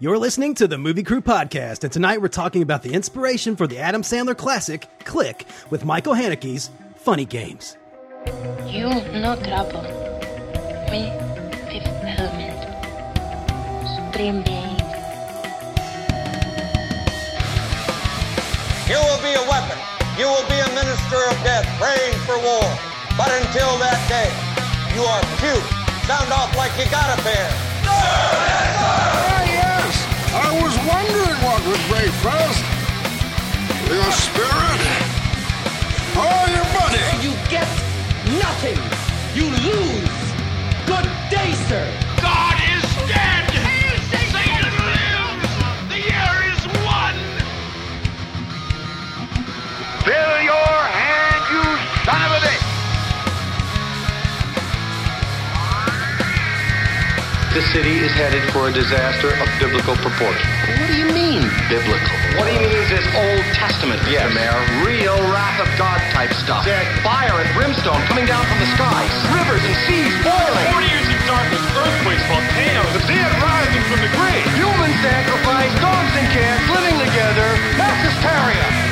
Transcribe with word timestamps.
You're 0.00 0.16
listening 0.16 0.54
to 0.54 0.68
the 0.68 0.78
Movie 0.78 1.02
Crew 1.02 1.20
Podcast, 1.20 1.82
and 1.82 1.92
tonight 1.92 2.22
we're 2.22 2.28
talking 2.28 2.62
about 2.62 2.84
the 2.84 2.94
inspiration 2.94 3.56
for 3.56 3.66
the 3.66 3.80
Adam 3.80 4.02
Sandler 4.02 4.36
classic, 4.36 4.86
Click, 5.00 5.44
with 5.70 5.84
Michael 5.84 6.14
Haneke's 6.14 6.70
Funny 6.94 7.24
Games. 7.24 7.76
You 8.64 8.90
no 9.18 9.34
trouble. 9.42 9.82
Me 10.94 11.10
with 11.66 11.82
helmet. 12.06 12.54
Supreme 13.90 14.46
being. 14.46 14.78
You 18.86 19.02
will 19.02 19.18
be 19.18 19.34
a 19.34 19.42
weapon. 19.50 19.78
You 20.14 20.30
will 20.30 20.46
be 20.46 20.62
a 20.62 20.70
minister 20.78 21.18
of 21.26 21.34
death, 21.42 21.66
praying 21.74 22.14
for 22.22 22.38
war. 22.38 22.62
But 23.18 23.34
until 23.42 23.74
that 23.82 23.98
day, 24.06 24.30
you 24.94 25.02
are 25.02 25.22
cute. 25.42 25.66
Sound 26.06 26.30
off 26.30 26.54
like 26.56 26.70
you 26.78 26.88
got 26.88 27.18
a 27.18 27.22
pair. 27.22 27.50
Yes. 27.82 28.78
I 28.90 29.22
was 29.22 29.27
wondering 30.88 31.38
what 31.44 31.60
would 31.66 31.82
break 31.92 32.10
first. 32.24 32.64
Your 33.92 34.10
spirit 34.12 34.80
or 36.16 36.40
your 36.56 36.68
money? 36.80 37.06
You 37.20 37.32
get 37.48 37.68
nothing. 38.40 38.80
You 39.34 39.50
lose. 39.68 40.18
Good 40.86 41.08
day, 41.30 41.52
sir. 41.68 42.07
The 57.58 57.74
city 57.74 57.98
is 57.98 58.14
headed 58.14 58.38
for 58.54 58.70
a 58.70 58.72
disaster 58.72 59.34
of 59.34 59.50
biblical 59.58 59.98
proportion. 59.98 60.46
What 60.78 60.86
do 60.86 60.94
you 60.94 61.10
mean, 61.10 61.42
biblical? 61.66 62.14
What 62.38 62.46
he 62.46 62.54
means 62.54 62.70
is 62.70 62.86
this 62.86 63.02
Old 63.18 63.42
Testament, 63.50 63.98
Mr. 64.06 64.30
Mayor. 64.30 64.62
Real 64.86 65.18
wrath 65.26 65.58
of 65.58 65.66
God 65.74 65.98
type 66.14 66.30
stuff. 66.38 66.62
There's 66.62 66.86
fire 67.02 67.34
and 67.34 67.50
brimstone 67.58 67.98
coming 68.06 68.30
down 68.30 68.46
from 68.46 68.62
the 68.62 68.70
skies, 68.78 69.10
rivers 69.34 69.66
and 69.66 69.74
seas 69.90 70.14
boiling. 70.22 70.70
40 70.70 70.86
years 70.86 71.08
of 71.10 71.18
darkness, 71.26 71.66
earthquakes, 71.74 72.22
volcanoes, 72.30 72.94
The 72.94 73.02
dead 73.10 73.32
rising 73.42 73.84
from 73.90 74.06
the 74.06 74.12
grave. 74.14 74.46
Human 74.54 74.94
sacrifice, 75.02 75.74
dogs 75.82 76.14
and 76.14 76.30
cats 76.30 76.62
living 76.70 76.94
together, 77.10 77.48
mass 77.74 77.98
hysteria. 78.06 78.87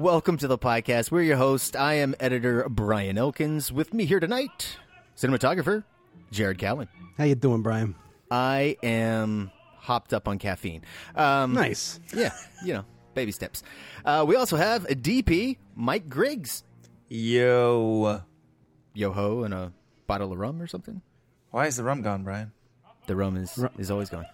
Welcome 0.00 0.38
to 0.38 0.48
the 0.48 0.56
podcast. 0.56 1.10
We're 1.10 1.20
your 1.20 1.36
host. 1.36 1.76
I 1.76 1.92
am 1.92 2.14
editor 2.18 2.66
Brian 2.70 3.18
Elkins. 3.18 3.70
With 3.70 3.92
me 3.92 4.06
here 4.06 4.18
tonight, 4.18 4.78
cinematographer 5.14 5.84
Jared 6.30 6.56
Cowan. 6.56 6.88
How 7.18 7.24
you 7.24 7.34
doing, 7.34 7.60
Brian? 7.60 7.94
I 8.30 8.78
am 8.82 9.50
hopped 9.76 10.14
up 10.14 10.26
on 10.26 10.38
caffeine. 10.38 10.84
Um, 11.14 11.52
Nice. 11.52 12.00
Yeah, 12.16 12.32
you 12.64 12.72
know, 12.72 12.86
baby 13.12 13.30
steps. 13.30 13.62
Uh, 14.02 14.24
we 14.26 14.36
also 14.36 14.56
have 14.56 14.86
a 14.86 14.94
DP, 14.94 15.58
Mike 15.74 16.08
Griggs. 16.08 16.64
Yo. 17.10 18.22
Yo 18.94 19.12
ho 19.12 19.42
and 19.44 19.52
a 19.52 19.74
bottle 20.06 20.32
of 20.32 20.38
rum 20.38 20.62
or 20.62 20.66
something. 20.66 21.02
Why 21.50 21.66
is 21.66 21.76
the 21.76 21.84
rum 21.84 22.00
gone, 22.00 22.24
Brian? 22.24 22.52
The 23.06 23.16
rum 23.16 23.36
is 23.36 23.62
is 23.76 23.90
always 23.90 24.08
gone. 24.08 24.24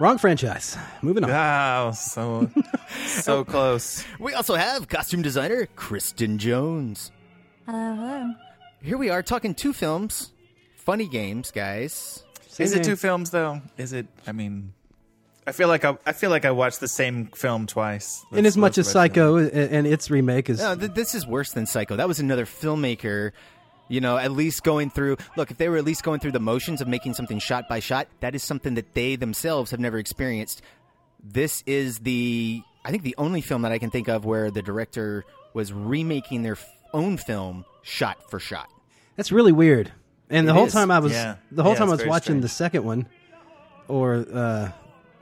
Wrong 0.00 0.16
franchise. 0.16 0.78
Moving 1.02 1.24
on. 1.24 1.30
Wow, 1.30 1.90
so 1.90 2.50
so 3.04 3.44
close. 3.44 4.02
We 4.18 4.32
also 4.32 4.54
have 4.54 4.88
costume 4.88 5.20
designer 5.20 5.68
Kristen 5.76 6.38
Jones. 6.38 7.12
Hello, 7.66 7.94
hello. 7.94 8.34
Here 8.80 8.96
we 8.96 9.10
are 9.10 9.22
talking 9.22 9.54
two 9.54 9.74
films, 9.74 10.32
funny 10.74 11.06
games, 11.06 11.50
guys. 11.50 12.24
Is 12.58 12.72
it 12.72 12.76
name. 12.76 12.84
two 12.84 12.96
films 12.96 13.30
though? 13.30 13.60
Is 13.76 13.92
it? 13.92 14.06
I 14.26 14.32
mean, 14.32 14.72
I 15.46 15.52
feel 15.52 15.68
like 15.68 15.84
I, 15.84 15.98
I 16.06 16.12
feel 16.12 16.30
like 16.30 16.46
I 16.46 16.50
watched 16.52 16.80
the 16.80 16.88
same 16.88 17.26
film 17.26 17.66
twice. 17.66 18.24
In 18.32 18.46
as 18.46 18.56
much 18.56 18.78
as 18.78 18.88
Psycho 18.88 19.36
and 19.36 19.50
and 19.52 19.86
its 19.86 20.10
remake 20.10 20.48
is. 20.48 20.60
No, 20.60 20.76
th- 20.76 20.92
this 20.94 21.14
is 21.14 21.26
worse 21.26 21.52
than 21.52 21.66
Psycho. 21.66 21.96
That 21.96 22.08
was 22.08 22.20
another 22.20 22.46
filmmaker, 22.46 23.32
you 23.90 24.00
know, 24.00 24.16
at 24.16 24.32
least 24.32 24.62
going 24.62 24.88
through. 24.88 25.18
Look, 25.36 25.50
if 25.50 25.58
they 25.58 25.68
were 25.68 25.76
at 25.76 25.84
least 25.84 26.02
going 26.02 26.20
through 26.20 26.32
the 26.32 26.40
motions 26.40 26.80
of 26.80 26.88
making 26.88 27.12
something 27.12 27.38
shot 27.38 27.68
by 27.68 27.80
shot, 27.80 28.08
that 28.20 28.34
is 28.34 28.42
something 28.42 28.74
that 28.76 28.94
they 28.94 29.16
themselves 29.16 29.70
have 29.72 29.80
never 29.80 29.98
experienced. 29.98 30.62
This 31.22 31.62
is 31.66 31.98
the, 31.98 32.62
I 32.84 32.90
think, 32.90 33.02
the 33.02 33.14
only 33.18 33.42
film 33.42 33.62
that 33.62 33.72
I 33.72 33.78
can 33.78 33.90
think 33.90 34.08
of 34.08 34.24
where 34.24 34.50
the 34.50 34.62
director 34.62 35.24
was 35.52 35.70
remaking 35.72 36.42
their 36.42 36.52
f- 36.54 36.66
own 36.94 37.18
film 37.18 37.66
shot 37.82 38.30
for 38.30 38.38
shot. 38.40 38.70
That's 39.16 39.30
really 39.32 39.52
weird. 39.52 39.92
And 40.30 40.46
the 40.48 40.52
It 40.52 40.54
whole 40.54 40.66
is. 40.66 40.72
time 40.72 40.90
I 40.90 41.00
was 41.00 41.12
Yeah. 41.12 41.36
the 41.50 41.62
whole 41.62 41.72
Yeah, 41.72 41.78
time 41.80 41.88
I 41.88 41.92
was 41.92 42.06
watching 42.06 42.22
strange. 42.36 42.42
the 42.42 42.48
second 42.48 42.84
one, 42.84 43.06
or 43.88 44.24
uh, 44.32 44.70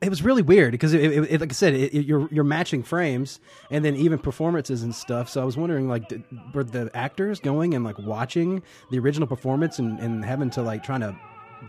it 0.00 0.08
was 0.08 0.22
really 0.22 0.42
weird 0.42 0.72
because 0.72 0.94
it, 0.94 1.02
it, 1.04 1.30
it- 1.30 1.40
like 1.40 1.50
I 1.50 1.54
said, 1.54 1.74
it, 1.74 1.92
it- 1.94 2.06
you're 2.06 2.28
you're 2.30 2.44
matching 2.44 2.82
frames 2.82 3.40
and 3.70 3.84
then 3.84 3.96
even 3.96 4.18
performances 4.18 4.82
and 4.82 4.94
stuff. 4.94 5.28
So 5.28 5.40
I 5.42 5.44
was 5.44 5.56
wondering, 5.56 5.88
like, 5.88 6.08
did, 6.08 6.24
were 6.54 6.64
the 6.64 6.90
actors 6.94 7.40
going 7.40 7.74
and 7.74 7.84
like 7.84 7.98
watching 7.98 8.62
the 8.90 8.98
original 8.98 9.26
performance 9.28 9.78
and, 9.78 9.98
and 10.00 10.24
having 10.24 10.50
to 10.50 10.62
like 10.62 10.82
trying 10.82 11.00
to 11.00 11.14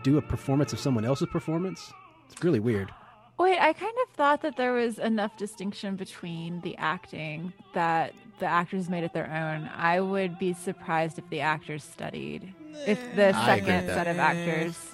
do 0.02 0.16
a 0.18 0.22
performance 0.22 0.72
of 0.72 0.80
someone 0.80 1.04
else's 1.04 1.28
performance? 1.30 1.92
It's 2.30 2.42
really 2.42 2.60
weird. 2.60 2.90
Wait, 3.38 3.58
I 3.58 3.72
kind 3.72 3.92
of 4.08 4.14
thought 4.14 4.42
that 4.42 4.56
there 4.56 4.72
was 4.72 4.98
enough 4.98 5.36
distinction 5.36 5.96
between 5.96 6.60
the 6.60 6.76
acting 6.76 7.52
that 7.74 8.14
the 8.38 8.46
actors 8.46 8.88
made 8.88 9.02
it 9.04 9.12
their 9.14 9.26
own. 9.30 9.68
I 9.74 10.00
would 10.00 10.38
be 10.38 10.52
surprised 10.52 11.18
if 11.18 11.28
the 11.28 11.40
actors 11.40 11.82
studied, 11.82 12.54
if 12.86 12.98
the 13.16 13.34
I 13.34 13.46
second 13.58 13.88
set 13.88 14.06
of 14.06 14.18
actors 14.18 14.91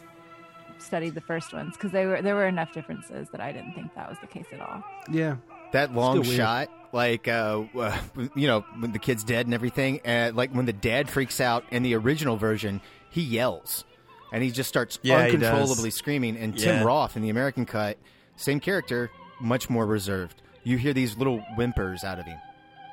studied 0.89 1.15
the 1.15 1.21
first 1.21 1.53
ones, 1.53 1.75
because 1.75 1.93
they 1.93 2.07
were 2.07 2.21
there 2.21 2.35
were 2.35 2.47
enough 2.49 2.73
differences 2.73 3.29
that 3.31 3.41
I 3.41 3.53
didn't 3.53 3.75
think 3.75 3.95
that 3.95 4.09
was 4.09 4.19
the 4.21 4.27
case 4.27 4.47
at 4.53 4.61
all. 4.61 4.83
Yeah. 5.11 5.37
That 5.73 5.95
long 5.95 6.17
Still 6.25 6.31
weird. 6.31 6.37
shot, 6.37 6.71
like, 6.95 7.29
uh, 7.29 7.65
uh, 7.79 7.97
you 8.35 8.47
know, 8.47 8.65
when 8.79 8.93
the 8.93 8.99
kid's 8.99 9.23
dead 9.23 9.45
and 9.47 9.53
everything, 9.53 10.01
uh, 10.07 10.33
like 10.35 10.51
when 10.53 10.65
the 10.65 10.73
dad 10.73 11.11
freaks 11.11 11.41
out 11.43 11.63
in 11.71 11.83
the 11.83 11.95
original 11.95 12.37
version, 12.39 12.81
he 13.11 13.21
yells 13.21 13.85
and 14.33 14.43
he 14.43 14.51
just 14.51 14.69
starts 14.71 14.99
Yeah, 15.03 15.19
uncontrollably 15.19 15.91
screaming. 15.91 16.37
And 16.39 16.59
Tim 16.59 16.85
Roth 16.87 17.17
in 17.17 17.23
the 17.23 17.29
American 17.29 17.67
cut, 17.67 17.99
same 18.37 18.61
character, 18.61 19.11
much 19.41 19.69
more 19.69 19.85
reserved. 19.87 20.41
You 20.65 20.79
hear 20.79 20.95
these 20.95 21.17
little 21.19 21.39
whimpers 21.57 22.03
out 22.03 22.19
of 22.19 22.25
him. 22.25 22.39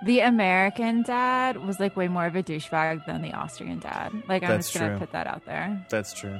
The 0.03 0.19
American 0.19 1.03
dad 1.03 1.65
was 1.65 1.79
like 1.79 1.95
way 1.95 2.09
more 2.09 2.25
of 2.25 2.35
a 2.35 2.43
douchebag 2.43 3.05
than 3.05 3.21
the 3.21 3.31
Austrian 3.31 3.79
dad. 3.79 4.11
Like 4.27 4.43
I'm 4.43 4.49
That's 4.49 4.67
just 4.67 4.77
gonna 4.79 4.91
true. 4.97 4.99
put 4.99 5.13
that 5.13 5.27
out 5.27 5.45
there. 5.45 5.85
That's 5.89 6.13
true. 6.13 6.37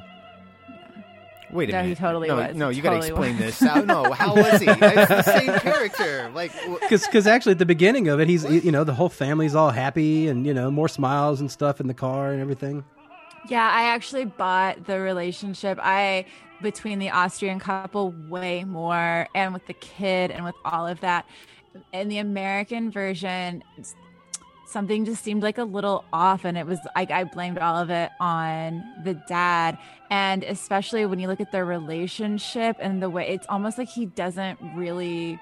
Wait 1.55 1.69
a 1.69 1.73
No, 1.73 1.77
he 1.79 1.83
minute. 1.85 1.97
totally 1.97 2.27
no, 2.27 2.35
was. 2.35 2.55
No, 2.55 2.69
He 2.69 2.77
you 2.77 2.81
got 2.83 2.91
to 2.91 2.97
explain 2.97 3.37
was. 3.37 3.57
this. 3.57 3.59
How, 3.59 3.81
no, 3.81 4.11
how 4.11 4.35
was 4.35 4.61
he? 4.61 4.67
It's 4.69 4.79
the 4.81 5.21
same 5.23 5.59
character. 5.59 6.29
Like, 6.33 6.51
wh- 6.51 6.79
because 6.89 7.25
actually 7.27 7.53
at 7.53 7.59
the 7.59 7.65
beginning 7.65 8.07
of 8.07 8.19
it, 8.19 8.27
he's 8.29 8.43
you 8.45 8.71
know 8.71 8.83
the 8.83 8.93
whole 8.93 9.09
family's 9.09 9.55
all 9.55 9.71
happy 9.71 10.27
and 10.27 10.45
you 10.45 10.53
know 10.53 10.69
more 10.69 10.87
smiles 10.87 11.39
and 11.41 11.49
stuff 11.51 11.79
in 11.79 11.87
the 11.87 11.93
car 11.93 12.31
and 12.31 12.41
everything. 12.41 12.83
Yeah, 13.49 13.69
I 13.71 13.83
actually 13.89 14.25
bought 14.25 14.85
the 14.85 14.99
relationship 14.99 15.77
I 15.81 16.25
between 16.61 16.99
the 16.99 17.09
Austrian 17.11 17.59
couple 17.59 18.13
way 18.29 18.63
more 18.63 19.27
and 19.35 19.53
with 19.53 19.65
the 19.67 19.73
kid 19.73 20.31
and 20.31 20.43
with 20.45 20.55
all 20.65 20.87
of 20.87 20.99
that. 21.01 21.25
In 21.93 22.07
the 22.07 22.17
American 22.19 22.89
version, 22.89 23.61
s- 23.77 23.95
something 24.67 25.05
just 25.05 25.23
seemed 25.23 25.43
like 25.43 25.57
a 25.57 25.63
little 25.63 26.03
off 26.11 26.45
and 26.45 26.57
it 26.57 26.65
was 26.65 26.79
like 26.95 27.11
I 27.11 27.23
blamed 27.23 27.57
all 27.59 27.77
of 27.77 27.89
it 27.89 28.11
on 28.19 28.83
the 29.03 29.13
dad 29.13 29.77
and 30.09 30.43
especially 30.43 31.05
when 31.05 31.19
you 31.19 31.27
look 31.27 31.41
at 31.41 31.51
their 31.51 31.65
relationship 31.65 32.77
and 32.79 33.01
the 33.01 33.09
way 33.09 33.27
it's 33.29 33.45
almost 33.49 33.77
like 33.77 33.89
he 33.89 34.05
doesn't 34.05 34.59
really 34.75 35.39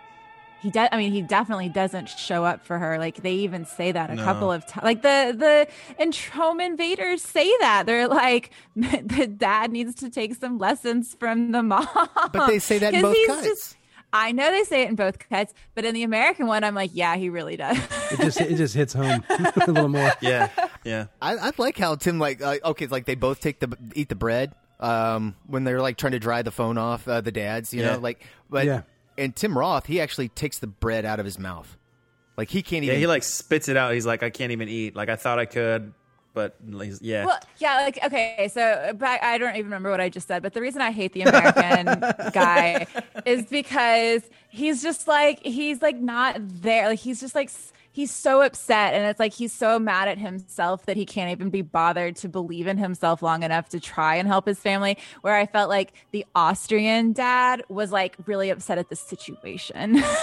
he 0.62 0.70
does. 0.72 0.88
I 0.94 0.98
mean, 0.98 1.12
he 1.12 1.22
definitely 1.22 1.68
doesn't 1.68 2.08
show 2.08 2.46
up 2.46 2.66
for 2.66 2.80
her. 2.80 2.98
Like 2.98 3.18
they 3.22 3.34
even 3.34 3.66
say 3.66 3.92
that 3.92 4.10
a 4.10 4.16
No. 4.16 4.24
couple 4.24 4.50
of 4.50 4.66
times. 4.66 4.86
Like 4.86 5.02
the 5.02 5.36
the 5.38 6.16
home 6.32 6.62
invaders 6.62 7.22
say 7.22 7.52
that 7.60 7.86
they're 7.86 8.08
like 8.08 8.52
the 8.78 9.28
dad 9.28 9.74
needs 9.74 9.94
to 9.96 10.10
take 10.10 10.36
some 10.36 10.58
lessons 10.60 11.18
from 11.20 11.52
the 11.52 11.62
mom. 11.64 11.86
But 12.32 12.48
they 12.48 12.60
say 12.60 12.80
that 12.80 12.94
in 12.94 13.02
both 13.04 13.14
he's 13.14 13.28
cuts. 13.28 13.46
just- 13.46 13.76
I 14.16 14.32
know 14.32 14.52
they 14.52 14.64
say 14.64 14.84
it 14.84 14.90
in 14.90 14.96
both 14.96 15.18
cuts, 15.18 15.54
but 15.74 15.84
in 15.86 15.96
the 15.96 16.04
American 16.04 16.46
one, 16.46 16.64
I'm 16.64 16.76
like, 16.76 16.92
yeah, 16.94 17.16
he 17.16 17.30
really 17.30 17.58
does. 17.58 17.78
It 18.12 18.20
just 18.20 18.40
it 18.40 18.56
just 18.58 18.76
hits 18.76 18.94
home 18.94 19.24
a 19.30 19.54
little 19.72 19.90
more. 19.90 20.12
Yeah, 20.22 20.50
yeah. 20.84 21.06
I, 21.22 21.36
I 21.38 21.52
like 21.58 21.78
how 21.78 21.96
Tim 21.96 22.20
like 22.20 22.42
uh, 22.42 22.58
okay, 22.64 22.86
like 22.88 23.06
they 23.06 23.16
both 23.16 23.40
take 23.40 23.60
the 23.60 23.76
eat 23.96 24.10
the 24.10 24.16
bread 24.16 24.54
um, 24.80 25.36
when 25.48 25.64
they're 25.64 25.82
like 25.82 25.98
trying 25.98 26.12
to 26.12 26.20
dry 26.20 26.44
the 26.44 26.52
phone 26.52 26.78
off 26.78 27.08
uh, 27.08 27.22
the 27.22 27.32
dads, 27.32 27.74
you 27.74 27.82
Yeah. 27.82 27.94
know, 27.96 28.00
like 28.00 28.24
but 28.52 28.66
Yeah. 28.68 28.82
and 29.18 29.36
Tim 29.36 29.58
Roth 29.58 29.88
he 29.88 30.00
actually 30.00 30.30
takes 30.30 30.60
the 30.60 30.68
bread 30.68 31.06
out 31.06 31.20
of 31.20 31.26
his 31.26 31.40
mouth, 31.40 31.76
like 32.38 32.50
he 32.50 32.62
can't 32.62 32.84
even. 32.84 32.88
Yeah, 32.88 32.92
even. 32.94 33.00
he 33.02 33.08
like 33.08 33.24
spits 33.24 33.68
it 33.68 33.78
out. 33.78 33.94
He's 33.94 34.06
like, 34.06 34.22
I 34.22 34.30
can't 34.30 34.52
even 34.52 34.70
eat. 34.70 34.96
Like 34.96 35.10
I 35.10 35.16
thought 35.16 35.40
I 35.40 35.46
could, 35.46 35.92
but 36.34 36.56
yeah. 37.02 37.26
Well, 37.26 37.40
yeah, 37.60 37.76
like 37.76 38.00
okay, 38.06 38.50
so 38.52 38.94
back, 38.96 39.22
I 39.24 39.38
don't 39.38 39.56
even 39.56 39.66
remember 39.66 39.92
what 39.92 40.02
I 40.02 40.10
just 40.10 40.28
said, 40.28 40.42
but 40.42 40.54
the 40.54 40.62
reason 40.62 40.82
I 40.82 40.92
hate 40.92 41.14
the 41.14 41.22
American 41.22 41.86
guy 42.34 42.88
is 43.26 43.46
because 43.46 44.24
he's 44.50 44.82
just 44.82 45.08
like 45.08 45.40
he's 45.44 45.82
like 45.82 45.98
not 45.98 46.38
there. 46.40 46.90
Like 46.90 47.00
he's 47.00 47.20
just 47.20 47.36
like 47.36 47.52
he's 47.94 48.12
so 48.12 48.42
upset 48.42 48.94
and 48.96 49.06
it's 49.06 49.20
like 49.20 49.32
he's 49.32 49.54
so 49.54 49.80
mad 49.80 50.10
at 50.10 50.18
himself 50.18 50.86
that 50.88 50.98
he 50.98 51.06
can't 51.06 51.32
even 51.32 51.50
be 51.50 51.62
bothered 51.62 52.16
to 52.18 52.28
believe 52.28 52.68
in 52.68 52.78
himself 52.78 53.22
long 53.22 53.44
enough 53.44 53.70
to 53.70 53.80
try 53.80 54.16
and 54.16 54.28
help 54.28 54.46
his 54.46 54.60
family 54.60 54.98
where 55.22 55.36
i 55.36 55.46
felt 55.46 55.70
like 55.70 55.94
the 56.12 56.26
austrian 56.36 57.14
dad 57.14 57.64
was 57.70 57.92
like 57.92 58.18
really 58.26 58.50
upset 58.50 58.78
at 58.78 58.90
the 58.90 58.96
situation. 58.96 60.04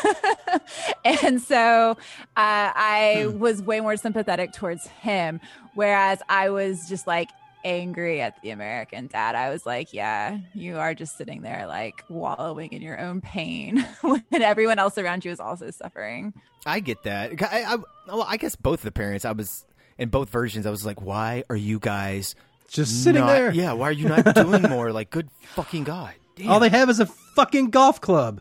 And 1.04 1.40
so 1.40 1.92
uh, 1.92 1.94
i 2.36 3.32
was 3.38 3.62
way 3.62 3.80
more 3.80 3.96
sympathetic 3.96 4.52
towards 4.52 4.86
him 4.88 5.40
whereas 5.74 6.20
i 6.28 6.50
was 6.50 6.88
just 6.88 7.06
like 7.06 7.28
angry 7.64 8.20
at 8.20 8.40
the 8.42 8.50
American 8.50 9.06
dad. 9.06 9.34
I 9.34 9.50
was 9.50 9.64
like, 9.66 9.92
yeah, 9.92 10.38
you 10.54 10.78
are 10.78 10.94
just 10.94 11.16
sitting 11.16 11.42
there 11.42 11.66
like 11.66 12.04
wallowing 12.08 12.72
in 12.72 12.82
your 12.82 12.98
own 13.00 13.20
pain 13.20 13.78
when 14.02 14.22
everyone 14.32 14.78
else 14.78 14.98
around 14.98 15.24
you 15.24 15.30
is 15.30 15.40
also 15.40 15.70
suffering. 15.70 16.32
I 16.66 16.80
get 16.80 17.02
that. 17.04 17.42
I, 17.42 17.64
I, 17.74 17.76
well, 18.06 18.24
I 18.28 18.36
guess 18.36 18.56
both 18.56 18.82
the 18.82 18.92
parents. 18.92 19.24
I 19.24 19.32
was 19.32 19.64
in 19.98 20.08
both 20.08 20.30
versions. 20.30 20.66
I 20.66 20.70
was 20.70 20.84
like, 20.86 21.00
why 21.00 21.44
are 21.50 21.56
you 21.56 21.78
guys 21.78 22.34
Just 22.68 23.02
sitting 23.04 23.20
not- 23.22 23.32
there. 23.32 23.50
Yeah, 23.52 23.72
why 23.72 23.88
are 23.88 23.92
you 23.92 24.08
not 24.08 24.34
doing 24.34 24.62
more? 24.62 24.92
Like, 24.92 25.10
good 25.10 25.28
fucking 25.54 25.84
god. 25.84 26.14
Damn. 26.36 26.50
All 26.50 26.60
they 26.60 26.68
have 26.70 26.88
is 26.90 27.00
a 27.00 27.06
fucking 27.06 27.70
golf 27.70 28.00
club. 28.00 28.40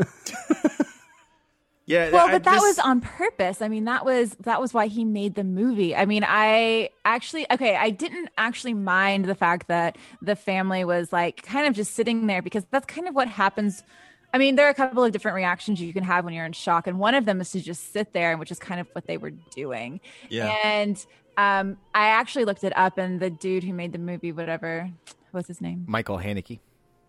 yeah, 1.86 2.10
Well, 2.10 2.28
I- 2.28 2.32
but 2.32 2.44
that 2.44 2.60
was 2.60 2.78
on 2.78 3.00
purpose. 3.00 3.60
I 3.62 3.68
mean, 3.68 3.84
that 3.84 4.04
was 4.04 4.36
that 4.40 4.60
was 4.60 4.72
why 4.72 4.86
he 4.86 5.04
made 5.04 5.34
the 5.34 5.44
movie. 5.44 5.94
I 5.96 6.04
mean, 6.06 6.24
I 6.26 6.90
actually 7.04 7.46
okay, 7.50 7.76
I 7.76 7.90
didn't 7.90 8.30
actually 8.38 8.74
mind 8.74 9.24
the 9.24 9.34
fact 9.34 9.68
that 9.68 9.96
the 10.22 10.36
family 10.36 10.84
was 10.84 11.12
like 11.12 11.42
kind 11.42 11.66
of 11.66 11.74
just 11.74 11.94
sitting 11.94 12.26
there 12.26 12.42
because 12.42 12.64
that's 12.70 12.86
kind 12.86 13.08
of 13.08 13.14
what 13.14 13.28
happens. 13.28 13.82
I 14.32 14.38
mean, 14.38 14.54
there 14.54 14.66
are 14.66 14.70
a 14.70 14.74
couple 14.74 15.02
of 15.02 15.10
different 15.10 15.34
reactions 15.34 15.80
you 15.80 15.92
can 15.92 16.04
have 16.04 16.24
when 16.24 16.32
you're 16.34 16.44
in 16.46 16.52
shock, 16.52 16.86
and 16.86 17.00
one 17.00 17.14
of 17.14 17.24
them 17.24 17.40
is 17.40 17.50
to 17.50 17.60
just 17.60 17.92
sit 17.92 18.12
there, 18.12 18.36
which 18.36 18.52
is 18.52 18.60
kind 18.60 18.80
of 18.80 18.86
what 18.92 19.06
they 19.06 19.16
were 19.16 19.32
doing. 19.56 20.00
Yeah. 20.28 20.54
And 20.62 21.04
um, 21.36 21.78
I 21.94 22.06
actually 22.06 22.44
looked 22.44 22.62
it 22.62 22.72
up, 22.76 22.96
and 22.96 23.18
the 23.18 23.30
dude 23.30 23.64
who 23.64 23.72
made 23.72 23.92
the 23.92 23.98
movie, 23.98 24.30
whatever, 24.30 24.88
what's 25.32 25.48
his 25.48 25.60
name? 25.60 25.84
Michael 25.88 26.18
Haneke. 26.18 26.60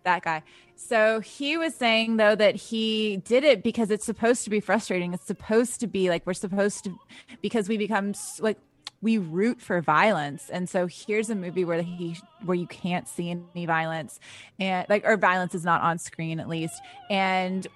That 0.03 0.23
guy. 0.23 0.43
So 0.75 1.19
he 1.19 1.57
was 1.57 1.75
saying 1.75 2.17
though 2.17 2.35
that 2.35 2.55
he 2.55 3.17
did 3.17 3.43
it 3.43 3.63
because 3.63 3.91
it's 3.91 4.05
supposed 4.05 4.43
to 4.45 4.49
be 4.49 4.59
frustrating. 4.59 5.13
It's 5.13 5.25
supposed 5.25 5.79
to 5.81 5.87
be 5.87 6.09
like 6.09 6.25
we're 6.25 6.33
supposed 6.33 6.83
to 6.85 6.97
because 7.41 7.69
we 7.69 7.77
become 7.77 8.13
like 8.39 8.57
we 9.01 9.17
root 9.17 9.61
for 9.61 9.81
violence. 9.81 10.49
And 10.49 10.69
so 10.69 10.87
here's 10.87 11.29
a 11.29 11.35
movie 11.35 11.65
where 11.65 11.81
he 11.81 12.17
where 12.45 12.55
you 12.55 12.67
can't 12.67 13.07
see 13.07 13.31
any 13.31 13.65
violence 13.65 14.19
and 14.59 14.85
like 14.89 15.03
or 15.05 15.17
violence 15.17 15.55
is 15.55 15.63
not 15.63 15.81
on 15.81 15.97
screen 15.97 16.39
at 16.39 16.47
least. 16.47 16.81
And 17.09 17.67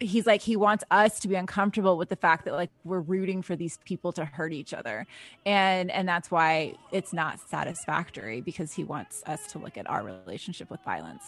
he's 0.00 0.26
like 0.26 0.42
he 0.42 0.56
wants 0.56 0.84
us 0.90 1.18
to 1.20 1.28
be 1.28 1.34
uncomfortable 1.34 1.96
with 1.96 2.08
the 2.08 2.16
fact 2.16 2.44
that 2.44 2.54
like 2.54 2.70
we're 2.84 3.00
rooting 3.00 3.42
for 3.42 3.56
these 3.56 3.78
people 3.84 4.12
to 4.12 4.24
hurt 4.24 4.52
each 4.52 4.74
other 4.74 5.06
and 5.44 5.90
and 5.90 6.08
that's 6.08 6.30
why 6.30 6.74
it's 6.92 7.12
not 7.12 7.40
satisfactory 7.48 8.40
because 8.40 8.74
he 8.74 8.84
wants 8.84 9.22
us 9.26 9.46
to 9.46 9.58
look 9.58 9.78
at 9.78 9.88
our 9.88 10.02
relationship 10.02 10.70
with 10.70 10.82
violence 10.82 11.24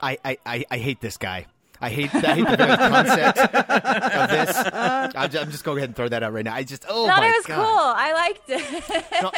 I, 0.00 0.18
I, 0.24 0.38
I, 0.46 0.64
I 0.70 0.78
hate 0.78 1.00
this 1.00 1.16
guy. 1.16 1.46
I 1.78 1.90
hate, 1.90 2.14
I 2.14 2.34
hate 2.34 2.48
the 2.48 2.56
very 2.56 2.74
concept 2.78 3.38
of 3.38 4.30
this. 4.30 4.56
I'm 5.14 5.30
just, 5.30 5.44
I'm 5.44 5.50
just 5.50 5.62
going 5.62 5.76
ahead 5.76 5.90
and 5.90 5.96
throw 5.96 6.08
that 6.08 6.22
out 6.22 6.32
right 6.32 6.42
now. 6.44 6.54
I 6.54 6.62
just, 6.62 6.86
oh 6.88 7.06
thought 7.06 7.18
my 7.18 7.26
it 7.28 7.36
was 7.36 7.44
God. 7.46 7.56
cool. 7.56 7.92
I 7.94 8.12
liked 8.14 8.42
it. 8.48 9.22
No, 9.22 9.30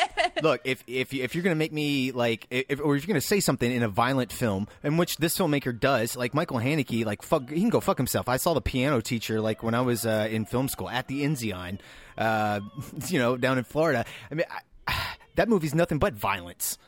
look, 0.48 0.60
if 0.64 0.84
if 0.86 1.12
you- 1.12 1.24
if 1.24 1.34
you're 1.34 1.42
gonna 1.42 1.56
make 1.56 1.72
me 1.72 2.12
like, 2.12 2.46
if, 2.50 2.78
or 2.80 2.94
if 2.94 3.02
you're 3.02 3.12
gonna 3.12 3.20
say 3.20 3.40
something 3.40 3.68
in 3.70 3.82
a 3.82 3.88
violent 3.88 4.32
film, 4.32 4.68
in 4.84 4.96
which 4.96 5.16
this 5.16 5.36
filmmaker 5.36 5.78
does, 5.78 6.16
like 6.16 6.32
Michael 6.32 6.58
Haneke, 6.58 7.04
like 7.04 7.22
fuck, 7.22 7.50
he 7.50 7.58
can 7.60 7.70
go 7.70 7.80
fuck 7.80 7.96
himself. 7.96 8.28
I 8.28 8.36
saw 8.36 8.54
the 8.54 8.60
piano 8.60 9.00
teacher 9.00 9.40
like 9.40 9.64
when 9.64 9.74
I 9.74 9.80
was 9.80 10.06
uh, 10.06 10.28
in 10.30 10.44
film 10.44 10.68
school 10.68 10.88
at 10.88 11.08
the 11.08 11.24
Enzion, 11.24 11.80
uh, 12.16 12.60
you 13.08 13.18
know, 13.18 13.36
down 13.36 13.58
in 13.58 13.64
Florida. 13.64 14.04
I 14.30 14.34
mean, 14.34 14.46
I, 14.86 14.94
that 15.34 15.48
movie's 15.48 15.74
nothing 15.74 15.98
but 15.98 16.14
violence. 16.14 16.78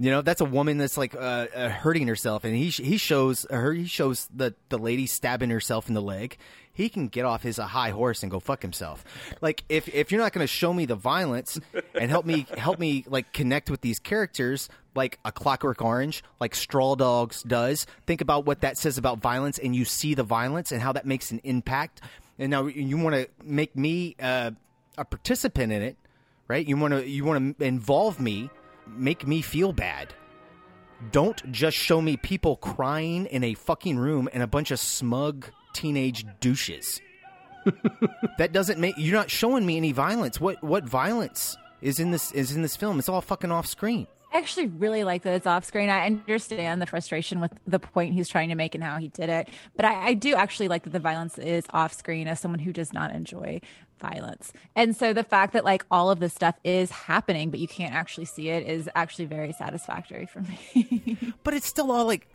You 0.00 0.10
know, 0.10 0.22
that's 0.22 0.40
a 0.40 0.46
woman 0.46 0.78
that's 0.78 0.96
like 0.96 1.14
uh, 1.14 1.18
uh, 1.54 1.68
hurting 1.68 2.08
herself, 2.08 2.44
and 2.44 2.56
he 2.56 2.70
he 2.70 2.96
shows 2.96 3.44
her 3.50 3.74
he 3.74 3.84
shows 3.84 4.30
the 4.34 4.54
the 4.70 4.78
lady 4.78 5.06
stabbing 5.06 5.50
herself 5.50 5.88
in 5.88 5.94
the 5.94 6.00
leg. 6.00 6.38
He 6.72 6.88
can 6.88 7.08
get 7.08 7.26
off 7.26 7.42
his 7.42 7.58
uh, 7.58 7.66
high 7.66 7.90
horse 7.90 8.22
and 8.22 8.32
go 8.32 8.40
fuck 8.40 8.62
himself. 8.62 9.04
Like 9.42 9.62
if 9.68 9.94
if 9.94 10.10
you're 10.10 10.20
not 10.22 10.32
going 10.32 10.42
to 10.42 10.50
show 10.50 10.72
me 10.72 10.86
the 10.86 10.94
violence 10.94 11.60
and 11.94 12.10
help 12.10 12.24
me 12.24 12.46
help 12.56 12.78
me 12.78 13.04
like 13.08 13.34
connect 13.34 13.68
with 13.68 13.82
these 13.82 13.98
characters, 13.98 14.70
like 14.94 15.18
a 15.26 15.32
Clockwork 15.32 15.82
Orange, 15.82 16.24
like 16.40 16.54
Straw 16.54 16.94
Dogs 16.94 17.42
does. 17.42 17.86
Think 18.06 18.22
about 18.22 18.46
what 18.46 18.62
that 18.62 18.78
says 18.78 18.96
about 18.96 19.18
violence, 19.18 19.58
and 19.58 19.76
you 19.76 19.84
see 19.84 20.14
the 20.14 20.22
violence 20.22 20.72
and 20.72 20.80
how 20.80 20.92
that 20.92 21.04
makes 21.04 21.30
an 21.30 21.42
impact. 21.44 22.00
And 22.38 22.50
now 22.50 22.68
you 22.68 22.96
want 22.96 23.16
to 23.16 23.28
make 23.44 23.76
me 23.76 24.16
uh, 24.18 24.52
a 24.96 25.04
participant 25.04 25.74
in 25.74 25.82
it, 25.82 25.98
right? 26.48 26.66
You 26.66 26.78
want 26.78 26.94
to 26.94 27.06
you 27.06 27.26
want 27.26 27.58
to 27.58 27.64
involve 27.66 28.18
me 28.18 28.48
make 28.96 29.26
me 29.26 29.42
feel 29.42 29.72
bad. 29.72 30.14
Don't 31.12 31.50
just 31.50 31.76
show 31.76 32.00
me 32.00 32.16
people 32.16 32.56
crying 32.56 33.26
in 33.26 33.42
a 33.42 33.54
fucking 33.54 33.98
room 33.98 34.28
and 34.32 34.42
a 34.42 34.46
bunch 34.46 34.70
of 34.70 34.78
smug 34.78 35.46
teenage 35.72 36.26
douches. 36.40 37.00
that 38.38 38.52
doesn't 38.52 38.78
make 38.78 38.94
you're 38.98 39.16
not 39.16 39.30
showing 39.30 39.64
me 39.64 39.76
any 39.76 39.92
violence. 39.92 40.40
What 40.40 40.62
what 40.62 40.84
violence 40.84 41.56
is 41.80 41.98
in 42.00 42.10
this 42.10 42.32
is 42.32 42.54
in 42.54 42.62
this 42.62 42.76
film? 42.76 42.98
It's 42.98 43.08
all 43.08 43.20
fucking 43.20 43.50
off 43.50 43.66
screen. 43.66 44.06
I 44.32 44.38
actually 44.38 44.66
really 44.68 45.02
like 45.02 45.22
that 45.22 45.34
it's 45.34 45.46
off 45.46 45.64
screen. 45.64 45.88
I 45.88 46.06
understand 46.06 46.80
the 46.80 46.86
frustration 46.86 47.40
with 47.40 47.52
the 47.66 47.80
point 47.80 48.14
he's 48.14 48.28
trying 48.28 48.50
to 48.50 48.54
make 48.54 48.76
and 48.76 48.84
how 48.84 48.98
he 48.98 49.08
did 49.08 49.28
it, 49.28 49.48
but 49.74 49.84
I, 49.84 50.08
I 50.08 50.14
do 50.14 50.34
actually 50.34 50.68
like 50.68 50.84
that 50.84 50.92
the 50.92 51.00
violence 51.00 51.36
is 51.36 51.64
off 51.70 51.92
screen 51.92 52.28
as 52.28 52.38
someone 52.38 52.60
who 52.60 52.72
does 52.72 52.92
not 52.92 53.12
enjoy 53.12 53.60
violence. 54.00 54.52
And 54.74 54.96
so 54.96 55.12
the 55.12 55.22
fact 55.22 55.52
that 55.52 55.64
like 55.64 55.84
all 55.90 56.10
of 56.10 56.18
this 56.18 56.34
stuff 56.34 56.56
is 56.64 56.90
happening, 56.90 57.50
but 57.50 57.60
you 57.60 57.68
can't 57.68 57.94
actually 57.94 58.24
see 58.24 58.48
it 58.48 58.66
is 58.66 58.88
actually 58.94 59.26
very 59.26 59.52
satisfactory 59.52 60.26
for 60.26 60.40
me. 60.40 61.16
But 61.44 61.54
it's 61.54 61.66
still 61.66 61.90
all 61.92 62.06
like 62.06 62.26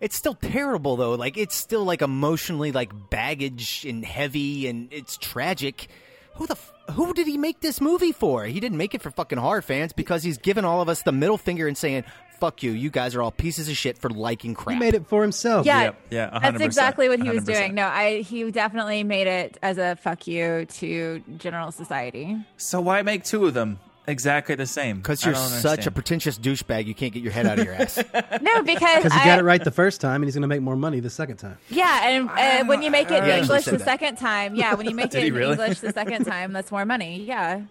it's 0.00 0.16
still 0.16 0.34
terrible 0.34 0.96
though. 0.96 1.14
Like 1.14 1.36
it's 1.36 1.56
still 1.56 1.84
like 1.84 2.02
emotionally 2.02 2.72
like 2.72 2.92
baggage 3.10 3.84
and 3.88 4.04
heavy 4.04 4.68
and 4.68 4.92
it's 4.92 5.16
tragic. 5.16 5.88
Who 6.34 6.46
the 6.46 6.54
f- 6.54 6.72
who 6.92 7.12
did 7.14 7.26
he 7.26 7.36
make 7.36 7.60
this 7.60 7.80
movie 7.80 8.12
for? 8.12 8.44
He 8.44 8.60
didn't 8.60 8.78
make 8.78 8.94
it 8.94 9.02
for 9.02 9.10
fucking 9.10 9.38
horror 9.38 9.62
fans 9.62 9.92
because 9.92 10.22
he's 10.22 10.38
giving 10.38 10.64
all 10.64 10.80
of 10.80 10.88
us 10.88 11.02
the 11.02 11.12
middle 11.12 11.36
finger 11.38 11.66
and 11.66 11.76
saying, 11.76 12.04
"Fuck 12.40 12.62
you, 12.62 12.70
you 12.72 12.90
guys 12.90 13.14
are 13.14 13.22
all 13.22 13.30
pieces 13.32 13.68
of 13.68 13.76
shit 13.76 13.98
for 13.98 14.08
liking 14.10 14.54
crap." 14.54 14.74
He 14.74 14.78
made 14.80 14.94
it 14.94 15.06
for 15.06 15.22
himself. 15.22 15.66
yeah, 15.66 15.92
yeah, 16.10 16.30
that's 16.32 16.56
100%, 16.58 16.64
exactly 16.64 17.08
what 17.08 17.20
he 17.20 17.28
was 17.28 17.44
100%. 17.44 17.46
doing. 17.46 17.74
No, 17.74 17.86
I 17.86 18.20
he 18.22 18.50
definitely 18.50 19.02
made 19.04 19.26
it 19.26 19.58
as 19.62 19.78
a 19.78 19.96
fuck 19.96 20.26
you 20.26 20.66
to 20.66 21.22
general 21.38 21.72
society. 21.72 22.36
So 22.56 22.80
why 22.80 23.02
make 23.02 23.24
two 23.24 23.46
of 23.46 23.54
them 23.54 23.78
exactly 24.06 24.54
the 24.54 24.66
same? 24.66 24.96
Because 24.98 25.24
you're 25.24 25.34
don't 25.34 25.42
such 25.48 25.86
a 25.86 25.90
pretentious 25.90 26.38
douchebag, 26.38 26.86
you 26.86 26.94
can't 26.94 27.12
get 27.12 27.22
your 27.22 27.32
head 27.32 27.46
out 27.46 27.58
of 27.58 27.64
your 27.66 27.74
ass. 27.74 28.02
No, 28.40 28.62
because 28.62 29.02
Because 29.02 29.12
he 29.12 29.24
got 29.24 29.38
it 29.38 29.42
right 29.42 29.62
the 29.62 29.70
first 29.70 30.00
time, 30.00 30.16
and 30.22 30.24
he's 30.24 30.34
going 30.34 30.42
to 30.42 30.48
make 30.48 30.62
more 30.62 30.76
money 30.76 31.00
the 31.00 31.10
second 31.10 31.36
time. 31.38 31.58
Yeah, 31.68 32.08
and 32.08 32.30
uh, 32.30 32.64
when 32.68 32.82
you 32.82 32.90
make 32.90 33.10
it 33.10 33.22
He 33.24 33.30
actually 33.30 33.40
English 33.42 33.64
the 33.66 33.70
that. 33.72 33.80
second 33.84 34.16
time, 34.16 34.54
yeah, 34.54 34.74
when 34.74 34.88
you 34.88 34.94
make 34.94 35.10
Did 35.10 35.24
it 35.24 35.26
in 35.28 35.34
really? 35.34 35.52
English 35.52 35.80
the 35.80 35.92
second 35.92 36.24
time, 36.24 36.52
that's 36.52 36.70
more 36.70 36.84
money. 36.86 37.22
Yeah. 37.24 37.62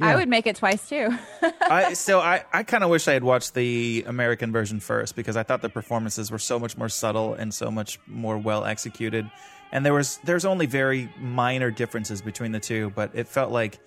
Yeah. 0.00 0.06
I 0.08 0.16
would 0.16 0.28
make 0.28 0.46
it 0.46 0.56
twice 0.56 0.88
too. 0.88 1.10
I 1.60 1.94
so 1.94 2.20
I, 2.20 2.44
I 2.52 2.62
kind 2.62 2.84
of 2.84 2.90
wish 2.90 3.08
I 3.08 3.12
had 3.12 3.24
watched 3.24 3.54
the 3.54 4.04
American 4.06 4.52
version 4.52 4.80
first 4.80 5.16
because 5.16 5.36
I 5.36 5.42
thought 5.42 5.62
the 5.62 5.68
performances 5.68 6.30
were 6.30 6.38
so 6.38 6.58
much 6.58 6.76
more 6.76 6.88
subtle 6.88 7.34
and 7.34 7.52
so 7.52 7.70
much 7.70 7.98
more 8.06 8.38
well 8.38 8.64
executed. 8.64 9.30
And 9.70 9.86
there 9.86 9.94
was 9.94 10.18
there's 10.24 10.44
only 10.44 10.66
very 10.66 11.12
minor 11.18 11.70
differences 11.70 12.20
between 12.22 12.52
the 12.52 12.60
two, 12.60 12.90
but 12.94 13.10
it 13.14 13.28
felt 13.28 13.50
like 13.50 13.78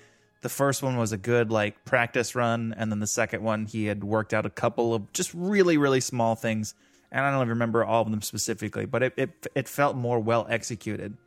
the 0.41 0.49
first 0.49 0.83
one 0.83 0.97
was 0.97 1.11
a 1.11 1.17
good 1.17 1.51
like 1.51 1.85
practice 1.85 2.35
run, 2.35 2.73
and 2.77 2.91
then 2.91 2.99
the 2.99 3.07
second 3.07 3.43
one 3.43 3.65
he 3.65 3.85
had 3.85 4.03
worked 4.03 4.33
out 4.33 4.45
a 4.45 4.49
couple 4.49 4.93
of 4.93 5.11
just 5.13 5.33
really 5.33 5.77
really 5.77 6.01
small 6.01 6.35
things, 6.35 6.75
and 7.11 7.25
I 7.25 7.31
don't 7.31 7.39
even 7.39 7.49
remember 7.49 7.83
all 7.83 8.01
of 8.01 8.11
them 8.11 8.21
specifically, 8.21 8.85
but 8.85 9.03
it 9.03 9.13
it, 9.17 9.47
it 9.55 9.67
felt 9.67 9.95
more 9.95 10.19
well 10.19 10.45
executed. 10.49 11.17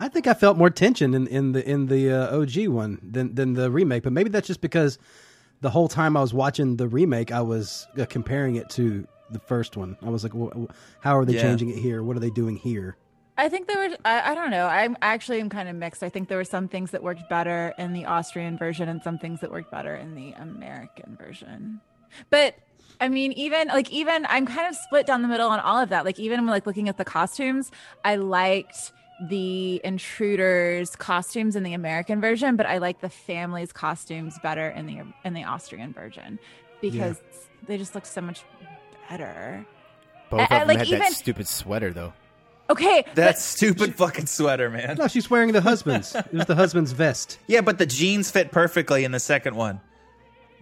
I 0.00 0.08
think 0.08 0.26
I 0.26 0.34
felt 0.34 0.56
more 0.56 0.70
tension 0.70 1.14
in, 1.14 1.26
in 1.26 1.52
the 1.52 1.68
in 1.68 1.86
the 1.86 2.10
uh, 2.10 2.38
OG 2.40 2.68
one 2.68 2.98
than 3.02 3.34
than 3.34 3.54
the 3.54 3.70
remake, 3.70 4.02
but 4.02 4.12
maybe 4.12 4.30
that's 4.30 4.46
just 4.46 4.60
because 4.62 4.98
the 5.60 5.70
whole 5.70 5.88
time 5.88 6.16
I 6.16 6.20
was 6.20 6.32
watching 6.32 6.76
the 6.76 6.88
remake, 6.88 7.30
I 7.30 7.42
was 7.42 7.86
uh, 7.98 8.06
comparing 8.06 8.56
it 8.56 8.70
to 8.70 9.06
the 9.30 9.38
first 9.38 9.76
one. 9.76 9.96
I 10.02 10.08
was 10.08 10.22
like, 10.24 10.32
wh- 10.32 10.56
wh- 10.58 10.72
how 11.00 11.16
are 11.18 11.24
they 11.26 11.34
Yeah. 11.34 11.42
changing 11.42 11.68
it 11.68 11.76
here? 11.76 12.02
What 12.02 12.16
are 12.16 12.20
they 12.20 12.30
doing 12.30 12.56
here? 12.56 12.96
I 13.36 13.48
think 13.50 13.68
there 13.68 13.88
were. 13.90 13.96
I, 14.04 14.32
I 14.32 14.34
don't 14.34 14.50
know. 14.50 14.66
I'm 14.66 14.96
actually 15.02 15.40
am 15.40 15.48
kind 15.50 15.68
of 15.68 15.76
mixed. 15.76 16.02
I 16.02 16.08
think 16.08 16.28
there 16.28 16.38
were 16.38 16.44
some 16.44 16.66
things 16.66 16.90
that 16.92 17.02
worked 17.02 17.28
better 17.28 17.74
in 17.78 17.92
the 17.92 18.06
Austrian 18.06 18.56
version 18.58 18.88
and 18.88 19.02
some 19.02 19.18
things 19.18 19.40
that 19.40 19.50
worked 19.50 19.70
better 19.70 19.94
in 19.94 20.14
the 20.14 20.32
American 20.32 21.16
version. 21.16 21.80
But 22.30 22.54
I 23.00 23.08
mean, 23.08 23.32
even 23.32 23.68
like 23.68 23.90
even 23.90 24.26
I'm 24.28 24.46
kind 24.46 24.66
of 24.68 24.74
split 24.76 25.06
down 25.06 25.22
the 25.22 25.28
middle 25.28 25.48
on 25.48 25.60
all 25.60 25.78
of 25.78 25.90
that. 25.90 26.04
Like 26.04 26.18
even 26.18 26.46
like 26.46 26.66
looking 26.66 26.88
at 26.88 26.96
the 26.98 27.04
costumes, 27.04 27.70
I 28.04 28.16
liked 28.16 28.92
the 29.28 29.80
intruders 29.84 30.96
costumes 30.96 31.56
in 31.56 31.62
the 31.62 31.74
American 31.74 32.20
version, 32.20 32.56
but 32.56 32.66
I 32.66 32.78
like 32.78 33.00
the 33.00 33.10
family's 33.10 33.72
costumes 33.72 34.38
better 34.42 34.68
in 34.70 34.86
the 34.86 35.02
in 35.24 35.34
the 35.34 35.44
Austrian 35.44 35.92
version 35.92 36.38
because 36.80 37.20
they 37.66 37.76
just 37.76 37.94
look 37.94 38.06
so 38.06 38.20
much 38.22 38.42
better. 39.08 39.64
Both 40.30 40.40
I- 40.40 40.44
of 40.44 40.52
I 40.52 40.58
them 40.60 40.68
like 40.68 40.78
had 40.78 40.86
even- 40.88 40.98
that 41.00 41.12
stupid 41.12 41.46
sweater, 41.48 41.92
though. 41.92 42.12
Okay, 42.70 43.04
That 43.16 43.36
stupid 43.36 43.96
fucking 43.96 44.26
sweater, 44.26 44.70
man. 44.70 44.94
No, 44.96 45.08
she's 45.08 45.28
wearing 45.28 45.50
the 45.50 45.60
husband's. 45.60 46.14
it 46.14 46.32
was 46.32 46.46
the 46.46 46.54
husband's 46.54 46.92
vest. 46.92 47.40
Yeah, 47.48 47.62
but 47.62 47.78
the 47.78 47.86
jeans 47.86 48.30
fit 48.30 48.52
perfectly 48.52 49.02
in 49.02 49.10
the 49.10 49.18
second 49.18 49.56
one. 49.56 49.80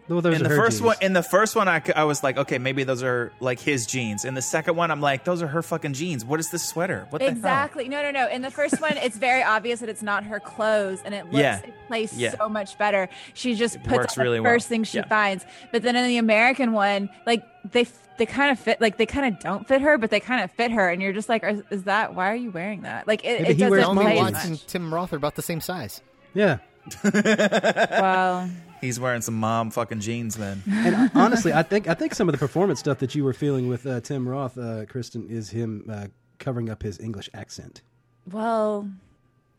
Well, 0.08 0.20
those 0.22 0.36
in 0.36 0.40
are 0.40 0.48
the 0.48 0.54
her 0.54 0.56
first 0.56 0.78
jeans. 0.78 0.86
one, 0.86 0.96
in 1.02 1.12
the 1.12 1.22
first 1.22 1.54
one, 1.54 1.68
I, 1.68 1.80
c- 1.82 1.92
I 1.92 2.04
was 2.04 2.22
like, 2.22 2.38
okay, 2.38 2.58
maybe 2.58 2.82
those 2.84 3.02
are 3.02 3.30
like 3.40 3.60
his 3.60 3.86
jeans. 3.86 4.24
In 4.24 4.34
the 4.34 4.40
second 4.42 4.74
one, 4.76 4.90
I'm 4.90 5.00
like, 5.02 5.24
those 5.24 5.42
are 5.42 5.46
her 5.46 5.62
fucking 5.62 5.92
jeans. 5.92 6.24
What 6.24 6.40
is 6.40 6.50
this 6.50 6.66
sweater? 6.66 7.06
What 7.10 7.18
the 7.18 7.26
hell? 7.26 7.34
exactly. 7.36 7.88
No, 7.88 8.00
no, 8.02 8.10
no. 8.10 8.28
In 8.28 8.40
the 8.42 8.50
first 8.50 8.80
one, 8.80 8.96
it's 8.96 9.18
very 9.18 9.42
obvious 9.42 9.80
that 9.80 9.88
it's 9.90 10.02
not 10.02 10.24
her 10.24 10.40
clothes, 10.40 11.00
and 11.04 11.14
it 11.14 11.24
looks 11.26 11.36
Yeah. 11.38 11.58
it 11.58 11.74
plays 11.88 12.12
Yeah. 12.16 12.34
so 12.36 12.48
much 12.48 12.78
better. 12.78 13.08
She 13.34 13.54
just 13.54 13.82
puts 13.84 14.16
on 14.16 14.24
really 14.24 14.38
the 14.38 14.42
well. 14.44 14.52
first 14.52 14.68
thing 14.68 14.84
she 14.84 14.98
Yeah. 14.98 15.06
finds. 15.08 15.44
But 15.72 15.82
then 15.82 15.94
in 15.94 16.06
the 16.06 16.16
American 16.18 16.72
one, 16.72 17.10
like 17.26 17.44
they 17.70 17.86
they 18.16 18.26
kind 18.26 18.50
of 18.50 18.58
fit, 18.58 18.80
like 18.80 18.96
they 18.96 19.06
kind 19.06 19.32
of 19.32 19.40
don't 19.40 19.68
fit 19.68 19.80
her, 19.80 19.96
but 19.98 20.10
they 20.10 20.18
kind 20.20 20.42
of 20.42 20.50
fit 20.52 20.70
her, 20.72 20.88
and 20.88 21.00
you're 21.02 21.12
just 21.12 21.28
like, 21.28 21.44
is, 21.44 21.62
is 21.70 21.82
that 21.84 22.14
why 22.14 22.32
are 22.32 22.34
you 22.36 22.50
wearing 22.50 22.82
that? 22.82 23.06
Like 23.06 23.24
it, 23.24 23.42
Maybe 23.42 23.50
it 23.52 23.56
he 23.64 23.70
wears 23.70 23.82
doesn't 23.82 23.94
mom 23.94 24.04
play 24.04 24.14
jeans. 24.16 24.26
as 24.28 24.32
Watts 24.34 24.44
and. 24.46 24.66
Tim 24.68 24.94
Roth 24.94 25.12
are 25.12 25.16
about 25.16 25.34
the 25.36 25.42
same 25.42 25.60
size. 25.60 26.00
Yeah. 26.34 26.58
Well, 27.04 28.50
He's 28.80 28.98
wearing 29.00 29.22
some 29.22 29.34
mom 29.34 29.70
fucking 29.70 30.00
jeans 30.00 30.36
then. 30.36 30.62
And 30.68 31.10
honestly, 31.14 31.52
I 31.52 31.62
think 31.62 31.88
I 31.88 31.94
think 31.94 32.14
some 32.14 32.28
of 32.28 32.32
the 32.32 32.38
performance 32.38 32.80
stuff 32.80 32.98
that 32.98 33.14
you 33.14 33.24
were 33.24 33.32
feeling 33.32 33.68
with 33.68 33.86
uh, 33.86 34.00
Tim 34.00 34.28
Roth, 34.28 34.56
uh, 34.58 34.86
Kristen, 34.86 35.28
is 35.28 35.50
him 35.50 35.84
uh, 35.90 36.06
covering 36.38 36.70
up 36.70 36.82
his 36.82 36.98
English 37.00 37.28
accent. 37.34 37.82
well, 38.30 38.88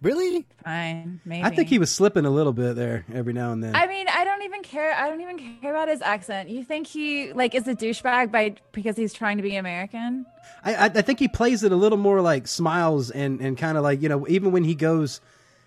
Really? 0.01 0.45
fine, 0.63 1.19
maybe. 1.25 1.43
I 1.43 1.49
think 1.49 1.67
he 1.67 1.77
was 1.77 1.91
slipping 1.91 2.25
a 2.25 2.29
little 2.29 2.53
bit 2.53 2.77
there 2.77 3.03
every 3.13 3.33
now 3.33 3.51
and 3.51 3.61
then. 3.61 3.75
I 3.75 3.85
mean, 3.85 4.07
I 4.07 4.23
don't 4.23 4.43
even 4.43 4.63
care. 4.63 4.93
I 4.93 5.09
don't 5.09 5.19
even 5.19 5.57
care 5.59 5.71
about 5.71 5.89
his 5.89 6.01
accent. 6.01 6.49
You 6.49 6.63
think 6.63 6.87
he 6.87 7.33
like 7.33 7.53
is 7.53 7.67
a 7.67 7.75
douchebag 7.75 8.31
by 8.31 8.55
because 8.71 8.95
he's 8.95 9.13
trying 9.13 9.35
to 9.37 9.43
be 9.43 9.57
American? 9.57 10.25
I, 10.63 10.75
I, 10.75 10.85
I 10.85 11.01
think 11.01 11.19
he 11.19 11.27
plays 11.27 11.63
it 11.63 11.73
a 11.73 11.75
little 11.75 11.97
more 11.97 12.21
like 12.21 12.47
smiles 12.47 13.11
and, 13.11 13.41
and 13.41 13.57
kind 13.57 13.77
of 13.77 13.83
like 13.83 14.01
you 14.01 14.07
know 14.07 14.25
even 14.29 14.53
when 14.53 14.63
he 14.63 14.73
goes 14.73 15.19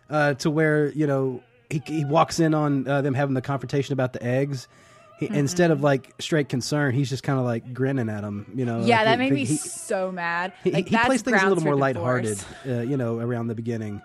uh, 0.09 0.33
to 0.35 0.51
where 0.51 0.89
you 0.93 1.07
know 1.07 1.43
he 1.73 1.83
he 1.87 2.05
walks 2.05 2.39
in 2.41 2.55
on 2.55 2.87
uh, 2.87 3.03
them 3.03 3.15
having 3.15 3.35
the 3.35 3.43
confrontation 3.43 3.93
about 3.93 4.13
the 4.13 4.23
eggs. 4.23 4.69
He, 5.19 5.29
Instead 5.29 5.71
of 5.71 5.83
like 5.83 6.13
straight 6.19 6.49
concern, 6.49 6.95
he's 6.95 7.09
just 7.09 7.23
kind 7.23 7.39
of 7.39 7.45
like 7.45 7.73
grinning 7.73 8.09
at 8.09 8.25
him. 8.25 8.51
You 8.55 8.65
know, 8.65 8.85
yeah, 8.85 8.97
like, 8.99 9.05
that 9.05 9.21
he- 9.21 9.31
made 9.31 9.33
me 9.33 9.45
so 9.45 10.11
mad. 10.11 10.53
he, 10.65 10.73
like 10.73 10.89
he 10.89 10.97
plays 10.97 11.23
things 11.23 11.43
a 11.43 11.49
little 11.49 11.63
more 11.63 11.77
lighthearted. 11.77 12.43
Uh, 12.67 12.81
you 12.81 12.97
know, 12.97 13.19
around 13.19 13.47
the 13.47 13.55
beginning. 13.55 14.03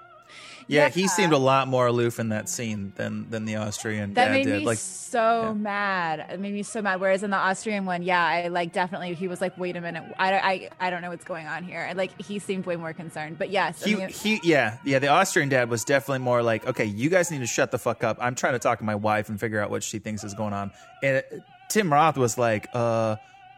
Yeah, 0.68 0.90
he 0.90 1.08
seemed 1.08 1.34
a 1.34 1.38
lot 1.38 1.68
more 1.68 1.88
aloof 1.88 2.20
in 2.20 2.30
that 2.30 2.50
scene 2.50 2.94
than 2.96 3.30
than 3.30 3.46
the 3.46 3.56
Austrian 3.56 4.14
That 4.14 4.26
dad 4.26 4.32
made 4.32 4.44
did. 4.46 4.60
me 4.60 4.66
Like, 4.66 4.78
so 4.78 5.54
mad. 5.58 6.26
It 6.30 6.40
made 6.40 6.54
me 6.54 6.64
so 6.64 6.82
mad. 6.82 7.00
Whereas 7.00 7.24
in 7.24 7.30
the 7.30 7.38
Austrian 7.38 7.86
one, 7.86 8.04
yeah, 8.04 8.24
I 8.24 8.48
like 8.50 8.74
definitely 8.74 9.14
he 9.14 9.28
was 9.28 9.40
like, 9.40 9.58
wait 9.58 9.78
a 9.78 9.82
minute, 9.82 10.04
I, 10.20 10.34
I, 10.34 10.70
I 10.80 10.90
don't 10.90 11.02
know 11.02 11.10
what's 11.10 11.24
going 11.24 11.48
on 11.48 11.64
here. 11.64 11.82
And 11.82 11.98
like 11.98 12.22
he 12.22 12.40
seemed 12.40 12.66
way 12.66 12.76
more 12.76 12.94
concerned. 12.94 13.38
But 13.38 13.50
yes, 13.50 13.82
he, 13.84 13.96
he, 14.08 14.40
yeah, 14.44 14.78
yeah. 14.84 15.00
The 15.00 15.08
Austrian 15.08 15.50
dad 15.50 15.70
was 15.70 15.84
definitely 15.84 16.20
more 16.20 16.44
like, 16.44 16.68
okay, 16.68 16.86
you 16.86 17.10
guys 17.10 17.32
need 17.32 17.40
to 17.40 17.48
shut 17.48 17.72
the 17.72 17.80
fuck 17.80 18.04
up. 18.04 18.18
I'm 18.20 18.36
trying 18.36 18.54
to 18.54 18.60
talk 18.60 18.80
to 18.80 18.86
my 18.86 18.96
wife 18.96 19.30
and 19.30 19.40
figure 19.40 19.62
out 19.62 19.70
what 19.70 19.84
she 19.84 20.00
thinks 20.00 20.24
is 20.24 20.34
going 20.34 20.54
on. 20.54 20.72
And 21.02 21.18
uh, 21.18 21.38
Tim 21.70 21.92
Roth 21.92 22.18
was 22.18 22.38
like, 22.38 22.68
uh, 22.74 23.16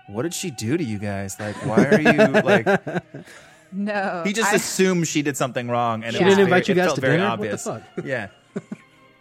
what 0.08 0.24
did 0.24 0.34
she 0.34 0.51
do 0.51 0.78
to 0.78 0.84
you 0.84 1.00
guys? 1.00 1.39
Like, 1.39 1.56
why 1.66 1.86
are 1.86 2.01
you 2.01 2.28
like? 2.42 2.66
No, 3.71 4.23
He 4.25 4.33
just 4.33 4.51
I- 4.51 4.55
assumed 4.55 5.07
she 5.07 5.21
did 5.21 5.38
something 5.38 5.67
wrong, 5.69 6.03
and 6.03 6.13
She 6.15 6.21
it 6.21 6.23
didn't 6.23 6.35
very- 6.35 6.43
invite 6.45 6.67
you 6.67 6.73
it 6.73 6.75
guys 6.77 6.85
felt 6.85 6.95
to 6.95 7.01
very 7.01 7.17
dinner? 7.17 7.29
What 7.29 7.41
the 7.41 7.51
obvious. 7.53 7.63
fuck? 7.63 7.83
Yeah. 8.05 8.27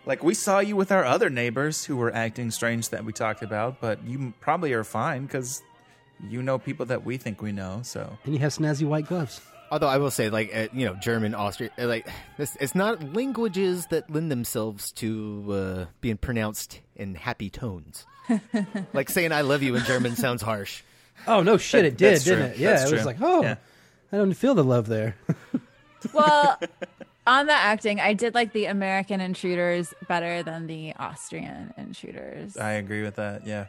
Like 0.06 0.22
we 0.24 0.32
saw 0.32 0.60
you 0.60 0.74
with 0.74 0.90
our 0.90 1.04
other 1.04 1.28
neighbors 1.28 1.84
who 1.84 1.94
were 1.96 2.10
acting 2.14 2.50
strange 2.50 2.88
that 2.90 3.04
we 3.04 3.12
talked 3.12 3.42
about, 3.42 3.78
but 3.78 4.02
you 4.06 4.32
probably 4.40 4.72
are 4.72 4.82
fine 4.82 5.26
because 5.26 5.62
you 6.30 6.42
know 6.42 6.58
people 6.58 6.86
that 6.86 7.04
we 7.04 7.18
think 7.18 7.42
we 7.42 7.52
know. 7.52 7.80
So 7.82 8.16
And 8.24 8.32
you 8.32 8.40
have 8.40 8.52
snazzy 8.52 8.84
white 8.86 9.06
gloves. 9.06 9.42
Although 9.70 9.88
I 9.88 9.98
will 9.98 10.10
say, 10.10 10.30
like 10.30 10.50
uh, 10.56 10.68
you 10.72 10.86
know, 10.86 10.94
German, 10.94 11.34
Austrian, 11.34 11.70
uh, 11.78 11.86
like 11.86 12.08
this, 12.38 12.56
it's 12.58 12.74
not 12.74 13.12
languages 13.12 13.86
that 13.90 14.08
lend 14.08 14.30
themselves 14.30 14.92
to 14.92 15.44
uh, 15.52 15.84
being 16.00 16.16
pronounced 16.16 16.80
in 16.96 17.14
happy 17.14 17.50
tones. 17.50 18.06
like 18.94 19.10
saying 19.10 19.30
"I 19.32 19.42
love 19.42 19.62
you" 19.62 19.76
in 19.76 19.84
German 19.84 20.16
sounds 20.16 20.40
harsh. 20.40 20.82
Oh 21.26 21.42
no, 21.42 21.58
shit! 21.58 21.82
That- 21.82 21.88
it 21.88 21.96
did, 21.98 22.22
didn't 22.24 22.38
true. 22.38 22.46
it? 22.46 22.56
Yeah, 22.58 22.70
That's 22.76 22.90
it 22.90 22.94
was 22.94 23.02
true. 23.02 23.06
like, 23.06 23.16
oh, 23.20 23.42
Yeah. 23.42 23.56
I 24.12 24.16
don't 24.16 24.32
feel 24.34 24.54
the 24.54 24.64
love 24.64 24.86
there. 24.86 25.16
well, 26.12 26.58
on 27.26 27.46
the 27.46 27.52
acting, 27.52 28.00
I 28.00 28.14
did 28.14 28.34
like 28.34 28.52
the 28.52 28.66
American 28.66 29.20
intruders 29.20 29.92
better 30.08 30.42
than 30.42 30.66
the 30.66 30.94
Austrian 30.98 31.74
intruders. 31.76 32.56
I 32.56 32.72
agree 32.72 33.02
with 33.02 33.16
that. 33.16 33.46
Yeah. 33.46 33.66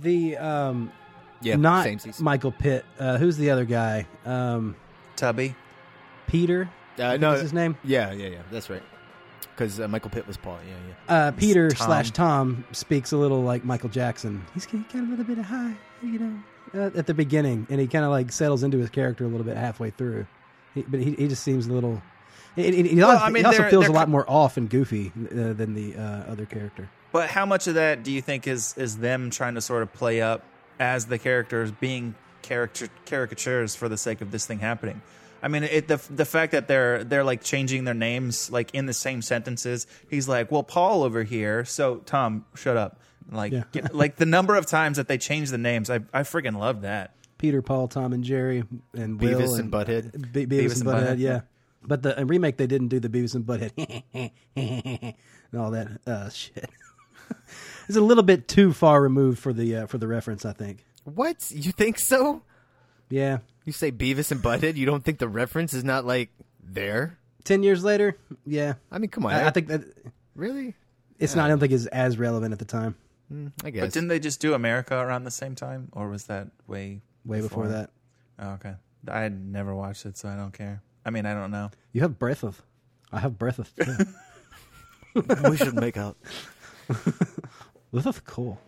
the 0.00 0.36
um, 0.38 0.92
Yeah, 1.40 1.56
not 1.56 1.86
samesies. 1.86 2.20
Michael 2.20 2.52
Pitt. 2.52 2.84
Uh, 2.98 3.16
who's 3.18 3.36
the 3.36 3.50
other 3.50 3.64
guy? 3.64 4.06
Um, 4.24 4.74
Tubby. 5.16 5.54
Peter. 6.26 6.68
Uh, 6.98 7.04
I 7.04 7.10
think 7.12 7.20
no, 7.22 7.32
is 7.32 7.40
his 7.42 7.52
name. 7.52 7.76
Yeah, 7.84 8.12
yeah, 8.12 8.28
yeah. 8.28 8.42
That's 8.50 8.68
right. 8.70 8.82
Because 9.54 9.78
uh, 9.78 9.86
Michael 9.88 10.10
Pitt 10.10 10.26
was 10.26 10.36
Paul. 10.36 10.58
Yeah, 10.66 10.74
yeah. 10.88 11.14
Uh, 11.14 11.30
Peter 11.32 11.70
Tom. 11.70 11.86
slash 11.86 12.10
Tom 12.10 12.64
speaks 12.72 13.12
a 13.12 13.16
little 13.16 13.42
like 13.42 13.64
Michael 13.64 13.88
Jackson. 13.90 14.44
He's 14.54 14.66
kind 14.66 14.84
of 14.94 15.00
a 15.00 15.10
little 15.10 15.24
bit 15.24 15.38
of 15.38 15.44
high, 15.44 15.76
you 16.02 16.18
know, 16.18 16.38
at 16.74 17.06
the 17.06 17.14
beginning, 17.14 17.66
and 17.70 17.80
he 17.80 17.86
kind 17.86 18.04
of 18.04 18.10
like 18.10 18.32
settles 18.32 18.62
into 18.62 18.78
his 18.78 18.90
character 18.90 19.24
a 19.24 19.28
little 19.28 19.44
bit 19.44 19.56
halfway 19.56 19.90
through. 19.90 20.26
He, 20.74 20.82
but 20.82 21.00
he, 21.00 21.12
he 21.12 21.28
just 21.28 21.42
seems 21.42 21.66
a 21.66 21.72
little. 21.72 22.00
He, 22.56 22.70
he- 22.70 22.88
he 22.88 22.96
Well, 22.96 23.10
also, 23.12 23.24
I 23.24 23.30
mean, 23.30 23.42
he 23.42 23.46
also 23.46 23.62
they're- 23.62 23.70
feels 23.70 23.84
they're 23.84 23.90
a 23.92 23.94
lot 23.94 24.08
more 24.08 24.24
off 24.28 24.56
and 24.56 24.68
goofy 24.68 25.12
uh, 25.16 25.52
than 25.52 25.74
the 25.74 25.96
uh, 25.96 26.30
other 26.30 26.46
character. 26.46 26.88
But 27.12 27.28
how 27.30 27.44
much 27.46 27.66
of 27.66 27.74
that 27.74 28.02
do 28.04 28.12
you 28.12 28.22
think 28.22 28.46
is 28.46 28.74
is 28.76 28.98
them 28.98 29.30
trying 29.30 29.54
to 29.56 29.60
sort 29.60 29.82
of 29.82 29.92
play 29.92 30.20
up 30.20 30.44
as 30.78 31.06
the 31.06 31.18
characters 31.18 31.70
being 31.72 32.14
character 32.42 32.88
caricatures 33.04 33.74
for 33.74 33.88
the 33.88 33.96
sake 33.96 34.20
of 34.20 34.30
this 34.30 34.46
thing 34.46 34.60
happening? 34.60 35.02
I 35.42 35.48
mean, 35.48 35.64
it, 35.64 35.88
the 35.88 36.00
the 36.14 36.24
fact 36.24 36.52
that 36.52 36.68
they're 36.68 37.02
they're 37.02 37.24
like 37.24 37.42
changing 37.42 37.84
their 37.84 37.94
names 37.94 38.50
like 38.50 38.72
in 38.74 38.86
the 38.86 38.92
same 38.92 39.22
sentences. 39.22 39.86
He's 40.08 40.28
like, 40.28 40.52
"Well, 40.52 40.62
Paul 40.62 41.02
over 41.02 41.22
here." 41.24 41.64
So 41.64 41.96
Tom, 42.06 42.44
shut 42.54 42.76
up. 42.76 43.00
Like, 43.30 43.52
Yeah. 43.52 43.62
get- 43.72 43.94
like 43.94 44.16
the 44.16 44.26
number 44.26 44.56
of 44.56 44.66
times 44.66 44.96
that 44.96 45.06
they 45.08 45.18
change 45.18 45.50
the 45.50 45.58
names, 45.58 45.88
I 45.90 45.96
I 46.12 46.22
freaking 46.22 46.58
love 46.58 46.82
that. 46.82 47.14
Peter, 47.38 47.62
Paul, 47.62 47.88
Tom, 47.88 48.12
and 48.12 48.22
Jerry, 48.22 48.64
and 48.92 49.20
Will 49.20 49.38
Beavis 49.40 49.58
and 49.58 49.72
Butthead. 49.72 50.32
Be- 50.32 50.46
Beavis, 50.46 50.48
Beavis 50.48 50.80
and 50.80 50.88
and 50.88 50.90
Butthead, 50.90 51.06
Butthead, 51.14 51.18
yeah. 51.18 51.30
yeah. 51.30 51.40
But 51.82 52.02
the 52.02 52.24
remake, 52.26 52.58
they 52.58 52.66
didn't 52.66 52.88
do 52.88 53.00
the 53.00 53.08
Beavis 53.08 53.34
and 53.34 53.46
Butthead 53.46 54.32
and 54.56 55.14
all 55.60 55.70
that 55.70 55.88
uh, 56.06 56.28
shit. 56.28 56.68
it's 57.88 57.96
a 57.96 58.00
little 58.02 58.22
bit 58.22 58.48
too 58.48 58.72
far 58.72 59.00
removed 59.00 59.38
for 59.38 59.52
the 59.52 59.76
uh, 59.76 59.86
for 59.86 59.96
the 59.98 60.06
reference, 60.08 60.44
I 60.44 60.52
think. 60.52 60.84
What 61.04 61.50
you 61.50 61.72
think 61.72 61.98
so? 61.98 62.42
Yeah, 63.08 63.38
You 63.64 63.72
say 63.72 63.90
Beavis 63.90 64.30
and 64.30 64.40
Butthead. 64.42 64.76
You 64.76 64.86
don't 64.86 65.02
think 65.02 65.18
the 65.18 65.28
reference 65.28 65.72
is 65.74 65.82
not 65.82 66.04
like 66.04 66.28
there? 66.62 67.18
ten 67.44 67.62
years 67.62 67.82
later, 67.82 68.16
yeah. 68.44 68.74
I 68.92 68.98
mean, 68.98 69.08
come 69.10 69.24
on. 69.24 69.32
I, 69.32 69.46
I 69.46 69.50
think 69.50 69.68
that 69.68 69.80
really. 70.36 70.74
it's 71.18 71.34
not. 71.34 71.46
I 71.46 71.48
don't 71.48 71.58
think 71.58 71.72
it's 71.72 71.86
as 71.86 72.18
relevant 72.18 72.52
at 72.52 72.58
the 72.58 72.64
time. 72.66 72.94
I 73.64 73.70
guess. 73.70 73.82
But 73.82 73.92
didn't 73.92 74.08
they 74.08 74.18
just 74.18 74.40
do 74.40 74.54
America 74.54 74.96
around 74.96 75.24
the 75.24 75.30
same 75.30 75.54
time, 75.54 75.88
or 75.92 76.08
was 76.08 76.24
that 76.24 76.48
way 76.66 77.02
Way 77.24 77.40
before 77.40 77.68
that, 77.68 77.90
Oh, 78.38 78.50
okay, 78.52 78.74
I 79.08 79.20
had 79.20 79.38
never 79.38 79.74
watched 79.74 80.06
it, 80.06 80.16
so 80.16 80.28
I 80.28 80.36
don't 80.36 80.52
care. 80.52 80.82
I 81.04 81.10
mean, 81.10 81.26
I 81.26 81.34
don't 81.34 81.50
know. 81.50 81.70
you 81.92 82.00
have 82.00 82.18
breath 82.18 82.42
of. 82.44 82.62
I 83.12 83.20
have 83.20 83.38
breath 83.38 83.58
of. 83.58 83.70
We 85.50 85.56
should 85.56 85.74
make 85.74 85.96
out. 85.96 86.16
This 87.92 88.06
is 88.06 88.20
cool. 88.20 88.60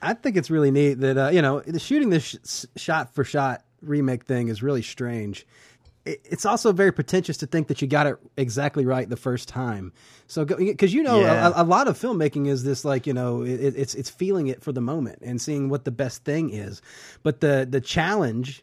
I 0.00 0.14
think 0.14 0.36
it's 0.36 0.50
really 0.50 0.70
neat 0.70 0.94
that 1.00 1.16
uh, 1.18 1.28
you 1.30 1.42
know 1.42 1.60
the 1.60 1.80
shooting 1.80 2.10
this 2.10 2.36
sh- 2.44 2.64
shot 2.76 3.14
for 3.14 3.24
shot 3.24 3.64
remake 3.82 4.24
thing 4.24 4.48
is 4.48 4.62
really 4.62 4.82
strange. 4.82 5.46
It, 6.04 6.20
it's 6.24 6.44
also 6.44 6.72
very 6.72 6.92
pretentious 6.92 7.36
to 7.38 7.46
think 7.46 7.68
that 7.68 7.80
you 7.80 7.88
got 7.88 8.06
it 8.06 8.16
exactly 8.36 8.84
right 8.84 9.08
the 9.08 9.16
first 9.16 9.48
time. 9.48 9.92
So 10.26 10.44
because 10.44 10.92
you 10.92 11.02
know 11.02 11.22
Yeah. 11.22 11.48
a, 11.54 11.62
a 11.62 11.64
lot 11.64 11.88
of 11.88 11.98
filmmaking 11.98 12.46
is 12.48 12.62
this 12.64 12.84
like 12.84 13.06
you 13.06 13.14
know 13.14 13.42
it, 13.42 13.60
it's 13.76 13.94
it's 13.94 14.10
feeling 14.10 14.48
it 14.48 14.62
for 14.62 14.72
the 14.72 14.80
moment 14.80 15.20
and 15.22 15.40
seeing 15.40 15.68
what 15.68 15.84
the 15.84 15.90
best 15.90 16.24
thing 16.24 16.50
is, 16.50 16.82
but 17.22 17.40
the 17.40 17.66
the 17.68 17.80
challenge 17.80 18.62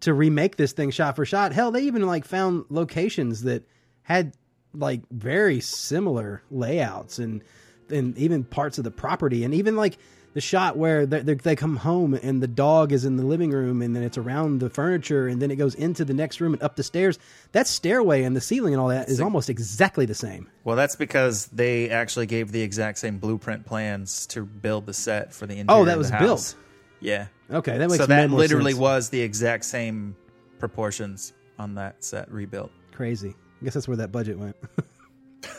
to 0.00 0.12
remake 0.12 0.56
this 0.56 0.72
thing 0.72 0.90
shot 0.90 1.16
for 1.16 1.24
shot. 1.24 1.52
Hell, 1.52 1.70
they 1.70 1.82
even 1.82 2.06
like 2.06 2.24
found 2.24 2.64
locations 2.68 3.42
that 3.42 3.66
had 4.02 4.34
like 4.74 5.02
very 5.10 5.60
similar 5.60 6.42
layouts 6.50 7.18
and 7.18 7.42
and 7.90 8.16
even 8.18 8.44
parts 8.44 8.78
of 8.78 8.84
the 8.84 8.90
property 8.90 9.44
and 9.44 9.54
even 9.54 9.76
like 9.76 9.96
the 10.34 10.40
shot 10.40 10.76
where 10.76 11.06
they, 11.06 11.20
they, 11.20 11.34
they 11.34 11.56
come 11.56 11.76
home 11.76 12.14
and 12.14 12.42
the 12.42 12.48
dog 12.48 12.92
is 12.92 13.04
in 13.04 13.16
the 13.16 13.24
living 13.24 13.50
room 13.50 13.80
and 13.80 13.96
then 13.96 14.02
it's 14.02 14.18
around 14.18 14.60
the 14.60 14.68
furniture 14.68 15.26
and 15.26 15.40
then 15.40 15.50
it 15.50 15.56
goes 15.56 15.74
into 15.74 16.04
the 16.04 16.12
next 16.12 16.40
room 16.40 16.52
and 16.52 16.62
up 16.62 16.76
the 16.76 16.82
stairs 16.82 17.18
that 17.52 17.66
stairway 17.66 18.22
and 18.24 18.36
the 18.36 18.40
ceiling 18.40 18.74
and 18.74 18.80
all 18.80 18.88
that 18.88 19.08
is 19.08 19.20
almost 19.20 19.48
exactly 19.48 20.04
the 20.04 20.14
same 20.14 20.48
Well, 20.64 20.76
that's 20.76 20.96
because 20.96 21.46
they 21.46 21.88
actually 21.88 22.26
gave 22.26 22.52
the 22.52 22.60
exact 22.60 22.98
same 22.98 23.18
blueprint 23.18 23.64
plans 23.64 24.26
to 24.28 24.44
build 24.44 24.86
the 24.86 24.94
set 24.94 25.32
for 25.32 25.46
the 25.46 25.54
oh, 25.54 25.60
interior. 25.60 25.82
Oh, 25.82 25.84
that 25.86 25.98
was 25.98 26.10
built. 26.10 26.54
Yeah. 27.00 27.26
Okay, 27.50 27.78
that 27.78 27.88
makes 27.88 27.98
so 27.98 28.06
that 28.06 28.30
literally 28.30 28.72
sense. 28.72 28.80
was 28.80 29.10
the 29.10 29.20
exact 29.20 29.64
same 29.64 30.16
proportions 30.58 31.32
on 31.58 31.74
that 31.76 32.02
set 32.02 32.30
rebuilt. 32.30 32.70
crazy 32.92 33.34
i 33.60 33.64
guess 33.64 33.74
that's 33.74 33.86
where 33.86 33.96
that 33.96 34.10
budget 34.10 34.38
went 34.38 34.56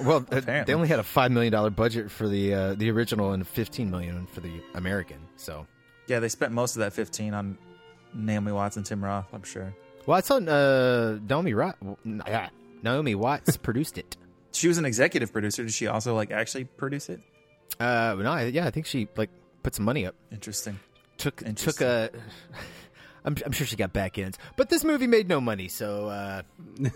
Well, 0.01 0.25
uh, 0.31 0.39
they 0.41 0.73
only 0.73 0.87
had 0.87 0.99
a 0.99 1.03
five 1.03 1.31
million 1.31 1.51
dollar 1.51 1.69
budget 1.69 2.11
for 2.11 2.27
the 2.27 2.53
uh, 2.53 2.73
the 2.75 2.89
original 2.91 3.31
and 3.31 3.47
fifteen 3.47 3.89
million 3.91 4.25
for 4.27 4.41
the 4.41 4.51
American. 4.73 5.17
So, 5.37 5.65
Yeah, 6.07 6.19
they 6.19 6.29
spent 6.29 6.51
most 6.51 6.75
of 6.75 6.79
that 6.81 6.93
fifteen 6.93 7.33
on 7.33 7.57
Naomi 8.13 8.51
Watts 8.51 8.77
and 8.77 8.85
Tim 8.85 9.03
Roth. 9.03 9.27
I'm 9.33 9.43
sure. 9.43 9.73
well, 10.05 10.17
I 10.17 10.21
saw 10.21 10.35
uh, 10.37 11.17
Naomi 11.27 11.53
Ra- 11.53 11.73
yeah, 12.05 12.49
Naomi 12.83 13.15
Watts 13.15 13.57
produced 13.67 13.97
it. 13.97 14.17
She 14.51 14.67
was 14.67 14.77
an 14.77 14.85
executive 14.85 15.31
producer. 15.33 15.63
Did 15.63 15.73
she 15.73 15.87
also 15.87 16.15
like 16.15 16.31
actually 16.31 16.63
produce 16.65 17.09
it? 17.09 17.19
Uh, 17.79 18.15
no, 18.19 18.31
I, 18.31 18.43
yeah, 18.45 18.65
I 18.67 18.71
think 18.71 18.85
she 18.85 19.07
like 19.17 19.29
put 19.63 19.75
some 19.75 19.85
money 19.85 20.05
up. 20.05 20.15
Interesting. 20.31 20.79
Took 21.17 21.41
and 21.41 21.57
took 21.57 21.81
a. 21.81 22.09
I'm, 23.25 23.35
I'm 23.43 23.51
sure 23.53 23.65
she 23.65 23.75
got 23.75 23.91
back 23.91 24.19
ends, 24.19 24.37
but 24.55 24.69
this 24.69 24.83
movie 24.83 25.07
made 25.07 25.27
no 25.27 25.41
money. 25.41 25.67
So, 25.67 26.09
uh, 26.09 26.43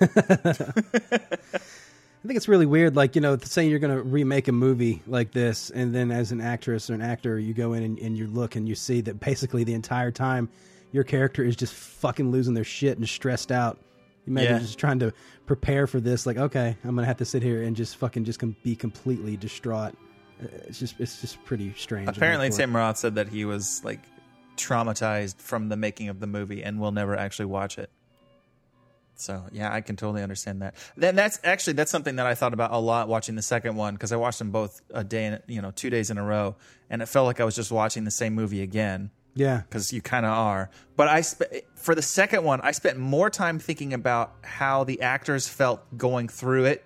I 2.23 2.27
think 2.27 2.35
it's 2.35 2.47
really 2.49 2.65
weird, 2.65 2.95
like 2.97 3.15
you 3.15 3.21
know, 3.21 3.37
saying 3.37 3.69
you're 3.69 3.79
going 3.79 3.95
to 3.95 4.03
remake 4.03 4.47
a 4.49 4.51
movie 4.51 5.01
like 5.07 5.31
this, 5.31 5.69
and 5.69 5.95
then 5.95 6.11
as 6.11 6.31
an 6.33 6.41
actress 6.41 6.89
or 6.89 6.93
an 6.93 7.01
actor, 7.01 7.39
you 7.39 7.53
go 7.53 7.73
in 7.73 7.83
and, 7.83 7.99
and 7.99 8.17
you 8.17 8.27
look 8.27 8.55
and 8.57 8.67
you 8.67 8.75
see 8.75 8.99
that 9.01 9.19
basically 9.21 9.63
the 9.63 9.73
entire 9.73 10.11
time 10.11 10.49
your 10.91 11.03
character 11.05 11.43
is 11.43 11.55
just 11.55 11.73
fucking 11.73 12.29
losing 12.31 12.53
their 12.55 12.63
shit 12.65 12.97
and 12.97 13.07
stressed 13.07 13.51
out. 13.51 13.77
You 14.25 14.31
imagine 14.31 14.53
Yeah. 14.55 14.59
just 14.59 14.77
trying 14.79 14.99
to 14.99 15.13
prepare 15.45 15.87
for 15.87 15.99
this, 16.01 16.25
like, 16.25 16.37
okay, 16.37 16.75
I'm 16.83 16.95
going 16.95 17.03
to 17.03 17.07
have 17.07 17.17
to 17.17 17.25
sit 17.25 17.41
here 17.41 17.63
and 17.63 17.75
just 17.75 17.95
fucking 17.97 18.25
just 18.25 18.39
com- 18.39 18.55
be 18.63 18.75
completely 18.75 19.37
distraught. 19.37 19.95
Uh, 20.43 20.47
It's 20.67 20.79
just, 20.79 20.99
it's 20.99 21.21
just 21.21 21.43
pretty 21.45 21.73
strange. 21.77 22.09
Apparently. 22.09 22.49
Tim 22.49 22.75
Roth 22.75 22.97
said 22.97 23.15
that 23.15 23.29
he 23.29 23.45
was 23.45 23.81
like 23.85 23.99
traumatized 24.57 25.37
from 25.39 25.69
the 25.69 25.77
making 25.77 26.09
of 26.09 26.19
the 26.19 26.27
movie 26.27 26.63
and 26.63 26.79
will 26.79 26.91
never 26.91 27.15
actually 27.15 27.45
watch 27.45 27.77
it. 27.77 27.89
So 29.19 29.45
yeah, 29.51 29.73
I 29.73 29.81
can 29.81 29.95
totally 29.95 30.23
understand 30.23 30.61
that. 30.61 30.75
Then 30.95 31.15
that's 31.15 31.39
actually 31.43 31.73
that's 31.73 31.91
something 31.91 32.15
that 32.17 32.25
I 32.25 32.35
thought 32.35 32.53
about 32.53 32.71
a 32.71 32.77
lot 32.77 33.07
watching 33.07 33.35
the 33.35 33.41
second 33.41 33.75
one 33.75 33.93
because 33.93 34.11
I 34.11 34.15
watched 34.15 34.39
them 34.39 34.51
both 34.51 34.81
a 34.93 35.03
day, 35.03 35.25
in, 35.25 35.39
you 35.47 35.61
know, 35.61 35.71
two 35.71 35.89
days 35.89 36.09
in 36.09 36.17
a 36.17 36.23
row, 36.23 36.55
and 36.89 37.01
it 37.01 37.07
felt 37.07 37.25
like 37.25 37.39
I 37.39 37.43
was 37.43 37.55
just 37.55 37.71
watching 37.71 38.03
the 38.03 38.11
same 38.11 38.33
movie 38.33 38.61
again. 38.61 39.11
Yeah. 39.35 39.61
because 39.61 39.93
you 39.93 40.01
kind 40.01 40.25
of 40.25 40.31
are. 40.31 40.69
But 40.97 41.07
I 41.07 41.21
sp- 41.23 41.63
for 41.75 41.95
the 41.95 42.01
second 42.01 42.43
one, 42.43 42.59
I 42.61 42.71
spent 42.71 42.97
more 42.97 43.29
time 43.29 43.59
thinking 43.59 43.93
about 43.93 44.33
how 44.43 44.83
the 44.83 45.01
actors 45.01 45.47
felt 45.47 45.81
going 45.97 46.27
through 46.27 46.65
it 46.65 46.83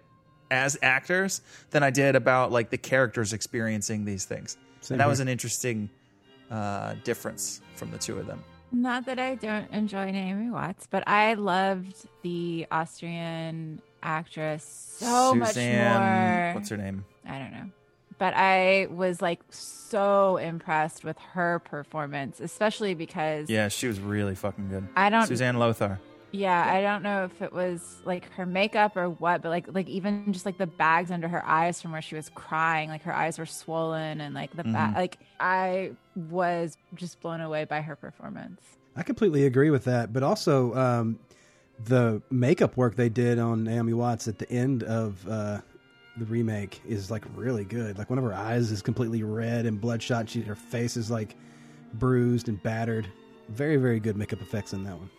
as 0.52 0.78
actors 0.84 1.42
than 1.72 1.82
I 1.82 1.90
did 1.90 2.16
about 2.16 2.52
like 2.52 2.70
the 2.70 2.78
characters 2.78 3.34
experiencing 3.34 4.06
these 4.06 4.26
things. 4.26 4.58
Same 4.82 4.96
and 4.96 5.00
that 5.00 5.06
here. 5.06 5.10
was 5.10 5.20
an 5.20 5.30
interesting 5.30 5.90
uh, 6.52 6.94
difference 7.04 7.62
from 7.76 7.90
the 7.90 7.98
two 7.98 8.20
of 8.20 8.28
them. 8.28 8.44
Not 8.74 9.06
that 9.06 9.20
I 9.20 9.36
don't 9.36 9.70
enjoy 9.72 10.10
Naomi 10.10 10.50
Watts, 10.50 10.88
but 10.90 11.08
I 11.08 11.36
loved 11.36 11.96
the 12.24 12.66
Austrian 12.72 13.82
actress 14.02 14.64
so 15.00 15.36
much 15.36 15.56
more. 15.56 16.52
What's 16.56 16.70
her 16.70 16.78
name? 16.78 17.06
I 17.28 17.38
don't 17.38 17.52
know. 17.52 17.70
But 18.18 18.34
I 18.36 18.88
was 18.90 19.22
like 19.22 19.42
so 19.50 20.38
impressed 20.38 21.04
with 21.04 21.18
her 21.34 21.60
performance, 21.60 22.40
especially 22.40 22.96
because 22.96 23.48
Yeah, 23.50 23.68
she 23.68 23.88
was 23.88 24.00
really 24.00 24.34
fucking 24.36 24.70
good. 24.70 24.88
I 24.96 25.10
don't- 25.12 25.28
Susanne 25.28 25.60
Lothar. 25.60 26.00
Yeah, 26.36 26.66
I 26.68 26.82
don't 26.82 27.04
know 27.04 27.26
if 27.26 27.42
it 27.44 27.54
was 27.54 28.02
like 28.06 28.32
her 28.34 28.46
makeup 28.48 28.98
or 28.98 29.08
what, 29.12 29.44
but 29.44 29.50
like 29.50 29.68
like 29.72 29.88
even 29.88 30.34
just 30.34 30.48
like 30.48 30.58
the 30.58 30.66
bags 30.66 31.12
under 31.12 31.28
her 31.28 31.46
eyes 31.46 31.80
from 31.80 31.92
where 31.92 32.02
she 32.02 32.16
was 32.16 32.30
crying, 32.34 32.90
like 32.90 33.04
her 33.04 33.16
eyes 33.16 33.38
were 33.38 33.46
swollen 33.46 34.20
and 34.20 34.34
like 34.34 34.50
the 34.56 34.64
ba- 34.64 34.70
Mhm. 34.70 34.96
like 34.96 35.20
I 35.40 35.92
was 36.16 36.76
just 36.96 37.22
blown 37.22 37.40
away 37.40 37.66
by 37.66 37.82
her 37.82 37.96
performance. 37.96 38.62
I 38.96 39.04
completely 39.04 39.46
agree 39.46 39.70
with 39.70 39.84
that, 39.86 40.12
but 40.12 40.24
also 40.24 40.74
um, 40.74 41.20
the 41.86 42.20
makeup 42.32 42.78
work 42.78 42.96
they 42.96 43.10
did 43.10 43.38
on 43.38 43.64
Naomi 43.64 43.94
Watts 43.94 44.28
at 44.28 44.40
the 44.40 44.50
end 44.52 44.82
of 44.84 45.28
uh, 45.30 45.62
the 46.18 46.26
remake 46.26 46.82
is 46.88 47.12
like 47.12 47.26
really 47.36 47.64
good. 47.66 48.00
Like 48.00 48.10
one 48.10 48.18
of 48.18 48.26
her 48.26 48.34
eyes 48.34 48.72
is 48.72 48.82
completely 48.82 49.22
red 49.22 49.68
and 49.68 49.80
bloodshot. 49.80 50.30
She, 50.30 50.42
her 50.42 50.56
face 50.56 50.98
is 50.98 51.12
like 51.12 51.36
bruised 51.94 52.50
and 52.50 52.62
battered. 52.64 53.08
Very, 53.50 53.76
very 53.78 54.00
good 54.00 54.18
makeup 54.18 54.42
effects 54.42 54.74
in 54.74 54.84
that 54.86 54.98
one. 54.98 55.12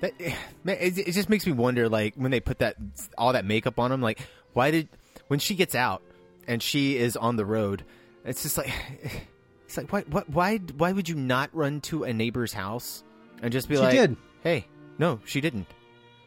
That, 0.00 0.12
man, 0.64 0.76
it, 0.80 0.98
it 0.98 1.12
just 1.12 1.28
makes 1.28 1.46
me 1.46 1.52
wonder, 1.52 1.88
like 1.88 2.14
when 2.16 2.30
they 2.30 2.40
put 2.40 2.58
that 2.60 2.76
all 3.18 3.32
that 3.32 3.44
makeup 3.44 3.78
on 3.78 3.92
him, 3.92 4.00
like 4.00 4.20
why 4.52 4.70
did 4.70 4.88
when 5.28 5.38
she 5.38 5.54
gets 5.54 5.74
out 5.74 6.02
and 6.46 6.62
she 6.62 6.96
is 6.96 7.16
on 7.16 7.36
the 7.36 7.44
road, 7.46 7.84
it's 8.24 8.42
just 8.42 8.58
like 8.58 8.70
it's 9.64 9.76
like 9.76 9.92
why 9.92 10.02
what 10.02 10.28
why 10.30 10.56
why 10.76 10.92
would 10.92 11.08
you 11.08 11.14
not 11.14 11.50
run 11.52 11.80
to 11.82 12.04
a 12.04 12.12
neighbor's 12.12 12.52
house 12.52 13.02
and 13.42 13.52
just 13.52 13.68
be 13.68 13.76
She 13.76 13.80
like, 13.82 13.92
did. 13.92 14.16
hey, 14.42 14.66
no, 14.98 15.20
she 15.24 15.40
didn't. 15.40 15.66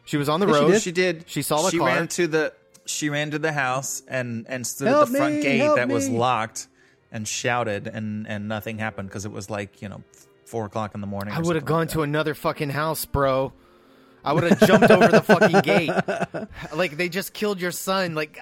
She 0.04 0.16
was 0.16 0.28
on 0.28 0.40
the 0.40 0.46
Yeah, 0.46 0.52
she 0.54 0.60
road. 0.60 0.70
did. 0.72 0.82
She 0.82 0.92
did. 0.92 1.24
She 1.28 1.42
saw 1.42 1.62
the 1.62 1.70
she 1.70 1.78
car. 1.78 1.86
ran 1.88 2.08
to 2.08 2.26
the 2.26 2.52
she 2.86 3.10
ran 3.10 3.30
to 3.32 3.38
the 3.38 3.52
house 3.52 4.02
and 4.08 4.46
and 4.48 4.66
stood 4.66 4.88
Help 4.88 5.06
at 5.08 5.12
the 5.12 5.18
front 5.18 5.34
me, 5.36 5.42
gate 5.42 5.58
help 5.58 5.76
that 5.76 5.88
was 5.88 6.08
locked 6.08 6.68
and 7.12 7.28
shouted 7.28 7.86
and 7.86 8.26
and 8.26 8.48
nothing 8.48 8.78
happened 8.78 9.08
because 9.08 9.26
it 9.26 9.32
was 9.32 9.50
like 9.50 9.82
you 9.82 9.88
know 9.90 10.02
four 10.48 10.66
o'clock 10.66 10.94
in 10.94 11.00
the 11.00 11.06
morning. 11.06 11.34
I 11.34 11.40
would 11.40 11.56
have 11.56 11.64
gone 11.64 11.86
to 11.88 12.02
another 12.02 12.34
fucking 12.34 12.70
house, 12.70 13.04
bro. 13.04 13.52
I 14.24 14.32
would 14.32 14.44
have 14.44 14.60
jumped 14.66 14.90
over 14.90 15.08
the 15.08 15.22
fucking 15.22 15.60
gate. 15.60 15.90
Like 16.74 16.96
they 16.96 17.08
just 17.08 17.32
killed 17.32 17.60
your 17.60 17.70
son. 17.70 18.14
Like 18.14 18.38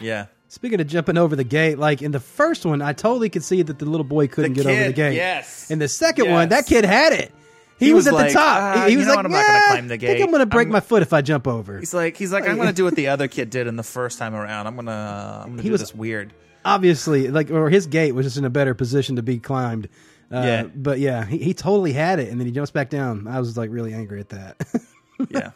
Yeah. 0.00 0.26
Speaking 0.48 0.80
of 0.80 0.86
jumping 0.86 1.18
over 1.18 1.34
the 1.34 1.42
gate, 1.44 1.78
like 1.78 2.00
in 2.02 2.12
the 2.12 2.20
first 2.20 2.64
one, 2.64 2.80
I 2.82 2.92
totally 2.92 3.28
could 3.28 3.42
see 3.42 3.62
that 3.62 3.78
the 3.78 3.86
little 3.86 4.04
boy 4.04 4.28
couldn't 4.28 4.52
The 4.54 4.62
get 4.62 4.70
over 4.72 4.84
the 4.84 4.92
gate. 4.92 5.14
yes. 5.16 5.70
In 5.70 5.78
the 5.80 5.88
second 5.88 6.26
Yes. 6.26 6.32
one, 6.32 6.48
that 6.50 6.66
kid 6.66 6.84
had 6.84 7.12
it. 7.12 7.32
He, 7.78 7.86
He 7.86 7.92
was, 7.92 8.04
was 8.04 8.08
at 8.08 8.14
like, 8.14 8.28
the 8.28 8.34
top. 8.34 8.56
"Ah, 8.76 8.84
he 8.86 8.92
you 8.92 8.98
was 8.98 9.06
know 9.08 9.14
like, 9.14 9.24
what? 9.24 9.26
I'm 9.26 9.32
not 9.32 9.46
gonna 9.46 9.66
climb 9.66 9.88
the 9.88 9.96
gate. 9.96 10.10
I 10.10 10.12
think 10.14 10.24
I'm 10.26 10.30
going 10.30 10.40
to 10.40 10.46
break 10.46 10.66
I'm- 10.66 10.72
my 10.72 10.80
foot 10.80 11.02
if 11.02 11.12
I 11.12 11.22
jump 11.22 11.48
over. 11.48 11.78
He's 11.80 11.92
like 11.92 12.16
he's 12.16 12.30
like 12.32 12.46
I'm 12.48 12.56
gonna 12.56 12.72
do 12.80 12.84
what 12.84 12.94
the 12.94 13.08
other 13.08 13.26
kid 13.26 13.50
did 13.50 13.66
in 13.66 13.74
the 13.74 13.82
first 13.82 14.16
time 14.18 14.34
around. 14.34 14.68
I'm 14.68 14.76
gonna 14.76 15.40
I'm 15.44 15.50
gonna 15.50 15.62
He 15.62 15.68
do 15.68 15.72
was- 15.72 15.80
this 15.80 15.94
weird. 15.94 16.32
Obviously, 16.66 17.28
like, 17.28 17.50
or 17.50 17.68
his 17.68 17.86
gate 17.86 18.12
was 18.12 18.24
just 18.24 18.38
in 18.38 18.44
a 18.46 18.50
better 18.50 18.72
position 18.74 19.16
to 19.16 19.22
be 19.22 19.38
climbed. 19.38 19.88
Uh, 20.32 20.40
Yeah. 20.44 20.62
But 20.74 20.98
yeah, 20.98 21.24
he, 21.26 21.38
he 21.38 21.54
totally 21.54 21.92
had 21.92 22.18
it, 22.18 22.28
and 22.30 22.38
then 22.40 22.46
he 22.46 22.52
jumps 22.52 22.70
back 22.70 22.90
down. 22.90 23.26
I 23.28 23.38
was 23.40 23.56
like 23.56 23.70
really 23.70 23.92
angry 23.94 24.20
at 24.20 24.28
that. 24.30 24.56
Yeah. 25.30 25.50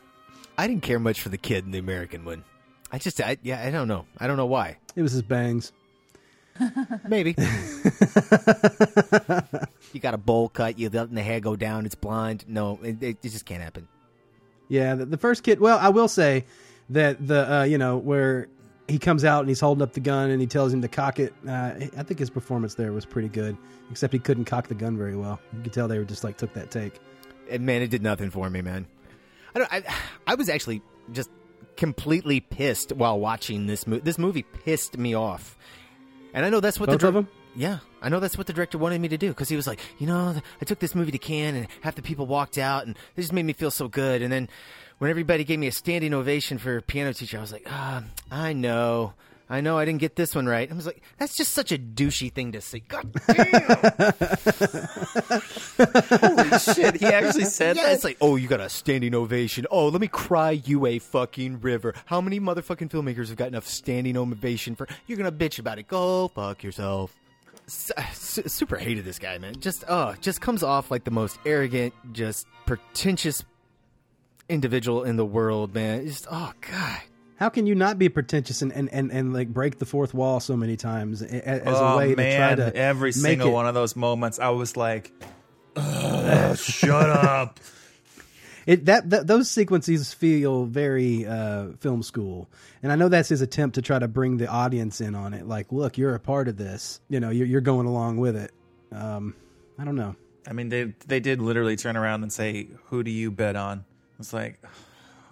I 0.56 0.68
didn't 0.68 0.82
care 0.84 1.00
much 1.00 1.20
for 1.20 1.30
the 1.30 1.36
kid 1.38 1.64
in 1.64 1.72
the 1.72 1.78
American 1.78 2.24
one. 2.24 2.44
I 2.92 2.98
just, 2.98 3.20
I, 3.20 3.38
yeah, 3.42 3.60
I 3.60 3.70
don't 3.72 3.88
know. 3.88 4.06
I 4.18 4.28
don't 4.28 4.36
know 4.36 4.46
why. 4.46 4.76
it 4.94 5.02
was 5.02 5.10
his 5.12 5.22
bangs. 5.22 5.72
Maybe. 7.08 7.34
you 9.92 10.00
got 10.00 10.14
a 10.14 10.18
bowl 10.18 10.48
cut. 10.48 10.78
You 10.78 10.88
letting 10.90 11.14
the 11.14 11.22
hair 11.22 11.40
go 11.40 11.56
down. 11.56 11.86
It's 11.86 11.94
blonde. 11.94 12.44
No, 12.48 12.78
it, 12.82 13.02
it 13.02 13.22
just 13.22 13.44
can't 13.46 13.62
happen. 13.62 13.88
Yeah, 14.68 14.94
the, 14.94 15.06
the 15.06 15.18
first 15.18 15.42
kid. 15.42 15.60
Well, 15.60 15.78
I 15.78 15.88
will 15.88 16.08
say 16.08 16.44
that 16.90 17.26
the 17.26 17.52
uh, 17.52 17.62
you 17.64 17.78
know 17.78 17.96
where 17.96 18.48
he 18.88 18.98
comes 18.98 19.24
out 19.24 19.40
and 19.40 19.48
he's 19.48 19.60
holding 19.60 19.82
up 19.82 19.92
the 19.92 20.00
gun 20.00 20.30
and 20.30 20.40
he 20.40 20.46
tells 20.46 20.72
him 20.72 20.80
to 20.82 20.88
cock 20.88 21.18
it. 21.18 21.34
Uh, 21.46 21.72
I 21.96 22.02
think 22.02 22.18
his 22.18 22.30
performance 22.30 22.74
there 22.74 22.92
was 22.92 23.04
pretty 23.04 23.28
good, 23.28 23.56
except 23.90 24.12
he 24.12 24.18
couldn't 24.18 24.46
cock 24.46 24.68
the 24.68 24.74
gun 24.74 24.96
very 24.96 25.14
well. 25.14 25.38
You 25.54 25.62
could 25.62 25.72
tell 25.72 25.88
they 25.88 25.98
were 25.98 26.04
just 26.04 26.24
like 26.24 26.38
took 26.38 26.52
that 26.54 26.70
take. 26.70 26.94
And 27.50 27.64
man, 27.64 27.82
it 27.82 27.90
did 27.90 28.02
nothing 28.02 28.30
for 28.30 28.48
me, 28.48 28.62
man. 28.62 28.86
I 29.54 29.58
don't. 29.58 29.72
I, 29.72 29.82
I 30.26 30.34
was 30.34 30.48
actually 30.48 30.82
just 31.12 31.30
completely 31.76 32.40
pissed 32.40 32.92
while 32.92 33.20
watching 33.20 33.66
this 33.66 33.86
movie. 33.86 34.02
This 34.02 34.18
movie 34.18 34.42
pissed 34.42 34.98
me 34.98 35.14
off, 35.14 35.56
and 36.34 36.44
I 36.44 36.50
know 36.50 36.60
that's 36.60 36.80
what 36.80 36.88
Both 36.88 37.00
the 37.00 37.08
of 37.08 37.16
'em? 37.16 37.28
Yeah, 37.54 37.78
I 38.00 38.08
know 38.08 38.20
that's 38.20 38.38
what 38.38 38.46
the 38.46 38.52
director 38.52 38.78
wanted 38.78 39.00
me 39.00 39.08
to 39.08 39.18
do 39.18 39.28
because 39.28 39.48
he 39.48 39.56
was 39.56 39.66
like, 39.66 39.80
you 39.98 40.06
know, 40.06 40.40
I 40.60 40.64
took 40.64 40.78
this 40.78 40.94
movie 40.94 41.10
to 41.10 41.18
Cannes 41.18 41.56
and 41.56 41.66
half 41.80 41.94
the 41.94 42.02
people 42.02 42.26
walked 42.26 42.58
out, 42.58 42.86
and 42.86 42.96
it 43.16 43.20
just 43.20 43.32
made 43.32 43.44
me 43.44 43.52
feel 43.52 43.70
so 43.70 43.88
good. 43.88 44.22
And 44.22 44.32
then 44.32 44.48
when 44.98 45.10
everybody 45.10 45.44
gave 45.44 45.58
me 45.58 45.66
a 45.68 45.72
standing 45.72 46.12
ovation 46.14 46.58
for 46.58 46.80
piano 46.80 47.12
teacher, 47.12 47.38
I 47.38 47.40
was 47.40 47.52
like, 47.52 47.66
ah, 47.68 48.02
I 48.30 48.52
know. 48.52 49.14
I 49.50 49.62
know 49.62 49.78
I 49.78 49.86
didn't 49.86 50.00
get 50.00 50.14
this 50.14 50.34
one 50.34 50.46
right. 50.46 50.70
I 50.70 50.74
was 50.74 50.84
like, 50.84 51.00
that's 51.16 51.34
just 51.34 51.54
such 51.54 51.72
a 51.72 51.78
douchey 51.78 52.30
thing 52.30 52.52
to 52.52 52.60
say. 52.60 52.80
God 52.80 53.10
damn! 53.26 53.62
Holy 56.20 56.58
shit! 56.74 56.96
He 56.96 57.06
actually 57.06 57.46
said 57.46 57.76
yeah, 57.76 57.84
that. 57.84 57.92
it's 57.94 58.04
like, 58.04 58.18
oh, 58.20 58.36
you 58.36 58.46
got 58.46 58.60
a 58.60 58.68
standing 58.68 59.14
ovation. 59.14 59.66
Oh, 59.70 59.88
let 59.88 60.02
me 60.02 60.08
cry 60.08 60.50
you 60.50 60.84
a 60.84 60.98
fucking 60.98 61.62
river. 61.62 61.94
How 62.04 62.20
many 62.20 62.40
motherfucking 62.40 62.90
filmmakers 62.90 63.28
have 63.28 63.38
got 63.38 63.48
enough 63.48 63.66
standing 63.66 64.18
ovation 64.18 64.76
for? 64.76 64.86
You're 65.06 65.16
gonna 65.16 65.32
bitch 65.32 65.58
about 65.58 65.78
it. 65.78 65.88
Go 65.88 66.28
fuck 66.28 66.62
yourself. 66.62 67.16
S- 67.66 67.92
super 68.46 68.76
hated 68.76 69.06
this 69.06 69.18
guy, 69.18 69.38
man. 69.38 69.58
Just, 69.60 69.84
oh, 69.88 70.14
just 70.20 70.42
comes 70.42 70.62
off 70.62 70.90
like 70.90 71.04
the 71.04 71.10
most 71.10 71.38
arrogant, 71.46 71.94
just 72.12 72.46
pretentious 72.66 73.44
individual 74.48 75.04
in 75.04 75.16
the 75.16 75.26
world, 75.26 75.74
man. 75.74 76.00
It's 76.00 76.20
just, 76.20 76.26
oh 76.30 76.52
god. 76.60 77.00
How 77.36 77.48
can 77.50 77.66
you 77.66 77.76
not 77.76 77.98
be 78.00 78.08
pretentious 78.08 78.62
and, 78.62 78.72
and, 78.72 78.88
and, 78.92 79.12
and 79.12 79.32
like 79.32 79.48
break 79.48 79.78
the 79.78 79.86
fourth 79.86 80.12
wall 80.12 80.40
so 80.40 80.56
many 80.56 80.76
times 80.76 81.22
a- 81.22 81.26
a- 81.26 81.64
as 81.68 81.76
oh 81.78 81.86
a 81.86 81.96
way 81.96 82.14
man, 82.16 82.56
to 82.56 82.64
try 82.64 82.70
to 82.70 82.76
every 82.76 83.08
make 83.10 83.14
single 83.14 83.50
it, 83.50 83.52
one 83.52 83.66
of 83.68 83.74
those 83.74 83.94
moments, 83.94 84.40
I 84.40 84.48
was 84.50 84.76
like, 84.76 85.12
"Ugh, 85.76 86.56
"Shut 86.58 87.08
up." 87.10 87.60
It 88.66 88.84
that, 88.84 89.08
that 89.08 89.26
those 89.26 89.50
sequences 89.50 90.12
feel 90.12 90.66
very 90.66 91.24
uh, 91.24 91.68
film 91.80 92.02
school, 92.02 92.50
and 92.82 92.92
I 92.92 92.96
know 92.96 93.08
that's 93.08 93.30
his 93.30 93.40
attempt 93.40 93.76
to 93.76 93.82
try 93.82 93.98
to 93.98 94.06
bring 94.08 94.36
the 94.36 94.46
audience 94.46 95.00
in 95.00 95.14
on 95.14 95.32
it. 95.32 95.48
Like, 95.48 95.72
look, 95.72 95.96
you're 95.96 96.14
a 96.14 96.20
part 96.20 96.48
of 96.48 96.58
this. 96.58 97.00
You 97.08 97.18
know, 97.18 97.30
you're, 97.30 97.46
you're 97.46 97.62
going 97.62 97.86
along 97.86 98.18
with 98.18 98.36
it. 98.36 98.52
Um, 98.92 99.34
I 99.78 99.84
don't 99.86 99.96
know. 99.96 100.16
I 100.46 100.52
mean, 100.52 100.68
they 100.68 100.92
they 101.06 101.18
did 101.18 101.40
literally 101.40 101.76
turn 101.76 101.96
around 101.96 102.24
and 102.24 102.30
say, 102.30 102.68
"Who 102.88 103.02
do 103.02 103.10
you 103.10 103.30
bet 103.30 103.56
on?" 103.56 103.86
It's 104.18 104.32
like, 104.32 104.60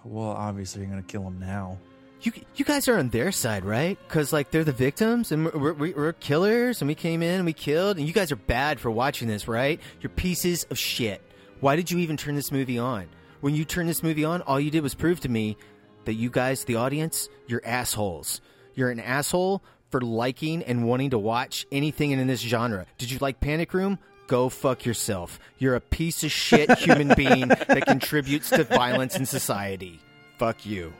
well, 0.03 0.29
obviously 0.29 0.81
you're 0.81 0.89
gonna 0.89 1.03
kill 1.03 1.23
him 1.23 1.39
now. 1.39 1.77
You 2.21 2.31
you 2.55 2.65
guys 2.65 2.87
are 2.87 2.97
on 2.97 3.09
their 3.09 3.31
side, 3.31 3.63
right? 3.63 3.97
Because 4.07 4.33
like 4.33 4.49
they're 4.49 4.63
the 4.63 4.71
victims 4.71 5.31
and 5.31 5.45
we're, 5.45 5.73
we're, 5.73 5.95
we're 5.95 6.13
killers, 6.13 6.81
and 6.81 6.87
we 6.87 6.95
came 6.95 7.21
in 7.21 7.35
and 7.35 7.45
we 7.45 7.53
killed, 7.53 7.97
and 7.97 8.07
you 8.07 8.13
guys 8.13 8.31
are 8.31 8.37
bad 8.37 8.79
for 8.79 8.89
watching 8.89 9.27
this, 9.27 9.47
right? 9.47 9.79
You're 10.01 10.09
pieces 10.09 10.65
of 10.71 10.77
shit. 10.77 11.21
Why 11.59 11.75
did 11.75 11.91
you 11.91 11.99
even 11.99 12.17
turn 12.17 12.35
this 12.35 12.51
movie 12.51 12.79
on? 12.79 13.07
When 13.41 13.53
you 13.53 13.65
turned 13.65 13.87
this 13.89 14.01
movie 14.01 14.25
on, 14.25 14.41
all 14.41 14.59
you 14.59 14.71
did 14.71 14.81
was 14.81 14.95
prove 14.95 15.19
to 15.21 15.29
me 15.29 15.57
that 16.05 16.13
you 16.13 16.29
guys, 16.29 16.63
the 16.63 16.75
audience, 16.75 17.29
you're 17.47 17.61
assholes. 17.65 18.41
You're 18.73 18.89
an 18.89 18.99
asshole 18.99 19.63
for 19.89 20.01
liking 20.01 20.63
and 20.63 20.87
wanting 20.87 21.11
to 21.11 21.17
watch 21.17 21.65
anything 21.71 22.11
in 22.11 22.25
this 22.27 22.41
genre. 22.41 22.85
Did 22.97 23.11
you 23.11 23.17
like 23.19 23.39
Panic 23.39 23.73
Room? 23.73 23.99
Go 24.27 24.49
fuck 24.49 24.85
yourself. 24.85 25.39
You're 25.57 25.75
a 25.75 25.81
piece 25.81 26.23
of 26.23 26.31
shit 26.31 26.77
human 26.77 27.13
being 27.15 27.47
that 27.47 27.85
contributes 27.87 28.49
to 28.49 28.65
violence 28.65 29.15
in 29.15 29.25
society. 29.25 29.99
Fuck 30.37 30.65
you. 30.65 30.93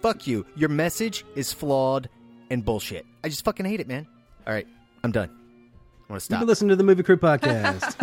Fuck 0.00 0.26
you. 0.26 0.44
Your 0.56 0.68
message 0.68 1.24
is 1.36 1.52
flawed 1.52 2.08
and 2.50 2.64
bullshit. 2.64 3.06
I 3.22 3.28
just 3.28 3.44
fucking 3.44 3.64
hate 3.64 3.80
it, 3.80 3.88
man. 3.88 4.06
All 4.46 4.52
right, 4.52 4.66
I'm 5.02 5.12
done. 5.12 5.30
I 6.08 6.12
want 6.12 6.20
to 6.20 6.24
stop. 6.24 6.40
been 6.40 6.48
listening 6.48 6.68
to 6.70 6.76
the 6.76 6.84
Movie 6.84 7.02
Crew 7.02 7.16
podcast. 7.16 7.94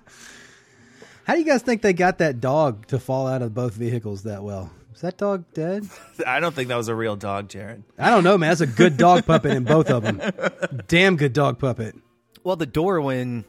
How 1.25 1.35
do 1.35 1.38
you 1.38 1.46
guys 1.46 1.62
think 1.62 1.83
they 1.83 1.92
got 1.92 2.18
that 2.18 2.40
dog 2.40 2.88
to 2.88 2.98
fall 2.98 3.27
out 3.29 3.40
of 3.40 3.55
both 3.55 3.75
vehicles 3.75 4.25
that 4.25 4.42
well? 4.42 4.70
Is 5.02 5.06
that 5.08 5.18
dog 5.18 5.44
dead? 5.52 5.84
I 6.24 6.38
don't 6.38 6.54
think 6.54 6.68
that 6.68 6.76
was 6.76 6.86
a 6.86 6.94
real 6.94 7.16
dog, 7.16 7.48
Jared. 7.48 7.82
I 7.98 8.08
don't 8.08 8.22
know, 8.22 8.38
man. 8.38 8.50
That's 8.50 8.60
a 8.60 8.68
good 8.68 8.96
dog 8.96 9.26
puppet 9.26 9.50
in 9.50 9.64
both 9.64 9.90
of 9.90 10.04
them. 10.04 10.22
Damn 10.86 11.16
good 11.16 11.32
dog 11.32 11.58
puppet. 11.58 11.96
Well, 12.44 12.54
the 12.54 12.66
door 12.66 13.00
when 13.00 13.44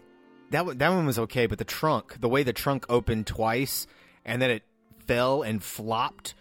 that 0.50 0.66
one, 0.66 0.80
that 0.80 0.90
one 0.90 1.06
was 1.06 1.20
okay, 1.20 1.46
but 1.46 1.60
the 1.60 1.64
trunk, 1.64 2.20
the 2.20 2.28
way 2.28 2.42
the 2.42 2.54
trunk 2.54 2.88
opened 2.90 3.28
twice 3.28 3.86
and 4.26 4.42
then 4.42 4.50
it 4.50 4.64
fell 5.06 5.44
and 5.44 5.62
flopped, 5.64 6.34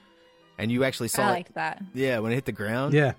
and 0.57 0.73
you 0.73 0.83
actually 0.83 1.09
saw 1.09 1.25
I 1.25 1.27
it. 1.27 1.33
like 1.33 1.55
that. 1.57 1.83
Yeah, 1.93 2.21
when 2.21 2.33
it 2.33 2.37
hit 2.37 2.47
the 2.47 2.53
ground. 2.53 2.95
Yeah. 2.95 3.13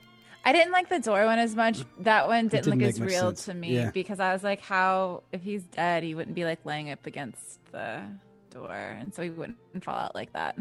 I 0.43 0.51
didn't 0.51 0.71
like 0.71 0.89
the 0.89 0.99
door 0.99 1.23
one 1.25 1.37
as 1.37 1.55
much. 1.55 1.81
That 1.99 2.27
one 2.27 2.47
didn't, 2.47 2.63
didn't 2.65 2.79
look 2.79 2.89
as 2.89 2.99
real 3.01 3.27
sense. 3.27 3.45
to 3.45 3.53
me 3.53 3.75
Yeah. 3.75 3.91
because 3.91 4.19
I 4.19 4.33
was 4.33 4.43
like, 4.43 4.61
how 4.61 5.21
if 5.31 5.43
he's 5.43 5.61
dead, 5.61 6.01
he 6.01 6.15
wouldn't 6.15 6.35
be 6.35 6.43
like 6.43 6.65
laying 6.65 6.89
up 6.89 7.05
against 7.05 7.59
the 7.71 8.01
door, 8.49 8.71
and 8.73 9.13
so 9.13 9.21
he 9.21 9.29
wouldn't 9.29 9.57
fall 9.83 9.93
out 9.95 10.15
like 10.15 10.33
that. 10.33 10.57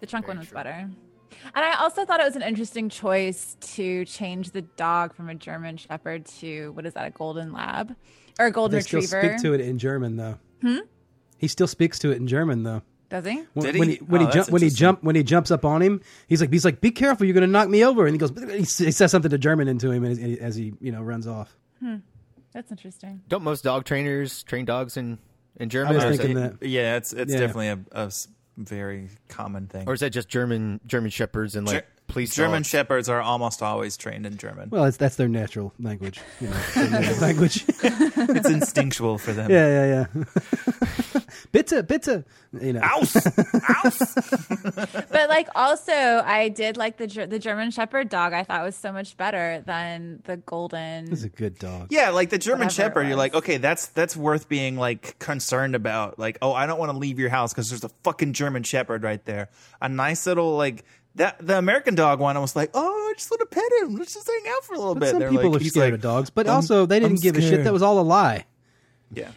The 0.00 0.06
trunk 0.06 0.28
one 0.28 0.38
was 0.38 0.48
better. 0.48 0.70
And 1.54 1.64
I 1.64 1.74
also 1.80 2.04
thought 2.04 2.20
it 2.20 2.24
was 2.24 2.36
an 2.36 2.42
interesting 2.42 2.88
choice 2.88 3.56
to 3.74 4.04
change 4.04 4.50
the 4.52 4.62
dog 4.62 5.14
from 5.14 5.28
a 5.28 5.34
German 5.34 5.76
Shepherd 5.76 6.26
to 6.40 6.70
what 6.72 6.86
is 6.86 6.94
that, 6.94 7.06
a 7.06 7.10
Golden 7.10 7.52
Lab 7.52 7.94
or 8.38 8.46
a 8.46 8.50
Golden 8.50 8.76
They 8.78 8.82
still 8.82 9.00
Retriever? 9.00 9.32
speak 9.38 9.42
to 9.42 9.54
it 9.54 9.60
in 9.60 9.78
German 9.78 10.16
though. 10.16 10.38
Hmm? 10.62 10.78
He 11.38 11.48
still 11.48 11.66
speaks 11.66 11.98
to 12.00 12.10
it 12.12 12.16
in 12.18 12.26
German 12.26 12.62
though. 12.62 12.82
Does 13.08 13.24
he? 13.24 13.44
When, 13.54 13.66
Did 13.66 13.74
he? 13.74 13.78
when 13.80 13.88
he 13.90 13.96
when 13.96 14.22
Oh, 14.22 14.26
he 14.26 14.32
jump 14.32 14.50
when 14.50 14.62
he 14.62 14.70
jump 14.70 15.02
when 15.02 15.14
he 15.16 15.22
jumps 15.22 15.50
up 15.50 15.64
on 15.64 15.80
him, 15.82 16.00
he's 16.26 16.40
like 16.40 16.52
he's 16.52 16.64
like, 16.64 16.80
"Be 16.80 16.90
careful, 16.90 17.24
you're 17.26 17.34
going 17.34 17.46
to 17.46 17.50
knock 17.52 17.68
me 17.68 17.84
over." 17.84 18.06
And 18.06 18.14
he 18.14 18.18
goes, 18.18 18.32
he 18.58 18.90
says 18.90 19.10
something 19.12 19.30
to 19.30 19.38
German 19.38 19.68
into 19.68 19.90
him 19.92 20.04
as, 20.04 20.18
as 20.18 20.56
he 20.56 20.72
you 20.80 20.90
know 20.90 21.02
runs 21.02 21.26
off. 21.28 21.56
Hmm. 21.80 21.96
That's 22.52 22.70
interesting. 22.72 23.22
Don't 23.28 23.44
most 23.44 23.62
dog 23.62 23.84
trainers 23.84 24.42
train 24.42 24.64
dogs 24.64 24.96
in 24.96 25.18
in 25.60 25.68
German? 25.68 25.96
I 25.96 26.00
German? 26.00 26.10
was 26.10 26.18
thinking 26.18 26.36
that- 26.36 26.60
that. 26.60 26.68
Yeah, 26.68 26.96
it's 26.96 27.12
it's 27.12 27.32
Yeah. 27.32 27.38
definitely 27.40 27.68
a, 27.68 27.78
a 27.92 28.04
s- 28.06 28.26
very 28.56 29.08
common 29.28 29.66
thing. 29.66 29.86
or 29.88 29.94
is 29.94 30.00
that 30.00 30.10
just 30.10 30.28
German 30.28 30.80
German 30.86 31.10
shepherds 31.10 31.56
and 31.56 31.66
like 31.66 31.76
Ger- 31.84 31.86
police 32.08 32.34
German 32.34 32.60
dogs? 32.62 32.68
shepherds 32.68 33.08
are 33.08 33.20
almost 33.20 33.62
always 33.62 33.96
trained 33.96 34.24
in 34.26 34.36
German. 34.36 34.70
Well, 34.70 34.84
it's, 34.84 34.96
that's 34.96 35.16
their 35.16 35.28
natural 35.28 35.72
language, 35.78 36.20
you 36.40 36.48
know, 36.48 36.56
their 36.74 36.90
native 37.00 37.20
language. 37.20 37.64
it's 37.68 38.48
instinctual 38.48 39.18
for 39.18 39.32
them. 39.32 39.50
yeah, 39.50 39.68
yeah, 39.86 40.06
yeah. 40.14 40.24
bitte, 41.62 41.86
bitte. 41.88 42.24
You 42.60 42.72
know, 42.74 42.80
but 45.10 45.28
like 45.28 45.48
also 45.54 45.92
i 46.24 46.48
did 46.48 46.76
like 46.76 46.96
the 46.96 47.06
the 47.28 47.38
german 47.38 47.70
shepherd 47.70 48.08
dog 48.08 48.32
i 48.32 48.42
thought 48.44 48.62
was 48.62 48.74
so 48.76 48.92
much 48.92 49.16
better 49.16 49.62
than 49.66 50.20
the 50.24 50.36
golden 50.38 51.04
This 51.10 51.18
is 51.20 51.24
a 51.24 51.28
good 51.28 51.58
dog. 51.58 51.88
Yeah, 51.90 52.10
like 52.10 52.30
the 52.30 52.38
German 52.38 52.68
Shepherd, 52.68 53.06
you're 53.08 53.16
like, 53.16 53.34
okay, 53.34 53.56
that's 53.58 53.86
that's 53.88 54.16
worth 54.16 54.48
being 54.48 54.76
like 54.76 55.18
concerned 55.18 55.74
about. 55.74 56.18
Like, 56.18 56.38
oh, 56.42 56.52
I 56.52 56.66
don't 56.66 56.78
want 56.78 56.90
to 56.92 56.96
leave 56.98 57.18
your 57.18 57.28
house 57.30 57.52
because 57.52 57.68
there's 57.70 57.84
a 57.84 57.90
fucking 58.02 58.32
German 58.32 58.62
Shepherd 58.62 59.02
right 59.02 59.24
there. 59.24 59.48
A 59.80 59.88
nice 59.88 60.26
little 60.26 60.56
like 60.56 60.84
that. 61.16 61.36
The 61.44 61.56
American 61.58 61.94
dog 61.94 62.20
one, 62.20 62.36
I 62.36 62.40
was 62.40 62.56
like, 62.56 62.70
oh, 62.74 63.08
I 63.10 63.14
just 63.16 63.30
want 63.30 63.40
to 63.40 63.46
pet 63.46 63.64
him. 63.82 63.96
Let's 63.96 64.14
just 64.14 64.26
hang 64.28 64.52
out 64.56 64.64
for 64.64 64.74
a 64.74 64.78
little 64.78 64.94
But 64.94 65.00
bit. 65.00 65.10
some 65.10 65.18
They're 65.20 65.30
people 65.30 65.50
like- 65.50 65.60
are 65.62 65.64
scared 65.64 65.84
like, 65.86 65.94
of 65.94 66.00
dogs, 66.00 66.30
but 66.30 66.46
"I'm- 66.46 66.56
also 66.56 66.86
they 66.86 66.98
didn't 67.00 67.18
I'm 67.18 67.22
give 67.22 67.36
a 67.36 67.40
shit. 67.42 67.64
That 67.64 67.72
was 67.72 67.82
all 67.82 67.98
a 68.00 68.02
lie. 68.02 68.44
Yeah, 69.12 69.30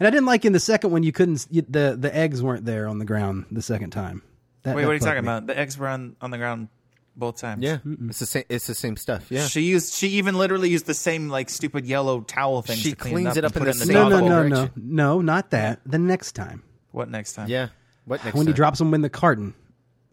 And 0.00 0.06
I 0.06 0.10
didn't 0.10 0.26
like 0.26 0.44
in 0.44 0.52
the 0.52 0.60
second 0.60 0.90
one 0.90 1.02
you 1.02 1.12
couldn't 1.12 1.46
you, 1.50 1.62
the 1.68 1.96
the 1.98 2.14
eggs 2.14 2.42
weren't 2.42 2.64
there 2.64 2.88
on 2.88 2.98
the 2.98 3.04
ground 3.04 3.44
the 3.50 3.62
second 3.62 3.90
time. 3.90 4.22
That, 4.62 4.74
Wait, 4.74 4.82
that 4.82 4.86
what 4.88 4.90
are 4.92 4.94
you 4.94 5.00
talking 5.00 5.22
me. 5.22 5.28
about? 5.28 5.46
The 5.46 5.58
eggs 5.58 5.76
were 5.78 5.88
on 5.88 6.16
on 6.20 6.30
the 6.30 6.38
ground 6.38 6.68
both 7.16 7.36
times. 7.36 7.62
Yeah, 7.62 7.78
it's 8.08 8.18
the 8.18 8.26
same. 8.26 8.44
It's 8.48 8.66
the 8.66 8.74
same 8.74 8.96
stuff. 8.96 9.30
Yeah, 9.30 9.46
She 9.46 9.60
used. 9.62 9.94
She 9.94 10.08
even 10.08 10.36
literally 10.36 10.70
used 10.70 10.86
the 10.86 10.94
same 10.94 11.28
like 11.28 11.50
stupid 11.50 11.84
yellow 11.86 12.22
towel 12.22 12.62
thing. 12.62 12.78
She 12.78 12.90
to 12.90 12.96
clean 12.96 13.14
cleans 13.14 13.36
it 13.36 13.44
up, 13.44 13.56
it 13.56 13.56
up 13.56 13.62
and 13.62 13.66
in 13.68 13.72
put 13.72 13.78
the 13.78 13.84
it 13.84 13.88
in 13.88 13.94
No, 13.94 14.08
the 14.10 14.20
no, 14.20 14.36
opposite 14.38 14.48
no, 14.48 14.64
no, 14.64 15.14
no, 15.16 15.20
not 15.20 15.50
that. 15.50 15.80
The 15.84 15.98
next 15.98 16.32
time 16.32 16.62
What 16.92 17.10
next 17.10 17.34
time? 17.34 17.48
yeah. 17.48 17.68
What 18.06 18.24
next? 18.24 18.36
when 18.36 18.46
he 18.46 18.52
drops 18.54 18.80
him 18.80 18.94
in 18.94 19.02
the 19.02 19.10
carton, 19.10 19.52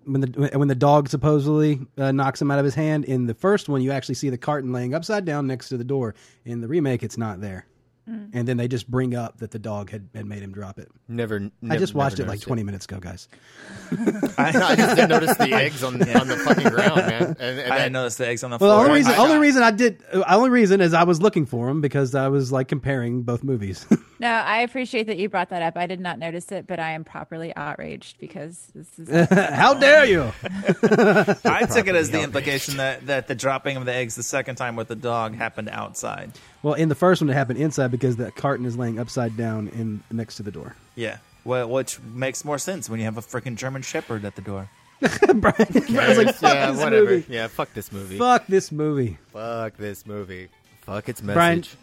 when 0.04 0.22
the 0.22 0.50
when 0.58 0.68
the 0.68 0.76
dog 0.76 1.08
supposedly 1.08 1.80
uh, 1.98 2.12
knocks 2.12 2.42
him 2.42 2.52
out 2.52 2.60
of 2.60 2.66
his 2.66 2.76
hand. 2.76 3.06
In 3.06 3.26
the 3.26 3.34
first 3.34 3.70
one, 3.70 3.82
you 3.82 3.92
actually 3.92 4.16
see 4.16 4.30
the 4.30 4.38
carton 4.38 4.74
laying 4.74 4.94
upside 4.94 5.24
down 5.24 5.48
next 5.48 5.70
to 5.70 5.78
the 5.78 5.84
door. 5.86 6.14
In 6.44 6.60
the 6.62 6.68
remake, 6.68 7.04
it's 7.04 7.18
not 7.18 7.40
there. 7.40 7.66
Mm. 8.10 8.30
And 8.34 8.48
then 8.48 8.58
they 8.58 8.68
just 8.68 8.90
bring 8.90 9.16
up 9.16 9.40
that 9.40 9.52
the 9.52 9.60
dog 9.60 9.90
had, 9.90 10.08
had 10.16 10.26
made 10.26 10.42
him 10.42 10.52
drop 10.54 10.80
it. 10.80 10.90
Never. 11.08 11.36
I 11.38 11.52
never- 11.62 11.80
just 11.80 11.94
watched 11.94 12.20
it 12.20 12.24
like 12.24 12.30
noticed 12.40 12.48
20 12.48 12.64
minutes 12.64 12.86
ago, 12.86 13.00
guys. 13.00 13.28
I 14.38 14.76
just 14.76 14.96
didn't 14.96 15.10
notice 15.10 15.36
the 15.36 15.54
eggs 15.54 15.84
on, 15.84 15.96
on 15.96 16.28
the 16.28 16.38
fucking 16.38 16.70
ground, 16.70 16.96
man. 16.96 17.24
And, 17.40 17.60
and 17.60 17.60
I 17.60 17.64
that- 17.64 17.78
didn't 17.78 17.94
notice 17.94 18.16
the 18.16 18.28
eggs 18.28 18.44
on 18.44 18.52
the 18.52 18.58
Well, 18.60 18.70
the 18.70 18.76
only 18.78 18.92
oh 18.92 18.94
reason, 18.94 19.14
I- 19.14 19.18
only 19.18 19.38
reason 19.40 19.64
I 19.64 19.72
did, 19.72 20.02
only 20.28 20.50
reason 20.50 20.80
is 20.82 20.94
I 20.94 21.04
was 21.04 21.22
looking 21.22 21.46
for 21.46 21.68
them 21.68 21.82
because 21.82 22.16
I 22.16 22.30
was 22.30 22.52
like 22.52 22.68
comparing 22.68 23.24
both 23.24 23.44
movies. 23.44 23.86
no 24.20 24.28
i 24.30 24.62
appreciate 24.62 25.06
that 25.06 25.18
you 25.18 25.30
brought 25.30 25.50
that 25.50 25.62
up 25.62 25.78
i 25.78 25.86
did 25.86 26.00
not 26.00 26.18
notice 26.18 26.52
it 26.52 26.66
but 26.66 26.80
i 26.80 26.94
am 26.94 27.04
properly 27.04 27.56
outraged 27.56 28.18
because 28.20 28.72
this 28.74 28.88
is 28.98 29.30
How 29.30 29.76
dare 29.76 30.06
you? 30.06 30.24
I 30.44 31.68
took 31.72 31.86
it 31.88 31.96
as 31.96 32.10
the 32.10 32.24
implication 32.24 32.78
that, 32.78 33.06
that 33.08 33.28
the 33.28 33.36
dropping 33.36 33.78
of 33.78 33.86
the 33.86 33.94
eggs 33.94 34.16
the 34.16 34.24
second 34.24 34.56
time 34.56 34.76
with 34.76 34.88
the 34.88 34.96
dog 34.96 35.36
happened 35.36 35.70
outside. 35.70 36.32
Well, 36.68 36.74
in 36.74 36.90
the 36.90 36.96
first 36.96 37.22
one, 37.22 37.30
it 37.30 37.34
happened 37.34 37.60
inside 37.60 37.92
because 37.92 38.18
the 38.18 38.30
carton 38.30 38.66
is 38.66 38.78
laying 38.78 39.00
upside 39.00 39.38
down 39.38 39.70
in 39.70 40.04
next 40.12 40.36
to 40.36 40.44
the 40.44 40.52
door. 40.52 40.76
Yeah. 40.96 41.20
Well, 41.46 41.70
which 41.70 41.98
makes 42.02 42.44
more 42.44 42.58
sense 42.58 42.90
when 42.90 43.00
you 43.00 43.06
have 43.06 43.18
a 43.18 43.22
freaking 43.22 43.56
German 43.56 43.84
Shepherd 43.84 44.26
at 44.26 44.36
the 44.36 44.42
door. 44.42 44.70
Brian, 45.00 45.34
Brian's 45.40 46.18
like, 46.18 46.36
fuck 46.36 46.54
yeah, 46.54 46.72
this 46.72 46.84
whatever. 46.84 47.06
movie. 47.06 47.34
Yeah, 47.34 47.48
fuck 47.48 47.74
this 47.74 47.90
movie. 47.94 48.18
Fuck 48.18 48.48
this 48.48 48.74
movie. 48.74 49.18
Fuck 49.32 49.78
this 49.78 50.06
movie. 50.06 50.50
Fuck 50.82 51.08
its 51.08 51.22
Brian, 51.22 51.60
message. 51.60 51.78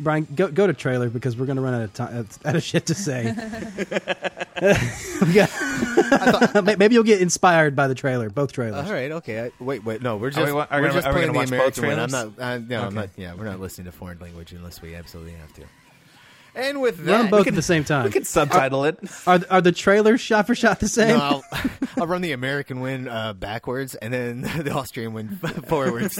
Brian, 0.00 0.26
go 0.34 0.48
go 0.48 0.66
to 0.66 0.72
trailer 0.72 1.08
because 1.10 1.36
we're 1.36 1.46
gonna 1.46 1.60
run 1.60 1.74
out 1.74 1.82
of 1.82 1.94
time, 1.94 2.26
out 2.44 2.56
of 2.56 2.62
shit 2.64 2.86
to 2.86 2.94
say. 2.96 3.32
Yeah. 5.28 5.46
Maybe 6.78 6.94
you'll 6.94 7.04
get 7.04 7.20
inspired 7.20 7.74
by 7.76 7.88
the 7.88 7.94
trailer, 7.94 8.30
both 8.30 8.52
trailers. 8.52 8.86
All 8.86 8.92
right, 8.92 9.10
okay. 9.12 9.46
I, 9.46 9.50
wait, 9.62 9.84
wait. 9.84 10.02
No, 10.02 10.16
we're 10.16 10.28
Are 10.28 10.30
just 10.30 10.46
we 10.46 10.52
wa- 10.52 10.66
are 10.70 10.80
we're 10.80 10.88
we- 10.88 10.94
just 10.94 11.06
are 11.06 11.12
playing 11.12 11.32
gonna 11.32 11.46
the 11.46 11.56
watch 11.56 11.74
both 11.74 11.78
American 11.78 11.84
one. 11.88 11.98
I'm 12.00 12.10
not. 12.10 12.36
trailers? 12.36 12.62
Uh, 12.62 12.66
no, 12.68 12.82
I'm 12.86 12.94
not. 12.94 13.08
Yeah, 13.16 13.34
we're 13.34 13.44
not 13.44 13.60
listening 13.60 13.86
to 13.86 13.92
foreign 13.92 14.18
language 14.18 14.52
unless 14.52 14.80
we 14.82 14.94
absolutely 14.94 15.32
have 15.34 15.52
to. 15.54 15.62
And 16.54 16.80
with 16.80 16.98
Run 16.98 17.06
that, 17.06 17.18
them 17.22 17.30
both 17.30 17.46
at 17.46 17.54
the 17.54 17.62
same 17.62 17.84
time. 17.84 18.04
We 18.06 18.10
could 18.10 18.26
subtitle 18.26 18.84
it. 18.84 18.98
Are 19.28 19.38
are 19.48 19.60
the 19.60 19.70
trailers 19.70 20.20
shot 20.20 20.46
for 20.48 20.56
shot 20.56 20.80
the 20.80 20.88
same? 20.88 21.16
No, 21.16 21.22
I'll, 21.22 21.44
I'll 21.98 22.06
run 22.08 22.20
the 22.20 22.32
American 22.32 22.80
win 22.80 23.06
uh, 23.06 23.32
backwards 23.34 23.94
and 23.94 24.12
then 24.12 24.40
the 24.64 24.72
Austrian 24.72 25.12
win 25.12 25.36
forwards. 25.68 26.18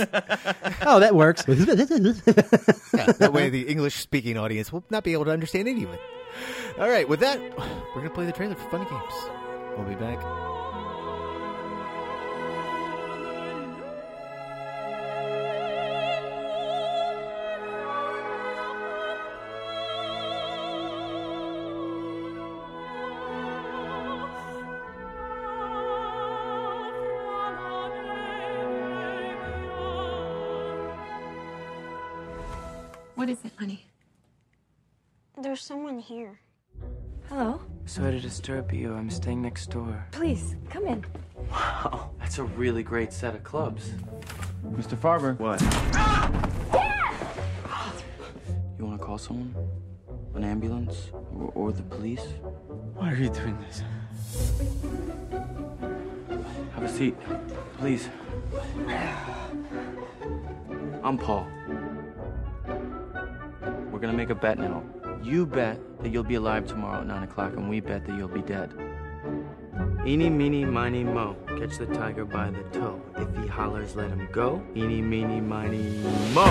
Oh, 0.82 1.00
that 1.00 1.14
works. 1.16 1.44
Yeah, 1.48 1.54
that 3.12 3.30
way, 3.32 3.48
the 3.50 3.62
English-speaking 3.68 4.36
audience 4.38 4.72
will 4.72 4.84
not 4.90 5.02
be 5.02 5.12
able 5.12 5.24
to 5.24 5.32
understand 5.32 5.66
any 5.66 5.82
of 5.84 5.92
it. 5.92 6.00
All 6.78 6.88
right, 6.88 7.08
with 7.08 7.18
that, 7.20 7.40
we're 7.96 8.02
gonna 8.02 8.10
play 8.10 8.26
the 8.26 8.32
trailer 8.32 8.54
for 8.54 8.68
Funny 8.70 8.84
Games. 8.84 9.12
We'll 9.78 9.86
be 9.86 9.94
back. 9.94 10.18
What 33.14 33.28
is 33.28 33.44
it, 33.44 33.52
honey? 33.56 33.86
There's 35.40 35.60
someone 35.60 36.00
here. 36.00 36.40
Hello? 37.28 37.60
Sorry 37.88 38.12
to 38.12 38.20
disturb 38.20 38.70
you. 38.70 38.92
I'm 38.92 39.08
staying 39.08 39.40
next 39.40 39.70
door. 39.70 40.06
Please, 40.10 40.56
come 40.68 40.86
in. 40.86 41.02
Wow, 41.50 42.10
that's 42.20 42.36
a 42.36 42.42
really 42.44 42.82
great 42.82 43.14
set 43.14 43.34
of 43.34 43.42
clubs. 43.42 43.92
Mr. 44.72 44.94
Farber. 44.94 45.38
What? 45.38 45.62
You 48.78 48.84
want 48.84 49.00
to 49.00 49.04
call 49.04 49.16
someone? 49.16 49.54
An 50.34 50.44
ambulance? 50.44 51.10
Or, 51.34 51.50
or 51.54 51.72
the 51.72 51.82
police? 51.82 52.22
Why 52.94 53.10
are 53.10 53.16
you 53.16 53.30
doing 53.30 53.58
this? 53.66 53.82
Have 56.74 56.84
a 56.84 56.88
seat, 56.88 57.16
please. 57.78 58.08
I'm 61.02 61.16
Paul. 61.16 61.48
We're 63.90 63.98
gonna 63.98 64.12
make 64.12 64.30
a 64.30 64.34
bet 64.34 64.58
now. 64.58 64.84
You 65.22 65.46
bet 65.46 65.78
that 66.00 66.10
you'll 66.10 66.22
be 66.22 66.36
alive 66.36 66.66
tomorrow 66.66 67.00
at 67.00 67.06
9 67.06 67.22
o'clock, 67.24 67.52
and 67.54 67.68
we 67.68 67.80
bet 67.80 68.06
that 68.06 68.16
you'll 68.16 68.28
be 68.28 68.42
dead. 68.42 68.72
Eeny, 70.06 70.30
meeny, 70.30 70.64
miny, 70.64 71.04
mo. 71.04 71.36
Catch 71.58 71.76
the 71.78 71.86
tiger 71.86 72.24
by 72.24 72.50
the 72.50 72.62
toe. 72.78 73.00
If 73.16 73.28
he 73.42 73.46
hollers, 73.46 73.94
let 73.94 74.08
him 74.08 74.28
go. 74.32 74.62
Eeny, 74.74 75.02
meeny, 75.02 75.40
miny, 75.40 75.82
mo. 76.32 76.44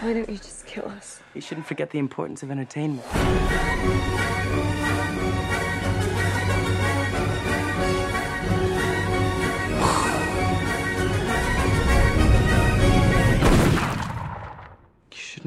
Why 0.00 0.14
don't 0.14 0.28
you 0.28 0.36
just 0.36 0.66
kill 0.66 0.88
us? 0.88 1.20
You 1.34 1.40
shouldn't 1.40 1.66
forget 1.66 1.90
the 1.90 1.98
importance 1.98 2.42
of 2.42 2.50
entertainment. 2.50 3.06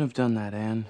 Shouldn't 0.03 0.17
have 0.17 0.25
done 0.25 0.35
that, 0.35 0.53
Anne. 0.53 0.85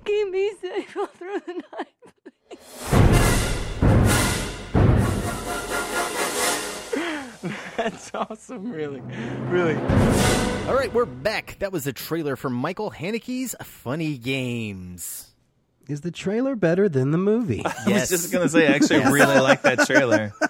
Keep 0.04 0.30
me 0.30 0.52
safe 0.60 0.96
all 0.96 1.06
through 1.06 1.40
the 1.46 1.52
night. 1.52 1.86
That's 7.76 8.10
awesome, 8.14 8.72
really. 8.72 9.00
Really. 9.48 9.76
All 10.66 10.74
right, 10.74 10.92
we're 10.92 11.04
back. 11.04 11.56
That 11.58 11.72
was 11.72 11.84
the 11.84 11.92
trailer 11.92 12.36
for 12.36 12.48
Michael 12.50 12.90
Haneke's 12.90 13.54
Funny 13.62 14.16
Games. 14.18 15.29
Is 15.90 16.02
the 16.02 16.12
trailer 16.12 16.54
better 16.54 16.88
than 16.88 17.10
the 17.10 17.18
movie? 17.18 17.64
I 17.86 17.92
was 17.92 18.08
just 18.08 18.30
gonna 18.30 18.48
say, 18.48 18.68
I 18.68 18.74
actually 18.74 19.00
really 19.10 19.40
like 19.40 19.62
that 19.62 19.86
trailer. 19.86 20.32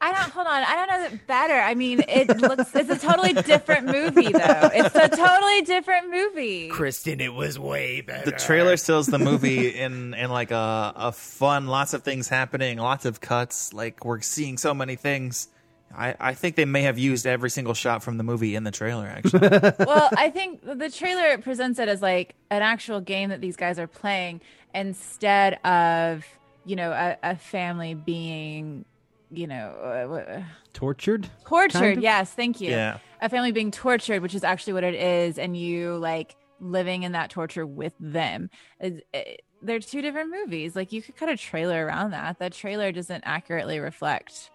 I 0.00 0.12
don't 0.12 0.32
hold 0.32 0.46
on. 0.46 0.64
I 0.64 0.74
don't 0.74 0.88
know 0.88 1.10
that 1.10 1.26
better. 1.26 1.54
I 1.54 1.74
mean, 1.74 2.02
it 2.08 2.40
looks 2.40 2.74
it's 2.74 2.88
a 2.88 2.98
totally 2.98 3.34
different 3.34 3.86
movie 3.86 4.32
though. 4.32 4.70
It's 4.72 4.94
a 4.96 5.08
totally 5.08 5.62
different 5.62 6.10
movie. 6.10 6.68
Kristen, 6.68 7.20
it 7.20 7.34
was 7.34 7.58
way 7.58 8.00
better. 8.00 8.30
The 8.30 8.36
trailer 8.36 8.78
sells 8.78 9.06
the 9.06 9.18
movie 9.18 9.68
in 9.68 10.14
in 10.14 10.30
like 10.30 10.50
a 10.50 10.92
a 10.96 11.12
fun, 11.12 11.66
lots 11.66 11.92
of 11.92 12.02
things 12.02 12.28
happening, 12.28 12.78
lots 12.78 13.04
of 13.04 13.20
cuts. 13.20 13.74
Like 13.74 14.06
we're 14.06 14.22
seeing 14.22 14.56
so 14.56 14.72
many 14.72 14.96
things. 14.96 15.48
I, 15.94 16.14
I 16.18 16.34
think 16.34 16.56
they 16.56 16.64
may 16.64 16.82
have 16.82 16.98
used 16.98 17.26
every 17.26 17.50
single 17.50 17.74
shot 17.74 18.02
from 18.02 18.16
the 18.16 18.24
movie 18.24 18.54
in 18.54 18.64
the 18.64 18.70
trailer. 18.70 19.06
Actually, 19.06 19.48
well, 19.78 20.08
I 20.16 20.30
think 20.30 20.64
the 20.64 20.90
trailer 20.90 21.38
presents 21.38 21.78
it 21.78 21.88
as 21.88 22.00
like 22.00 22.34
an 22.50 22.62
actual 22.62 23.00
game 23.00 23.28
that 23.28 23.40
these 23.40 23.56
guys 23.56 23.78
are 23.78 23.86
playing 23.86 24.40
instead 24.74 25.54
of 25.64 26.24
you 26.64 26.76
know 26.76 26.92
a, 26.92 27.16
a 27.22 27.36
family 27.36 27.94
being 27.94 28.84
you 29.30 29.46
know 29.46 29.70
uh, 29.70 30.42
Tortured? 30.72 31.28
tortured. 31.46 31.78
kind 31.78 31.96
of? 31.98 32.02
Yes, 32.02 32.32
thank 32.32 32.60
you. 32.60 32.70
Yeah. 32.70 32.98
A 33.20 33.28
family 33.28 33.52
being 33.52 33.70
tortured, 33.70 34.20
which 34.22 34.34
is 34.34 34.44
actually 34.44 34.72
what 34.74 34.84
it 34.84 34.94
is, 34.94 35.38
and 35.38 35.56
you 35.56 35.96
like 35.96 36.36
living 36.60 37.02
in 37.02 37.12
that 37.12 37.30
torture 37.30 37.66
with 37.66 37.94
them. 38.00 38.50
It's- 38.80 39.00
it- 39.12 39.42
they're 39.64 39.78
two 39.78 40.02
different 40.02 40.30
movies. 40.30 40.74
Like 40.74 40.90
you 40.90 41.00
could 41.00 41.16
cut 41.16 41.28
a 41.28 41.36
trailer 41.36 41.86
around 41.86 42.10
that. 42.10 42.40
That 42.40 42.52
trailer 42.52 42.90
doesn't 42.90 43.22
accurately 43.24 43.78
reflect 43.78 44.50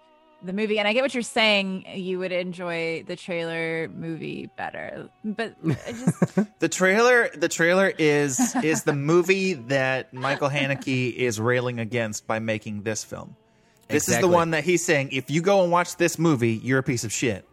the 0.47 0.53
movie. 0.53 0.79
And 0.79 0.87
I 0.87 0.93
get 0.93 1.03
what 1.03 1.13
you're 1.13 1.21
saying. 1.23 1.85
You 1.93 2.19
would 2.19 2.31
enjoy 2.31 3.03
the 3.05 3.15
trailer 3.15 3.87
movie 3.89 4.49
better, 4.57 5.09
but 5.23 5.55
just 5.63 6.35
the 6.59 6.69
trailer 6.69 7.29
the 7.35 7.47
trailer 7.49 7.93
is 7.97 8.55
is 8.63 8.83
the 8.83 8.93
movie 8.93 9.53
that 9.53 10.13
Michael 10.13 10.49
Haneke 10.49 11.13
is 11.13 11.39
railing 11.39 11.79
against 11.79 12.25
by 12.25 12.39
making 12.39 12.81
this 12.83 13.03
film. 13.03 13.35
This 13.87 14.09
is 14.09 14.19
the 14.19 14.27
one 14.27 14.51
that 14.51 14.63
he's 14.63 14.83
saying 14.83 15.09
if 15.11 15.29
you 15.29 15.41
go 15.41 15.61
and 15.63 15.71
watch 15.71 15.95
this 15.97 16.17
movie, 16.19 16.53
you're 16.63 16.79
a 16.79 16.83
piece 16.83 17.03
of 17.03 17.11
shit. 17.13 17.47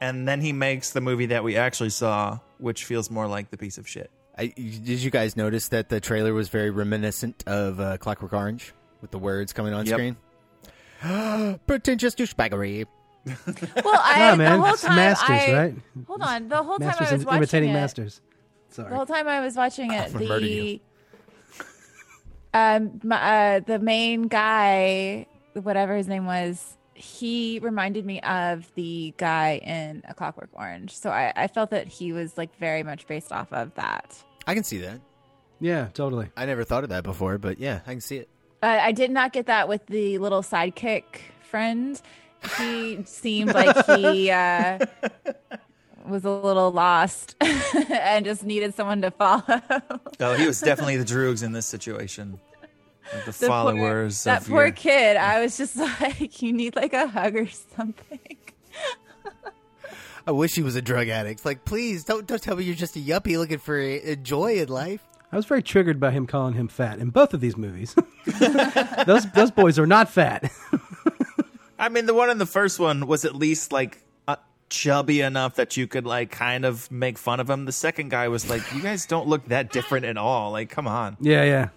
And 0.00 0.26
then 0.26 0.40
he 0.40 0.52
makes 0.54 0.92
the 0.92 1.02
movie 1.02 1.26
that 1.26 1.44
we 1.44 1.56
actually 1.56 1.90
saw, 1.90 2.38
which 2.58 2.84
feels 2.86 3.10
more 3.10 3.26
like 3.26 3.50
the 3.50 3.58
piece 3.58 3.76
of 3.76 3.86
shit. 3.86 4.10
I, 4.38 4.46
did 4.46 5.00
you 5.02 5.10
guys 5.10 5.36
notice 5.36 5.68
that 5.68 5.90
the 5.90 6.00
trailer 6.00 6.32
was 6.32 6.48
very 6.48 6.70
reminiscent 6.70 7.44
of 7.46 7.78
uh, 7.78 7.98
Clockwork 7.98 8.32
Orange 8.32 8.72
with 9.02 9.10
the 9.10 9.18
words 9.18 9.52
coming 9.52 9.74
on 9.74 9.84
Yep. 9.84 9.94
screen? 9.94 10.16
Pretentious 11.66 12.14
douchebaggery. 12.14 12.86
well, 13.26 14.00
I 14.02 14.14
Yeah, 14.18 14.34
man, 14.34 14.58
the 14.58 14.66
whole 14.66 14.76
time 14.76 14.96
masters, 14.96 15.28
I, 15.28 15.52
right? 15.52 15.74
Hold 16.06 16.22
on, 16.22 16.48
the 16.48 16.62
whole 16.62 16.78
Masters 16.78 17.08
time 17.08 17.08
I 17.08 17.16
was 17.16 17.24
watching 17.24 17.38
imitating 17.38 17.70
it, 17.70 17.74
masters. 17.74 18.20
The 18.74 18.84
whole 18.84 19.06
time 19.06 19.28
I 19.28 19.40
was 19.40 19.56
watching 19.56 19.92
it, 19.92 20.00
I'm 20.00 20.12
gonna 20.12 20.26
murder 20.26 20.46
the 20.46 20.80
um 22.54 23.00
my, 23.04 23.56
uh, 23.56 23.60
the 23.60 23.78
main 23.78 24.22
guy, 24.22 25.26
whatever 25.54 25.96
his 25.96 26.08
name 26.08 26.24
was, 26.26 26.76
he 26.94 27.58
reminded 27.62 28.04
me 28.04 28.20
of 28.20 28.70
the 28.74 29.14
guy 29.16 29.60
in 29.62 30.02
A 30.08 30.14
Clockwork 30.14 30.50
Orange. 30.52 30.96
So 30.96 31.10
I, 31.10 31.32
I 31.36 31.46
felt 31.46 31.70
that 31.70 31.88
he 31.88 32.12
was 32.12 32.36
like 32.36 32.56
very 32.58 32.82
much 32.82 33.06
based 33.06 33.32
off 33.32 33.52
of 33.52 33.74
that. 33.74 34.22
I 34.46 34.54
can 34.54 34.64
see 34.64 34.78
that. 34.78 35.00
Yeah, 35.60 35.88
totally. 35.92 36.30
I 36.36 36.46
never 36.46 36.64
thought 36.64 36.84
of 36.84 36.90
that 36.90 37.04
before, 37.04 37.38
but 37.38 37.58
yeah, 37.58 37.80
I 37.86 37.90
can 37.90 38.00
see 38.00 38.16
it. 38.18 38.28
Uh, 38.62 38.78
I 38.82 38.92
did 38.92 39.10
not 39.10 39.32
get 39.32 39.46
that 39.46 39.68
with 39.68 39.86
the 39.86 40.18
little 40.18 40.42
sidekick 40.42 41.04
friend. 41.48 42.00
He 42.58 43.02
seemed 43.04 43.52
like 43.54 43.84
he 43.86 44.30
uh, 44.30 44.78
was 46.06 46.24
a 46.24 46.30
little 46.30 46.70
lost 46.70 47.36
and 47.90 48.24
just 48.24 48.44
needed 48.44 48.74
someone 48.74 49.02
to 49.02 49.10
follow. 49.10 49.42
Oh, 50.20 50.34
he 50.34 50.46
was 50.46 50.60
definitely 50.60 50.96
the 50.96 51.04
Droogs 51.04 51.42
in 51.42 51.52
this 51.52 51.66
situation. 51.66 52.38
Like 53.12 53.24
the, 53.24 53.32
The 53.32 53.38
poor- 53.38 53.48
followers 53.48 54.24
that 54.24 54.42
of 54.42 54.48
poor 54.48 54.66
your- 54.66 54.72
kid. 54.72 55.16
I 55.16 55.40
was 55.42 55.56
just 55.56 55.76
like, 56.00 56.40
you 56.42 56.52
need 56.52 56.76
like 56.76 56.92
a 56.92 57.06
hug 57.08 57.36
or 57.36 57.48
something. 57.76 58.20
I 60.26 60.32
wish 60.32 60.54
he 60.54 60.62
was 60.62 60.76
a 60.76 60.82
drug 60.82 61.08
addict. 61.08 61.44
Like, 61.44 61.64
please 61.64 62.04
don't 62.04 62.26
don't 62.26 62.40
tell 62.42 62.54
me 62.56 62.64
you're 62.64 62.74
just 62.74 62.94
a 62.94 63.00
yuppie 63.00 63.36
looking 63.38 63.58
for 63.58 63.78
a, 63.78 64.12
a 64.12 64.16
joy 64.16 64.58
in 64.60 64.68
life. 64.68 65.02
I 65.32 65.36
was 65.36 65.46
very 65.46 65.62
triggered 65.62 66.00
by 66.00 66.10
him 66.10 66.26
calling 66.26 66.54
him 66.54 66.68
fat 66.68 66.98
in 66.98 67.10
both 67.10 67.34
of 67.34 67.40
these 67.40 67.56
movies. 67.56 67.94
those 69.06 69.30
those 69.32 69.50
boys 69.50 69.78
are 69.78 69.86
not 69.86 70.10
fat. 70.10 70.50
I 71.78 71.88
mean, 71.88 72.06
the 72.06 72.14
one 72.14 72.30
in 72.30 72.38
the 72.38 72.46
first 72.46 72.78
one 72.78 73.06
was 73.06 73.24
at 73.24 73.34
least 73.34 73.72
like 73.72 74.02
uh, 74.26 74.36
chubby 74.68 75.20
enough 75.20 75.54
that 75.54 75.76
you 75.76 75.86
could 75.86 76.04
like 76.04 76.30
kind 76.30 76.64
of 76.64 76.90
make 76.90 77.16
fun 77.16 77.38
of 77.40 77.48
him. 77.48 77.64
The 77.64 77.72
second 77.72 78.10
guy 78.10 78.28
was 78.28 78.50
like, 78.50 78.60
"You 78.74 78.82
guys 78.82 79.06
don't 79.06 79.28
look 79.28 79.46
that 79.46 79.72
different 79.72 80.04
at 80.04 80.16
all." 80.16 80.50
Like, 80.50 80.68
come 80.68 80.88
on. 80.88 81.16
yeah, 81.20 81.44
yeah. 81.44 81.68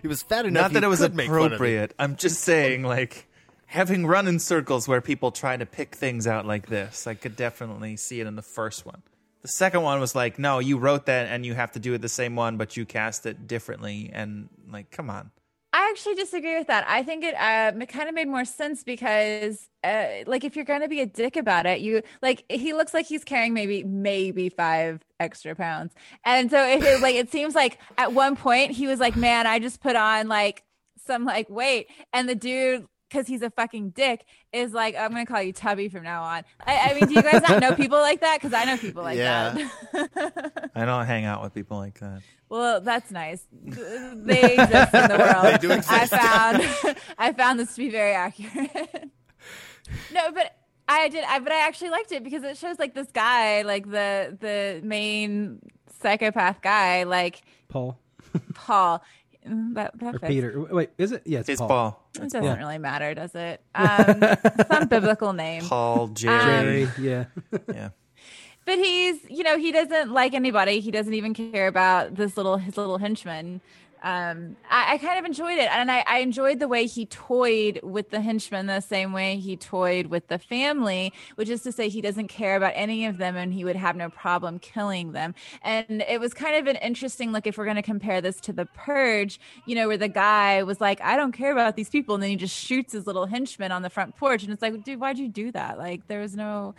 He 0.00 0.08
was 0.08 0.22
fat 0.22 0.46
enough. 0.46 0.62
Not 0.62 0.72
that 0.74 0.84
it 0.84 0.88
was 0.88 1.00
could 1.00 1.14
make 1.14 1.28
fun 1.28 1.36
of 1.36 1.42
him. 1.42 1.46
appropriate. 1.46 1.94
I'm 1.98 2.16
just 2.16 2.42
saying, 2.42 2.84
like, 2.84 3.26
having 3.66 4.06
run 4.06 4.28
in 4.28 4.38
circles 4.38 4.86
where 4.86 5.00
people 5.00 5.32
try 5.32 5.56
to 5.56 5.66
pick 5.66 5.96
things 5.96 6.26
out 6.26 6.46
like 6.46 6.68
this, 6.68 7.06
I 7.06 7.14
could 7.14 7.34
definitely 7.34 7.96
see 7.96 8.20
it 8.20 8.26
in 8.26 8.36
the 8.36 8.42
first 8.42 8.86
one. 8.86 9.02
The 9.44 9.48
second 9.48 9.82
one 9.82 10.00
was 10.00 10.14
like, 10.14 10.38
no, 10.38 10.58
you 10.58 10.78
wrote 10.78 11.04
that 11.04 11.28
and 11.28 11.44
you 11.44 11.52
have 11.52 11.72
to 11.72 11.78
do 11.78 11.92
it 11.92 12.00
the 12.00 12.08
same 12.08 12.34
one, 12.34 12.56
but 12.56 12.78
you 12.78 12.86
cast 12.86 13.26
it 13.26 13.46
differently. 13.46 14.10
And 14.10 14.48
like, 14.72 14.90
come 14.90 15.10
on. 15.10 15.32
I 15.74 15.90
actually 15.90 16.14
disagree 16.14 16.56
with 16.56 16.68
that. 16.68 16.86
I 16.88 17.02
think 17.02 17.24
it 17.24 17.34
uh, 17.34 17.72
it 17.78 17.88
kind 17.90 18.08
of 18.08 18.14
made 18.14 18.28
more 18.28 18.46
sense 18.46 18.84
because, 18.84 19.68
uh, 19.82 20.06
like, 20.24 20.44
if 20.44 20.56
you're 20.56 20.64
going 20.64 20.80
to 20.80 20.88
be 20.88 21.00
a 21.00 21.06
dick 21.06 21.36
about 21.36 21.66
it, 21.66 21.80
you 21.80 22.00
like 22.22 22.44
he 22.48 22.72
looks 22.72 22.94
like 22.94 23.06
he's 23.06 23.24
carrying 23.24 23.52
maybe 23.52 23.82
maybe 23.82 24.48
five 24.48 25.02
extra 25.18 25.56
pounds, 25.56 25.92
and 26.24 26.48
so 26.48 26.64
if 26.64 26.84
it 26.84 27.02
like 27.02 27.16
it 27.16 27.32
seems 27.32 27.56
like 27.56 27.80
at 27.98 28.12
one 28.12 28.36
point 28.36 28.70
he 28.70 28.86
was 28.86 29.00
like, 29.00 29.16
"Man, 29.16 29.48
I 29.48 29.58
just 29.58 29.80
put 29.80 29.96
on 29.96 30.28
like 30.28 30.62
some 31.06 31.24
like 31.24 31.50
weight," 31.50 31.88
and 32.12 32.28
the 32.28 32.36
dude. 32.36 32.86
Because 33.14 33.28
he's 33.28 33.42
a 33.42 33.50
fucking 33.50 33.90
dick, 33.90 34.24
is 34.52 34.72
like 34.72 34.96
I'm 34.96 35.10
gonna 35.12 35.24
call 35.24 35.40
you 35.40 35.52
Tubby 35.52 35.88
from 35.88 36.02
now 36.02 36.24
on. 36.24 36.42
I, 36.66 36.90
I 36.90 36.94
mean, 36.94 37.06
do 37.06 37.14
you 37.14 37.22
guys 37.22 37.42
not 37.48 37.60
know 37.60 37.72
people 37.76 37.98
like 37.98 38.20
that? 38.22 38.40
Because 38.40 38.52
I 38.52 38.64
know 38.64 38.76
people 38.76 39.04
like 39.04 39.16
Yeah. 39.16 39.56
that. 39.92 40.70
I 40.74 40.84
don't 40.84 41.06
hang 41.06 41.24
out 41.24 41.40
with 41.40 41.54
people 41.54 41.76
like 41.78 42.00
that. 42.00 42.22
Well, 42.48 42.80
that's 42.80 43.12
nice. 43.12 43.46
They 43.62 44.54
exist 44.54 44.94
in 44.94 45.08
the 45.08 45.16
world. 45.32 45.54
They 45.54 45.58
do 45.58 45.72
I 45.88 46.06
found 46.08 46.96
I 47.16 47.32
found 47.32 47.60
this 47.60 47.76
to 47.76 47.82
be 47.82 47.88
very 47.90 48.14
accurate. 48.14 49.10
No, 50.12 50.32
but 50.32 50.56
I 50.88 51.08
did. 51.08 51.22
I 51.22 51.38
but 51.38 51.52
I 51.52 51.66
actually 51.68 51.90
liked 51.90 52.10
it 52.10 52.24
because 52.24 52.42
it 52.42 52.56
shows 52.56 52.80
like 52.80 52.94
this 52.94 53.12
guy, 53.12 53.62
like 53.62 53.88
the 53.88 54.36
the 54.40 54.80
main 54.82 55.60
psychopath 56.02 56.60
guy, 56.62 57.04
like 57.04 57.42
Paul 57.68 57.96
Paul. 58.54 59.04
That, 59.44 59.98
that 59.98 60.14
or 60.14 60.18
fits. 60.18 60.28
Peter. 60.30 60.66
Wait, 60.70 60.90
is 60.98 61.12
it? 61.12 61.22
Yeah, 61.26 61.40
it's, 61.40 61.48
It's 61.50 61.60
Paul. 61.60 61.68
Paul. 61.68 62.08
It 62.16 62.20
doesn't 62.30 62.40
Paul. 62.42 62.56
really 62.56 62.78
matter, 62.78 63.14
does 63.14 63.34
it? 63.34 63.60
Um, 63.74 64.22
some 64.70 64.88
biblical 64.88 65.32
name. 65.32 65.64
Paul, 65.64 66.08
Jerry. 66.08 66.84
Um, 66.84 66.92
Yeah. 66.98 67.24
yeah. 67.72 67.88
but 68.64 68.78
he's 68.78 69.18
you 69.28 69.42
know 69.44 69.58
he 69.58 69.70
doesn't 69.72 70.10
like 70.10 70.32
anybody 70.32 70.80
he 70.80 70.90
doesn't 70.90 71.12
even 71.14 71.34
care 71.34 71.66
about 71.66 72.14
this 72.14 72.36
little 72.38 72.56
his 72.56 72.76
little 72.78 72.96
henchman 72.98 73.60
um 74.04 74.56
I, 74.70 74.94
I 74.94 74.98
kind 74.98 75.18
of 75.18 75.24
enjoyed 75.24 75.58
it 75.58 75.68
and 75.72 75.90
I, 75.90 76.04
I 76.06 76.18
enjoyed 76.18 76.60
the 76.60 76.68
way 76.68 76.86
he 76.86 77.06
toyed 77.06 77.80
with 77.82 78.10
the 78.10 78.20
henchman 78.20 78.66
the 78.66 78.80
same 78.80 79.12
way 79.12 79.36
he 79.36 79.56
toyed 79.56 80.06
with 80.06 80.28
the 80.28 80.38
family 80.38 81.12
which 81.34 81.48
is 81.48 81.62
to 81.62 81.72
say 81.72 81.88
he 81.88 82.00
doesn't 82.00 82.28
care 82.28 82.54
about 82.54 82.72
any 82.76 83.06
of 83.06 83.18
them 83.18 83.36
and 83.36 83.52
he 83.52 83.64
would 83.64 83.76
have 83.76 83.96
no 83.96 84.08
problem 84.10 84.60
killing 84.60 85.10
them 85.12 85.34
and 85.62 86.04
it 86.08 86.20
was 86.20 86.32
kind 86.32 86.54
of 86.54 86.66
an 86.68 86.76
interesting 86.76 87.32
look 87.32 87.46
if 87.46 87.58
we're 87.58 87.64
going 87.64 87.74
to 87.74 87.82
compare 87.82 88.20
this 88.20 88.40
to 88.40 88.52
the 88.52 88.66
purge 88.66 89.40
you 89.66 89.74
know 89.74 89.88
where 89.88 89.96
the 89.96 90.08
guy 90.08 90.62
was 90.62 90.80
like 90.80 91.00
i 91.00 91.16
don't 91.16 91.32
care 91.32 91.50
about 91.50 91.74
these 91.74 91.88
people 91.88 92.14
and 92.14 92.22
then 92.22 92.30
he 92.30 92.36
just 92.36 92.54
shoots 92.54 92.92
his 92.92 93.06
little 93.06 93.26
henchman 93.26 93.72
on 93.72 93.82
the 93.82 93.90
front 93.90 94.14
porch 94.16 94.44
and 94.44 94.52
it's 94.52 94.62
like 94.62 94.84
dude 94.84 95.00
why'd 95.00 95.18
you 95.18 95.28
do 95.28 95.50
that 95.50 95.78
like 95.78 96.06
there 96.06 96.20
was 96.20 96.36
no 96.36 96.74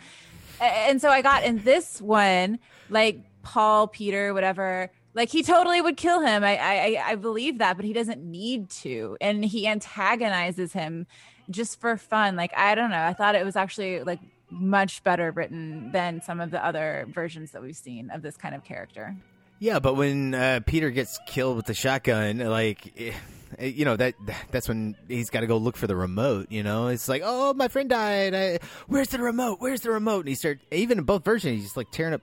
and 0.60 1.00
so 1.00 1.10
I 1.10 1.22
got 1.22 1.44
in 1.44 1.62
this 1.62 2.00
one, 2.00 2.58
like 2.88 3.20
Paul, 3.42 3.88
Peter, 3.88 4.32
whatever. 4.34 4.90
Like 5.16 5.30
he 5.30 5.42
totally 5.42 5.80
would 5.80 5.96
kill 5.96 6.20
him. 6.20 6.44
I, 6.44 6.58
I 6.58 7.02
I 7.12 7.14
believe 7.14 7.56
that, 7.58 7.76
but 7.76 7.86
he 7.86 7.94
doesn't 7.94 8.22
need 8.22 8.68
to, 8.82 9.16
and 9.18 9.42
he 9.42 9.66
antagonizes 9.66 10.74
him 10.74 11.06
just 11.48 11.80
for 11.80 11.96
fun. 11.96 12.36
Like 12.36 12.52
I 12.54 12.74
don't 12.74 12.90
know. 12.90 13.02
I 13.02 13.14
thought 13.14 13.34
it 13.34 13.44
was 13.44 13.56
actually 13.56 14.02
like 14.02 14.20
much 14.50 15.02
better 15.02 15.30
written 15.30 15.90
than 15.90 16.20
some 16.20 16.38
of 16.38 16.50
the 16.50 16.64
other 16.64 17.06
versions 17.08 17.52
that 17.52 17.62
we've 17.62 17.76
seen 17.76 18.10
of 18.10 18.20
this 18.20 18.36
kind 18.36 18.54
of 18.54 18.62
character. 18.62 19.16
Yeah, 19.58 19.78
but 19.78 19.94
when 19.94 20.34
uh, 20.34 20.60
Peter 20.66 20.90
gets 20.90 21.18
killed 21.26 21.56
with 21.56 21.64
the 21.64 21.72
shotgun, 21.72 22.38
like 22.38 22.92
eh, 22.98 23.12
eh, 23.58 23.66
you 23.68 23.86
know 23.86 23.96
that 23.96 24.16
that's 24.50 24.68
when 24.68 24.96
he's 25.08 25.30
got 25.30 25.40
to 25.40 25.46
go 25.46 25.56
look 25.56 25.78
for 25.78 25.86
the 25.86 25.96
remote. 25.96 26.48
You 26.52 26.62
know, 26.62 26.88
it's 26.88 27.08
like, 27.08 27.22
oh, 27.24 27.54
my 27.54 27.68
friend 27.68 27.88
died. 27.88 28.34
I, 28.34 28.58
where's 28.86 29.08
the 29.08 29.18
remote? 29.18 29.60
Where's 29.60 29.80
the 29.80 29.92
remote? 29.92 30.20
And 30.20 30.28
he 30.28 30.34
starts 30.34 30.62
even 30.70 30.98
in 30.98 31.04
both 31.04 31.24
versions, 31.24 31.62
he's 31.62 31.74
like 31.74 31.90
tearing 31.90 32.12
up 32.12 32.20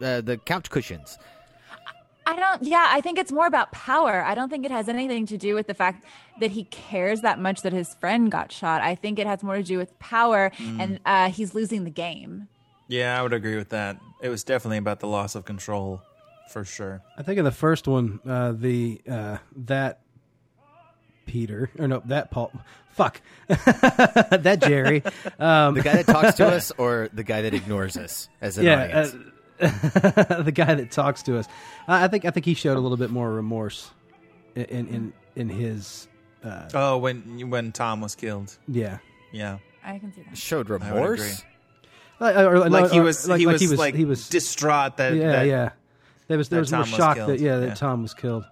uh, 0.00 0.20
the 0.20 0.40
couch 0.44 0.70
cushions. 0.70 1.18
I 2.26 2.36
don't, 2.36 2.62
yeah, 2.62 2.86
I 2.90 3.00
think 3.00 3.18
it's 3.18 3.30
more 3.32 3.46
about 3.46 3.70
power. 3.72 4.24
I 4.24 4.34
don't 4.34 4.48
think 4.48 4.64
it 4.64 4.70
has 4.70 4.88
anything 4.88 5.26
to 5.26 5.36
do 5.36 5.54
with 5.54 5.66
the 5.66 5.74
fact 5.74 6.04
that 6.40 6.52
he 6.52 6.64
cares 6.64 7.20
that 7.20 7.38
much 7.38 7.62
that 7.62 7.72
his 7.72 7.94
friend 7.94 8.30
got 8.30 8.50
shot. 8.50 8.80
I 8.82 8.94
think 8.94 9.18
it 9.18 9.26
has 9.26 9.42
more 9.42 9.56
to 9.56 9.62
do 9.62 9.76
with 9.78 9.98
power 9.98 10.50
Mm. 10.58 10.80
and 10.80 11.00
uh, 11.04 11.30
he's 11.30 11.54
losing 11.54 11.84
the 11.84 11.90
game. 11.90 12.48
Yeah, 12.88 13.18
I 13.18 13.22
would 13.22 13.32
agree 13.32 13.56
with 13.56 13.70
that. 13.70 13.98
It 14.22 14.28
was 14.30 14.42
definitely 14.44 14.78
about 14.78 15.00
the 15.00 15.06
loss 15.08 15.34
of 15.34 15.44
control, 15.44 16.00
for 16.50 16.64
sure. 16.64 17.02
I 17.18 17.22
think 17.22 17.38
in 17.38 17.44
the 17.44 17.50
first 17.52 17.86
one, 17.88 18.20
uh, 18.26 18.52
the 18.52 19.00
uh, 19.08 19.38
that 19.56 20.00
Peter 21.26 21.70
or 21.78 21.88
no, 21.88 22.02
that 22.06 22.30
Paul. 22.30 22.52
Fuck 22.92 23.20
that 23.48 24.58
Jerry. 24.62 25.02
Um, 25.40 25.74
The 25.74 25.82
guy 25.82 26.02
that 26.02 26.06
talks 26.06 26.34
to 26.36 26.46
us, 26.46 26.70
or 26.78 27.08
the 27.12 27.24
guy 27.24 27.42
that 27.42 27.52
ignores 27.52 27.96
us 27.96 28.28
as 28.40 28.56
an 28.56 28.64
yeah, 28.66 28.82
audience. 28.84 29.14
uh, 29.14 29.18
the 29.58 30.52
guy 30.54 30.74
that 30.74 30.90
talks 30.90 31.22
to 31.24 31.38
us. 31.38 31.46
I 31.88 32.04
I 32.04 32.08
think 32.08 32.24
I 32.24 32.30
think 32.30 32.46
he 32.46 32.54
showed 32.54 32.76
a 32.76 32.80
little 32.80 32.96
bit 32.96 33.10
more 33.10 33.30
remorse 33.32 33.90
in 34.54 34.64
in 34.64 34.86
in, 34.88 35.12
in 35.36 35.48
his. 35.48 36.08
Uh, 36.44 36.68
Oh, 36.74 36.98
when 36.98 37.48
when 37.50 37.72
Tom 37.72 38.00
was 38.00 38.14
killed. 38.14 38.56
Yeah. 38.68 38.98
Yeah. 39.32 39.58
I 39.84 39.98
can 39.98 40.12
see 40.14 40.22
that. 40.22 40.36
Showed 40.36 40.70
I 40.70 40.74
remorse. 40.74 41.42
Like, 42.20 42.36
or- 42.36 42.56
or- 42.56 42.70
Like 42.70 42.90
he 42.92 43.00
or- 43.00 43.02
was, 43.02 43.26
like- 43.28 43.40
he, 43.40 43.46
like 43.46 43.52
was 43.54 43.60
he 43.62 43.66
was- 43.68 43.78
like 43.78 43.94
he 43.94 44.04
was- 44.04 44.28
distraught 44.28 44.96
that. 44.98 45.14
yeah, 45.14 45.32
that, 45.32 45.46
yeah. 45.46 45.70
There 46.28 46.38
was 46.38 46.48
there 46.48 46.58
that 46.58 46.60
was 46.60 46.72
more 46.72 46.82
Tom 46.82 46.90
was 46.90 46.96
shock 46.96 47.16
killed. 47.16 47.28
that 47.30 47.40
yeah 47.40 47.58
that 47.58 47.66
Yeah. 47.68 47.74
Tom 47.74 48.02
was 48.02 48.14
killed. 48.14 48.44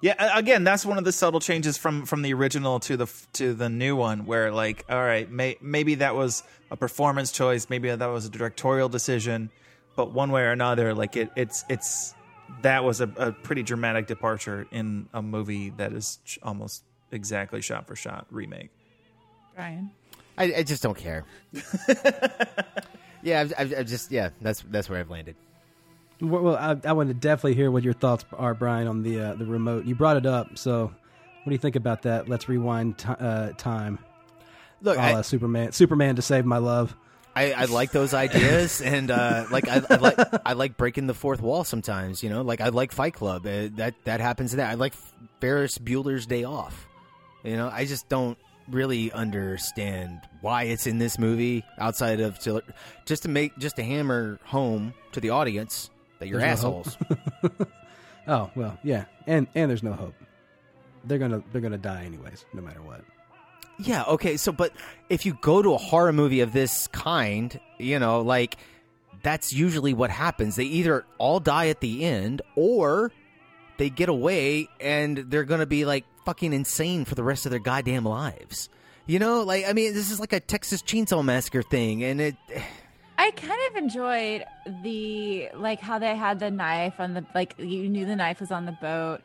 Yeah, 0.00 0.36
again, 0.36 0.64
that's 0.64 0.84
one 0.84 0.98
of 0.98 1.04
the 1.04 1.12
subtle 1.12 1.38
changes 1.38 1.76
from 1.78 2.06
from 2.06 2.22
the 2.22 2.34
original 2.34 2.80
to 2.80 2.96
the 2.96 3.06
to 3.34 3.54
the 3.54 3.68
new 3.68 3.94
one, 3.94 4.26
where 4.26 4.50
like, 4.50 4.84
all 4.90 4.98
right, 5.02 5.30
may, 5.30 5.56
maybe 5.60 5.94
that 5.96 6.16
was 6.16 6.42
a 6.72 6.76
performance 6.76 7.30
choice, 7.30 7.68
maybe 7.70 7.88
that 7.94 8.06
was 8.06 8.26
a 8.26 8.30
directorial 8.30 8.88
decision, 8.88 9.50
but 9.96 10.12
one 10.12 10.30
way 10.30 10.42
or 10.42 10.50
another, 10.50 10.94
like 10.94 11.16
it, 11.16 11.30
it's 11.36 11.64
it's 11.68 12.14
that 12.62 12.84
was 12.84 13.00
a, 13.00 13.08
a 13.16 13.32
pretty 13.32 13.62
dramatic 13.62 14.06
departure 14.06 14.66
in 14.70 15.08
a 15.12 15.22
movie 15.22 15.70
that 15.70 15.92
is 15.92 16.18
ch- 16.24 16.38
almost 16.42 16.84
exactly 17.10 17.60
shot 17.62 17.86
for 17.86 17.96
shot 17.96 18.26
remake. 18.30 18.70
Brian. 19.54 19.90
I, 20.38 20.44
I 20.58 20.62
just 20.62 20.82
don't 20.82 20.96
care. 20.96 21.24
yeah, 23.22 23.40
I've, 23.40 23.52
I've, 23.58 23.74
I've 23.80 23.86
just 23.86 24.10
yeah, 24.10 24.30
that's 24.40 24.62
that's 24.70 24.88
where 24.88 24.98
I've 25.00 25.10
landed. 25.10 25.36
Well, 26.20 26.42
well, 26.42 26.56
I, 26.56 26.76
I 26.88 26.92
want 26.92 27.08
to 27.08 27.14
definitely 27.14 27.54
hear 27.54 27.70
what 27.70 27.82
your 27.82 27.92
thoughts 27.94 28.24
are, 28.32 28.54
Brian, 28.54 28.86
on 28.86 29.02
the 29.02 29.20
uh, 29.20 29.34
the 29.34 29.44
remote. 29.46 29.84
You 29.84 29.94
brought 29.94 30.16
it 30.16 30.26
up, 30.26 30.56
so 30.56 30.84
what 30.86 31.44
do 31.46 31.52
you 31.52 31.58
think 31.58 31.76
about 31.76 32.02
that? 32.02 32.28
Let's 32.28 32.48
rewind 32.48 32.98
ti 32.98 33.08
uh, 33.08 33.50
time. 33.58 33.98
Look, 34.80 34.96
a 34.96 35.00
I- 35.00 35.12
la 35.14 35.22
Superman, 35.22 35.72
Superman 35.72 36.16
to 36.16 36.22
save 36.22 36.44
my 36.44 36.58
love. 36.58 36.94
I, 37.34 37.52
I 37.52 37.64
like 37.64 37.92
those 37.92 38.14
ideas, 38.14 38.80
and 38.84 39.10
uh, 39.10 39.46
like 39.50 39.68
I, 39.68 39.82
I 39.88 39.96
like 39.96 40.18
I 40.46 40.52
like 40.52 40.76
breaking 40.76 41.06
the 41.06 41.14
fourth 41.14 41.40
wall 41.40 41.64
sometimes. 41.64 42.22
You 42.22 42.30
know, 42.30 42.42
like 42.42 42.60
I 42.60 42.68
like 42.68 42.92
Fight 42.92 43.14
Club. 43.14 43.46
Uh, 43.46 43.68
that 43.76 43.94
that 44.04 44.20
happens 44.20 44.52
in 44.52 44.58
that. 44.58 44.70
I 44.70 44.74
like 44.74 44.94
Ferris 45.40 45.78
Bueller's 45.78 46.26
Day 46.26 46.44
Off. 46.44 46.88
You 47.42 47.56
know, 47.56 47.68
I 47.72 47.86
just 47.86 48.08
don't 48.08 48.38
really 48.68 49.10
understand 49.12 50.20
why 50.40 50.64
it's 50.64 50.86
in 50.86 50.98
this 50.98 51.18
movie 51.18 51.64
outside 51.78 52.20
of 52.20 52.38
to, 52.40 52.62
just 53.06 53.24
to 53.24 53.28
make 53.28 53.56
just 53.58 53.76
to 53.76 53.82
hammer 53.82 54.38
home 54.44 54.94
to 55.12 55.20
the 55.20 55.30
audience 55.30 55.90
that 56.18 56.28
you're 56.28 56.38
There's 56.38 56.58
assholes. 56.58 56.96
hope. 57.42 57.68
oh 58.28 58.50
well, 58.54 58.78
yeah, 58.84 59.06
and 59.26 59.48
and 59.54 59.70
there's 59.70 59.82
no 59.82 59.92
hope. 59.92 60.14
They're 61.04 61.18
gonna 61.18 61.42
they're 61.50 61.60
gonna 61.60 61.78
die 61.78 62.04
anyways, 62.04 62.44
no 62.52 62.62
matter 62.62 62.82
what. 62.82 63.02
Yeah, 63.82 64.04
okay. 64.04 64.36
So, 64.36 64.52
but 64.52 64.72
if 65.08 65.26
you 65.26 65.36
go 65.40 65.62
to 65.62 65.74
a 65.74 65.78
horror 65.78 66.12
movie 66.12 66.40
of 66.40 66.52
this 66.52 66.86
kind, 66.88 67.58
you 67.78 67.98
know, 67.98 68.20
like 68.20 68.56
that's 69.22 69.52
usually 69.52 69.94
what 69.94 70.10
happens. 70.10 70.56
They 70.56 70.64
either 70.64 71.04
all 71.18 71.40
die 71.40 71.68
at 71.68 71.80
the 71.80 72.04
end 72.04 72.42
or 72.54 73.12
they 73.78 73.90
get 73.90 74.08
away 74.08 74.68
and 74.80 75.18
they're 75.18 75.44
going 75.44 75.60
to 75.60 75.66
be 75.66 75.84
like 75.84 76.04
fucking 76.24 76.52
insane 76.52 77.04
for 77.04 77.14
the 77.14 77.24
rest 77.24 77.46
of 77.46 77.50
their 77.50 77.60
goddamn 77.60 78.04
lives. 78.04 78.68
You 79.06 79.18
know, 79.18 79.42
like 79.42 79.64
I 79.66 79.72
mean, 79.72 79.94
this 79.94 80.10
is 80.10 80.20
like 80.20 80.32
a 80.32 80.40
Texas 80.40 80.82
Chainsaw 80.82 81.24
Massacre 81.24 81.62
thing 81.62 82.04
and 82.04 82.20
it 82.20 82.36
I 83.18 83.30
kind 83.30 83.60
of 83.70 83.76
enjoyed 83.76 84.44
the 84.82 85.48
like 85.54 85.80
how 85.80 85.98
they 85.98 86.16
had 86.16 86.40
the 86.40 86.50
knife 86.50 86.94
on 86.98 87.14
the 87.14 87.24
like 87.34 87.54
you 87.58 87.88
knew 87.88 88.04
the 88.04 88.16
knife 88.16 88.40
was 88.40 88.50
on 88.50 88.66
the 88.66 88.72
boat 88.72 89.20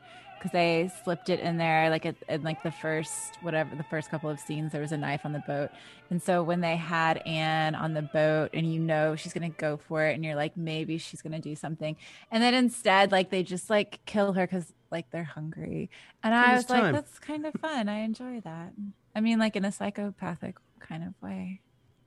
because 0.48 0.54
they 0.54 0.92
slipped 1.04 1.30
it 1.30 1.40
in 1.40 1.58
there 1.58 1.90
like 1.90 2.06
at, 2.06 2.16
in 2.30 2.44
like 2.44 2.64
the 2.64 2.72
first 2.72 3.38
whatever 3.42 3.76
the 3.76 3.84
first 3.84 4.10
couple 4.10 4.30
of 4.30 4.40
scenes 4.40 4.72
there 4.72 4.82
was 4.82 4.92
a 4.92 4.98
knife 4.98 5.22
on 5.26 5.34
the 5.34 5.44
boat. 5.48 5.70
And 6.10 6.22
so 6.22 6.44
when 6.44 6.62
they 6.62 6.76
had 6.76 7.18
Anne 7.26 7.76
on 7.76 7.94
the 7.94 8.02
boat 8.02 8.52
and 8.54 8.72
you 8.72 8.80
know 8.80 9.16
she's 9.16 9.34
gonna 9.34 9.50
go 9.50 9.78
for 9.78 10.06
it 10.06 10.14
and 10.16 10.24
you're 10.24 10.36
like 10.36 10.56
maybe 10.56 10.98
she's 10.98 11.22
gonna 11.22 11.40
do 11.40 11.56
something. 11.56 11.96
And 12.32 12.42
then 12.42 12.54
instead 12.54 13.12
like 13.12 13.30
they 13.30 13.44
just 13.44 13.70
like 13.70 14.00
kill 14.06 14.34
her 14.34 14.48
because 14.48 14.74
like 14.92 15.10
they're 15.12 15.24
hungry. 15.24 15.90
And 16.24 16.34
It 16.34 16.38
I 16.38 16.56
was 16.56 16.64
was 16.64 16.70
like 16.70 16.94
that's 16.94 17.20
kind 17.20 17.46
of 17.46 17.54
fun. 17.56 17.90
I 17.90 18.00
enjoy 18.00 18.42
that. 18.42 18.74
I 19.16 19.22
mean 19.22 19.40
like 19.40 19.56
in 19.56 19.66
a 19.66 19.72
psychopathic 19.72 20.58
kind 20.80 21.04
of 21.04 21.14
way. 21.22 21.62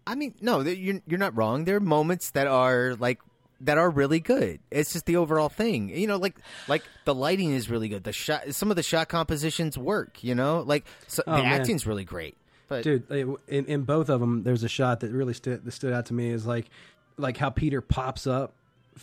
I 0.07 0.14
mean, 0.14 0.35
no, 0.40 0.61
you're 0.62 1.00
you're 1.07 1.18
not 1.18 1.37
wrong. 1.37 1.64
There 1.64 1.76
are 1.76 1.81
moments 1.81 2.31
that 2.33 2.46
are 2.46 2.96
like 2.98 3.20
that 3.62 3.78
are 3.78 3.90
really 3.90 4.20
good. 4.20 4.60
It's 4.70 4.92
just 4.92 5.06
the 5.06 5.16
overall 5.16 5.48
thing. 5.48 5.90
You 5.90 6.06
know, 6.06 6.16
like 6.16 6.36
like 6.68 6.82
the 7.04 7.14
lighting 7.14 7.52
is 7.52 7.68
really 7.70 7.88
good. 7.88 8.04
The 8.04 8.12
shot, 8.12 8.54
some 8.54 8.70
of 8.70 8.76
the 8.76 8.82
shot 8.82 9.08
compositions 9.08 9.76
work. 9.76 10.22
You 10.24 10.34
know, 10.34 10.61
like 10.66 10.84
so, 11.06 11.22
Oh, 11.26 11.36
the 11.36 11.42
man. 11.42 11.61
acting's 11.61 11.86
really 11.86 12.04
great. 12.04 12.36
But 12.68 12.84
Dude, 12.84 13.11
in, 13.11 13.36
in 13.66 13.82
both 13.82 14.08
of 14.08 14.20
them, 14.20 14.44
there's 14.44 14.62
a 14.62 14.68
shot 14.68 15.00
that 15.00 15.11
really 15.11 15.34
stood 15.34 15.64
that 15.64 15.72
stood 15.72 15.92
out 15.92 16.06
to 16.06 16.14
me 16.14 16.30
is 16.30 16.46
like 16.46 16.70
like 17.16 17.36
how 17.36 17.50
Peter 17.50 17.80
pops 17.80 18.26
up 18.26 18.54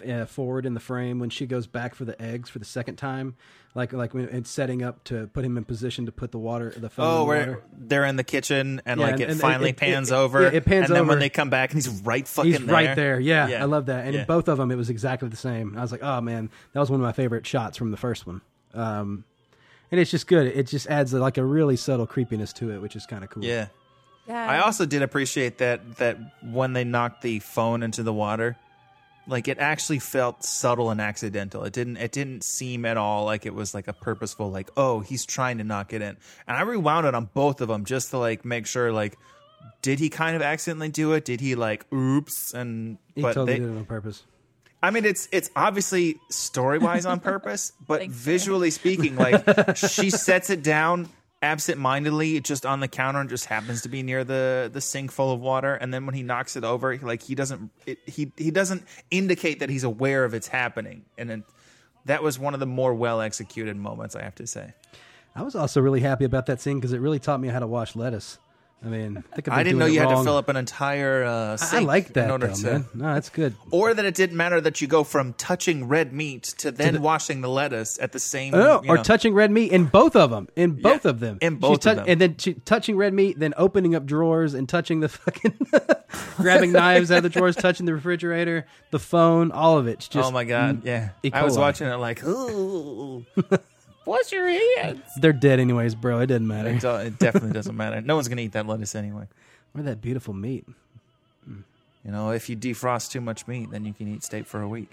uh, 0.08 0.26
forward 0.26 0.66
in 0.66 0.74
the 0.74 0.80
frame 0.80 1.20
when 1.20 1.30
she 1.30 1.46
goes 1.46 1.68
back 1.68 1.94
for 1.96 2.06
the 2.06 2.20
eggs 2.22 2.50
for 2.50 2.60
the 2.60 2.66
second 2.66 2.96
time, 2.96 3.36
like 3.78 3.94
like 3.94 4.14
when 4.14 4.26
it's 4.30 4.50
setting 4.50 4.84
up 4.84 5.04
to 5.06 5.28
put 5.28 5.46
him 5.46 5.56
in 5.56 5.64
position 5.64 6.06
to 6.08 6.12
put 6.12 6.32
the 6.32 6.38
water 6.40 6.74
the 6.76 6.90
phone 6.90 7.06
Oh, 7.06 7.12
in 7.12 7.18
the 7.20 7.26
where 7.26 7.40
water. 7.48 7.64
they're 7.78 8.06
in 8.06 8.16
the 8.18 8.24
kitchen 8.26 8.82
and 8.86 9.00
Yeah, 9.00 9.06
like 9.06 9.14
and- 9.14 9.22
it 9.22 9.30
and 9.30 9.40
finally 9.40 9.70
it- 9.70 9.76
it- 9.76 9.78
pans 9.78 10.12
it- 10.12 10.16
over. 10.16 10.42
yeah, 10.42 10.50
it 10.50 10.66
pans 10.66 10.88
and 10.88 10.96
then 10.96 11.02
over. 11.04 11.10
when 11.10 11.20
they 11.20 11.30
come 11.30 11.50
back 11.50 11.72
and 11.72 11.78
he's 11.82 12.02
right 12.02 12.28
fucking 12.28 12.52
He's 12.52 12.60
there. 12.66 12.74
right 12.76 12.96
there. 12.96 13.20
Yeah, 13.20 13.48
Yeah. 13.48 13.62
I 13.62 13.66
love 13.66 13.86
that. 13.86 14.06
And 14.06 14.16
Yeah. 14.16 14.22
in 14.22 14.28
both 14.28 14.50
of 14.50 14.58
them, 14.58 14.72
it 14.72 14.76
was 14.76 14.90
exactly 14.90 15.30
the 15.30 15.38
same. 15.38 15.78
I 15.78 15.82
was 15.82 15.92
like, 15.94 16.04
oh 16.04 16.20
man, 16.20 16.50
that 16.74 16.80
was 16.80 16.90
one 16.90 17.00
of 17.00 17.04
my 17.06 17.12
favorite 17.14 17.46
shots 17.48 17.78
from 17.78 17.92
the 17.92 17.98
first 17.98 18.28
one. 18.28 18.42
Um, 18.74 19.24
and 19.92 20.02
it's 20.02 20.12
just 20.12 20.28
good. 20.28 20.48
It 20.48 20.68
just 20.68 20.88
adds 20.88 21.14
like 21.14 21.38
a 21.38 21.46
really 21.46 21.78
subtle 21.78 22.08
creepiness 22.08 22.52
to 22.54 22.72
it, 22.72 22.82
which 22.82 22.96
is 22.96 23.06
kind 23.06 23.24
of 23.24 23.30
cool. 23.30 23.46
Yeah. 23.46 23.68
Yeah. 24.28 24.50
I 24.52 24.60
also 24.60 24.86
did 24.86 25.02
appreciate 25.04 25.60
that 25.60 25.98
that 25.98 26.18
when 26.44 26.74
they 26.74 26.84
knocked 26.84 27.22
the 27.22 27.40
phone 27.40 27.84
into 27.84 28.04
the 28.04 28.12
water, 28.12 28.58
like 29.28 29.48
it 29.48 29.60
actually 29.60 30.00
felt 30.00 30.44
subtle 30.44 30.90
and 30.90 31.02
accidental. 31.02 31.64
It 31.64 31.74
didn't 31.74 31.98
it 31.98 32.12
didn't 32.12 32.44
seem 32.44 32.86
at 32.86 32.98
all 32.98 33.26
like 33.26 33.46
it 33.46 33.54
was 33.54 33.74
like 33.74 33.88
a 33.88 33.94
purposeful 33.94 34.50
like, 34.50 34.70
oh, 34.78 35.02
he's 35.02 35.26
trying 35.26 35.58
to 35.60 35.64
knock 35.64 35.94
it 35.94 36.02
in. 36.02 36.18
And 36.48 36.58
I 36.58 36.62
rewound 36.62 37.06
it 37.06 37.14
on 37.14 37.30
both 37.34 37.62
of 37.62 37.68
them 37.68 37.86
just 37.86 38.12
to 38.12 38.18
like 38.18 38.46
make 38.46 38.66
sure 38.66 38.92
like 38.92 39.18
did 39.82 40.00
he 40.00 40.10
kind 40.10 40.36
of 40.36 40.42
accidentally 40.42 40.90
do 40.90 41.14
it? 41.14 41.26
Did 41.26 41.42
he 41.42 41.56
like 41.56 41.86
oops 41.94 42.54
and 42.54 42.98
He 43.16 43.22
but 43.22 43.34
totally 43.34 43.54
they, 43.54 43.60
did 43.60 43.70
it 43.70 43.78
on 43.78 43.86
purpose. 43.86 44.24
I 44.82 44.92
mean, 44.92 45.06
it's 45.06 45.28
it's 45.32 45.50
obviously 45.56 46.18
story 46.30 46.80
wise 46.80 47.06
on 47.06 47.20
purpose, 47.20 47.74
but 47.88 48.08
visually 48.08 48.72
speaking, 48.72 49.16
like 49.16 49.76
she 49.76 50.10
sets 50.10 50.50
it 50.50 50.64
down 50.64 51.10
absent 51.42 51.80
mindedly, 51.80 52.40
just 52.40 52.66
on 52.66 52.80
the 52.80 52.88
counter, 52.88 53.20
and 53.20 53.30
just 53.30 53.46
happens 53.46 53.82
to 53.84 53.90
be 53.90 54.04
near 54.04 54.24
the 54.24 54.70
the 54.72 54.82
sink 54.82 55.12
full 55.12 55.32
of 55.32 55.40
water. 55.40 55.76
And 55.76 55.94
then 55.94 56.06
when 56.06 56.16
he 56.16 56.24
knocks 56.24 56.56
it 56.56 56.64
over, 56.64 56.98
like 56.98 57.22
he 57.22 57.36
doesn't 57.36 57.72
it, 57.86 58.00
he 58.06 58.32
he 58.38 58.52
doesn't 58.52 58.84
indicate 59.12 59.60
that 59.60 59.70
he's 59.70 59.84
aware 59.84 60.24
of 60.24 60.34
it's 60.34 60.48
happening. 60.48 61.06
And 61.18 61.30
then 61.30 61.44
that 62.06 62.24
was 62.24 62.40
one 62.40 62.54
of 62.54 62.60
the 62.60 62.66
more 62.66 62.94
well 62.94 63.22
executed 63.22 63.76
moments, 63.76 64.16
I 64.16 64.24
have 64.24 64.36
to 64.36 64.48
say. 64.48 64.74
I 65.36 65.44
was 65.44 65.56
also 65.56 65.82
really 65.82 66.02
happy 66.02 66.26
about 66.26 66.48
that 66.48 66.60
scene 66.60 66.80
because 66.80 66.94
it 66.94 67.00
really 67.00 67.20
taught 67.20 67.40
me 67.40 67.50
how 67.50 67.60
to 67.60 67.68
wash 67.68 67.96
lettuce. 67.96 68.40
I 68.86 68.90
mean, 68.90 69.24
I, 69.36 69.60
I 69.60 69.64
didn't 69.64 69.80
know 69.80 69.88
you 69.88 70.00
it 70.02 70.08
had 70.08 70.16
to 70.16 70.24
fill 70.24 70.38
up 70.38 70.50
an 70.50 70.56
entire 70.56 71.24
uh, 71.24 71.58
I- 71.60 71.78
I 71.78 71.80
like 71.80 72.14
that, 72.14 72.26
in 72.26 72.32
order 72.32 72.48
though, 72.48 72.54
to, 72.54 72.64
man. 72.74 72.86
No, 72.94 73.14
that's 73.16 73.30
good. 73.30 73.56
Or 73.72 73.92
that 73.92 74.06
it 74.06 74.14
didn't 74.14 74.38
matter 74.38 74.62
that 74.62 74.80
you 74.82 74.88
go 74.88 75.04
from 75.04 75.34
touching 75.34 75.88
red 75.88 76.14
meat 76.14 76.44
to 76.60 76.72
then 76.72 76.94
the- 76.94 77.02
washing 77.02 77.42
the 77.42 77.50
lettuce 77.50 77.98
at 78.00 78.12
the 78.12 78.20
same. 78.20 78.54
Oh, 78.54 78.82
you 78.84 78.90
or 78.90 78.98
touching 79.00 79.34
red 79.34 79.50
meat 79.50 79.72
in 79.72 79.86
both 79.86 80.16
of 80.16 80.30
them. 80.30 80.48
In 80.56 80.74
both 80.80 81.06
of 81.06 81.20
them. 81.20 81.40
in 81.42 81.56
both 81.56 81.88
of 81.88 81.96
them. 81.98 82.06
And 82.08 82.22
then 82.22 82.38
she, 82.38 82.54
touching 82.54 82.98
red 82.98 83.14
meat, 83.16 83.40
then 83.40 83.56
opening 83.58 83.96
up 83.96 84.06
drawers 84.06 84.54
and 84.54 84.70
touching 84.70 85.00
the 85.00 85.10
fucking, 85.10 85.58
grabbing 86.38 86.72
knives 86.74 87.10
out 87.12 87.18
of 87.18 87.24
the 87.24 87.30
drawers, 87.30 87.56
touching 87.56 87.88
the 87.88 87.96
refrigerator, 87.96 88.68
the 88.92 89.00
phone, 89.00 89.52
all 89.52 89.80
of 89.80 89.88
it's 89.88 90.08
just. 90.08 90.28
oh 90.30 90.32
my 90.32 90.44
god! 90.44 90.84
mm, 90.84 90.86
Yeah, 90.86 91.10
E. 91.24 91.32
I 91.34 91.44
was 91.44 91.58
watching 91.58 91.88
it 91.88 91.96
like, 91.96 92.24
ooh, 92.24 93.26
wash 94.08 94.32
your 94.32 94.48
hands. 94.48 95.02
They're 95.18 95.34
dead 95.34 95.60
anyways, 95.60 95.96
bro. 95.96 96.20
It 96.20 96.28
doesn't 96.28 96.48
matter. 96.48 96.70
It, 96.70 96.82
do- 96.82 96.96
it 96.96 97.20
definitely 97.20 97.52
doesn't 97.52 97.76
matter. 97.76 98.02
No 98.02 98.16
one's 98.16 98.28
gonna 98.28 98.42
eat 98.42 98.54
that 98.54 98.66
lettuce 98.66 98.96
anyway. 98.96 99.28
Or 99.76 99.82
that 99.84 100.02
beautiful 100.02 100.34
meat. 100.34 100.66
You 101.48 102.12
know, 102.14 102.32
if 102.32 102.50
you 102.50 102.56
defrost 102.56 103.12
too 103.12 103.22
much 103.22 103.48
meat, 103.48 103.70
then 103.70 103.84
you 103.86 103.94
can 103.94 104.08
eat 104.08 104.24
steak 104.24 104.46
for 104.46 104.62
a 104.62 104.68
week. 104.68 104.92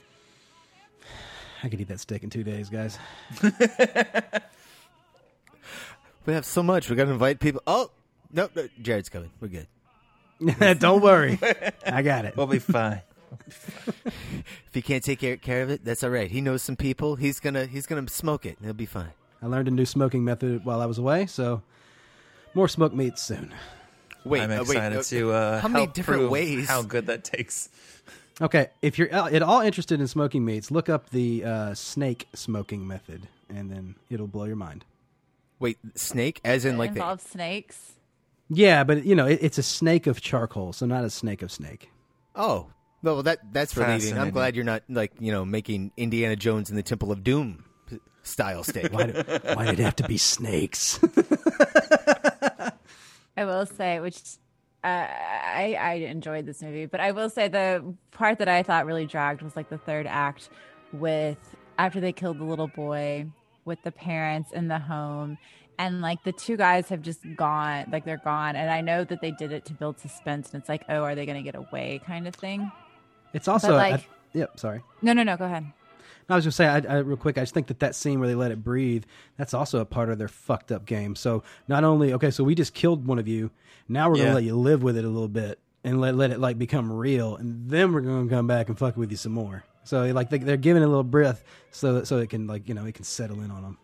I 1.62 1.68
could 1.68 1.80
eat 1.80 1.88
that 1.88 2.00
steak 2.00 2.24
in 2.24 2.30
two 2.30 2.42
days, 2.44 2.68
guys. 2.68 2.98
We 6.26 6.32
have 6.32 6.46
so 6.46 6.62
much. 6.62 6.88
We 6.88 6.96
got 6.96 7.04
to 7.04 7.10
invite 7.10 7.38
people. 7.38 7.62
Oh, 7.66 7.90
no, 8.32 8.48
no, 8.54 8.68
Jared's 8.80 9.08
coming. 9.08 9.30
We're 9.40 9.48
good. 9.48 10.78
Don't 10.78 11.02
worry. 11.02 11.38
I 11.86 12.02
got 12.02 12.24
it. 12.24 12.36
We'll 12.36 12.46
be 12.46 12.58
fine. 12.58 13.02
If 13.47 14.70
he 14.72 14.82
can't 14.82 15.05
take 15.05 15.20
care, 15.20 15.37
care 15.37 15.62
of 15.62 15.70
it, 15.70 15.85
that's 15.85 16.03
all 16.03 16.11
right. 16.11 16.30
He 16.30 16.41
knows 16.41 16.62
some 16.62 16.76
people. 16.76 17.16
He's 17.16 17.41
gonna 17.41 17.66
he's 17.66 17.87
gonna 17.87 18.09
smoke 18.09 18.45
it. 18.45 18.57
and 18.59 18.66
He'll 18.66 18.74
be 18.74 18.87
fine. 18.87 19.12
I 19.43 19.47
learned 19.47 19.68
a 19.68 19.70
new 19.70 19.87
smoking 19.87 20.24
method 20.24 20.64
while 20.64 20.80
I 20.80 20.87
was 20.87 20.99
away, 20.99 21.26
so 21.26 21.62
more 22.55 22.68
smoked 22.68 22.95
meats 22.95 23.22
soon. 23.22 23.55
Wait, 24.24 24.41
I'm 24.41 24.51
uh, 24.51 24.57
wait, 24.57 24.62
excited 24.62 24.99
uh, 24.99 25.03
to. 25.03 25.32
Uh, 25.32 25.61
how 25.61 25.68
many 25.68 25.85
help 25.85 25.95
different 25.95 26.20
prove 26.20 26.30
ways? 26.30 26.68
How 26.68 26.82
good 26.82 27.07
that 27.07 27.24
takes. 27.24 27.68
Okay, 28.41 28.68
if 28.82 28.99
you're 28.99 29.12
at 29.12 29.43
all 29.43 29.61
interested 29.61 30.01
in 30.01 30.09
smoking 30.09 30.45
meats, 30.45 30.70
look 30.70 30.89
up 30.89 31.11
the 31.11 31.45
uh, 31.45 31.74
snake 31.74 32.26
smoking 32.35 32.87
method, 32.87 33.28
and 33.49 33.70
then 33.70 33.95
it'll 34.11 34.26
blow 34.26 34.45
your 34.45 34.57
mind. 34.57 34.85
Wait, 35.61 35.78
snake, 35.95 36.41
as 36.45 36.64
in 36.64 36.74
It 36.74 36.78
like 36.78 36.95
the 36.95 37.01
involves 37.01 37.24
snakes. 37.24 37.93
Yeah, 38.49 38.82
but 38.82 39.05
you 39.05 39.14
know, 39.14 39.26
it, 39.26 39.39
it's 39.41 39.59
a 39.59 39.62
snake 39.62 40.07
of 40.07 40.20
charcoal, 40.20 40.72
so 40.72 40.85
not 40.85 41.05
a 41.05 41.11
snake 41.11 41.43
of 41.43 41.53
snake. 41.53 41.91
Oh, 42.35 42.70
well, 43.05 43.22
that 43.22 43.52
that's 43.52 43.76
relieving. 43.76 44.18
I'm 44.18 44.30
glad 44.30 44.57
you're 44.57 44.64
not 44.64 44.82
like 44.88 45.12
you 45.20 45.30
know 45.30 45.44
making 45.44 45.92
Indiana 45.96 46.36
Jones 46.36 46.70
and 46.70 46.78
the 46.78 46.82
Temple 46.82 47.12
of 47.12 47.22
Doom 47.22 47.64
style 48.22 48.64
steak. 48.64 48.92
Why, 48.92 49.07
do, 49.07 49.22
why 49.55 49.66
did 49.66 49.78
it 49.78 49.82
have 49.82 49.96
to 49.96 50.09
be 50.09 50.16
snakes? 50.16 50.98
I 53.36 53.44
will 53.44 53.66
say, 53.66 54.00
which 54.00 54.18
uh, 54.82 55.07
I 55.07 55.76
I 55.78 55.92
enjoyed 55.94 56.46
this 56.46 56.62
movie, 56.62 56.86
but 56.86 57.00
I 57.00 57.12
will 57.12 57.28
say 57.28 57.48
the 57.48 57.94
part 58.11 58.38
that 58.38 58.48
I 58.48 58.62
thought 58.62 58.86
really 58.86 59.07
dragged 59.07 59.42
was 59.42 59.55
like 59.55 59.68
the 59.68 59.78
third 59.78 60.07
act 60.07 60.48
with 60.92 61.57
after 61.78 62.00
they 62.00 62.12
killed 62.12 62.38
the 62.38 62.44
little 62.44 62.68
boy 62.68 63.26
with 63.66 63.82
the 63.82 63.92
parents 63.92 64.50
in 64.52 64.68
the 64.68 64.78
home 64.78 65.36
and 65.78 66.00
like 66.00 66.22
the 66.22 66.32
two 66.32 66.57
guys 66.57 66.88
have 66.88 67.02
just 67.02 67.20
gone 67.34 67.86
like 67.90 68.05
they're 68.05 68.16
gone 68.18 68.55
and 68.55 68.70
i 68.70 68.80
know 68.80 69.02
that 69.02 69.20
they 69.20 69.32
did 69.32 69.50
it 69.50 69.64
to 69.64 69.72
build 69.72 69.98
suspense 69.98 70.52
and 70.52 70.61
it's 70.61 70.68
like 70.68 70.84
oh 70.88 71.02
are 71.02 71.16
they 71.16 71.26
going 71.26 71.36
to 71.36 71.42
get 71.42 71.57
away 71.57 72.00
kind 72.07 72.28
of 72.28 72.34
thing 72.36 72.70
It's 73.35 73.49
also, 73.49 73.68
But, 73.68 73.76
like- 73.76 74.01
I- 74.01 74.07
yep. 74.32 74.59
Sorry. 74.59 74.80
no 75.03 75.12
no 75.12 75.22
no 75.22 75.37
go 75.37 75.45
ahead 75.45 75.66
I 76.26 76.37
was 76.37 76.45
just 76.45 76.57
saying, 76.57 76.87
I, 76.87 76.95
I, 76.95 76.99
real 77.01 77.18
quick, 77.18 77.37
I 77.37 77.43
just 77.43 77.53
think 77.53 77.66
that 77.66 77.80
that 77.80 77.95
scene 77.95 78.18
where 78.18 78.26
they 78.26 78.35
let 78.35 78.51
it 78.51 78.64
breathe, 78.64 79.05
that's 79.37 79.53
also 79.53 79.80
a 79.80 79.85
part 79.85 80.09
of 80.09 80.16
their 80.16 80.26
fucked 80.28 80.72
up 80.72 80.87
game. 80.87 81.14
So 81.16 81.43
not 81.68 81.85
only, 81.85 82.14
okay, 82.14 82.30
so 82.30 82.43
we 82.43 82.55
just 82.55 82.72
killed 82.72 83.07
one 83.07 83.18
of 83.18 83.28
you, 83.28 83.51
now 83.91 84.09
we're 84.09 84.16
Yeah. 84.16 84.22
gonna 84.24 84.35
let 84.37 84.45
you 84.45 84.57
live 84.57 84.82
with 84.82 84.97
it 84.97 85.05
a 85.05 85.09
little 85.09 85.28
bit 85.28 85.59
and 85.85 86.01
let 86.01 86.14
let 86.14 86.30
it 86.30 86.41
like 86.41 86.57
become 86.59 86.91
real, 86.91 87.37
and 87.37 87.68
then 87.68 87.93
we're 87.93 88.01
gonna 88.01 88.26
come 88.30 88.47
back 88.47 88.70
and 88.70 88.78
fuck 88.78 88.97
with 88.97 89.11
you 89.11 89.18
some 89.18 89.32
more. 89.32 89.64
So 89.82 90.03
like 90.12 90.30
they, 90.30 90.39
they're 90.39 90.57
giving 90.57 90.82
it 90.82 90.87
a 90.87 90.89
little 90.89 91.05
breath 91.05 91.45
so 91.72 92.05
so 92.05 92.16
it 92.20 92.30
can 92.30 92.47
like 92.47 92.68
you 92.70 92.74
know 92.74 92.87
it 92.87 92.95
can 92.95 93.05
settle 93.05 93.43
in 93.43 93.51
on 93.51 93.61
them. 93.62 93.76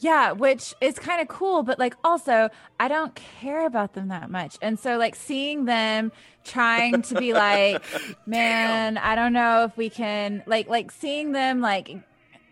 Yeah, 0.00 0.32
which 0.32 0.74
is 0.80 0.98
kind 0.98 1.20
of 1.20 1.28
cool, 1.28 1.62
but 1.62 1.78
like 1.78 1.94
also, 2.02 2.48
I 2.80 2.88
don't 2.88 3.14
care 3.14 3.66
about 3.66 3.92
them 3.92 4.08
that 4.08 4.30
much. 4.30 4.56
And 4.62 4.78
so, 4.78 4.96
like, 4.96 5.14
seeing 5.14 5.66
them 5.66 6.10
trying 6.42 7.02
to 7.02 7.16
be 7.16 7.34
like, 7.34 7.82
man, 8.26 8.96
I 8.96 9.14
don't 9.14 9.34
know 9.34 9.64
if 9.64 9.76
we 9.76 9.90
can, 9.90 10.42
like, 10.46 10.68
like 10.68 10.90
seeing 10.90 11.32
them 11.32 11.60
like 11.60 11.94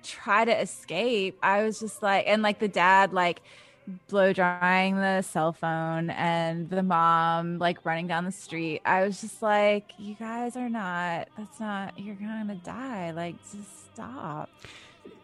try 0.02 0.44
to 0.44 0.60
escape, 0.60 1.38
I 1.42 1.62
was 1.62 1.80
just 1.80 2.02
like, 2.02 2.24
and 2.26 2.42
like 2.42 2.58
the 2.58 2.68
dad, 2.68 3.14
like, 3.14 3.40
blow 4.08 4.34
drying 4.34 4.96
the 4.96 5.22
cell 5.22 5.52
phone 5.52 6.10
and 6.10 6.68
the 6.68 6.82
mom 6.82 7.56
like 7.56 7.86
running 7.86 8.06
down 8.06 8.26
the 8.26 8.32
street 8.32 8.82
i 8.84 9.02
was 9.02 9.22
just 9.22 9.40
like 9.40 9.92
you 9.96 10.14
guys 10.14 10.56
are 10.58 10.68
not 10.68 11.26
that's 11.38 11.58
not 11.58 11.98
you're 11.98 12.14
gonna 12.16 12.54
die 12.56 13.10
like 13.12 13.34
just 13.50 13.94
stop 13.94 14.50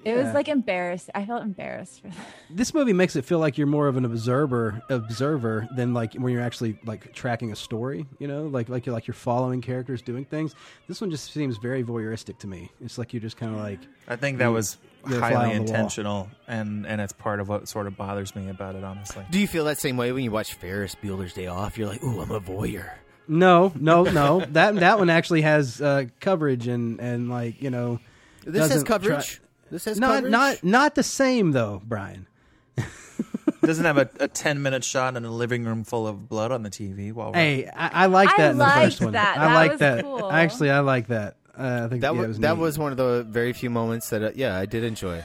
it 0.05 0.15
was 0.17 0.27
Yeah. 0.27 0.33
like 0.33 0.49
embarrassed 0.49 1.09
i 1.15 1.25
felt 1.25 1.43
embarrassed 1.43 2.03
for 2.03 2.09
that 2.09 2.17
This 2.51 2.75
movie 2.75 2.93
makes 2.93 3.17
it 3.17 3.25
feel 3.25 3.39
like 3.39 3.57
you're 3.59 3.67
more 3.67 3.89
of 3.89 3.97
an 3.97 4.05
observer 4.05 4.83
observer 4.89 5.69
than 5.77 5.95
like 5.95 6.15
when 6.15 6.33
you're 6.33 6.43
actually 6.43 6.79
like 6.85 7.13
tracking 7.15 7.51
a 7.53 7.57
story. 7.57 8.07
You 8.19 8.29
know, 8.29 8.47
like 8.47 8.69
like 8.69 8.87
you're 8.87 8.93
like 8.95 9.07
you're 9.07 9.15
following 9.15 9.61
characters 9.61 10.03
doing 10.03 10.25
things. 10.25 10.55
This 10.89 11.01
one 11.01 11.11
just 11.11 11.33
seems 11.33 11.57
very 11.57 11.83
voyeuristic 11.83 12.39
to 12.39 12.47
me. 12.47 12.71
It's 12.81 12.97
like 12.99 13.13
you're 13.13 13.23
just 13.23 13.37
kind 13.37 13.53
of 13.55 13.61
like. 13.61 13.81
I 14.07 14.17
think 14.17 14.39
that 14.39 14.49
was 14.49 14.79
you're 15.09 15.17
a 15.17 15.19
fly 15.19 15.33
highly 15.33 15.45
on 15.45 15.51
the 15.51 15.59
wall. 15.73 15.75
intentional, 15.81 16.29
and 16.47 16.87
and 16.87 17.01
it's 17.01 17.13
part 17.13 17.41
of 17.41 17.49
what 17.49 17.67
sort 17.69 17.87
of 17.87 17.97
bothers 17.97 18.37
me 18.37 18.49
about 18.51 18.77
it, 18.77 18.85
honestly. 18.85 19.25
Do 19.31 19.41
you 19.41 19.49
feel 19.49 19.65
that 19.65 19.79
same 19.79 19.97
way 19.97 20.13
when 20.13 20.23
you 20.23 20.31
watch 20.31 20.55
Ferris 20.55 20.95
Bueller's 20.95 21.33
Day 21.33 21.47
Off? 21.47 21.77
You're 21.79 21.89
like, 21.89 22.03
ooh, 22.05 22.21
I'm 22.21 22.31
a 22.31 22.41
voyeur. 22.41 22.91
No, 23.27 23.73
no, 23.75 24.03
no. 24.05 24.41
that 24.53 24.77
that 24.77 24.99
one 24.99 25.11
actually 25.11 25.43
has 25.43 25.81
uh, 25.81 26.05
coverage 26.21 26.69
and 26.69 27.01
and 27.01 27.31
like 27.31 27.61
you 27.63 27.71
know. 27.71 27.99
This 28.45 28.71
has 28.71 28.85
coverage. 28.85 29.39
try- 29.39 29.44
This 29.75 29.85
has 29.87 29.99
not 29.99 30.15
coverage. 30.15 30.31
not 30.31 30.63
not 30.65 30.95
the 30.95 31.03
same 31.03 31.51
though, 31.51 31.83
Brian. 31.85 32.29
doesn't 33.63 33.85
have 33.85 33.99
a, 33.99 34.09
a 34.21 34.29
10 34.29 34.63
minute 34.63 34.85
shot 34.85 35.17
in 35.17 35.25
a 35.25 35.31
living 35.31 35.65
room 35.65 35.85
full 35.85 36.07
of 36.07 36.29
blood 36.29 36.53
on 36.53 36.63
the 36.63 36.71
TV 36.71 37.13
while 37.13 37.33
we're- 37.33 37.41
Hey, 37.65 37.67
I, 37.75 38.05
I 38.05 38.07
like 38.07 38.29
I 38.31 38.37
that 38.39 38.51
in 38.53 38.59
the 38.59 38.65
liked 38.65 38.85
first 38.85 39.01
one. 39.01 39.13
that. 39.15 39.39
I 39.39 39.49
That 39.49 39.55
like 39.55 39.71
was 39.73 39.81
that. 39.81 40.03
cool. 40.05 40.31
Actually, 40.31 40.71
I 40.71 40.81
like 40.81 41.07
that. 41.09 41.37
Uh, 41.59 41.83
I 41.85 41.89
think 41.89 42.03
That 42.03 42.15
yeah, 42.15 42.21
was, 42.21 42.29
was 42.29 42.39
that 42.41 42.55
neat. 42.57 42.61
was 42.61 42.79
one 42.79 42.93
of 42.93 42.99
the 42.99 43.25
very 43.29 43.53
few 43.53 43.71
moments 43.71 44.11
that 44.11 44.23
uh, 44.23 44.31
yeah 44.35 44.57
I 44.57 44.67
did 44.67 44.85
enjoy. 44.85 45.25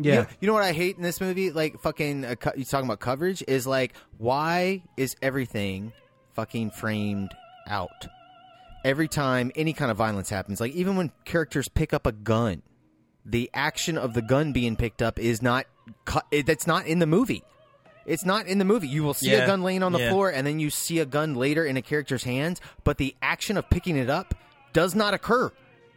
Yeah. 0.00 0.12
You 0.14 0.20
know, 0.20 0.26
you 0.40 0.46
know 0.48 0.54
what 0.54 0.62
I 0.62 0.72
hate 0.72 0.96
in 0.96 1.02
this 1.02 1.20
movie? 1.20 1.50
Like 1.50 1.80
fucking 1.80 2.24
uh, 2.24 2.34
co- 2.36 2.52
you 2.56 2.64
talking 2.64 2.86
about 2.86 3.00
coverage 3.00 3.42
is 3.46 3.66
like 3.66 3.92
why 4.18 4.82
is 4.96 5.16
everything 5.20 5.92
fucking 6.34 6.70
framed 6.70 7.34
out? 7.68 8.06
Every 8.84 9.08
time 9.08 9.50
any 9.56 9.72
kind 9.72 9.90
of 9.90 9.96
violence 9.96 10.28
happens, 10.30 10.60
like 10.60 10.72
even 10.72 10.96
when 10.96 11.10
characters 11.24 11.68
pick 11.68 11.92
up 11.94 12.06
a 12.06 12.12
gun, 12.12 12.62
the 13.24 13.50
action 13.54 13.96
of 13.98 14.14
the 14.14 14.22
gun 14.22 14.52
being 14.52 14.76
picked 14.76 15.02
up 15.02 15.18
is 15.18 15.40
not 15.42 15.66
cut. 16.04 16.24
It, 16.30 16.38
eh, 16.38 16.42
that's 16.46 16.66
not 16.66 16.86
in 16.86 16.98
the 16.98 17.06
movie. 17.06 17.42
It's 18.06 18.24
not 18.24 18.46
in 18.46 18.58
the 18.58 18.64
movie. 18.66 18.88
You 18.88 19.02
will 19.02 19.14
see 19.14 19.30
Yeah. 19.30 19.44
a 19.44 19.46
gun 19.46 19.62
laying 19.62 19.82
on 19.82 19.92
the 19.92 19.98
Yeah. 19.98 20.10
floor, 20.10 20.30
and 20.30 20.46
then 20.46 20.60
you 20.60 20.68
see 20.70 20.98
a 20.98 21.06
gun 21.06 21.34
later 21.34 21.64
in 21.64 21.76
a 21.76 21.82
character's 21.82 22.24
hands, 22.24 22.60
but 22.84 22.98
the 22.98 23.14
action 23.22 23.56
of 23.56 23.70
picking 23.70 23.96
it 23.96 24.10
up 24.10 24.34
does 24.74 24.94
not 24.94 25.14
occur. 25.14 25.50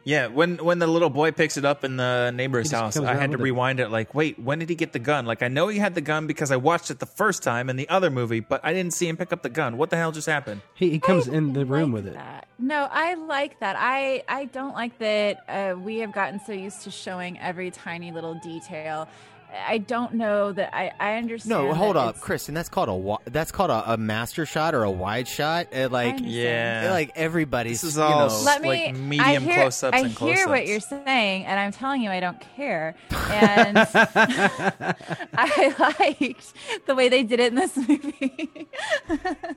Yeah, 0.07 0.27
when 0.27 0.55
when 0.63 0.79
the 0.79 0.87
little 0.87 1.09
boy 1.09 1.33
picks 1.33 1.57
it 1.57 1.65
up 1.65 1.83
in 1.83 1.97
the 1.97 2.31
neighbor's 2.31 2.71
house, 2.71 2.95
I 2.95 3.13
had 3.13 3.31
to 3.31 3.37
with 3.37 3.41
it. 3.41 3.43
rewind 3.43 3.81
it. 3.81 3.89
Like, 3.91 4.15
wait, 4.15 4.39
when 4.39 4.59
did 4.59 4.69
he 4.69 4.75
get 4.75 4.93
the 4.93 4.99
gun? 4.99 5.25
Like, 5.25 5.43
I 5.43 5.49
know 5.49 5.67
he 5.67 5.79
had 5.79 5.95
the 5.95 6.01
gun 6.01 6.27
because 6.27 6.49
I 6.49 6.55
watched 6.55 6.89
it 6.89 6.99
the 6.99 7.05
first 7.05 7.43
time 7.43 7.69
in 7.69 7.75
the 7.75 7.89
other 7.89 8.09
movie, 8.09 8.39
but 8.39 8.61
I 8.63 8.71
didn't 8.71 8.93
see 8.93 9.09
him 9.09 9.17
pick 9.17 9.33
up 9.33 9.41
the 9.41 9.49
gun. 9.49 9.75
What 9.75 9.89
the 9.89 9.97
hell 9.97 10.13
just 10.13 10.27
happened? 10.27 10.61
He, 10.75 10.91
he 10.91 10.99
comes 10.99 11.27
in 11.27 11.51
the 11.51 11.65
room 11.65 11.91
with 11.91 12.07
it. 12.07 12.13
that. 12.13 12.47
No, 12.57 12.87
I 12.89 13.15
like 13.15 13.59
that. 13.59 13.75
I 13.77 14.23
I 14.29 14.45
don't 14.45 14.73
like 14.73 14.97
that 14.99 15.43
uh, 15.49 15.75
we 15.77 15.97
have 15.99 16.13
gotten 16.13 16.39
so 16.39 16.53
used 16.53 16.83
to 16.83 16.91
showing 16.91 17.37
every 17.39 17.69
tiny 17.69 18.13
little 18.13 18.35
detail 18.35 19.09
I 19.49 19.77
don't 19.77 20.13
know 20.15 20.51
that 20.51 20.75
I 20.75 20.91
I 20.99 21.17
understand. 21.17 21.49
No, 21.67 21.73
hold 21.73 21.95
up, 21.97 22.09
it's- 22.11 22.23
Kristen. 22.23 22.53
That's 22.53 22.69
called 22.69 22.89
a 23.25 23.29
that's 23.29 23.51
called 23.51 23.69
a, 23.71 23.93
a 23.93 23.97
master 23.97 24.45
shot 24.45 24.75
or 24.75 24.83
a 24.83 24.91
wide 24.91 25.27
shot. 25.27 25.67
Eh, 25.71 25.85
it, 25.85 25.91
like 25.91 26.15
understand. 26.15 26.31
Yeah. 26.85 26.91
like 26.91 27.11
everybody's. 27.15 27.81
This 27.81 27.91
is 27.91 27.97
you 27.97 28.03
all 28.03 28.27
know, 28.29 28.41
Let 28.43 28.61
me. 28.61 28.67
like 28.69 28.89
I 28.89 28.91
medium 28.93 29.43
hear, 29.43 29.55
close-ups 29.55 29.95
I 29.95 29.99
and 30.01 30.09
hear 30.11 30.47
what 30.47 30.67
you're 30.67 30.79
saying, 30.79 31.45
and 31.45 31.59
I'm 31.59 31.71
telling 31.71 32.01
you, 32.01 32.09
I 32.09 32.19
don't 32.19 32.39
care. 32.55 32.95
And 33.29 33.77
I 35.37 35.95
liked 35.99 36.53
the 36.85 36.95
way 36.95 37.09
they 37.09 37.23
did 37.23 37.39
it 37.39 37.47
in 37.47 37.55
this 37.55 37.75
movie. 37.77 38.67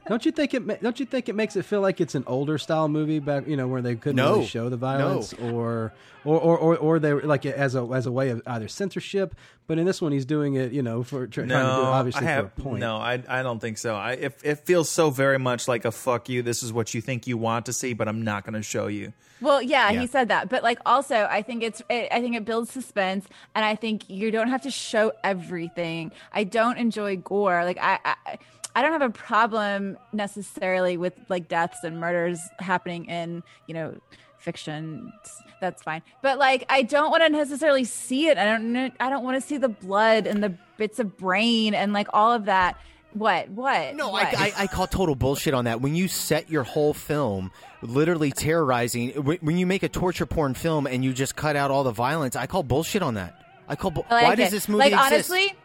Don't 0.08 0.24
you 0.24 0.32
think 0.32 0.54
it? 0.54 0.82
Don't 0.82 0.98
you 1.00 1.06
think 1.06 1.28
it 1.28 1.34
makes 1.34 1.56
it 1.56 1.64
feel 1.64 1.80
like 1.80 2.00
it's 2.00 2.14
an 2.14 2.24
older 2.26 2.58
style 2.58 2.88
movie 2.88 3.18
back? 3.18 3.46
You 3.46 3.56
know, 3.56 3.68
where 3.68 3.82
they 3.82 3.94
couldn't 3.96 4.16
No. 4.16 4.34
really 4.34 4.46
show 4.46 4.68
the 4.68 4.76
violence, 4.76 5.32
or, 5.34 5.92
or, 6.24 6.38
or, 6.38 6.58
or, 6.58 6.76
or 6.76 6.98
they 6.98 7.12
were 7.14 7.22
like 7.22 7.46
as 7.46 7.74
a 7.74 7.82
as 7.94 8.06
a 8.06 8.12
way 8.12 8.30
of 8.30 8.42
either 8.46 8.68
censorship. 8.68 9.34
But 9.66 9.78
in 9.78 9.86
this 9.86 10.02
one, 10.02 10.10
he's 10.12 10.24
doing 10.24 10.54
it, 10.54 10.72
you 10.72 10.82
know, 10.82 11.02
for 11.02 11.26
try, 11.26 11.46
trying 11.46 11.48
to 11.48 11.54
do 11.54 11.80
it 11.82 11.84
obviously 11.84 12.26
I 12.26 12.30
have, 12.30 12.52
for 12.54 12.60
a 12.60 12.64
point. 12.64 12.80
No, 12.80 12.96
I 12.96 13.22
I 13.28 13.42
don't 13.42 13.60
think 13.60 13.78
so. 13.78 13.94
I 13.94 14.12
it, 14.12 14.38
it 14.42 14.58
feels 14.60 14.88
so 14.88 15.10
very 15.10 15.38
much 15.38 15.68
like 15.68 15.84
a 15.84 15.92
fuck 15.92 16.28
you. 16.28 16.42
This 16.42 16.62
is 16.62 16.72
what 16.72 16.92
you 16.94 17.00
think 17.00 17.26
you 17.26 17.38
want 17.38 17.66
to 17.66 17.72
see, 17.72 17.92
but 17.94 18.08
I'm 18.08 18.22
not 18.22 18.44
going 18.44 18.54
to 18.54 18.62
show 18.62 18.86
you. 18.88 19.12
Well, 19.40 19.62
yeah, 19.62 19.90
Yeah. 19.90 20.00
he 20.00 20.06
said 20.06 20.28
that, 20.28 20.50
but 20.50 20.62
like 20.62 20.78
also, 20.84 21.26
I 21.30 21.40
think 21.40 21.62
it's, 21.62 21.80
it, 21.88 22.08
I 22.12 22.20
think 22.20 22.36
it 22.36 22.44
builds 22.44 22.70
suspense, 22.70 23.26
and 23.54 23.64
I 23.64 23.74
think 23.74 24.10
you 24.10 24.30
don't 24.30 24.48
have 24.48 24.60
to 24.62 24.70
show 24.70 25.12
everything. 25.24 26.12
I 26.32 26.44
don't 26.44 26.76
enjoy 26.76 27.16
gore. 27.16 27.64
Like 27.64 27.78
I, 27.80 27.98
I, 28.04 28.38
I 28.76 28.82
don't 28.82 28.92
have 28.92 29.00
a 29.02 29.08
problem 29.10 29.96
necessarily 30.12 30.96
with 30.98 31.14
like 31.30 31.48
deaths 31.48 31.78
and 31.84 31.98
murders 31.98 32.38
happening 32.58 33.06
in 33.06 33.42
you 33.66 33.74
know 33.74 33.96
fiction. 34.40 35.12
That's 35.60 35.82
fine, 35.82 36.02
but 36.22 36.38
like 36.38 36.64
I 36.68 36.82
don't 36.82 37.10
want 37.10 37.22
to 37.22 37.28
necessarily 37.28 37.84
see 37.84 38.28
it. 38.28 38.38
I 38.38 38.44
don't, 38.44 38.92
I 38.98 39.10
don't 39.10 39.22
want 39.22 39.40
to 39.40 39.46
see 39.46 39.58
the 39.58 39.68
blood 39.68 40.26
and 40.26 40.42
the 40.42 40.54
bits 40.78 40.98
of 40.98 41.16
brain 41.16 41.74
and 41.74 41.92
like 41.92 42.08
all 42.12 42.32
of 42.32 42.46
that. 42.46 42.80
What? 43.12 43.48
What? 43.50 43.96
No, 43.96 44.10
What? 44.10 44.26
I, 44.38 44.46
I, 44.46 44.52
I 44.56 44.66
call 44.68 44.86
total 44.86 45.16
bullshit 45.16 45.52
on 45.52 45.64
that. 45.64 45.80
When 45.80 45.94
you 45.96 46.06
set 46.08 46.48
your 46.48 46.62
whole 46.62 46.94
film 46.94 47.50
literally 47.82 48.30
terrorizing, 48.30 49.10
when 49.10 49.58
you 49.58 49.66
make 49.66 49.82
a 49.82 49.88
torture 49.88 50.26
porn 50.26 50.54
film 50.54 50.86
and 50.86 51.04
you 51.04 51.12
just 51.12 51.34
cut 51.34 51.56
out 51.56 51.70
all 51.70 51.82
the 51.82 51.90
violence, 51.90 52.36
I 52.36 52.46
call 52.46 52.62
bullshit 52.62 53.02
on 53.02 53.14
that. 53.14 53.34
I 53.68 53.76
call. 53.76 53.90
Bu- 53.90 54.02
I 54.08 54.14
like 54.14 54.24
why 54.26 54.34
does 54.36 54.50
this 54.50 54.68
movie 54.68 54.78
like 54.90 54.92
exist? 54.92 55.30
honestly 55.30 55.56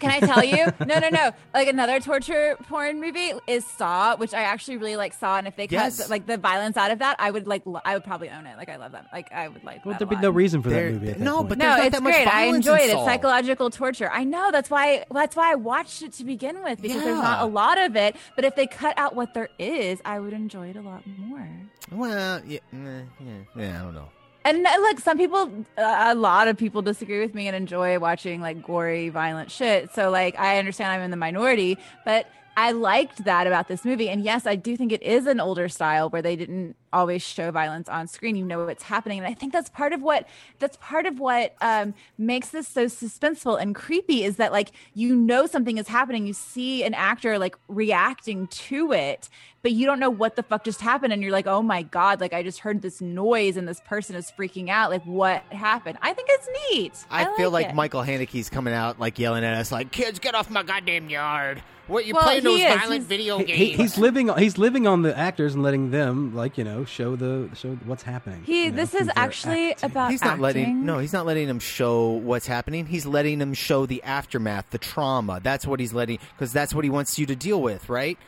can 0.00 0.10
i 0.10 0.20
tell 0.20 0.44
you 0.44 0.66
no 0.86 0.98
no 0.98 1.08
no 1.08 1.30
like 1.54 1.68
another 1.68 2.00
torture 2.00 2.56
porn 2.68 3.00
movie 3.00 3.32
is 3.46 3.64
saw 3.64 4.16
which 4.16 4.34
i 4.34 4.42
actually 4.42 4.76
really 4.76 4.96
like 4.96 5.12
saw 5.14 5.38
and 5.38 5.46
if 5.46 5.56
they 5.56 5.66
cut 5.66 5.92
like 6.08 6.26
the 6.26 6.36
violence 6.36 6.76
out 6.76 6.90
of 6.90 6.98
that 7.00 7.16
i 7.18 7.30
would 7.30 7.46
like 7.46 7.62
lo- 7.66 7.80
i 7.84 7.94
would 7.94 8.04
probably 8.04 8.28
own 8.30 8.46
it 8.46 8.56
like 8.56 8.68
i 8.68 8.76
love 8.76 8.92
them 8.92 9.04
like 9.12 9.30
i 9.32 9.48
would 9.48 9.62
like 9.64 9.84
Well, 9.84 9.92
that 9.92 9.98
there'd 9.98 10.12
a 10.12 10.16
be 10.16 10.22
no 10.22 10.30
reason 10.30 10.62
for 10.62 10.70
There- 10.70 10.92
that 10.92 10.92
movie. 10.92 11.08
At 11.12 11.18
that 11.18 11.24
no, 11.24 11.36
point. 11.38 11.48
but 11.50 11.58
no, 11.58 11.64
not 11.66 11.80
it's 11.80 11.94
that 11.96 12.02
much 12.02 12.14
great. 12.14 12.26
I 12.26 12.30
violence 12.44 12.66
enjoyed 12.66 12.80
in 12.82 12.90
it. 12.90 12.94
It's 12.94 13.04
psychological 13.04 13.70
torture. 13.70 14.10
I 14.10 14.24
know. 14.24 14.50
That's 14.50 14.70
why. 14.70 15.04
That's 15.12 15.36
why 15.36 15.52
I 15.52 15.54
watched 15.56 16.02
it 16.02 16.12
to 16.14 16.24
begin 16.24 16.62
with 16.62 16.80
because 16.80 17.02
there's 17.02 17.18
not 17.18 17.42
a 17.42 17.46
lot 17.46 17.78
of 17.78 17.96
it. 17.96 18.16
But 18.36 18.44
if 18.44 18.54
they 18.56 18.66
cut 18.66 18.96
out 18.98 19.14
what 19.14 19.34
there 19.34 19.48
is, 19.58 20.00
I 20.04 20.18
would 20.20 20.32
enjoy 20.32 20.68
it 20.68 20.76
a 20.76 20.80
lot 20.80 21.02
more. 21.06 21.46
Well, 21.90 22.40
yeah, 22.46 22.58
eh, 22.72 22.78
yeah, 23.20 23.30
yeah, 23.56 23.80
I 23.80 23.84
don't 23.84 23.94
know. 23.94 24.08
And 24.44 24.66
uh, 24.66 24.76
look, 24.80 25.00
some 25.00 25.18
people, 25.18 25.50
a 25.76 26.14
lot 26.14 26.48
of 26.48 26.56
people 26.56 26.82
disagree 26.82 27.20
with 27.20 27.34
me 27.34 27.46
and 27.46 27.56
enjoy 27.56 27.98
watching 27.98 28.40
like 28.40 28.62
gory, 28.62 29.08
violent 29.08 29.50
shit. 29.50 29.90
So, 29.94 30.10
like, 30.10 30.38
I 30.38 30.58
understand 30.58 30.90
I'm 30.90 31.02
in 31.02 31.10
the 31.10 31.16
minority, 31.16 31.78
but 32.04 32.26
I 32.56 32.72
liked 32.72 33.24
that 33.24 33.46
about 33.46 33.68
this 33.68 33.84
movie. 33.84 34.10
And 34.10 34.22
yes, 34.22 34.46
I 34.46 34.56
do 34.56 34.76
think 34.76 34.92
it 34.92 35.02
is 35.02 35.26
an 35.26 35.40
older 35.40 35.68
style 35.68 36.10
where 36.10 36.20
they 36.20 36.36
didn't 36.36 36.76
always 36.92 37.22
show 37.22 37.50
violence 37.50 37.88
on 37.88 38.06
screen. 38.06 38.36
You 38.36 38.44
know 38.44 38.66
what's 38.66 38.82
happening, 38.82 39.18
and 39.18 39.26
I 39.26 39.32
think 39.32 39.52
that's 39.52 39.70
part 39.70 39.94
of 39.94 40.02
what 40.02 40.28
that's 40.58 40.76
part 40.78 41.06
of 41.06 41.18
what 41.18 41.54
um, 41.62 41.94
makes 42.18 42.50
this 42.50 42.68
so 42.68 42.86
suspenseful 42.86 43.60
and 43.60 43.74
creepy. 43.74 44.24
Is 44.24 44.36
that 44.36 44.52
like 44.52 44.72
you 44.92 45.16
know 45.16 45.46
something 45.46 45.78
is 45.78 45.88
happening, 45.88 46.26
you 46.26 46.34
see 46.34 46.84
an 46.84 46.92
actor 46.92 47.38
like 47.38 47.56
reacting 47.68 48.48
to 48.48 48.92
it, 48.92 49.30
but 49.62 49.72
you 49.72 49.86
don't 49.86 50.00
know 50.00 50.10
what 50.10 50.36
the 50.36 50.42
fuck 50.42 50.64
just 50.64 50.80
happened, 50.80 51.12
and 51.12 51.22
you're 51.22 51.32
like, 51.32 51.46
oh 51.46 51.62
my 51.62 51.82
god, 51.82 52.20
like 52.20 52.32
I 52.32 52.42
just 52.42 52.58
heard 52.60 52.82
this 52.82 53.00
noise 53.00 53.56
and 53.56 53.66
this 53.68 53.80
person 53.80 54.16
is 54.16 54.30
freaking 54.36 54.68
out. 54.68 54.90
Like 54.90 55.04
what 55.04 55.42
happened? 55.50 55.98
I 56.02 56.12
think 56.12 56.28
it's 56.30 56.48
neat. 56.70 56.92
I, 57.10 57.34
feel 57.36 57.50
like 57.50 57.68
it. 57.68 57.74
Michael 57.74 58.02
Haneke's 58.02 58.50
coming 58.50 58.74
out 58.74 58.98
like 58.98 59.18
yelling 59.18 59.44
at 59.44 59.54
us, 59.54 59.70
like, 59.72 59.90
"Kids, 59.92 60.18
get 60.18 60.34
off 60.34 60.50
my 60.50 60.62
goddamn 60.62 61.08
yard! 61.08 61.62
What 61.88 62.06
you 62.06 62.14
Well, 62.14 62.22
playing 62.22 62.44
those 62.44 62.60
is. 62.60 62.64
violent 62.66 62.92
He's- 62.92 63.04
video 63.04 63.38
games?" 63.38 63.50
he- 63.58 63.72
he's 63.72 63.98
living. 63.98 64.30
on- 64.30 64.38
He's 64.38 64.56
living 64.58 64.86
on 64.86 65.02
the 65.02 65.16
actors 65.16 65.54
and 65.54 65.62
letting 65.62 65.90
them, 65.90 66.34
like 66.34 66.56
you 66.58 66.64
know, 66.64 66.84
show 66.84 67.16
the 67.16 67.48
show 67.54 67.76
what's 67.86 68.02
happening. 68.04 68.42
He. 68.44 68.64
you 68.64 68.70
know, 68.70 68.76
this 68.76 68.94
is 68.94 69.08
actually 69.16 69.72
acting. 69.72 69.90
about. 69.90 70.10
He's 70.10 70.24
not 70.24 70.38
letting 70.40 70.84
no, 70.84 70.98
he's 70.98 71.12
not 71.12 71.26
letting 71.26 71.46
them 71.48 71.58
show 71.60 72.10
what's 72.10 72.46
happening. 72.46 72.86
He's 72.86 73.06
letting 73.06 73.38
them 73.38 73.54
show 73.54 73.86
the 73.86 74.02
aftermath, 74.02 74.70
the 74.70 74.78
trauma. 74.78 75.40
That's 75.42 75.66
what 75.66 75.78
he's 75.80 75.92
letting 75.92 76.18
because 76.36 76.52
that's 76.52 76.74
what 76.74 76.84
he 76.84 76.90
wants 76.90 77.18
you 77.18 77.26
to 77.26 77.36
deal 77.36 77.60
with, 77.62 77.88
right? 77.88 78.18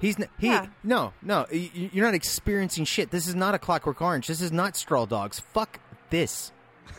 He's 0.00 0.18
n- 0.18 0.28
he 0.38 0.48
Yeah. 0.48 0.66
no 0.82 1.12
no. 1.22 1.46
y- 1.52 1.70
y- 1.74 1.90
You're 1.92 2.04
not 2.04 2.14
experiencing 2.14 2.84
shit. 2.84 3.10
This 3.10 3.26
is 3.28 3.34
not 3.34 3.54
a 3.54 3.58
Clockwork 3.58 4.00
Orange. 4.02 4.26
This 4.26 4.40
is 4.40 4.52
not 4.52 4.76
Straw 4.76 5.06
Dogs. 5.06 5.40
Fuck 5.52 5.78
this. 6.10 6.52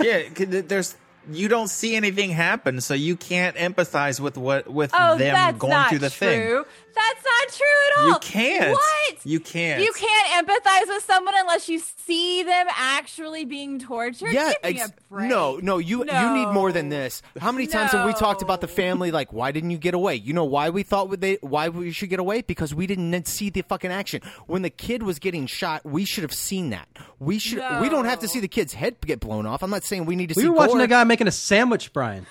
yeah, 0.00 0.22
'cause 0.34 0.46
there's 0.48 0.96
you 1.30 1.48
don't 1.48 1.68
see 1.68 1.96
anything 1.96 2.30
happen, 2.30 2.80
so 2.82 2.92
you 2.92 3.16
can't 3.16 3.56
empathize 3.56 4.20
with 4.20 4.36
what 4.36 4.70
with 4.70 4.90
Oh, 4.94 5.16
them 5.16 5.32
that's 5.34 5.58
going 5.58 5.70
not 5.72 5.88
through 5.88 5.98
the 6.00 6.10
true. 6.10 6.66
Thing. 6.94 7.02
That's 7.14 7.24
not 7.24 7.56
true 7.56 7.66
at 7.86 7.98
all. 8.00 8.08
You 8.08 8.18
can't. 8.20 8.70
What? 8.72 9.26
You 9.26 9.40
can't. 9.40 9.82
You 9.82 9.92
can't 9.92 10.46
empathize 10.46 10.88
with 10.88 11.02
someone 11.04 11.34
unless 11.36 11.68
you 11.68 11.78
see 11.80 12.42
them 12.42 12.66
actually 12.76 13.44
being 13.44 13.78
tortured. 13.78 14.32
Yeah, 14.32 14.52
ex- 14.62 14.88
a 14.88 14.92
break. 15.10 15.28
no, 15.28 15.58
no, 15.62 15.78
you 15.78 15.98
you 16.04 16.34
need 16.34 16.46
more 16.52 16.72
than 16.72 16.88
this. 16.88 17.22
How 17.40 17.52
many 17.52 17.66
times 17.66 17.92
have 17.92 18.06
we 18.06 18.12
talked 18.12 18.42
about 18.42 18.60
the 18.60 18.68
family? 18.68 19.10
Like, 19.10 19.32
why 19.32 19.52
didn't 19.52 19.70
you 19.70 19.78
get 19.78 19.94
away? 19.94 20.14
You 20.16 20.32
know 20.32 20.44
why 20.44 20.70
we 20.70 20.82
thought 20.82 21.20
they 21.20 21.38
why 21.40 21.68
we 21.68 21.90
should 21.90 22.10
get 22.10 22.18
away 22.20 22.42
because 22.42 22.74
we 22.74 22.86
didn't 22.86 23.26
see 23.26 23.50
the 23.50 23.62
fucking 23.62 23.90
action. 23.90 24.20
When 24.46 24.62
the 24.62 24.70
kid 24.70 25.02
was 25.02 25.18
getting 25.18 25.46
shot, 25.46 25.84
we 25.84 26.04
should 26.04 26.22
have 26.22 26.34
seen 26.34 26.70
that. 26.70 26.88
We 27.18 27.38
should. 27.38 27.58
We 27.80 27.88
don't 27.88 28.04
have 28.06 28.20
to 28.20 28.28
see 28.28 28.40
the 28.40 28.48
kid's 28.48 28.72
head 28.74 28.96
get 29.00 29.20
blown 29.20 29.46
off. 29.46 29.62
I'm 29.62 29.70
not 29.70 29.84
saying 29.84 30.06
we 30.06 30.16
need 30.16 30.28
to 30.28 30.34
see 30.34 30.40
We 30.40 30.44
see. 30.44 30.48
were 30.50 30.54
watching 30.56 30.76
gore. 30.76 30.84
a 30.84 30.88
guy 30.88 31.04
making 31.04 31.26
a 31.28 31.32
sandwich, 31.32 31.92
Brian. 31.92 32.26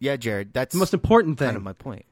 Yeah, 0.00 0.16
Jared, 0.16 0.52
that's 0.52 0.72
The 0.74 0.78
most 0.78 0.92
important 0.92 1.38
thing. 1.38 1.46
kind 1.46 1.54
thing. 1.54 1.56
of 1.58 1.62
my 1.64 1.72
point. 1.72 2.04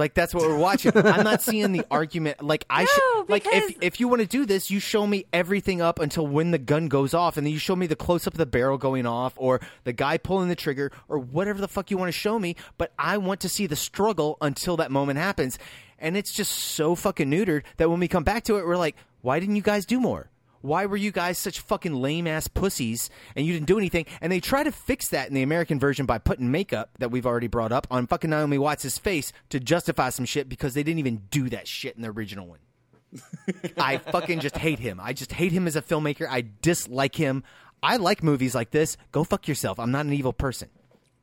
Like 0.00 0.14
that's 0.14 0.34
what 0.34 0.44
we're 0.44 0.56
watching. 0.56 0.96
I'm 0.96 1.24
not 1.24 1.42
seeing 1.42 1.72
the 1.72 1.84
argument. 1.90 2.42
Like 2.42 2.64
I 2.70 2.84
No, 2.84 2.86
should. 2.86 3.28
Like 3.28 3.46
if 3.46 3.76
if 3.82 4.00
you 4.00 4.08
want 4.08 4.22
to 4.22 4.26
do 4.26 4.46
this, 4.46 4.70
you 4.70 4.80
show 4.80 5.06
me 5.06 5.26
everything 5.30 5.82
up 5.82 5.98
until 5.98 6.26
when 6.26 6.52
the 6.52 6.58
gun 6.58 6.88
goes 6.88 7.12
off, 7.12 7.36
and 7.36 7.46
then 7.46 7.52
you 7.52 7.58
show 7.58 7.76
me 7.76 7.86
the 7.86 7.96
close 7.96 8.26
up 8.26 8.32
of 8.32 8.38
the 8.38 8.46
barrel 8.46 8.78
going 8.78 9.04
off, 9.04 9.34
or 9.36 9.60
the 9.84 9.92
guy 9.92 10.16
pulling 10.16 10.48
the 10.48 10.56
trigger, 10.56 10.90
or 11.08 11.18
whatever 11.18 11.60
the 11.60 11.68
fuck 11.68 11.90
you 11.90 11.98
want 11.98 12.08
to 12.08 12.18
show 12.18 12.38
me. 12.38 12.56
But 12.78 12.94
I 12.98 13.18
want 13.18 13.40
to 13.40 13.50
see 13.50 13.66
the 13.66 13.76
struggle 13.76 14.38
until 14.40 14.78
that 14.78 14.90
moment 14.90 15.18
happens, 15.18 15.58
and 15.98 16.16
it's 16.16 16.32
just 16.32 16.52
so 16.52 16.94
fucking 16.94 17.30
neutered 17.30 17.64
that 17.76 17.90
when 17.90 18.00
we 18.00 18.08
come 18.08 18.24
back 18.24 18.44
to 18.44 18.56
it, 18.56 18.66
we're 18.66 18.78
like, 18.78 18.96
why 19.20 19.38
didn't 19.38 19.56
you 19.56 19.62
guys 19.62 19.84
do 19.84 20.00
more? 20.00 20.30
Why 20.62 20.86
were 20.86 20.96
you 20.96 21.10
guys 21.10 21.38
such 21.38 21.60
fucking 21.60 21.94
lame 21.94 22.26
ass 22.26 22.46
pussies 22.46 23.08
and 23.34 23.46
you 23.46 23.52
didn't 23.52 23.66
do 23.66 23.78
anything? 23.78 24.06
And 24.20 24.30
they 24.30 24.40
try 24.40 24.62
to 24.62 24.72
fix 24.72 25.08
that 25.08 25.28
in 25.28 25.34
the 25.34 25.42
American 25.42 25.78
version 25.78 26.06
by 26.06 26.18
putting 26.18 26.50
makeup 26.50 26.90
that 26.98 27.10
we've 27.10 27.26
already 27.26 27.46
brought 27.46 27.72
up 27.72 27.86
on 27.90 28.06
fucking 28.06 28.30
Naomi 28.30 28.58
Watts' 28.58 28.98
face 28.98 29.32
to 29.48 29.60
justify 29.60 30.10
some 30.10 30.26
shit 30.26 30.48
because 30.48 30.74
they 30.74 30.82
didn't 30.82 30.98
even 30.98 31.22
do 31.30 31.48
that 31.48 31.66
shit 31.66 31.96
in 31.96 32.02
the 32.02 32.10
original 32.10 32.46
one. 32.46 32.58
I 33.78 33.98
fucking 33.98 34.40
just 34.40 34.56
hate 34.56 34.78
him. 34.78 35.00
I 35.02 35.12
just 35.12 35.32
hate 35.32 35.52
him 35.52 35.66
as 35.66 35.76
a 35.76 35.82
filmmaker. 35.82 36.26
I 36.28 36.44
dislike 36.62 37.14
him. 37.14 37.42
I 37.82 37.96
like 37.96 38.22
movies 38.22 38.54
like 38.54 38.70
this. 38.70 38.96
Go 39.12 39.24
fuck 39.24 39.48
yourself. 39.48 39.78
I'm 39.80 39.90
not 39.90 40.06
an 40.06 40.12
evil 40.12 40.32
person. 40.32 40.68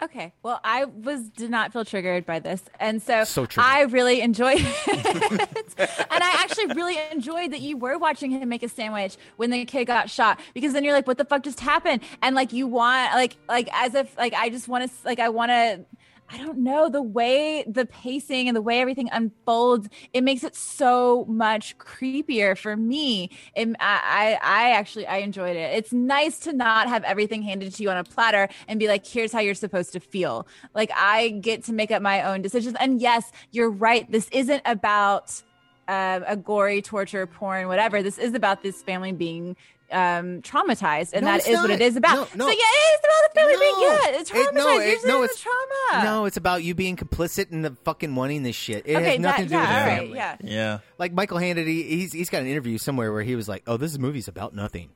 Okay. 0.01 0.31
Well, 0.43 0.59
I 0.63 0.85
was 0.85 1.29
did 1.29 1.49
not 1.49 1.73
feel 1.73 1.83
triggered 1.83 2.25
by 2.25 2.37
this, 2.39 2.61
and 2.79 3.01
so, 3.01 3.23
So. 3.23 3.47
I 3.57 3.81
really 3.81 4.21
enjoyed 4.21 4.59
it. 4.87 5.79
and 5.79 6.23
I 6.23 6.35
actually 6.39 6.67
really 6.67 6.97
enjoyed 7.11 7.51
that 7.51 7.61
you 7.61 7.77
were 7.77 7.97
watching 7.97 8.29
him 8.29 8.47
make 8.47 8.61
a 8.61 8.69
sandwich 8.69 9.17
when 9.37 9.49
the 9.49 9.65
kid 9.65 9.85
got 9.85 10.09
shot, 10.09 10.39
because 10.53 10.73
then 10.73 10.83
you're 10.83 10.93
like, 10.93 11.07
"What 11.07 11.17
the 11.17 11.25
fuck 11.25 11.41
just 11.43 11.59
happened?" 11.59 12.01
And 12.21 12.35
like 12.35 12.53
you 12.53 12.67
want, 12.67 13.13
like, 13.13 13.37
like 13.49 13.69
as 13.73 13.95
if 13.95 14.15
like 14.17 14.33
I 14.33 14.49
just 14.49 14.67
want 14.67 14.83
to, 14.89 14.91
like 15.05 15.19
I 15.19 15.29
want 15.29 15.49
to. 15.49 15.85
I 16.29 16.37
don't 16.37 16.59
know 16.59 16.89
the 16.89 17.01
way 17.01 17.63
the 17.67 17.85
pacing 17.85 18.47
and 18.47 18.55
the 18.55 18.61
way 18.61 18.81
everything 18.81 19.09
unfolds. 19.11 19.87
It 20.13 20.23
makes 20.23 20.43
it 20.43 20.55
so 20.55 21.25
much 21.29 21.77
creepier 21.77 22.57
for 22.57 22.75
me. 22.75 23.31
It, 23.55 23.69
I, 23.79 24.37
I, 24.41 24.71
actually 24.71 25.07
I 25.07 25.17
enjoyed 25.17 25.55
it. 25.55 25.75
It's 25.77 25.93
nice 25.93 26.39
to 26.39 26.53
not 26.53 26.89
have 26.89 27.03
everything 27.03 27.41
handed 27.41 27.73
to 27.75 27.83
you 27.83 27.89
on 27.89 27.97
a 27.97 28.03
platter 28.03 28.49
and 28.67 28.79
be 28.79 28.87
like, 28.87 29.05
"Here's 29.07 29.31
how 29.31 29.39
you're 29.39 29.55
supposed 29.55 29.93
to 29.93 29.99
feel." 29.99 30.47
Like 30.73 30.91
I 30.93 31.29
get 31.29 31.63
to 31.65 31.73
make 31.73 31.91
up 31.91 32.01
my 32.01 32.21
own 32.23 32.41
decisions. 32.41 32.75
And 32.79 33.01
yes, 33.01 33.31
you're 33.51 33.71
right. 33.71 34.09
This 34.11 34.27
isn't 34.31 34.61
about 34.65 35.41
uh, 35.87 36.19
a 36.27 36.35
gory 36.35 36.81
torture, 36.81 37.25
porn, 37.25 37.67
whatever. 37.67 38.03
This 38.03 38.17
is 38.17 38.33
about 38.33 38.61
this 38.61 38.81
family 38.81 39.13
being 39.13 39.55
um 39.91 40.41
traumatized 40.41 41.11
and 41.13 41.23
No, 41.25 41.31
that 41.31 41.37
it's 41.39 41.47
is 41.47 41.55
what 41.57 41.69
it 41.69 41.81
is 41.81 41.95
about 41.95 42.35
No, 42.35 42.45
no. 42.45 42.51
so 42.51 42.51
yeah 42.51 42.65
it 42.65 42.93
is 42.93 42.99
about 42.99 43.33
the 43.33 43.39
family 43.39 43.55
being 43.57 43.71
No. 43.77 43.87
yeah 43.87 44.19
it's 44.19 44.29
It- 44.29 44.33
traumatized 44.35 44.53
no, 44.53 44.67
You're 44.73 44.81
it- 44.83 45.05
no, 45.05 45.23
it's 45.23 45.33
it's 45.33 45.41
trauma 45.41 46.03
No, 46.03 46.25
it's 46.25 46.37
about 46.37 46.63
you 46.63 46.75
being 46.75 46.95
complicit 46.97 47.51
in 47.51 47.61
the 47.61 47.71
fucking 47.85 48.13
wanting 48.13 48.43
this 48.43 48.55
shit. 48.55 48.83
It 48.85 48.95
Okay, 48.97 49.11
has 49.11 49.19
nothing 49.19 49.47
that- 49.47 49.49
to 49.49 49.49
do 49.49 49.55
with 49.59 49.69
yeah, 49.69 49.73
the 49.73 49.79
all 49.81 49.87
right, 49.87 49.99
family. 49.99 50.17
yeah. 50.17 50.35
Yeah. 50.43 50.79
Like 50.97 51.13
Michael 51.13 51.37
Haneke, 51.37 51.65
he's 51.65 52.11
he's 52.11 52.29
got 52.29 52.41
an 52.41 52.47
interview 52.47 52.77
somewhere 52.77 53.13
where 53.13 53.23
he 53.23 53.35
was 53.35 53.47
like, 53.47 53.63
"Oh, 53.67 53.77
this 53.77 53.97
movie's 53.97 54.27
about 54.27 54.53
nothing." 54.53 54.89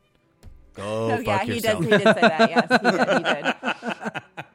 Go 0.73 0.83
oh 0.83 1.17
fuck 1.17 1.25
yeah 1.25 1.43
he 1.43 1.53
yourself. 1.55 1.81
did 1.83 1.91
he 1.91 1.97
did 1.97 2.03
say 2.15 2.21
that 2.21 2.49
yes 2.49 2.67
he 2.71 2.91
did, 2.91 4.03
he 4.03 4.03
did. 4.03 4.45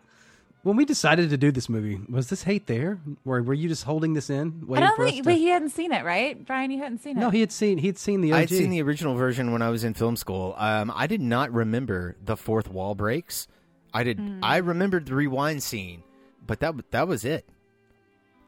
When 0.67 0.75
we 0.75 0.85
decided 0.85 1.31
to 1.31 1.37
do 1.37 1.53
this 1.53 1.69
movie, 1.69 2.01
was 2.09 2.29
this 2.29 2.43
hate 2.43 2.67
there? 2.67 2.99
Or 3.25 3.41
were 3.41 3.55
you 3.55 3.69
just 3.69 3.85
holding 3.85 4.15
this 4.15 4.31
in, 4.31 4.67
I 4.75 4.81
don't 4.81 4.97
for 4.97 5.05
us 5.05 5.11
think, 5.13 5.23
to? 5.23 5.31
but 5.31 5.35
he 5.39 5.47
hadn't 5.47 5.69
seen 5.71 5.93
it, 5.93 6.05
right? 6.05 6.45
Brian, 6.45 6.73
you 6.73 6.81
hadn't 6.81 6.99
seen 6.99 7.17
it. 7.17 7.21
no, 7.21 7.31
he 7.31 7.39
had 7.39 7.53
seen 7.53 7.79
he'd 7.79 7.97
seen 7.97 8.21
the 8.21 8.33
OG. 8.33 8.39
I'd 8.41 8.49
seen 8.49 8.71
the 8.71 8.83
original 8.83 9.15
version 9.15 9.53
when 9.53 9.63
I 9.63 9.71
was 9.71 9.85
in 9.85 9.95
film 9.95 10.17
school. 10.17 10.57
Um, 10.59 10.93
I 10.93 11.07
did 11.07 11.21
not 11.21 11.53
remember 11.53 12.17
the 12.21 12.37
fourth 12.37 12.67
wall 12.69 12.97
breaks. 12.97 13.47
I 13.95 14.03
did. 14.03 14.19
Hmm. 14.19 14.41
I 14.43 14.57
remembered 14.57 15.07
the 15.07 15.15
rewind 15.15 15.63
scene, 15.63 16.03
but 16.45 16.59
that 16.59 16.75
that 16.91 17.07
was 17.07 17.25
it. 17.25 17.49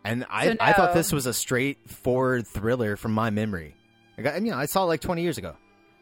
And 0.02 0.26
I, 0.28 0.46
So 0.46 0.56
I 0.58 0.72
thought 0.72 0.94
this 0.94 1.12
was 1.12 1.26
a 1.26 1.32
straightforward 1.32 2.48
thriller 2.48 2.96
from 2.96 3.12
my 3.12 3.30
memory. 3.30 3.76
I 4.18 4.22
got, 4.22 4.34
and, 4.34 4.44
you 4.44 4.50
know, 4.50 4.58
I 4.58 4.66
saw 4.66 4.82
it 4.82 4.86
like 4.86 5.02
twenty 5.02 5.22
years 5.22 5.38
ago. 5.38 5.54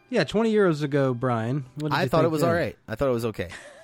yeah, 0.08 0.24
twenty 0.24 0.50
years 0.50 0.80
ago, 0.80 1.12
Brian. 1.12 1.66
What 1.74 1.90
did 1.90 1.98
I 1.98 2.04
you 2.04 2.08
thought 2.08 2.18
think 2.22 2.28
it 2.28 2.32
was 2.32 2.40
then? 2.40 2.48
all 2.48 2.56
right. 2.56 2.78
I 2.88 2.94
thought 2.94 3.08
it 3.08 3.12
was 3.12 3.26
okay. 3.26 3.48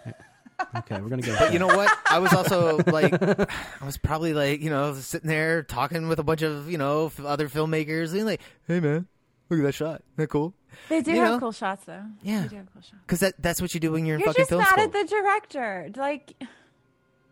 Okay, 0.76 1.00
we're 1.00 1.08
gonna 1.08 1.22
go. 1.22 1.36
But 1.38 1.52
you 1.52 1.58
know 1.58 1.66
what? 1.66 1.90
I 2.10 2.18
was 2.18 2.32
also 2.32 2.78
like, 2.86 3.12
I 3.22 3.84
was 3.84 3.96
probably 3.98 4.34
like, 4.34 4.60
you 4.62 4.70
know, 4.70 4.94
sitting 4.94 5.28
there 5.28 5.62
talking 5.62 6.08
with 6.08 6.18
a 6.18 6.22
bunch 6.24 6.42
of, 6.42 6.70
you 6.70 6.78
know, 6.78 7.06
f- 7.06 7.20
other 7.24 7.48
filmmakers, 7.48 8.12
and 8.12 8.24
like, 8.26 8.40
hey 8.68 8.80
man, 8.80 9.06
look 9.48 9.60
at 9.60 9.64
that 9.64 9.72
shot. 9.72 9.96
Isn't 9.96 10.16
that 10.16 10.26
cool? 10.28 10.54
They 10.88 11.02
do 11.02 11.10
You 11.12 11.18
have 11.20 11.32
know? 11.32 11.38
cool 11.40 11.52
shots, 11.52 11.84
though. 11.84 12.02
Yeah. 12.22 12.42
They 12.42 12.48
do 12.48 12.56
have 12.56 12.72
cool 12.72 12.82
shots. 12.82 12.94
Because 13.06 13.20
that, 13.20 13.34
that's 13.38 13.60
what 13.60 13.74
you 13.74 13.80
do 13.80 13.92
when 13.92 14.06
you're 14.06 14.14
in 14.16 14.20
You're 14.20 14.28
fucking 14.28 14.40
just 14.42 14.48
film 14.50 14.62
mad 14.62 14.78
at 14.78 14.92
the 14.92 15.04
director. 15.04 15.90
Like, 15.96 16.32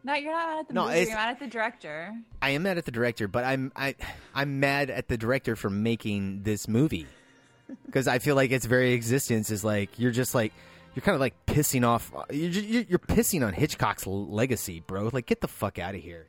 no, 0.05 0.15
you're 0.15 0.33
not 0.33 0.47
mad 0.49 0.59
at 0.61 0.69
the 0.69 0.75
No, 0.75 0.87
movie. 0.87 1.01
You're 1.01 1.15
mad 1.15 1.31
at 1.31 1.39
the 1.41 1.47
director. 1.47 2.15
I 2.43 2.51
am 2.51 2.63
mad 2.65 2.77
at 2.79 2.85
the 2.85 2.91
director, 2.91 3.29
but 3.29 3.45
I'm 3.45 3.73
I 3.75 3.95
I'm 4.35 4.61
mad 4.61 4.91
at 4.91 5.09
the 5.09 5.17
director 5.17 5.57
for 5.57 5.71
making 5.71 6.43
this 6.43 6.69
movie 6.69 7.07
because 7.87 8.07
I 8.09 8.19
feel 8.19 8.35
like 8.35 8.51
its 8.51 8.67
very 8.67 8.93
existence 8.93 9.51
is 9.51 9.65
like 9.65 9.99
you're 9.99 10.11
just 10.11 10.35
like 10.35 10.53
you're 11.01 11.05
kind 11.07 11.15
of 11.15 11.21
like 11.21 11.47
pissing 11.47 11.87
off 11.87 12.13
you're 12.31 12.51
you're, 12.51 12.85
you're 12.87 12.99
pissing 12.99 13.47
on 13.47 13.55
Hitchcock's 13.55 14.07
legacy, 14.07 14.81
bro. 14.87 15.09
Like 15.11 15.25
get 15.25 15.41
the 15.41 15.49
fuck 15.49 15.79
out 15.79 15.95
of 15.95 16.03
here. 16.03 16.29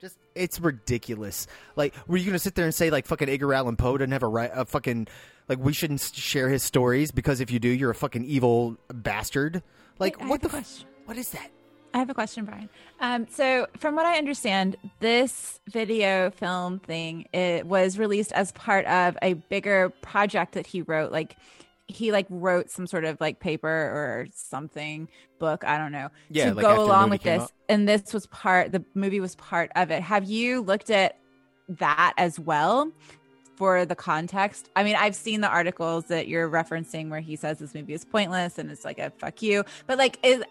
Just 0.00 0.18
it's 0.34 0.60
ridiculous. 0.60 1.46
Like 1.76 1.94
were 2.08 2.16
you 2.16 2.26
gonna 2.26 2.40
sit 2.40 2.56
there 2.56 2.64
and 2.64 2.74
say 2.74 2.90
like 2.90 3.06
fucking 3.06 3.28
Edgar 3.28 3.54
Allan 3.54 3.76
Poe 3.76 3.96
doesn't 3.96 4.10
have 4.10 4.24
a 4.24 4.28
right 4.28 4.50
a 4.52 4.64
fucking 4.64 5.06
like 5.48 5.60
we 5.60 5.72
shouldn't 5.72 6.00
share 6.00 6.48
his 6.48 6.64
stories 6.64 7.12
because 7.12 7.40
if 7.40 7.52
you 7.52 7.60
do 7.60 7.68
you're 7.68 7.90
a 7.90 7.94
fucking 7.94 8.24
evil 8.24 8.76
bastard. 8.92 9.62
Like 10.00 10.18
Wait, 10.20 10.28
what 10.28 10.40
the 10.40 10.46
f- 10.46 10.52
question. 10.52 10.88
what 11.04 11.16
is 11.16 11.30
that? 11.30 11.50
I 11.94 11.98
have 11.98 12.10
a 12.10 12.14
question, 12.14 12.44
Brian. 12.44 12.68
Um, 13.00 13.26
so, 13.30 13.66
from 13.78 13.96
what 13.96 14.04
I 14.04 14.18
understand, 14.18 14.76
this 15.00 15.58
video 15.70 16.30
film 16.30 16.80
thing 16.80 17.26
it 17.32 17.66
was 17.66 17.98
released 17.98 18.30
as 18.32 18.52
part 18.52 18.84
of 18.84 19.16
a 19.22 19.32
bigger 19.32 19.88
project 20.02 20.52
that 20.52 20.66
he 20.66 20.82
wrote. 20.82 21.12
Like, 21.12 21.36
he 21.88 22.12
like 22.12 22.26
wrote 22.28 22.70
some 22.70 22.86
sort 22.86 23.04
of 23.04 23.20
like 23.20 23.40
paper 23.40 23.68
or 23.68 24.26
something 24.34 25.08
book. 25.38 25.64
I 25.64 25.78
don't 25.78 25.90
know 25.90 26.10
Yeah, 26.28 26.50
to 26.50 26.54
like 26.54 26.62
go 26.62 26.84
along 26.84 27.10
with 27.10 27.22
this. 27.22 27.50
And 27.68 27.88
this 27.88 28.12
was 28.12 28.26
part. 28.26 28.72
The 28.72 28.84
movie 28.94 29.20
was 29.20 29.34
part 29.36 29.70
of 29.74 29.90
it. 29.90 30.02
Have 30.02 30.24
you 30.24 30.60
looked 30.60 30.90
at 30.90 31.18
that 31.68 32.14
as 32.16 32.38
well? 32.38 32.92
For 33.56 33.84
the 33.84 33.96
context, 33.96 34.70
I 34.76 34.84
mean, 34.84 34.94
I've 34.94 35.16
seen 35.16 35.40
the 35.40 35.48
articles 35.48 36.04
that 36.04 36.28
you're 36.28 36.48
referencing 36.48 37.08
where 37.10 37.18
he 37.18 37.34
says 37.34 37.58
this 37.58 37.74
movie 37.74 37.92
is 37.92 38.04
pointless 38.04 38.56
and 38.56 38.70
it's 38.70 38.84
like 38.84 39.00
a 39.00 39.10
fuck 39.18 39.42
you. 39.42 39.64
But 39.88 39.98
like, 39.98 40.16
is 40.22 40.44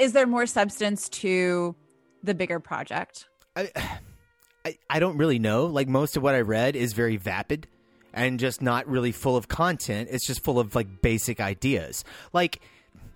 is 0.00 0.14
there 0.14 0.26
more 0.26 0.46
substance 0.46 1.10
to 1.10 1.76
the 2.22 2.34
bigger 2.34 2.60
project? 2.60 3.28
I, 3.54 3.70
I 4.64 4.78
I 4.88 4.98
don't 4.98 5.18
really 5.18 5.38
know. 5.38 5.66
Like 5.66 5.88
most 5.88 6.16
of 6.16 6.22
what 6.22 6.34
I 6.34 6.40
read 6.40 6.74
is 6.74 6.94
very 6.94 7.18
vapid 7.18 7.66
and 8.14 8.40
just 8.40 8.62
not 8.62 8.86
really 8.86 9.12
full 9.12 9.36
of 9.36 9.48
content. 9.48 10.08
It's 10.10 10.26
just 10.26 10.42
full 10.42 10.58
of 10.58 10.74
like 10.74 11.02
basic 11.02 11.40
ideas. 11.40 12.04
Like 12.32 12.60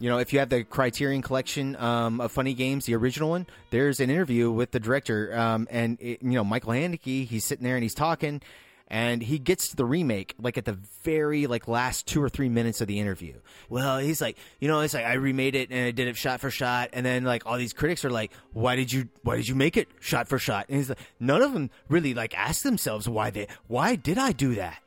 you 0.01 0.09
know, 0.09 0.19
if 0.19 0.33
you 0.33 0.39
have 0.39 0.49
the 0.49 0.63
Criterion 0.65 1.23
collection 1.23 1.75
um, 1.77 2.21
of 2.21 2.31
funny 2.31 2.55
games, 2.55 2.87
the 2.87 2.95
original 2.95 3.31
one, 3.31 3.47
there's 3.71 3.99
an 3.99 4.11
interview 4.11 4.51
with 4.51 4.71
the 4.71 4.79
director, 4.79 5.37
um, 5.37 5.67
and 5.71 5.99
it, 6.01 6.23
you 6.23 6.33
know 6.33 6.45
Michael 6.45 6.73
Haneke. 6.73 7.27
He's 7.27 7.45
sitting 7.45 7.65
there 7.65 7.75
and 7.75 7.83
he's 7.83 7.95
talking, 7.95 8.41
and 8.87 9.23
he 9.23 9.39
gets 9.39 9.69
to 9.71 9.77
the 9.77 9.85
remake 9.85 10.35
like 10.41 10.57
at 10.57 10.65
the 10.65 10.79
very 11.03 11.47
like 11.47 11.67
last 11.67 12.07
two 12.07 12.23
or 12.23 12.29
three 12.29 12.49
minutes 12.49 12.81
of 12.81 12.87
the 12.87 13.01
interview. 13.01 13.35
Well, 13.69 13.99
he's 13.99 14.21
like, 14.21 14.37
you 14.61 14.69
know, 14.69 14.81
it's 14.81 14.95
like 14.95 15.05
I 15.05 15.15
remade 15.15 15.57
it 15.57 15.71
and 15.71 15.87
I 15.87 15.91
did 15.91 16.07
it 16.07 16.17
shot 16.17 16.41
for 16.41 16.51
shot, 16.51 16.91
and 16.93 17.05
then 17.05 17.25
like 17.25 17.45
all 17.45 17.57
these 17.57 17.73
critics 17.73 18.05
are 18.05 18.11
like, 18.11 18.33
why 18.53 18.77
did 18.77 18.93
you 18.93 19.09
why 19.23 19.37
did 19.37 19.49
you 19.49 19.57
make 19.57 19.77
it 19.77 19.89
shot 20.01 20.29
for 20.29 20.39
shot? 20.39 20.67
And 20.69 20.79
he's 20.79 20.89
like, 20.89 20.99
none 21.19 21.43
of 21.43 21.53
them 21.53 21.71
really 21.89 22.15
like 22.15 22.37
ask 22.37 22.63
themselves 22.63 23.09
why 23.09 23.31
they 23.31 23.49
why 23.67 23.97
did 23.97 24.19
I 24.19 24.31
do 24.33 24.55
that? 24.55 24.81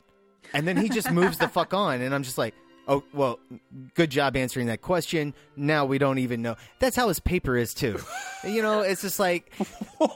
And 0.53 0.67
then 0.67 0.77
he 0.77 0.89
just 0.89 1.11
moves 1.11 1.37
the 1.37 1.47
fuck 1.47 1.73
on, 1.73 2.01
and 2.01 2.13
I'm 2.13 2.23
just 2.23 2.37
like, 2.37 2.53
oh 2.87 3.03
well, 3.13 3.39
good 3.95 4.09
job 4.09 4.35
answering 4.35 4.67
that 4.67 4.81
question. 4.81 5.33
Now 5.55 5.85
we 5.85 5.97
don't 5.97 6.17
even 6.19 6.41
know. 6.41 6.55
That's 6.79 6.95
how 6.95 7.07
his 7.07 7.19
paper 7.19 7.57
is 7.57 7.73
too. 7.73 7.99
you 8.43 8.61
know, 8.61 8.81
it's 8.81 9.01
just 9.01 9.19
like, 9.19 9.51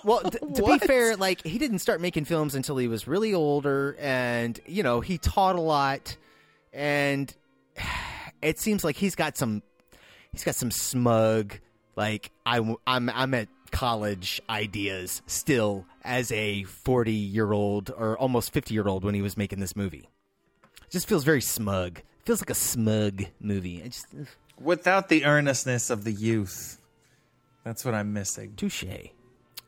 well, 0.03 0.21
t- 0.21 0.39
to 0.55 0.63
be 0.63 0.79
fair, 0.79 1.15
like 1.15 1.45
he 1.45 1.57
didn't 1.57 1.79
start 1.79 2.01
making 2.01 2.25
films 2.25 2.55
until 2.55 2.77
he 2.77 2.87
was 2.87 3.07
really 3.07 3.33
older, 3.33 3.95
and 3.99 4.59
you 4.65 4.83
know 4.83 5.01
he 5.01 5.17
taught 5.17 5.55
a 5.55 5.61
lot, 5.61 6.17
and 6.73 7.33
it 8.41 8.59
seems 8.59 8.83
like 8.83 8.95
he's 8.95 9.15
got 9.15 9.37
some, 9.37 9.63
he's 10.31 10.43
got 10.43 10.55
some 10.55 10.71
smug, 10.71 11.59
like 11.95 12.31
I, 12.45 12.57
I'm 12.85 13.09
I'm 13.09 13.33
at 13.33 13.47
college 13.71 14.41
ideas 14.49 15.21
still 15.27 15.85
as 16.03 16.31
a 16.31 16.63
40 16.63 17.11
year 17.11 17.51
old 17.51 17.91
or 17.95 18.17
almost 18.17 18.53
50 18.53 18.73
year 18.73 18.87
old 18.87 19.03
when 19.03 19.15
he 19.15 19.21
was 19.21 19.35
making 19.35 19.59
this 19.59 19.75
movie. 19.75 20.07
It 20.95 20.99
just 21.03 21.09
feels 21.09 21.25
very 21.25 21.41
smug. 21.41 21.99
feels 22.23 22.39
like 22.39 22.49
a 22.49 22.55
smug 22.55 23.25
movie. 23.41 23.81
I 23.83 23.87
just 23.87 24.07
ugh. 24.17 24.27
Without 24.61 25.09
the 25.09 25.25
earnestness 25.25 25.89
of 25.89 26.05
the 26.05 26.13
youth. 26.13 26.79
That's 27.65 27.83
what 27.83 27.93
I'm 27.93 28.13
missing. 28.13 28.53
touche. 28.55 28.85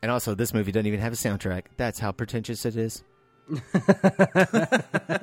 And 0.00 0.10
also, 0.10 0.34
this 0.34 0.54
movie 0.54 0.72
doesn't 0.72 0.86
even 0.86 1.00
have 1.00 1.12
a 1.12 1.16
soundtrack. 1.16 1.64
That's 1.76 1.98
how 1.98 2.12
pretentious 2.12 2.64
it 2.64 2.76
is. 2.76 3.04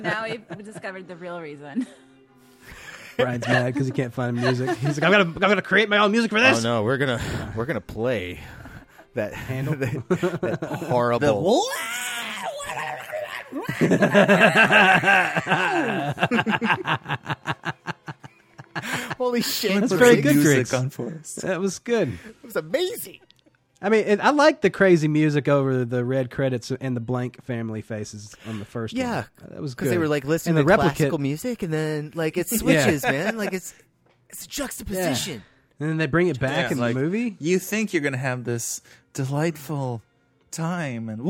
now 0.00 0.22
we've 0.22 0.46
discovered 0.64 1.08
the 1.08 1.16
real 1.16 1.40
reason. 1.40 1.88
Brian's 3.16 3.48
mad 3.48 3.74
because 3.74 3.88
he 3.88 3.92
can't 3.92 4.14
find 4.14 4.36
music. 4.36 4.76
He's 4.76 5.00
like, 5.00 5.02
I'm 5.02 5.10
gonna, 5.10 5.24
I'm 5.24 5.40
gonna 5.40 5.60
create 5.60 5.88
my 5.88 5.98
own 5.98 6.12
music 6.12 6.30
for 6.30 6.38
this. 6.40 6.60
Oh 6.60 6.62
no, 6.62 6.82
we're 6.84 6.98
gonna 6.98 7.52
we're 7.56 7.66
gonna 7.66 7.80
play 7.80 8.38
that 9.16 9.34
Handel? 9.34 9.74
that, 9.76 10.40
that 10.40 10.62
horrible. 10.62 11.64
Holy 19.16 19.40
shit! 19.40 19.80
That's 19.80 19.92
very 19.92 20.20
good, 20.20 20.36
music 20.36 20.54
Griggs. 20.54 20.74
on 20.74 20.90
for 20.90 21.14
us. 21.18 21.36
That 21.36 21.60
was 21.60 21.78
good. 21.78 22.08
It 22.12 22.44
was 22.44 22.56
amazing. 22.56 23.20
I 23.80 23.88
mean, 23.88 24.04
and 24.06 24.20
I 24.22 24.30
like 24.30 24.60
the 24.62 24.70
crazy 24.70 25.08
music 25.08 25.48
over 25.48 25.84
the 25.84 26.04
red 26.04 26.30
credits 26.30 26.70
and 26.70 26.96
the 26.96 27.00
blank 27.00 27.42
family 27.44 27.82
faces 27.82 28.34
on 28.46 28.58
the 28.58 28.64
first 28.64 28.94
Yeah, 28.94 29.24
one. 29.40 29.50
That 29.52 29.62
was 29.62 29.74
because 29.74 29.90
they 29.90 29.98
were 29.98 30.08
like 30.08 30.24
listening 30.24 30.58
and 30.58 30.66
to 30.66 30.68
replicate, 30.68 30.96
classical 30.96 31.18
music, 31.18 31.62
and 31.62 31.72
then 31.72 32.12
like 32.14 32.36
it 32.36 32.48
switches, 32.50 33.02
man. 33.02 33.38
Like 33.38 33.52
it's 33.54 33.74
it's 34.28 34.44
a 34.44 34.48
juxtaposition. 34.48 35.42
and 35.80 35.88
then 35.90 35.96
they 35.96 36.06
bring 36.06 36.28
it 36.28 36.38
back 36.38 36.66
Yeah, 36.66 36.72
in 36.72 36.78
like, 36.78 36.94
the 36.94 37.00
movie. 37.00 37.36
You 37.38 37.58
think 37.58 37.94
you're 37.94 38.02
going 38.02 38.12
to 38.12 38.18
have 38.18 38.44
this 38.44 38.82
delightful 39.14 40.02
time, 40.50 41.08
and 41.08 41.22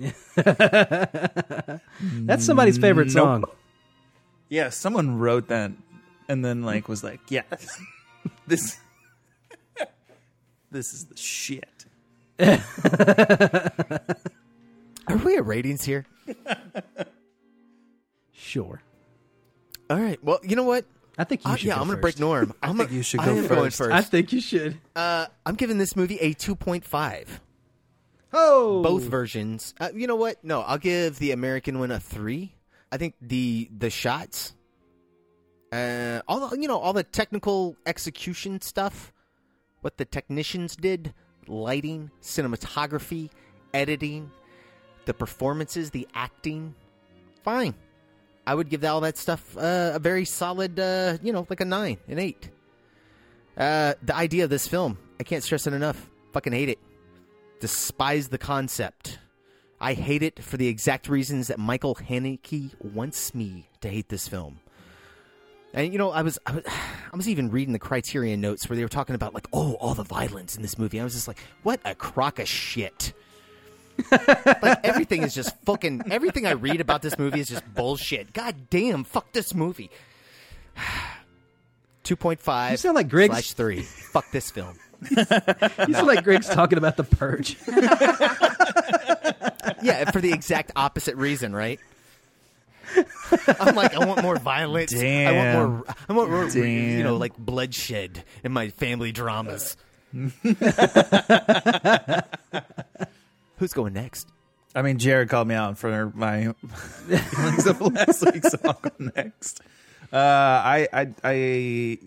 That's 2.00 2.44
somebody's 2.44 2.78
favorite 2.78 3.06
Nope. 3.08 3.12
song. 3.14 3.44
yeah, 4.48 4.70
someone 4.70 5.18
wrote 5.18 5.48
that, 5.48 5.72
and 6.28 6.44
then 6.44 6.62
like 6.62 6.88
was 6.88 7.02
like, 7.04 7.20
yeah, 7.28 7.42
this 8.46 8.78
this 10.70 10.92
is 10.94 11.06
the 11.06 11.16
shit. 11.16 11.86
Are 15.06 15.16
we 15.24 15.36
at 15.36 15.44
ratings 15.46 15.84
here? 15.84 16.06
Sure. 18.32 18.80
All 19.90 19.98
right. 19.98 20.22
Well, 20.24 20.38
you 20.42 20.56
know 20.56 20.62
what? 20.64 20.84
I 21.18 21.24
think 21.24 21.44
you 21.44 21.50
Uh, 21.50 21.56
should. 21.56 21.66
yeah, 21.66 21.74
go 21.74 21.80
I'm 21.82 21.86
gonna 21.88 21.96
first. 22.00 22.02
break 22.02 22.18
norm. 22.20 22.54
I'm 22.62 22.76
think 22.76 22.88
gonna- 22.88 22.96
you 22.96 23.02
should 23.02 23.18
go 23.20 23.24
am 23.36 23.46
going 23.46 23.64
first. 23.64 23.78
first. 23.78 23.92
I 23.92 24.00
think 24.02 24.32
you 24.32 24.40
should. 24.40 24.78
Uh, 24.96 25.26
I'm 25.44 25.56
giving 25.56 25.76
this 25.78 25.94
movie 25.96 26.18
a 26.20 26.32
2.5. 26.34 27.26
Oh, 28.32 28.82
Both 28.82 29.04
versions. 29.04 29.74
Uh, 29.80 29.88
you 29.94 30.06
know 30.06 30.16
what? 30.16 30.42
No, 30.44 30.60
I'll 30.60 30.78
give 30.78 31.18
the 31.18 31.32
American 31.32 31.78
one 31.78 31.90
a 31.90 31.98
three. 31.98 32.54
I 32.92 32.96
think 32.96 33.14
the 33.20 33.68
the 33.76 33.90
shots, 33.90 34.54
uh, 35.72 36.20
all 36.28 36.48
the, 36.48 36.58
you 36.58 36.68
know, 36.68 36.78
all 36.78 36.92
the 36.92 37.04
technical 37.04 37.76
execution 37.86 38.60
stuff, 38.60 39.12
what 39.80 39.96
the 39.96 40.04
technicians 40.04 40.76
did, 40.76 41.14
lighting, 41.46 42.10
cinematography, 42.22 43.30
editing, 43.74 44.30
the 45.06 45.14
performances, 45.14 45.90
the 45.90 46.06
acting, 46.14 46.74
fine. 47.42 47.74
I 48.46 48.54
would 48.54 48.68
give 48.68 48.84
all 48.84 49.00
that 49.02 49.18
stuff 49.18 49.56
uh, 49.56 49.92
a 49.94 49.98
very 49.98 50.24
solid, 50.24 50.78
uh, 50.80 51.18
you 51.22 51.32
know, 51.32 51.46
like 51.48 51.60
a 51.60 51.64
nine, 51.64 51.98
an 52.08 52.18
eight. 52.18 52.50
Uh, 53.56 53.94
the 54.02 54.16
idea 54.16 54.44
of 54.44 54.50
this 54.50 54.66
film, 54.66 54.98
I 55.20 55.24
can't 55.24 55.44
stress 55.44 55.66
it 55.66 55.74
enough. 55.74 56.10
Fucking 56.32 56.52
hate 56.52 56.70
it. 56.70 56.78
Despise 57.60 58.28
the 58.28 58.38
concept. 58.38 59.18
I 59.80 59.94
hate 59.94 60.22
it 60.22 60.42
for 60.42 60.56
the 60.56 60.66
exact 60.66 61.08
reasons 61.08 61.48
that 61.48 61.58
Michael 61.58 61.94
Haneke 61.94 62.70
wants 62.82 63.34
me 63.34 63.68
to 63.80 63.88
hate 63.88 64.08
this 64.08 64.28
film. 64.28 64.60
And 65.72 65.92
you 65.92 65.98
know, 65.98 66.10
I 66.10 66.22
was 66.22 66.38
I 66.46 66.52
was 66.52 66.64
I 67.12 67.16
was 67.16 67.28
even 67.28 67.50
reading 67.50 67.72
the 67.72 67.78
Criterion 67.78 68.40
notes 68.40 68.68
where 68.68 68.76
they 68.76 68.82
were 68.82 68.88
talking 68.88 69.14
about 69.14 69.34
like, 69.34 69.46
oh, 69.52 69.74
all 69.74 69.94
the 69.94 70.02
violence 70.04 70.56
in 70.56 70.62
this 70.62 70.78
movie. 70.78 71.00
I 71.00 71.04
was 71.04 71.14
just 71.14 71.28
like, 71.28 71.38
what 71.62 71.80
a 71.84 71.94
crock 71.94 72.38
of 72.38 72.48
shit. 72.48 73.12
like 74.10 74.78
everything 74.84 75.22
is 75.22 75.34
just 75.34 75.54
fucking. 75.64 76.10
Everything 76.10 76.46
I 76.46 76.52
read 76.52 76.80
about 76.80 77.02
this 77.02 77.18
movie 77.18 77.40
is 77.40 77.48
just 77.48 77.64
bullshit. 77.74 78.32
God 78.32 78.70
damn, 78.70 79.04
fuck 79.04 79.32
this 79.32 79.54
movie. 79.54 79.90
Two 82.02 82.16
point 82.16 82.40
five. 82.40 82.72
You 82.72 82.76
sound 82.78 82.96
like 82.96 83.08
Griggs. 83.08 83.32
slash 83.32 83.52
three. 83.52 83.82
fuck 83.82 84.24
this 84.32 84.50
film. 84.50 84.78
You 85.88 85.94
sound 85.94 86.06
like 86.06 86.24
Greg's 86.24 86.48
talking 86.48 86.78
about 86.78 86.96
the 86.96 87.04
purge. 87.04 87.56
Yeah, 89.82 90.10
for 90.10 90.20
the 90.20 90.32
exact 90.32 90.72
opposite 90.76 91.16
reason, 91.16 91.54
right? 91.54 91.80
I'm 93.60 93.74
like, 93.74 93.94
I 93.94 94.04
want 94.04 94.22
more 94.22 94.36
violence. 94.36 94.94
I 94.94 95.32
want 95.32 95.52
more. 95.52 95.84
I 96.08 96.12
want 96.12 96.30
more. 96.30 96.48
You 96.48 97.02
know, 97.02 97.16
like 97.16 97.36
bloodshed 97.38 98.24
in 98.44 98.52
my 98.52 98.68
family 98.70 99.12
dramas. 99.12 99.76
Who's 103.56 103.72
going 103.72 103.92
next? 103.94 104.28
I 104.74 104.82
mean, 104.82 104.98
Jared 104.98 105.28
called 105.28 105.48
me 105.48 105.54
out 105.54 105.78
for 105.78 106.12
my 106.14 106.52
feelings 107.08 107.66
of 107.66 107.80
last 107.80 108.24
week, 108.32 108.44
so 108.44 108.58
I'll 108.64 108.72
go 108.74 108.90
next. 108.98 109.60
Uh, 110.12 110.16
I, 110.16 110.88
I, 110.92 111.08
I, 111.22 111.98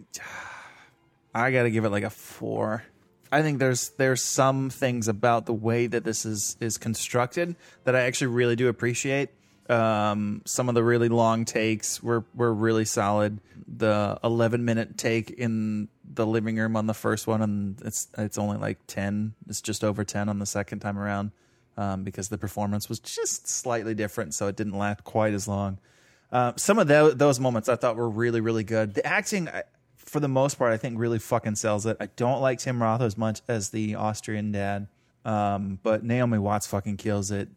I 1.33 1.51
got 1.51 1.63
to 1.63 1.71
give 1.71 1.85
it 1.85 1.89
like 1.89 2.03
a 2.03 2.09
four. 2.09 2.83
I 3.31 3.41
think 3.41 3.59
there's 3.59 3.89
there's 3.97 4.21
some 4.21 4.69
things 4.69 5.07
about 5.07 5.45
the 5.47 5.53
way 5.53 5.87
that 5.87 6.03
this 6.03 6.25
is 6.25 6.55
is 6.59 6.77
constructed 6.77 7.55
that 7.83 7.95
I 7.95 8.01
actually 8.01 8.27
really 8.27 8.55
do 8.55 8.67
appreciate. 8.67 9.29
Um, 9.69 10.41
some 10.45 10.69
of 10.69 10.75
the 10.75 10.83
really 10.83 11.09
long 11.09 11.45
takes 11.45 12.03
were 12.03 12.25
were 12.35 12.53
really 12.53 12.85
solid. 12.85 13.39
The 13.65 14.19
11 14.23 14.65
minute 14.65 14.97
take 14.97 15.31
in 15.31 15.87
the 16.03 16.27
living 16.27 16.57
room 16.57 16.75
on 16.75 16.85
the 16.85 16.93
first 16.93 17.25
one, 17.25 17.41
and 17.41 17.81
it's 17.81 18.07
it's 18.17 18.37
only 18.37 18.57
like 18.57 18.77
10. 18.87 19.33
It's 19.47 19.61
just 19.61 19.83
over 19.83 20.03
10 20.03 20.29
on 20.29 20.37
the 20.37 20.45
second 20.45 20.79
time 20.79 20.99
around 20.99 21.31
um, 21.77 22.03
because 22.03 22.29
the 22.29 22.37
performance 22.37 22.87
was 22.89 22.99
just 22.99 23.47
slightly 23.47 23.95
different, 23.95 24.33
so 24.35 24.47
it 24.47 24.55
didn't 24.55 24.77
last 24.77 25.03
quite 25.05 25.33
as 25.33 25.47
long. 25.47 25.79
Uh, 26.31 26.53
some 26.57 26.77
of 26.77 26.87
tho- 26.87 27.11
those 27.11 27.39
moments 27.39 27.69
I 27.69 27.75
thought 27.77 27.95
were 27.95 28.09
really, 28.09 28.41
really 28.41 28.63
good. 28.63 28.93
The 28.95 29.05
acting, 29.05 29.47
I- 29.47 29.63
for 30.05 30.19
the 30.19 30.27
most 30.27 30.55
part, 30.57 30.73
I 30.73 30.77
think 30.77 30.99
really 30.99 31.19
fucking 31.19 31.55
sells 31.55 31.85
it. 31.85 31.97
I 31.99 32.07
don't 32.15 32.41
like 32.41 32.59
Tim 32.59 32.81
Roth 32.81 33.01
as 33.01 33.17
much 33.17 33.41
as 33.47 33.69
the 33.69 33.95
Austrian 33.95 34.51
dad, 34.51 34.87
um, 35.25 35.79
but 35.83 36.03
Naomi 36.03 36.37
Watts 36.37 36.67
fucking 36.67 36.97
kills 36.97 37.31
it. 37.31 37.49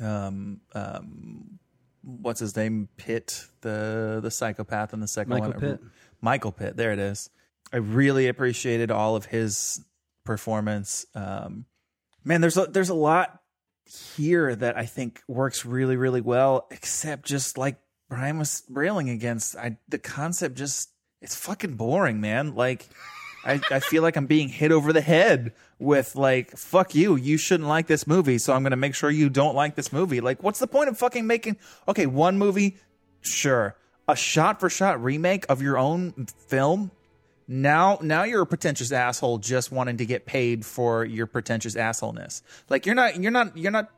Um, 0.00 0.60
um, 0.74 1.58
what's 2.02 2.40
his 2.40 2.56
name? 2.56 2.88
Pitt, 2.96 3.46
the 3.60 4.20
the 4.22 4.30
psychopath 4.30 4.92
in 4.92 5.00
the 5.00 5.08
second 5.08 5.30
Michael 5.30 5.50
one. 5.50 5.60
Pitt. 5.60 5.80
Michael 6.20 6.52
Pitt. 6.52 6.76
There 6.76 6.92
it 6.92 6.98
is. 6.98 7.30
I 7.72 7.78
really 7.78 8.28
appreciated 8.28 8.90
all 8.90 9.16
of 9.16 9.26
his 9.26 9.80
performance. 10.24 11.06
Um, 11.14 11.66
man, 12.24 12.40
there's 12.40 12.56
a, 12.56 12.66
there's 12.66 12.90
a 12.90 12.94
lot 12.94 13.40
here 14.16 14.54
that 14.54 14.76
I 14.76 14.86
think 14.86 15.22
works 15.26 15.64
really, 15.64 15.96
really 15.96 16.20
well, 16.20 16.66
except 16.70 17.26
just 17.26 17.58
like 17.58 17.76
Brian 18.08 18.38
was 18.38 18.62
railing 18.68 19.10
against. 19.10 19.56
I 19.56 19.78
the 19.88 19.98
concept 19.98 20.56
just 20.56 20.90
it's 21.22 21.36
fucking 21.36 21.76
boring, 21.76 22.20
man. 22.20 22.54
Like 22.54 22.88
I, 23.44 23.60
I 23.70 23.80
feel 23.80 24.02
like 24.02 24.16
I'm 24.16 24.26
being 24.26 24.48
hit 24.48 24.72
over 24.72 24.92
the 24.92 25.00
head 25.00 25.52
with 25.78 26.14
like, 26.14 26.56
fuck 26.56 26.94
you, 26.94 27.16
you 27.16 27.36
shouldn't 27.36 27.68
like 27.68 27.86
this 27.86 28.06
movie, 28.06 28.38
so 28.38 28.52
I'm 28.52 28.62
gonna 28.62 28.76
make 28.76 28.94
sure 28.94 29.10
you 29.10 29.30
don't 29.30 29.54
like 29.54 29.74
this 29.74 29.92
movie. 29.92 30.20
Like, 30.20 30.42
what's 30.42 30.58
the 30.58 30.66
point 30.66 30.88
of 30.88 30.98
fucking 30.98 31.26
making 31.26 31.56
okay, 31.88 32.06
one 32.06 32.38
movie, 32.38 32.76
sure. 33.20 33.76
A 34.08 34.16
shot 34.16 34.60
for 34.60 34.68
shot 34.68 35.02
remake 35.02 35.46
of 35.48 35.62
your 35.62 35.78
own 35.78 36.26
film 36.48 36.90
now 37.48 37.98
now 38.00 38.22
you're 38.22 38.42
a 38.42 38.46
pretentious 38.46 38.92
asshole 38.92 39.38
just 39.38 39.72
wanting 39.72 39.96
to 39.96 40.06
get 40.06 40.24
paid 40.24 40.64
for 40.64 41.04
your 41.04 41.26
pretentious 41.26 41.74
assholeness 41.74 42.40
like 42.70 42.86
you're 42.86 42.94
not 42.94 43.20
you're 43.20 43.32
not 43.32 43.56
you're 43.56 43.72
not 43.72 43.90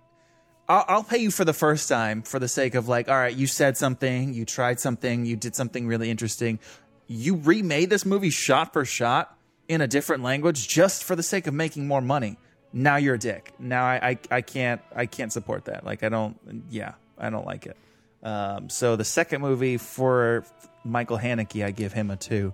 I'll, 0.66 0.84
I'll 0.88 1.04
pay 1.04 1.18
you 1.18 1.30
for 1.30 1.44
the 1.44 1.52
first 1.52 1.88
time 1.88 2.22
for 2.22 2.38
the 2.38 2.48
sake 2.48 2.74
of 2.74 2.88
like 2.88 3.08
all 3.08 3.14
right 3.14 3.34
you 3.34 3.46
said 3.46 3.76
something 3.76 4.32
you 4.32 4.44
tried 4.44 4.80
something 4.80 5.26
you 5.26 5.36
did 5.36 5.54
something 5.54 5.86
really 5.86 6.10
interesting 6.10 6.58
you 7.06 7.36
remade 7.36 7.90
this 7.90 8.06
movie 8.06 8.30
shot 8.30 8.72
for 8.72 8.84
shot 8.84 9.36
in 9.68 9.80
a 9.80 9.86
different 9.86 10.22
language 10.22 10.68
just 10.68 11.04
for 11.04 11.16
the 11.16 11.22
sake 11.22 11.46
of 11.46 11.54
making 11.54 11.86
more 11.86 12.00
money. 12.00 12.38
Now 12.72 12.96
you're 12.96 13.14
a 13.14 13.18
dick. 13.18 13.52
Now 13.58 13.84
i 13.84 14.10
i, 14.10 14.36
I 14.36 14.40
can't 14.40 14.80
i 14.94 15.06
can't 15.06 15.32
support 15.32 15.66
that. 15.66 15.84
Like 15.84 16.02
i 16.02 16.08
don't 16.08 16.36
yeah 16.70 16.94
i 17.18 17.30
don't 17.30 17.46
like 17.46 17.66
it. 17.66 17.76
Um, 18.22 18.70
so 18.70 18.96
the 18.96 19.04
second 19.04 19.42
movie 19.42 19.76
for 19.76 20.44
michael 20.82 21.18
haneke 21.18 21.64
i 21.64 21.70
give 21.70 21.92
him 21.92 22.10
a 22.10 22.16
two. 22.16 22.52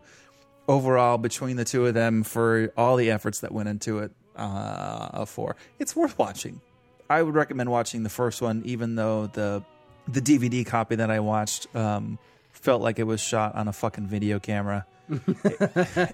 Overall 0.68 1.18
between 1.18 1.56
the 1.56 1.64
two 1.64 1.86
of 1.86 1.94
them 1.94 2.22
for 2.22 2.72
all 2.76 2.96
the 2.96 3.10
efforts 3.10 3.40
that 3.40 3.52
went 3.52 3.68
into 3.68 3.98
it 4.00 4.12
uh, 4.36 5.08
a 5.12 5.26
four. 5.26 5.56
It's 5.78 5.94
worth 5.96 6.18
watching. 6.18 6.60
I 7.08 7.22
would 7.22 7.34
recommend 7.34 7.70
watching 7.70 8.04
the 8.04 8.08
first 8.08 8.40
one, 8.40 8.62
even 8.64 8.94
though 8.94 9.26
the 9.26 9.64
the 10.06 10.20
DVD 10.20 10.64
copy 10.64 10.96
that 10.96 11.10
I 11.10 11.20
watched 11.20 11.74
um, 11.74 12.18
felt 12.52 12.82
like 12.82 12.98
it 12.98 13.04
was 13.04 13.20
shot 13.20 13.54
on 13.54 13.68
a 13.68 13.72
fucking 13.72 14.06
video 14.06 14.38
camera. 14.38 14.86
it, 15.08 15.20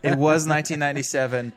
it 0.03 0.17
was 0.17 0.47
1997. 0.47 1.53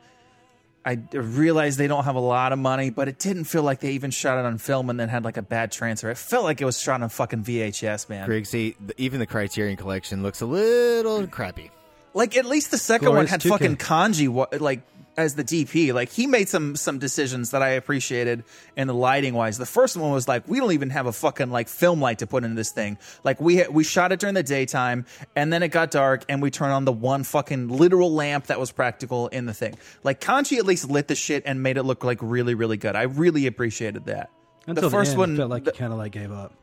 I 0.85 0.97
realized 1.13 1.77
they 1.77 1.87
don't 1.87 2.05
have 2.05 2.15
a 2.15 2.21
lot 2.21 2.53
of 2.53 2.59
money, 2.59 2.89
but 2.89 3.07
it 3.07 3.19
didn't 3.19 3.43
feel 3.45 3.63
like 3.63 3.79
they 3.81 3.91
even 3.91 4.11
shot 4.11 4.39
it 4.39 4.45
on 4.45 4.57
film 4.57 4.89
and 4.89 4.99
then 4.99 5.09
had 5.09 5.23
like 5.23 5.37
a 5.37 5.41
bad 5.41 5.71
transfer. 5.71 6.09
It 6.09 6.17
felt 6.17 6.45
like 6.45 6.61
it 6.61 6.65
was 6.65 6.79
shot 6.79 7.01
on 7.01 7.09
fucking 7.09 7.43
VHS, 7.43 8.09
man. 8.09 8.25
Greg, 8.25 8.45
see, 8.45 8.75
even 8.97 9.19
the 9.19 9.27
Criterion 9.27 9.77
Collection 9.77 10.23
looks 10.23 10.41
a 10.41 10.45
little 10.45 11.27
crappy. 11.27 11.69
Like 12.13 12.35
at 12.37 12.45
least 12.45 12.71
the 12.71 12.77
second 12.77 13.13
one 13.13 13.27
had 13.27 13.41
2K. 13.41 13.49
fucking 13.49 13.77
Khondji 13.77 14.59
like 14.59 14.81
as 15.19 15.35
the 15.35 15.43
DP. 15.43 15.93
Like 15.93 16.09
he 16.09 16.25
made 16.25 16.49
some 16.49 16.75
some 16.75 16.97
decisions 16.97 17.51
that 17.51 17.61
I 17.61 17.69
appreciated 17.69 18.43
in 18.75 18.87
the 18.87 18.93
lighting 18.93 19.33
wise. 19.33 19.57
The 19.57 19.65
first 19.65 19.97
one 19.97 20.11
was 20.11 20.27
like 20.27 20.47
we 20.47 20.59
don't 20.59 20.71
even 20.71 20.89
have 20.89 21.05
a 21.05 21.11
fucking 21.11 21.51
like 21.51 21.67
film 21.67 22.01
light 22.01 22.19
to 22.19 22.27
put 22.27 22.43
into 22.43 22.55
this 22.55 22.71
thing. 22.71 22.97
Like 23.23 23.39
we 23.41 23.67
we 23.67 23.83
shot 23.83 24.11
it 24.11 24.19
during 24.19 24.35
the 24.35 24.43
daytime 24.43 25.05
and 25.35 25.51
then 25.51 25.61
it 25.61 25.69
got 25.69 25.91
dark 25.91 26.23
and 26.29 26.41
we 26.41 26.49
turned 26.51 26.71
on 26.71 26.85
the 26.85 26.91
one 26.91 27.23
fucking 27.23 27.67
literal 27.67 28.13
lamp 28.13 28.47
that 28.47 28.59
was 28.59 28.71
practical 28.71 29.27
in 29.27 29.45
the 29.45 29.53
thing. 29.53 29.77
Like 30.03 30.21
Khondji 30.21 30.57
at 30.57 30.65
least 30.65 30.89
lit 30.89 31.07
the 31.07 31.15
shit 31.15 31.43
and 31.45 31.61
made 31.61 31.77
it 31.77 31.83
look 31.83 32.03
like 32.03 32.19
really 32.21 32.55
really 32.55 32.77
good. 32.77 32.95
I 32.95 33.03
really 33.03 33.45
appreciated 33.45 34.05
that. 34.05 34.29
Until 34.67 34.83
the 34.83 34.89
first 34.89 35.11
end, 35.11 35.19
one 35.19 35.37
felt 35.37 35.49
like 35.49 35.65
kind 35.75 35.91
of 35.91 35.99
like 35.99 36.13
gave 36.13 36.31
up. 36.31 36.53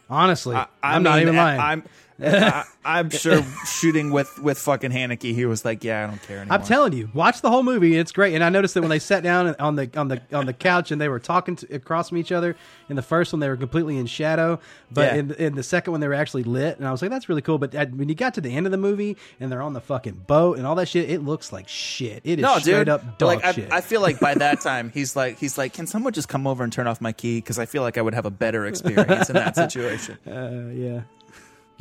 Honestly, 0.09 0.55
I, 0.55 0.67
am 0.83 1.01
not 1.01 1.21
even 1.21 1.35
lying. 1.35 1.59
I'm 1.59 1.83
I, 2.23 2.63
I'm 2.85 3.09
sure 3.11 3.43
shooting 3.65 4.11
with 4.11 4.39
with 4.39 4.57
fucking 4.57 4.91
Haneke, 4.91 5.33
he 5.33 5.45
was 5.45 5.63
like, 5.65 5.83
"Yeah, 5.83 6.03
I 6.03 6.07
don't 6.07 6.21
care 6.21 6.37
anymore." 6.39 6.57
I'm 6.57 6.63
telling 6.65 6.93
you, 6.93 7.09
watch 7.13 7.41
the 7.41 7.49
whole 7.49 7.63
movie. 7.63 7.97
It's 7.97 8.11
great. 8.11 8.33
And 8.35 8.43
I 8.43 8.49
noticed 8.49 8.73
that 8.75 8.81
when 8.81 8.89
they 8.89 8.99
sat 8.99 9.23
down 9.23 9.55
on 9.59 9.75
the 9.75 9.89
on 9.97 10.07
the 10.07 10.21
on 10.31 10.45
the 10.45 10.53
couch 10.53 10.91
and 10.91 10.99
they 11.01 11.09
were 11.09 11.19
talking 11.19 11.55
to, 11.57 11.75
across 11.75 12.09
from 12.09 12.17
each 12.17 12.31
other. 12.31 12.55
In 12.89 12.95
the 12.97 13.01
first 13.01 13.31
one, 13.33 13.39
they 13.39 13.47
were 13.49 13.55
completely 13.57 13.97
in 13.97 14.05
shadow, 14.05 14.59
but 14.91 15.13
Yeah. 15.13 15.19
in, 15.19 15.31
in 15.35 15.55
the 15.55 15.63
second 15.63 15.91
one, 15.91 16.01
they 16.01 16.07
were 16.07 16.13
actually 16.13 16.43
lit. 16.43 16.77
And 16.77 16.87
I 16.87 16.91
was 16.91 17.01
like, 17.01 17.09
that's 17.09 17.29
really 17.29 17.41
cool. 17.41 17.57
But 17.57 17.73
uh, 17.73 17.85
when 17.87 18.09
you 18.09 18.13
got 18.15 18.33
to 18.35 18.41
the 18.41 18.53
end 18.53 18.67
of 18.67 18.71
the 18.71 18.77
movie 18.77 19.15
and 19.39 19.49
they're 19.51 19.61
on 19.61 19.71
the 19.73 19.81
fucking 19.81 20.25
boat 20.27 20.57
and 20.57 20.67
all 20.67 20.75
that 20.75 20.87
shit, 20.89 21.09
it 21.09 21.23
looks 21.23 21.51
like 21.53 21.67
shit. 21.67 22.21
It 22.25 22.39
is 22.39 22.43
no, 22.43 22.57
straight 22.59 22.73
dude. 22.79 22.89
up 22.89 23.17
dog 23.17 23.41
like, 23.41 23.55
shit. 23.55 23.71
I, 23.71 23.77
I 23.77 23.81
feel 23.81 24.01
like 24.01 24.19
by 24.19 24.33
that 24.35 24.59
time, 24.69 24.91
he's 24.93 25.15
like, 25.15 25.39
he's 25.39 25.57
like, 25.57 25.73
"Can 25.73 25.87
someone 25.87 26.11
just 26.13 26.27
come 26.27 26.45
over 26.45 26.63
and 26.63 26.71
turn 26.73 26.85
off 26.87 26.99
my 26.99 27.13
key?" 27.13 27.37
Because 27.37 27.57
I 27.57 27.65
feel 27.65 27.81
like 27.83 27.97
I 27.97 28.01
would 28.01 28.13
have 28.13 28.25
a 28.25 28.31
better 28.31 28.65
experience 28.67 29.29
in 29.29 29.35
that 29.35 29.55
situation. 29.63 30.17
Uh, 30.27 30.69
yeah. 30.73 31.01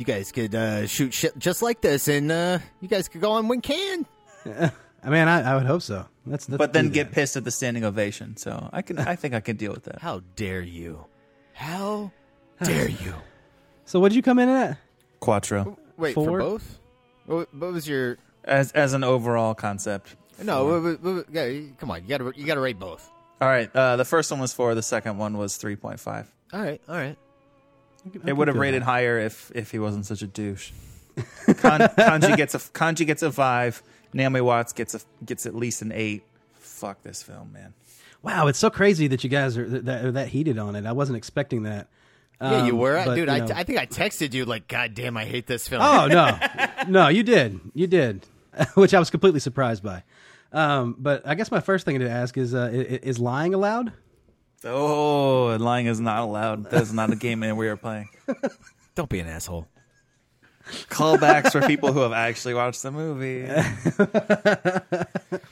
You 0.03 0.13
guys 0.13 0.33
could 0.33 0.53
uh, 0.53 0.85
shoot 0.85 1.13
shit 1.13 1.39
just 1.39 1.61
like 1.61 1.79
this, 1.79 2.09
and 2.09 2.29
uh, 2.29 2.59
you 2.81 2.89
guys 2.89 3.07
could 3.07 3.21
go 3.21 3.31
on 3.31 3.47
Win 3.47 3.61
Cannes. 3.61 4.05
I 4.45 4.69
mean, 5.05 5.29
I, 5.29 5.53
I 5.53 5.55
would 5.55 5.65
hope 5.65 5.81
so. 5.81 6.05
Let's, 6.25 6.49
let's 6.49 6.57
but 6.57 6.73
then 6.73 6.87
do 6.87 6.89
that. 6.89 6.93
get 6.93 7.11
pissed 7.13 7.37
at 7.37 7.45
the 7.45 7.51
standing 7.51 7.85
ovation. 7.85 8.35
So 8.35 8.69
I 8.73 8.81
can, 8.81 8.99
I 8.99 9.15
think 9.15 9.33
I 9.33 9.39
can 9.39 9.55
deal 9.55 9.71
with 9.71 9.85
that. 9.85 10.01
How 10.01 10.21
dare 10.35 10.59
you? 10.59 11.05
How 11.53 12.11
dare 12.65 12.89
you? 12.89 13.13
So, 13.85 14.01
what'd 14.01 14.13
you 14.13 14.21
come 14.21 14.39
in 14.39 14.49
at? 14.49 14.77
Quattro 15.21 15.77
Wait 15.95 16.15
Four? 16.15 16.25
for 16.25 16.37
both. 16.39 16.79
What, 17.25 17.55
what 17.55 17.71
was 17.71 17.87
your? 17.87 18.17
as 18.43 18.73
as 18.73 18.91
an 18.91 19.05
overall 19.05 19.55
concept. 19.55 20.17
No, 20.43 20.97
yeah, 21.31 21.61
come 21.77 21.91
on. 21.91 22.01
You 22.01 22.09
got 22.09 22.17
to 22.17 22.33
you 22.35 22.45
got 22.45 22.55
to 22.55 22.59
rate 22.59 22.77
both. 22.77 23.09
All 23.39 23.47
right, 23.47 23.73
uh, 23.73 23.95
the 23.95 24.03
first 24.03 24.31
one 24.31 24.41
was 24.41 24.51
four. 24.51 24.75
The 24.75 24.83
second 24.83 25.17
one 25.17 25.37
was 25.37 25.55
three 25.55 25.77
point 25.77 26.01
five. 26.01 26.29
All 26.51 26.61
right, 26.61 26.81
all 26.89 26.97
right. 26.97 27.17
It 28.25 28.33
would 28.33 28.47
have 28.47 28.57
rated 28.57 28.83
higher 28.83 29.19
if 29.19 29.51
if 29.55 29.71
he 29.71 29.79
wasn't 29.79 30.05
such 30.05 30.21
a 30.21 30.27
douche. 30.27 30.71
Kan, 31.45 31.79
Khondji 31.97 32.35
gets 32.37 32.53
a 32.55 32.59
Khondji 32.59 33.05
gets 33.05 33.21
a 33.23 33.31
five. 33.31 33.81
Naomi 34.13 34.41
Watts 34.41 34.73
gets 34.73 34.93
a 34.95 34.99
gets 35.25 35.45
at 35.45 35.55
least 35.55 35.81
an 35.81 35.91
eight. 35.91 36.23
Fuck 36.53 37.01
this 37.03 37.23
film, 37.23 37.51
man. 37.53 37.73
Wow, 38.21 38.47
it's 38.47 38.59
so 38.59 38.69
crazy 38.69 39.07
that 39.07 39.23
you 39.23 39.29
guys 39.29 39.57
are 39.57 39.67
that, 39.67 40.05
are 40.05 40.11
that 40.13 40.27
heated 40.29 40.57
on 40.57 40.75
it. 40.75 40.85
I 40.85 40.91
wasn't 40.93 41.17
expecting 41.17 41.63
that. 41.63 41.87
yeah, 42.41 42.65
you 42.65 42.73
Um, 42.73 42.79
were, 42.79 43.01
but, 43.05 43.15
dude. 43.15 43.27
you 43.27 43.33
I, 43.33 43.39
know. 43.39 43.47
I 43.55 43.63
think 43.63 43.79
I 43.79 43.85
texted 43.85 44.33
you 44.33 44.45
like, 44.45 44.67
God 44.67 44.93
damn, 44.93 45.15
I 45.17 45.25
hate 45.25 45.45
this 45.47 45.67
film. 45.67 45.81
Oh 45.83 46.07
no, 46.07 46.37
no, 46.87 47.07
you 47.09 47.23
did, 47.23 47.59
you 47.73 47.87
did, 47.87 48.25
which 48.75 48.93
I 48.93 48.99
was 48.99 49.09
completely 49.09 49.39
surprised 49.39 49.83
by. 49.83 50.03
Um, 50.51 50.95
but 50.99 51.25
I 51.27 51.35
guess 51.35 51.51
my 51.51 51.59
first 51.61 51.85
thing 51.85 51.99
to 51.99 52.09
ask 52.09 52.37
is: 52.37 52.53
uh, 52.53 52.69
i- 52.71 52.75
i- 52.77 52.99
Is 53.03 53.19
lying 53.19 53.53
allowed? 53.53 53.91
Oh, 54.65 55.49
and 55.49 55.63
lying 55.63 55.87
is 55.87 55.99
not 55.99 56.19
allowed. 56.19 56.69
That 56.69 56.81
is 56.81 56.93
not 56.93 57.11
a 57.11 57.15
game 57.15 57.39
man 57.39 57.57
we 57.57 57.67
are 57.67 57.77
playing. 57.77 58.09
Don't 58.95 59.09
be 59.09 59.19
an 59.19 59.27
asshole. 59.27 59.67
Callbacks 60.89 61.51
for 61.51 61.61
people 61.61 61.91
who 61.91 61.99
have 61.99 62.13
actually 62.13 62.53
watched 62.53 62.83
the 62.83 62.91
movie. 62.91 63.45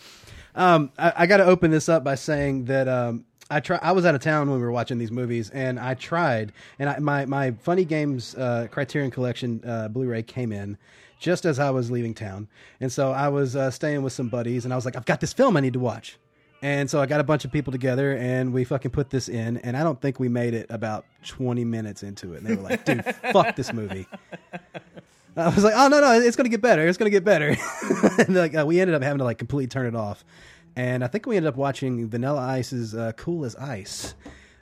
Um, 0.56 0.92
I, 0.98 1.14
I 1.18 1.26
got 1.28 1.38
to 1.38 1.46
open 1.46 1.72
this 1.72 1.90
up 1.90 2.04
by 2.04 2.16
saying 2.16 2.66
that 2.66 2.88
um, 2.88 3.26
I 3.50 3.60
try. 3.60 3.80
I 3.82 3.92
was 3.94 4.06
out 4.06 4.16
of 4.16 4.22
town 4.22 4.50
when 4.50 4.60
we 4.60 4.64
were 4.66 4.72
watching 4.72 4.98
these 4.98 5.12
movies, 5.12 5.50
and 5.50 5.80
I 5.80 5.94
tried. 5.94 6.52
And 6.80 6.90
I, 6.90 7.00
my 7.00 7.26
my 7.26 7.52
Funny 7.52 7.86
Games 7.86 8.36
uh, 8.36 8.68
Criterion 8.72 9.12
Collection 9.12 9.64
uh, 9.66 9.88
Blu-ray 9.88 10.24
came 10.24 10.52
in 10.52 10.78
just 11.20 11.46
as 11.46 11.60
I 11.60 11.70
was 11.70 11.92
leaving 11.92 12.14
town, 12.14 12.48
and 12.80 12.92
so 12.92 13.12
I 13.12 13.30
was 13.30 13.56
uh, 13.56 13.72
staying 13.72 14.02
with 14.02 14.14
some 14.14 14.30
buddies, 14.30 14.66
and 14.66 14.74
I 14.74 14.76
was 14.76 14.86
like, 14.86 14.96
I've 14.96 15.06
got 15.06 15.22
this 15.22 15.34
film 15.34 15.56
I 15.56 15.60
need 15.60 15.74
to 15.74 15.80
watch. 15.80 16.18
And 16.62 16.90
so 16.90 17.02
I 17.02 17.08
got 17.08 17.20
a 17.20 17.24
bunch 17.24 17.44
of 17.44 17.52
people 17.52 17.72
together, 17.72 18.16
and 18.16 18.54
we 18.54 18.64
fucking 18.64 18.92
put 18.92 19.10
this 19.10 19.30
in. 19.30 19.58
And 19.58 19.76
I 19.76 19.84
don't 19.84 20.00
think 20.00 20.20
we 20.20 20.30
made 20.30 20.54
it 20.54 20.68
about 20.70 21.06
twenty 21.26 21.66
minutes 21.66 22.04
into 22.04 22.34
it, 22.34 22.38
and 22.38 22.46
they 22.46 22.56
were 22.56 22.62
like, 22.62 22.86
"Dude, 22.86 23.04
fuck 23.32 23.56
this 23.56 23.74
movie." 23.74 24.08
I 25.36 25.48
was 25.50 25.64
like, 25.64 25.74
"Oh 25.76 25.88
no, 25.88 26.00
no, 26.02 26.20
it's 26.20 26.36
gonna 26.36 26.50
get 26.50 26.62
better. 26.62 26.88
It's 26.88 27.00
gonna 27.00 27.10
get 27.10 27.24
better." 27.24 27.56
and 28.20 28.36
like 28.36 28.56
uh, 28.56 28.66
we 28.66 28.80
ended 28.80 28.96
up 28.96 29.02
having 29.02 29.18
to 29.20 29.24
like 29.24 29.40
completely 29.40 29.68
turn 29.68 29.88
it 29.88 29.96
off, 29.96 30.24
and 30.76 31.04
I 31.04 31.08
think 31.08 31.26
we 31.26 31.36
ended 31.36 31.50
up 31.50 31.58
watching 31.58 32.08
Vanilla 32.08 32.42
Ice's 32.42 32.94
uh, 32.94 33.14
"Cool 33.14 33.44
as 33.46 33.56
Ice" 33.56 34.14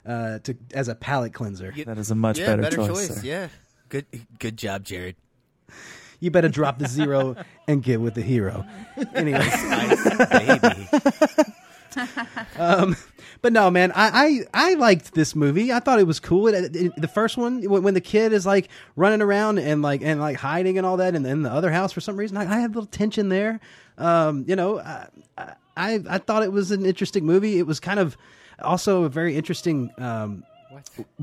uh, 0.06 0.38
to 0.40 0.56
as 0.72 0.88
a 0.88 0.94
palate 0.94 1.34
cleanser. 1.34 1.74
That 1.84 1.98
is 1.98 2.10
a 2.10 2.14
much 2.14 2.38
yeah, 2.38 2.46
better, 2.46 2.62
better 2.62 2.76
choice. 2.76 3.08
choice. 3.08 3.24
Yeah, 3.24 3.48
good, 3.90 4.06
good 4.38 4.56
job, 4.56 4.84
Jared. 4.84 5.16
You 6.20 6.30
better 6.30 6.48
drop 6.48 6.78
the 6.78 6.86
zero 6.86 7.36
and 7.68 7.82
get 7.82 8.00
with 8.00 8.14
the 8.14 8.22
hero. 8.22 8.64
Anyway, 9.14 9.48
baby. 10.30 10.88
um, 12.58 12.96
but 13.42 13.52
no, 13.52 13.70
man, 13.70 13.92
I, 13.94 14.44
I 14.54 14.70
I 14.70 14.74
liked 14.74 15.14
this 15.14 15.34
movie. 15.34 15.72
I 15.72 15.80
thought 15.80 15.98
it 15.98 16.06
was 16.06 16.20
cool. 16.20 16.48
It, 16.48 16.74
it- 16.76 16.96
the 16.96 17.08
first 17.08 17.36
one, 17.36 17.62
when, 17.62 17.94
the 17.94 18.00
kid 18.00 18.32
is 18.32 18.44
like 18.46 18.68
running 18.96 19.22
around 19.22 19.58
and 19.58 19.82
like 19.82 20.02
and 20.02 20.20
like 20.20 20.36
hiding 20.36 20.78
and 20.78 20.86
all 20.86 20.96
that, 20.98 21.14
and 21.14 21.26
in 21.26 21.42
the 21.42 21.50
other 21.50 21.70
house 21.70 21.92
for 21.92 22.00
some 22.00 22.16
reason, 22.16 22.36
I, 22.36 22.42
I 22.42 22.60
had 22.60 22.70
a 22.70 22.74
little 22.74 22.86
tension 22.86 23.28
there. 23.28 23.60
Um, 23.98 24.44
you 24.46 24.56
know, 24.56 24.80
I, 24.80 25.06
I 25.76 26.00
I 26.08 26.18
thought 26.18 26.42
it 26.42 26.52
was 26.52 26.70
an 26.70 26.84
interesting 26.84 27.24
movie. 27.24 27.58
It 27.58 27.66
was 27.66 27.80
kind 27.80 27.98
of 28.00 28.16
also 28.62 29.04
a 29.04 29.08
very 29.08 29.36
interesting. 29.36 29.90
Um, 29.98 30.44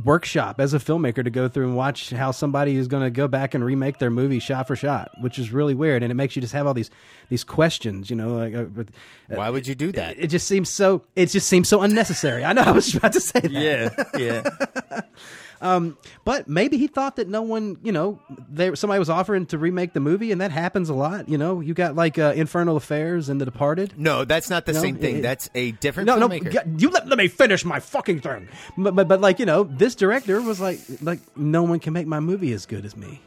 workshop 0.04 0.60
as 0.60 0.74
a 0.74 0.80
filmmaker 0.80 1.24
to 1.24 1.30
go 1.30 1.48
through 1.48 1.68
and 1.68 1.76
watch 1.76 2.10
how 2.12 2.32
somebody 2.32 2.76
is 2.76 2.88
going 2.88 3.04
to 3.04 3.10
go 3.10 3.28
back 3.28 3.54
and 3.54 3.64
remake 3.64 3.98
their 4.00 4.10
movie 4.10 4.40
shot 4.40 4.68
for 4.68 4.76
shot, 4.76 5.10
which 5.22 5.40
is 5.40 5.52
really 5.52 5.74
weird, 5.74 6.04
and 6.04 6.12
it 6.12 6.16
makes 6.16 6.36
you 6.36 6.42
just 6.42 6.54
have 6.54 6.68
all 6.68 6.74
these 6.74 6.92
these 7.30 7.44
questions. 7.44 8.10
You 8.10 8.16
know, 8.16 8.36
like 8.36 8.54
uh, 8.56 8.84
Why 9.28 9.50
would 9.50 9.68
you 9.68 9.76
do 9.76 9.92
that? 9.94 10.18
It, 10.18 10.26
it 10.26 10.28
just 10.28 10.48
seems 10.48 10.70
so. 10.70 11.04
It 11.16 11.28
just 11.28 11.48
seems 11.48 11.68
so 11.70 11.82
unnecessary. 11.82 12.44
I 12.44 12.54
know 12.54 12.64
I 12.64 12.72
was 12.72 12.94
about 12.96 13.14
to 13.14 13.22
say 13.22 13.40
that. 13.40 13.52
Yeah, 13.52 13.90
yeah. 14.18 15.02
Um, 15.62 15.98
but 16.24 16.48
maybe 16.48 16.78
he 16.78 16.88
thought 16.88 17.16
that 17.16 17.28
no 17.28 17.42
one, 17.42 17.78
you 17.84 17.92
know, 17.92 18.20
there 18.50 18.76
somebody 18.76 19.00
was 19.00 19.10
offering 19.10 19.46
to 19.48 19.58
remake 19.58 19.94
the 19.94 20.00
movie, 20.00 20.32
and 20.32 20.42
that 20.42 20.52
happens 20.52 20.90
a 20.90 20.94
lot. 20.94 21.28
You 21.30 21.38
know, 21.38 21.60
you 21.62 21.74
got 21.74 21.96
like 21.96 22.20
uh, 22.20 22.34
Infernal 22.36 22.78
Affairs 22.78 23.28
and 23.30 23.42
The 23.42 23.46
Departed. 23.46 23.94
No, 23.98 24.24
that's 24.26 24.50
not 24.50 24.66
the 24.66 24.74
No, 24.74 24.82
same 24.82 24.98
thing. 24.98 25.18
it- 25.18 25.22
That's 25.24 25.50
a 25.56 25.72
different 25.72 26.08
No, 26.08 26.18
no, 26.18 26.30
filmmaker. 26.30 26.52
g- 26.52 26.84
you 26.86 26.90
let, 26.90 27.08
let 27.08 27.18
me 27.18 27.28
finish 27.28 27.66
my 27.66 27.80
fucking 27.80 28.20
thing. 28.22 28.48
But, 28.78 28.96
but 28.96 29.08
but 29.08 29.20
like 29.22 29.40
you 29.40 29.46
know, 29.46 29.64
this 29.64 29.96
director 29.96 30.42
was 30.42 30.60
like 30.62 30.80
like 31.02 31.20
no 31.38 31.64
one 31.64 31.80
can 31.80 31.94
make 31.94 32.08
my 32.08 32.20
movie 32.20 32.52
as 32.54 32.66
good 32.66 32.86
as 32.86 32.96
me. 32.96 33.22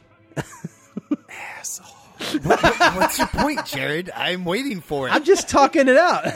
What- 2.43 2.61
what's 2.95 3.17
your 3.17 3.27
point, 3.27 3.65
Jared? 3.65 4.11
I'm 4.15 4.45
waiting 4.45 4.79
for 4.79 5.07
it. 5.07 5.11
I'm 5.13 5.23
just 5.23 5.49
talking 5.49 5.87
it 5.87 5.97
out. 5.97 6.25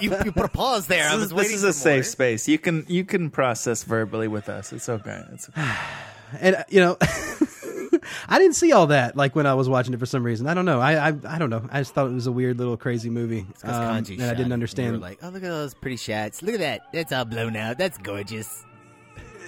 you, 0.00 0.16
you 0.24 0.32
put 0.32 0.44
a 0.44 0.48
pause 0.48 0.86
there. 0.86 1.04
This 1.10 1.14
was 1.14 1.24
is, 1.24 1.34
waiting 1.34 1.52
this 1.52 1.62
is 1.62 1.64
a 1.64 1.66
for 1.68 1.72
safe 1.72 1.96
more. 1.98 2.02
space. 2.04 2.48
You 2.48 2.58
can 2.58 2.84
you 2.88 3.04
can 3.04 3.30
process 3.30 3.82
verbally 3.84 4.28
with 4.28 4.48
us. 4.48 4.72
It's 4.72 4.88
okay. 4.88 5.22
It's 5.32 5.48
okay. 5.48 5.70
and 6.40 6.56
uh, 6.56 6.64
you 6.68 6.80
know 6.80 6.96
i 8.28 8.38
didn't 8.40 8.56
see 8.56 8.72
all 8.72 8.88
that 8.88 9.16
like 9.16 9.36
when 9.36 9.46
i 9.46 9.54
was 9.54 9.68
watching 9.68 9.94
it 9.94 10.00
for 10.00 10.06
some 10.06 10.24
reason 10.24 10.48
i 10.48 10.54
don't 10.54 10.64
know 10.64 10.80
i 10.80 11.10
i, 11.10 11.14
I 11.28 11.38
don't 11.38 11.50
know 11.50 11.64
i 11.70 11.78
just 11.80 11.94
thought 11.94 12.06
it 12.08 12.12
was 12.14 12.26
a 12.26 12.32
weird 12.32 12.58
little 12.58 12.76
crazy 12.76 13.08
movie 13.08 13.42
Because 13.42 13.62
um, 13.76 13.82
and 13.82 13.90
i 13.90 14.02
shot 14.02 14.32
it. 14.32 14.36
didn't 14.36 14.52
understand 14.52 15.00
like, 15.00 15.20
oh, 15.22 15.28
look 15.28 15.44
at 15.44 15.48
those 15.48 15.74
pretty 15.74 15.96
shots. 15.96 16.42
Look 16.42 16.54
at 16.54 16.60
that. 16.60 16.80
That's 16.92 17.12
all 17.12 17.24
blown 17.24 17.54
out. 17.54 17.78
That's 17.78 17.98
gorgeous. 17.98 18.64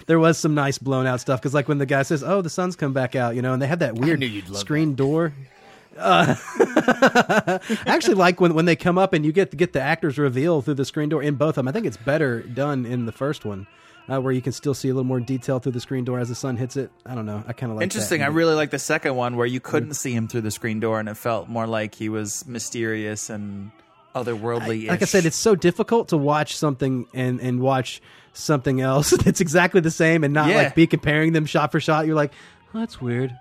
there 0.05 0.19
was 0.19 0.37
some 0.37 0.53
nice 0.53 0.77
blown 0.77 1.07
out 1.07 1.19
stuff 1.19 1.41
because 1.41 1.53
like 1.53 1.67
when 1.67 1.79
the 1.79 1.85
guy 1.85 2.03
says 2.03 2.23
oh 2.23 2.41
the 2.41 2.49
sun's 2.49 2.75
come 2.75 2.93
back 2.93 3.15
out 3.15 3.35
you 3.35 3.41
know 3.41 3.53
and 3.53 3.61
they 3.61 3.67
have 3.67 3.79
that 3.79 3.95
weird 3.95 4.19
knew 4.19 4.27
you'd 4.27 4.55
screen 4.55 4.93
door 4.95 5.33
uh, 5.99 6.35
I 6.95 7.59
actually 7.85 8.15
like 8.15 8.39
when, 8.41 8.53
when 8.53 8.65
they 8.65 8.75
come 8.75 8.97
up 8.97 9.13
and 9.13 9.25
you 9.25 9.31
get 9.31 9.51
to 9.51 9.57
get 9.57 9.73
the 9.73 9.81
actors 9.81 10.17
reveal 10.17 10.61
through 10.61 10.75
the 10.75 10.85
screen 10.85 11.09
door 11.09 11.21
in 11.23 11.35
both 11.35 11.49
of 11.49 11.55
them. 11.55 11.67
I 11.67 11.71
think 11.71 11.85
it's 11.85 11.97
better 11.97 12.41
done 12.41 12.85
in 12.85 13.05
the 13.05 13.11
first 13.11 13.45
one, 13.45 13.67
uh, 14.07 14.19
where 14.19 14.31
you 14.33 14.41
can 14.41 14.53
still 14.53 14.73
see 14.73 14.89
a 14.89 14.93
little 14.93 15.05
more 15.05 15.19
detail 15.19 15.59
through 15.59 15.73
the 15.73 15.79
screen 15.79 16.03
door 16.05 16.19
as 16.19 16.29
the 16.29 16.35
sun 16.35 16.57
hits 16.57 16.77
it. 16.77 16.91
I 17.05 17.15
don't 17.15 17.25
know. 17.25 17.43
I 17.47 17.53
kind 17.53 17.71
of 17.71 17.77
like 17.77 17.83
Interesting. 17.83 18.23
I 18.23 18.27
really 18.27 18.55
like 18.55 18.71
the 18.71 18.79
second 18.79 19.15
one 19.15 19.35
where 19.35 19.47
you 19.47 19.59
couldn't 19.59 19.93
see 19.93 20.13
him 20.13 20.27
through 20.27 20.41
the 20.41 20.51
screen 20.51 20.79
door, 20.79 20.99
and 20.99 21.09
it 21.09 21.15
felt 21.17 21.47
more 21.49 21.67
like 21.67 21.95
he 21.95 22.09
was 22.09 22.45
mysterious 22.47 23.29
and 23.29 23.71
otherworldly. 24.15 24.87
like 24.87 25.01
I 25.01 25.05
said, 25.05 25.25
it's 25.25 25.37
so 25.37 25.55
difficult 25.55 26.09
to 26.09 26.17
watch 26.17 26.55
something 26.57 27.05
and 27.13 27.39
and 27.39 27.59
watch 27.59 28.01
something 28.33 28.79
else 28.81 29.09
that's 29.23 29.41
exactly 29.41 29.81
the 29.81 29.91
same 29.91 30.23
and 30.23 30.33
not 30.33 30.49
Yeah. 30.49 30.57
like 30.57 30.75
be 30.75 30.87
comparing 30.87 31.33
them 31.33 31.45
shot 31.45 31.71
for 31.71 31.79
shot. 31.79 32.05
You're 32.07 32.15
like, 32.15 32.31
oh, 32.73 32.79
that's 32.79 32.99
weird. 33.01 33.35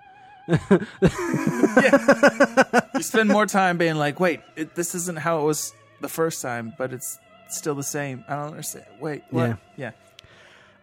you 2.95 3.03
spend 3.03 3.29
more 3.29 3.45
time 3.45 3.77
being 3.77 3.95
like, 3.95 4.19
wait, 4.19 4.41
it, 4.55 4.75
this 4.75 4.95
isn't 4.95 5.19
how 5.19 5.41
it 5.41 5.45
was 5.45 5.73
the 6.01 6.09
first 6.09 6.41
time, 6.41 6.73
but 6.77 6.93
it's 6.93 7.17
still 7.49 7.75
the 7.75 7.83
same. 7.83 8.23
I 8.27 8.35
don't 8.35 8.47
understand. 8.51 8.85
Wait, 8.99 9.23
what? 9.29 9.49
Yeah. 9.49 9.55
yeah. 9.77 9.91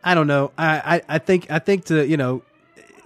I 0.04 0.14
don't 0.14 0.26
know. 0.26 0.52
I, 0.56 0.96
I, 0.96 1.02
I 1.16 1.18
think 1.18 1.50
I 1.50 1.58
think 1.58 1.86
to 1.86 2.06
you 2.06 2.16
know, 2.16 2.42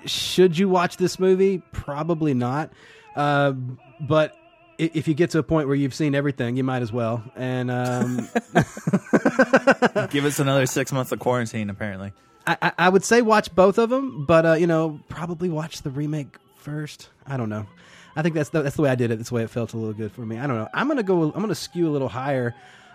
should 0.04 0.58
you 0.58 0.68
watch 0.68 0.96
this 0.98 1.18
movie? 1.18 1.62
Probably 1.72 2.34
not. 2.34 2.70
Uh, 3.16 3.52
but 4.00 4.36
if 4.78 5.08
you 5.08 5.14
get 5.14 5.30
to 5.30 5.38
a 5.38 5.42
point 5.42 5.66
where 5.66 5.76
you've 5.76 5.94
seen 5.94 6.14
everything, 6.14 6.56
you 6.56 6.64
might 6.64 6.82
as 6.82 6.92
well. 6.92 7.22
And 7.36 7.70
um, 7.70 8.28
Give 10.11 10.24
us 10.24 10.38
another 10.38 10.66
six 10.66 10.92
months 10.92 11.12
of 11.12 11.18
quarantine, 11.18 11.70
apparently. 11.70 12.12
I, 12.46 12.56
I- 12.62 12.72
I 12.78 12.88
would 12.88 13.04
say 13.04 13.20
watch 13.22 13.54
both 13.54 13.78
of 13.78 13.90
them, 13.90 14.24
but 14.26 14.46
uh, 14.46 14.52
you 14.54 14.66
know, 14.66 15.00
probably 15.08 15.48
watch 15.50 15.82
the 15.82 15.90
remake 15.90 16.36
first. 16.61 17.08
I 17.26 17.36
don't 17.36 17.48
know. 17.48 17.66
I 18.16 18.22
think 18.22 18.34
that's 18.34 18.50
the, 18.50 18.62
that's 18.62 18.76
the 18.76 18.82
way 18.82 18.90
I 18.90 18.94
did 18.94 19.11
it. 19.11 19.16
That's 19.16 19.28
the 19.30 19.34
way 19.36 19.42
it 19.42 19.50
felt 19.50 19.72
a 19.72 19.76
little 19.76 19.92
good 19.94 20.12
for 20.12 20.22
me. 20.22 20.38
I 20.38 20.46
don't 20.46 20.56
know. 20.56 20.68
I'm 20.74 20.88
gonna 20.88 21.02
go. 21.02 21.24
I'm 21.32 21.40
gonna 21.40 21.54
skew 21.54 21.88
a 21.88 21.90
little 21.92 22.08
higher. 22.08 22.54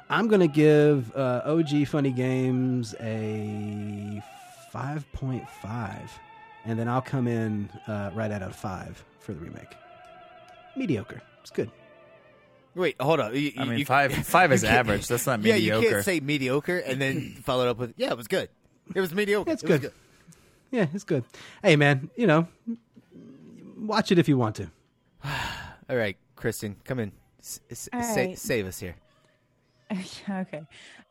I'm 0.10 0.28
gonna 0.28 0.48
give 0.48 1.16
uh, 1.16 1.42
OG 1.46 1.88
Funny 1.88 2.12
Games 2.12 2.94
a 3.00 4.22
five 4.72 5.10
point 5.14 5.50
five, 5.62 6.12
and 6.66 6.78
then 6.78 6.88
I'll 6.88 7.02
come 7.02 7.28
in 7.28 7.70
uh, 7.88 8.12
right 8.14 8.30
at 8.32 8.42
a 8.42 8.50
five 8.50 9.04
for 9.20 9.34
the 9.34 9.40
remake. 9.40 9.74
Mediocre. 10.76 11.22
It's 11.42 11.52
good. 11.52 11.72
Wait, 12.76 12.98
hold 13.00 13.22
on. 13.22 13.34
You- 13.34 13.54
I 13.58 13.64
you- 13.64 13.70
mean, 13.70 13.80
you- 13.80 13.86
five- 13.86 14.14
five 14.28 14.52
is 14.52 14.64
average. 14.66 15.08
That's 15.08 15.26
not 15.26 15.42
Yeah, 15.44 15.56
you 15.56 15.72
mediocre. 15.72 15.90
can't 15.96 16.06
say 16.06 16.20
mediocre 16.20 16.78
and 16.80 17.02
then 17.02 17.36
follow 17.44 17.66
it 17.66 17.70
up 17.70 17.78
with, 17.78 17.94
yeah, 17.96 18.12
it 18.12 18.18
was 18.18 18.28
good. 18.28 18.50
It 18.94 19.00
was 19.00 19.14
mediocre. 19.14 19.50
It's 19.52 19.64
It 19.64 19.70
was 19.70 19.80
good. 19.80 19.92
Yeah, 20.72 20.88
it's 20.94 21.06
good. 21.06 21.24
Hey, 21.64 21.78
man, 21.78 22.10
you 22.18 22.28
know, 22.28 22.48
watch 23.76 24.12
it 24.12 24.20
if 24.20 24.28
you 24.28 24.38
want 24.38 24.56
to. 24.58 24.70
All 25.90 25.96
right, 25.96 26.18
Kristen, 26.36 26.76
come 26.84 27.00
in. 27.00 27.12
S- 27.40 27.60
s- 27.70 27.90
sa- 27.92 27.98
right. 28.16 28.38
save 28.38 28.66
us 28.66 28.80
here. 28.80 28.96
okay. 30.30 30.64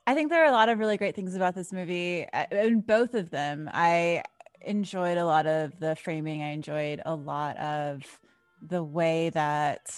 I 0.07 0.15
think 0.15 0.31
there 0.31 0.43
are 0.43 0.49
a 0.49 0.53
lot 0.53 0.69
of 0.69 0.79
really 0.79 0.97
great 0.97 1.15
things 1.15 1.35
about 1.35 1.55
this 1.55 1.73
movie. 1.73 2.27
uh, 2.33 2.45
In 2.51 2.81
both 2.81 3.15
of 3.15 3.31
them, 3.31 3.71
I 3.73 4.23
enjoyed 4.61 5.17
a 5.17 5.25
lot 5.25 5.47
of 5.47 5.79
the 5.79 5.97
framing. 5.97 6.43
I 6.43 6.51
enjoyed 6.53 7.01
a 7.07 7.15
lot 7.15 7.57
of 7.59 8.03
the 8.67 8.83
way 8.83 9.31
that 9.31 9.91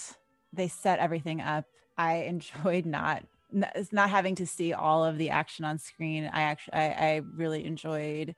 they 0.53 0.67
set 0.67 0.99
everything 0.99 1.41
up. 1.41 1.65
I 1.97 2.15
enjoyed 2.23 2.85
not 2.85 3.23
not 3.93 4.09
having 4.09 4.35
to 4.35 4.45
see 4.45 4.73
all 4.73 5.05
of 5.05 5.17
the 5.17 5.29
action 5.29 5.63
on 5.63 5.77
screen. 5.79 6.29
I 6.31 6.41
actually 6.41 6.73
I, 6.73 6.85
I 7.15 7.21
really 7.35 7.65
enjoyed. 7.65 8.35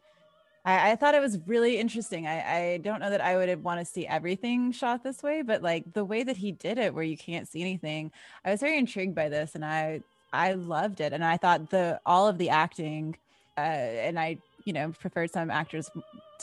I, 0.70 0.92
I 0.92 0.96
thought 0.96 1.16
it 1.16 1.22
was 1.22 1.40
really 1.48 1.80
interesting. 1.80 2.28
I, 2.28 2.58
I 2.58 2.78
don't 2.78 3.00
know 3.00 3.10
that 3.10 3.22
I 3.22 3.36
would 3.36 3.64
want 3.64 3.80
to 3.80 3.86
see 3.86 4.06
everything 4.06 4.72
shot 4.72 5.04
this 5.04 5.24
way, 5.24 5.42
but 5.42 5.64
like 5.64 5.94
the 5.94 6.06
way 6.06 6.22
that 6.24 6.38
he 6.38 6.52
did 6.52 6.78
it, 6.78 6.94
where 6.94 7.04
you 7.04 7.18
can't 7.18 7.48
see 7.48 7.62
anything, 7.62 8.12
I 8.46 8.52
was 8.52 8.60
very 8.60 8.78
intrigued 8.78 9.16
by 9.16 9.30
this, 9.30 9.56
and 9.56 9.66
I 9.66 10.02
I 10.32 10.54
loved 10.54 11.02
it, 11.02 11.12
and 11.12 11.24
I 11.24 11.38
thought 11.38 11.72
the 11.72 12.00
all 12.06 12.28
of 12.28 12.38
the 12.38 12.50
acting, 12.50 13.18
uh, 13.58 13.62
and 13.62 14.20
I 14.20 14.38
you 14.66 14.74
know 14.74 14.94
preferred 15.00 15.32
some 15.32 15.50
actors 15.50 15.90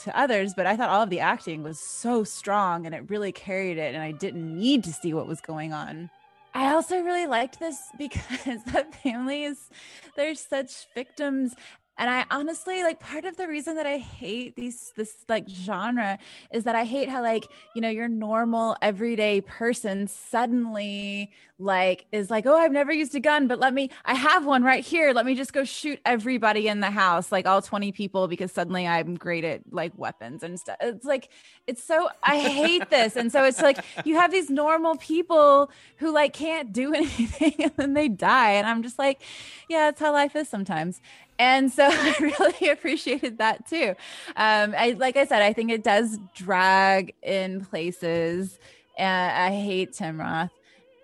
to 0.03 0.19
others, 0.19 0.53
but 0.53 0.67
I 0.67 0.75
thought 0.75 0.89
all 0.89 1.03
of 1.03 1.09
the 1.09 1.21
acting 1.21 1.63
was 1.63 1.79
so 1.79 2.25
strong, 2.25 2.85
and 2.85 2.93
it 2.93 3.09
really 3.09 3.31
carried 3.31 3.77
it, 3.77 3.95
and 3.95 4.03
I 4.03 4.11
didn't 4.11 4.57
need 4.57 4.83
to 4.83 4.93
see 4.93 5.13
what 5.13 5.27
was 5.27 5.39
going 5.39 5.71
on. 5.71 6.09
I 6.53 6.73
also 6.73 6.99
really 7.01 7.27
liked 7.27 7.59
this 7.59 7.79
because 7.97 8.63
the 8.65 8.85
families, 9.03 9.69
they're 10.17 10.35
such 10.35 10.87
victims 10.93 11.55
And 11.97 12.09
I 12.09 12.25
honestly 12.29 12.83
like 12.83 12.99
part 12.99 13.25
of 13.25 13.37
the 13.37 13.47
reason 13.47 13.75
that 13.75 13.87
I 13.87 13.97
hate 13.97 14.55
these 14.55 14.93
this 14.95 15.15
like 15.27 15.47
genre 15.49 16.19
is 16.51 16.63
that 16.65 16.75
I 16.75 16.83
hate 16.83 17.09
how 17.09 17.21
like, 17.21 17.47
you 17.75 17.81
know, 17.81 17.89
your 17.89 18.07
normal 18.07 18.75
everyday 18.81 19.41
person 19.41 20.07
suddenly 20.07 21.31
like 21.59 22.05
is 22.11 22.29
like, 22.29 22.45
"Oh, 22.45 22.55
I've 22.55 22.71
never 22.71 22.91
used 22.93 23.15
a 23.15 23.19
gun, 23.19 23.47
but 23.47 23.59
let 23.59 23.73
me 23.73 23.89
I 24.05 24.13
have 24.13 24.45
one 24.45 24.63
right 24.63 24.85
here. 24.85 25.11
Let 25.11 25.25
me 25.25 25.33
just 25.33 25.53
go 25.53 25.63
shoot 25.63 25.99
everybody 26.05 26.67
in 26.67 26.81
the 26.81 26.91
house, 26.91 27.31
like 27.31 27.47
all 27.47 27.61
20 27.63 27.91
people 27.91 28.27
because 28.27 28.51
suddenly 28.51 28.85
I'm 28.85 29.15
great 29.15 29.43
at 29.43 29.61
like 29.71 29.93
weapons 29.97 30.43
and 30.43 30.59
stuff." 30.59 30.77
It's 30.81 31.05
like 31.05 31.29
it's 31.65 31.83
so 31.83 32.09
I 32.23 32.37
hate 32.39 32.89
this. 32.91 33.15
And 33.15 33.31
so 33.31 33.43
it's 33.43 33.61
like 33.61 33.79
you 34.05 34.15
have 34.15 34.31
these 34.31 34.49
normal 34.49 34.97
people 34.97 35.71
who 35.97 36.11
like 36.11 36.33
can't 36.33 36.71
do 36.71 36.93
anything 36.93 37.55
and 37.59 37.71
then 37.75 37.93
they 37.93 38.07
die 38.07 38.51
and 38.51 38.67
I'm 38.67 38.83
just 38.83 38.99
like, 38.99 39.21
yeah, 39.67 39.85
that's 39.85 39.99
how 39.99 40.13
life 40.13 40.35
is 40.35 40.47
sometimes. 40.47 41.01
And 41.39 41.71
so 41.71 41.87
I 41.91 42.15
really 42.19 42.69
appreciated 42.69 43.37
that 43.39 43.67
too. 43.67 43.95
Um, 44.35 44.73
I 44.77 44.95
like 44.97 45.17
I 45.17 45.25
said, 45.25 45.41
I 45.41 45.53
think 45.53 45.71
it 45.71 45.83
does 45.83 46.17
drag 46.35 47.13
in 47.21 47.65
places. 47.65 48.59
And 48.97 49.31
I 49.31 49.51
hate 49.55 49.93
Tim 49.93 50.19
Roth 50.19 50.51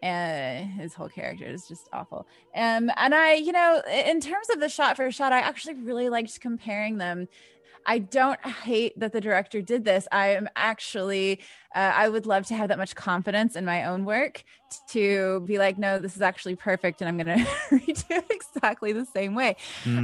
and 0.03 0.69
his 0.71 0.93
whole 0.93 1.07
character 1.07 1.45
is 1.45 1.65
just 1.67 1.87
awful. 1.93 2.27
Um, 2.53 2.91
and 2.97 3.15
I, 3.15 3.35
you 3.35 3.53
know, 3.53 3.81
in 3.89 4.19
terms 4.19 4.49
of 4.49 4.59
the 4.59 4.67
shot 4.67 4.97
for 4.97 5.09
shot, 5.11 5.31
I 5.31 5.39
actually 5.39 5.75
really 5.75 6.09
liked 6.09 6.41
comparing 6.41 6.97
them. 6.97 7.29
I 7.85 7.99
don't 7.99 8.39
hate 8.45 8.97
that 8.99 9.11
the 9.13 9.21
director 9.21 9.61
did 9.61 9.85
this. 9.85 10.07
I 10.11 10.29
am 10.29 10.47
actually, 10.55 11.39
uh, 11.75 11.91
I 11.95 12.09
would 12.09 12.25
love 12.25 12.45
to 12.47 12.55
have 12.55 12.69
that 12.69 12.77
much 12.77 12.95
confidence 12.95 13.55
in 13.55 13.65
my 13.65 13.85
own 13.85 14.05
work 14.05 14.43
to 14.89 15.41
be 15.41 15.57
like, 15.57 15.77
no, 15.77 15.99
this 15.99 16.15
is 16.15 16.21
actually 16.21 16.55
perfect, 16.55 17.01
and 17.01 17.09
I'm 17.09 17.17
going 17.17 17.37
to 17.45 17.45
redo 17.71 18.05
it 18.11 18.25
exactly 18.29 18.93
the 18.93 19.05
same 19.05 19.35
way. 19.35 19.55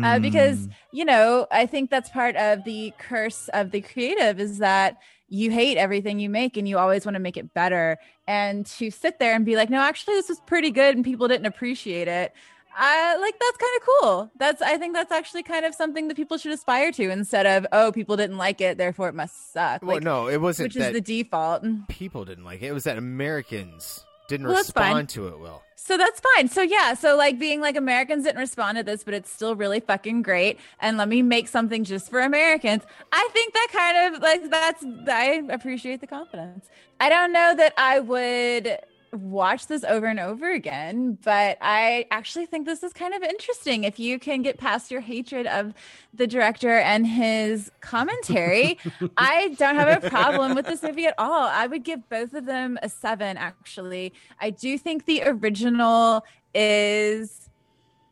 Uh, 0.03 0.19
because, 0.19 0.67
Mm. 0.67 0.71
you 0.91 1.05
know, 1.05 1.47
I 1.51 1.65
think 1.65 1.89
that's 1.89 2.09
part 2.09 2.36
of 2.36 2.63
the 2.63 2.93
curse 2.97 3.49
of 3.53 3.71
the 3.71 3.82
creative 3.82 4.39
is 4.39 4.57
that 4.59 4.97
you 5.27 5.51
hate 5.51 5.77
everything 5.77 6.19
you 6.19 6.30
make 6.30 6.57
and 6.57 6.67
you 6.67 6.77
always 6.80 7.05
want 7.05 7.13
to 7.15 7.19
make 7.19 7.38
it 7.38 7.53
better. 7.53 7.97
And 8.27 8.65
to 8.77 8.89
sit 8.89 9.19
there 9.19 9.36
and 9.36 9.45
be 9.45 9.55
like, 9.55 9.69
no, 9.69 9.80
actually, 9.80 10.15
this 10.15 10.27
was 10.30 10.39
pretty 10.47 10.71
good 10.71 10.95
and 10.95 11.05
people 11.05 11.27
didn't 11.27 11.45
appreciate 11.45 12.07
it. 12.07 12.34
I 12.78 13.17
like 13.17 13.36
that's 13.39 13.57
kind 13.57 13.72
of 13.78 13.88
cool. 13.88 14.32
That's 14.38 14.61
I 14.61 14.78
think 14.78 14.93
that's 14.93 15.11
actually 15.11 15.43
kind 15.43 15.65
of 15.65 15.74
something 15.76 16.07
that 16.07 16.15
people 16.15 16.38
should 16.38 16.51
aspire 16.51 16.91
to 16.93 17.09
instead 17.09 17.45
of 17.45 17.65
oh 17.72 17.91
people 17.91 18.15
didn't 18.17 18.38
like 18.38 18.61
it 18.61 18.78
therefore 18.78 19.09
it 19.09 19.15
must 19.15 19.51
suck. 19.53 19.82
Well, 19.82 19.95
Like, 19.97 20.03
no, 20.03 20.28
it 20.28 20.39
wasn't. 20.41 20.67
which 20.74 20.78
is 20.78 20.93
the 20.93 21.01
default. 21.01 21.63
People 21.89 22.26
didn't 22.26 22.43
like 22.45 22.61
it. 22.61 22.67
It 22.67 22.74
was 22.74 22.84
that 22.86 22.97
Americans 22.97 24.05
didn't 24.28 24.47
Well, 24.47 24.57
respond 24.57 25.09
to 25.09 25.28
it 25.28 25.39
well. 25.39 25.63
So 25.76 25.97
that's 25.97 26.20
fine. 26.36 26.47
So 26.49 26.61
yeah, 26.61 26.93
so 26.93 27.15
like 27.17 27.39
being 27.39 27.61
like 27.61 27.76
Americans 27.76 28.26
didn't 28.26 28.39
respond 28.39 28.78
to 28.78 28.84
this, 28.84 29.03
but 29.03 29.13
it's 29.15 29.32
still 29.32 29.55
really 29.55 29.80
fucking 29.80 30.22
great. 30.22 30.59
And 30.80 30.97
let 30.97 31.07
me 31.07 31.22
make 31.24 31.47
something 31.47 31.84
just 31.84 32.09
for 32.11 32.20
Americans. 32.20 32.84
I 33.11 33.28
think 33.34 33.53
that 33.53 33.67
kind 33.72 34.15
of 34.15 34.22
like 34.22 34.49
that's 34.51 34.86
I 35.07 35.41
appreciate 35.49 36.01
the 36.01 36.07
confidence. 36.07 36.67
I 36.99 37.09
don't 37.09 37.32
know 37.34 37.55
that 37.55 37.74
I 37.78 37.99
would 38.01 38.78
watch 39.14 39.68
this 39.68 39.84
over 39.84 40.05
and 40.05 40.20
over 40.20 40.51
again, 40.51 41.18
but 41.24 41.57
I 41.62 42.05
actually 42.12 42.45
think 42.45 42.66
this 42.66 42.84
is 42.84 42.93
kind 42.93 43.14
of 43.14 43.24
interesting. 43.24 43.84
If 43.84 43.99
you 43.99 44.20
can 44.20 44.41
get 44.41 44.57
past 44.57 44.91
your 44.91 45.01
hatred 45.01 45.47
of 45.47 45.74
the 46.14 46.28
director 46.28 46.78
and 46.78 47.05
his 47.05 47.72
commentary, 47.82 48.78
I 49.18 49.55
don't 49.57 49.76
have 49.76 50.03
a 50.03 50.10
problem 50.10 50.55
with 50.55 50.66
this 50.66 50.84
movie 50.84 51.07
at 51.07 51.16
all. 51.18 51.47
I 51.47 51.68
would 51.68 51.84
give 51.84 52.07
both 52.10 52.34
of 52.34 52.45
them 52.45 52.78
a 52.82 52.89
seven, 52.89 53.38
actually. 53.38 54.14
I 54.39 54.49
do 54.49 54.78
think 54.78 55.05
the 55.05 55.24
original 55.24 56.26
is 56.53 57.49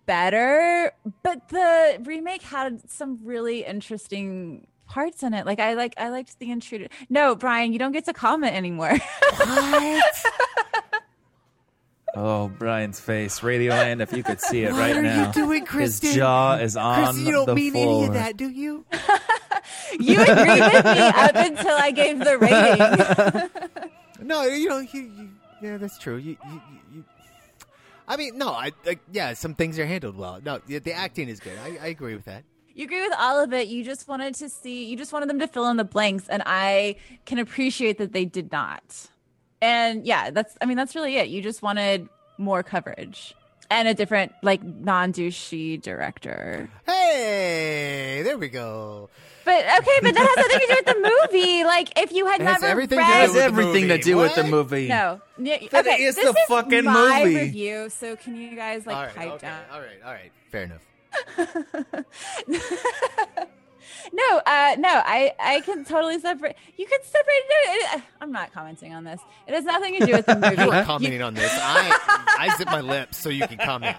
better, 0.05 0.91
but 1.23 1.49
the 1.49 2.01
remake 2.03 2.41
had 2.41 2.89
some 2.89 3.19
really 3.23 3.65
interesting 3.65 4.67
parts 4.87 5.21
in 5.21 5.33
it. 5.33 5.45
Like 5.45 5.59
I 5.59 5.73
like 5.73 5.93
I 5.97 6.09
liked 6.09 6.39
the 6.39 6.49
intruder. 6.49 6.87
No, 7.09 7.35
Brian, 7.35 7.73
you 7.73 7.79
don't 7.79 7.91
get 7.91 8.05
to 8.05 8.13
comment 8.13 8.55
anymore. 8.55 8.93
Oh, 12.15 12.47
Brian's 12.47 12.99
face, 12.99 13.41
Radioland! 13.41 14.01
If 14.01 14.13
you 14.13 14.23
could 14.23 14.39
see 14.39 14.63
it 14.63 14.71
What 14.71 14.79
right 14.79 14.95
are 14.95 15.01
you 15.01 15.07
now, 15.07 15.31
doing, 15.31 15.61
his 15.61 15.69
Kristen? 15.69 16.13
jaw 16.13 16.55
is 16.55 16.75
on 16.77 17.03
Kristen, 17.03 17.25
you 17.25 17.31
don't 17.33 17.45
the 17.45 17.55
mean 17.55 17.71
floor. 17.73 17.97
any 17.99 18.07
of 18.07 18.13
that, 18.13 18.37
do 18.37 18.49
you? 18.49 18.85
you 19.99 20.21
agreed 20.21 20.61
with 20.73 20.85
me 20.85 20.99
up 21.01 21.35
until 21.35 21.75
I 21.75 21.91
gave 21.91 22.19
the 22.19 22.37
rating. 22.37 23.89
No, 24.19 24.43
you 24.43 24.67
know, 24.67 24.79
you, 24.79 25.01
you, 25.01 25.29
yeah, 25.61 25.77
that's 25.77 25.97
true. 25.99 26.15
You, 26.17 26.37
you, 26.49 26.61
you, 26.71 26.79
you 26.95 27.03
I 28.07 28.17
mean, 28.17 28.35
no, 28.37 28.49
I, 28.49 28.71
I, 28.85 28.97
yeah, 29.11 29.33
some 29.35 29.53
things 29.53 29.77
are 29.77 29.85
handled 29.85 30.17
well. 30.17 30.39
No, 30.43 30.59
the, 30.65 30.79
the 30.79 30.91
acting 30.93 31.29
is 31.29 31.39
good. 31.39 31.53
I, 31.63 31.77
I 31.81 31.87
agree 31.89 32.15
with 32.15 32.25
that. 32.25 32.43
You 32.73 32.85
agree 32.85 33.01
with 33.01 33.13
all 33.19 33.41
of 33.43 33.53
it. 33.53 33.67
You 33.67 33.83
just 33.83 34.07
wanted 34.07 34.33
to 34.35 34.49
see, 34.49 34.85
you 34.85 34.97
just 34.97 35.13
wanted 35.13 35.29
them 35.29 35.37
to 35.39 35.47
fill 35.47 35.69
in 35.69 35.77
the 35.77 35.83
blanks, 35.83 36.27
and 36.29 36.41
I 36.47 36.95
can 37.25 37.37
appreciate 37.37 37.99
that 37.99 38.11
they 38.11 38.25
did 38.25 38.51
not. 38.51 39.07
And 39.61 40.05
yeah, 40.05 40.29
that's, 40.31 40.55
I 40.61 40.65
mean, 40.65 40.77
that's 40.77 40.95
really 40.95 41.17
it. 41.17 41.29
You 41.29 41.41
just 41.41 41.61
wanted 41.61 42.07
more 42.37 42.61
coverage 42.63 43.33
and 43.69 43.87
a 43.87 43.93
different, 43.93 44.33
like, 44.43 44.63
non 44.63 45.11
douchey 45.13 45.81
director. 45.81 46.69
Hey, 46.85 48.21
there 48.23 48.37
we 48.37 48.47
go. 48.49 49.09
But 49.45 49.63
okay, 49.63 49.99
but 50.01 50.13
that 50.13 50.27
has 50.35 50.37
nothing 50.37 50.59
to 50.59 50.67
do 50.67 50.75
with 50.75 50.85
the 50.85 51.31
movie. 51.39 51.63
Like, 51.63 51.97
if 51.97 52.11
you 52.11 52.25
had 52.25 52.41
It 52.41 52.43
never 52.43 52.65
everything 52.65 52.97
to 52.99 53.03
read, 53.03 53.07
do 53.07 53.13
has 53.13 53.35
everything 53.37 53.83
to 53.87 53.93
movie. 53.95 54.03
do 54.03 54.17
with 54.17 54.35
the 54.35 54.43
movie. 54.43 54.87
no, 54.89 55.21
Yeah, 55.37 55.57
But 55.71 55.87
okay, 55.87 55.95
it 55.95 56.01
is 56.01 56.15
this 56.15 56.25
the 56.25 56.31
is 56.31 56.45
fucking 56.49 56.83
my 56.83 57.23
movie. 57.23 57.35
review. 57.35 57.89
So 57.89 58.15
can 58.17 58.35
you 58.35 58.55
guys 58.57 58.85
like 58.85 58.95
all 58.97 59.03
right, 59.03 59.15
pipe 59.15 59.31
okay, 59.33 59.47
down? 59.47 59.61
all 59.71 59.79
right, 59.79 60.01
all 60.05 60.11
right. 60.13 60.31
Fair 60.51 60.63
enough. 60.63 62.05
No, 64.13 64.41
uh, 64.45 64.75
no, 64.79 64.89
I, 64.89 65.33
I 65.39 65.61
can 65.61 65.85
totally 65.85 66.19
separate. 66.19 66.55
You 66.77 66.85
could 66.85 67.03
separate. 67.03 67.41
No, 67.49 67.73
it, 67.73 68.03
I'm 68.21 68.31
not 68.31 68.53
commenting 68.53 68.93
on 68.93 69.03
this. 69.03 69.21
It 69.47 69.53
has 69.53 69.65
nothing 69.65 69.99
to 69.99 70.05
do 70.05 70.11
with 70.13 70.25
the 70.25 70.35
movie. 70.39 70.61
You 70.61 70.67
were 70.67 70.83
commenting 70.83 71.21
on 71.21 71.33
this. 71.33 71.51
I, 71.53 72.35
I 72.39 72.55
zip 72.57 72.67
my 72.67 72.81
lips 72.81 73.17
so 73.17 73.29
you 73.29 73.47
can 73.47 73.57
comment. 73.57 73.97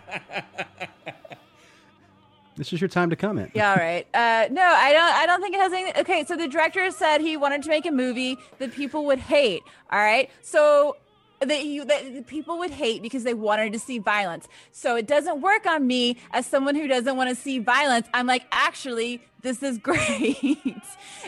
This 2.57 2.73
is 2.73 2.81
your 2.81 2.89
time 2.89 3.09
to 3.11 3.17
comment. 3.17 3.53
Yeah, 3.55 3.71
all 3.71 3.77
right. 3.77 4.05
Uh, 4.13 4.49
no, 4.51 4.63
I 4.63 4.93
don't. 4.93 5.15
I 5.15 5.27
don't 5.27 5.41
think 5.41 5.55
it 5.55 5.61
has 5.61 5.73
anything. 5.73 5.93
Okay, 6.01 6.25
so 6.25 6.37
the 6.37 6.49
director 6.49 6.91
said 6.91 7.21
he 7.21 7.37
wanted 7.37 7.63
to 7.63 7.69
make 7.69 7.87
a 7.87 7.93
movie 7.93 8.37
that 8.59 8.73
people 8.73 9.05
would 9.07 9.21
hate. 9.21 9.63
All 9.93 10.01
right, 10.01 10.29
so 10.43 10.97
that 11.41 11.65
you 11.65 11.85
that 11.85 12.27
people 12.27 12.59
would 12.59 12.71
hate 12.71 13.03
because 13.03 13.25
they 13.25 13.35
wanted 13.35 13.73
to 13.73 13.79
see 13.79 13.99
violence. 13.99 14.49
So 14.73 14.97
it 14.97 15.07
doesn't 15.07 15.41
work 15.41 15.67
on 15.67 15.87
me 15.87 16.17
as 16.33 16.47
someone 16.47 16.75
who 16.75 16.87
doesn't 16.87 17.17
want 17.17 17.31
to 17.31 17.37
see 17.37 17.59
violence. 17.59 18.09
I'm 18.15 18.27
like, 18.27 18.47
actually, 18.51 19.23
this 19.43 19.63
is 19.63 19.79
great. 19.83 20.83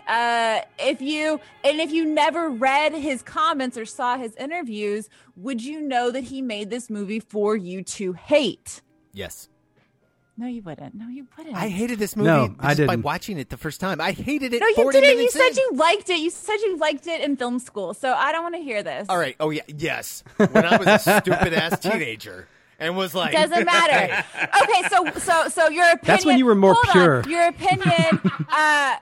uh, 0.08 0.60
if 0.78 1.00
you 1.00 1.40
and 1.64 1.80
if 1.80 1.92
you 1.92 2.04
never 2.04 2.50
read 2.50 2.94
his 2.94 3.22
comments 3.22 3.76
or 3.76 3.84
saw 3.84 4.16
his 4.16 4.34
interviews, 4.36 5.08
would 5.36 5.62
you 5.62 5.80
know 5.80 6.10
that 6.10 6.24
he 6.24 6.42
made 6.42 6.70
this 6.70 6.90
movie 6.90 7.20
for 7.20 7.56
you 7.56 7.82
to 7.82 8.12
hate? 8.14 8.80
Yes. 9.12 9.49
No, 10.40 10.46
you 10.46 10.62
wouldn't. 10.62 10.94
No, 10.94 11.06
you 11.08 11.26
wouldn't. 11.36 11.54
I 11.54 11.68
hated 11.68 11.98
this 11.98 12.16
movie 12.16 12.28
No, 12.30 12.54
I 12.58 12.68
by 12.68 12.74
didn't. 12.74 13.02
watching 13.02 13.38
it 13.38 13.50
the 13.50 13.58
first 13.58 13.78
time. 13.78 14.00
I 14.00 14.12
hated 14.12 14.54
it 14.54 14.60
No, 14.60 14.66
you 14.68 14.74
40 14.74 14.98
didn't. 15.00 15.10
You 15.10 15.16
minutes 15.18 15.34
said 15.34 15.48
in. 15.50 15.56
you 15.56 15.70
liked 15.74 16.08
it. 16.08 16.18
You 16.18 16.30
said 16.30 16.56
you 16.56 16.78
liked 16.78 17.06
it 17.06 17.20
in 17.20 17.36
film 17.36 17.58
school. 17.58 17.92
So 17.92 18.10
I 18.14 18.32
don't 18.32 18.42
want 18.42 18.54
to 18.54 18.62
hear 18.62 18.82
this. 18.82 19.06
All 19.10 19.18
right. 19.18 19.36
Oh, 19.38 19.50
yeah. 19.50 19.60
Yes. 19.68 20.24
When 20.38 20.64
I 20.64 20.78
was 20.78 20.86
a 20.86 20.98
stupid 21.20 21.52
ass 21.52 21.78
teenager 21.80 22.48
and 22.78 22.96
was 22.96 23.14
like. 23.14 23.32
Doesn't 23.32 23.66
matter. 23.66 24.24
okay, 24.62 24.88
so 24.88 25.10
so 25.20 25.48
so 25.48 25.68
your 25.68 25.84
opinion. 25.84 25.98
That's 26.04 26.24
when 26.24 26.38
you 26.38 26.46
were 26.46 26.54
more 26.54 26.72
hold 26.74 26.86
on. 26.86 27.22
pure. 27.22 27.22
Your 27.38 27.48
opinion. 27.48 28.20
uh, 28.50 28.96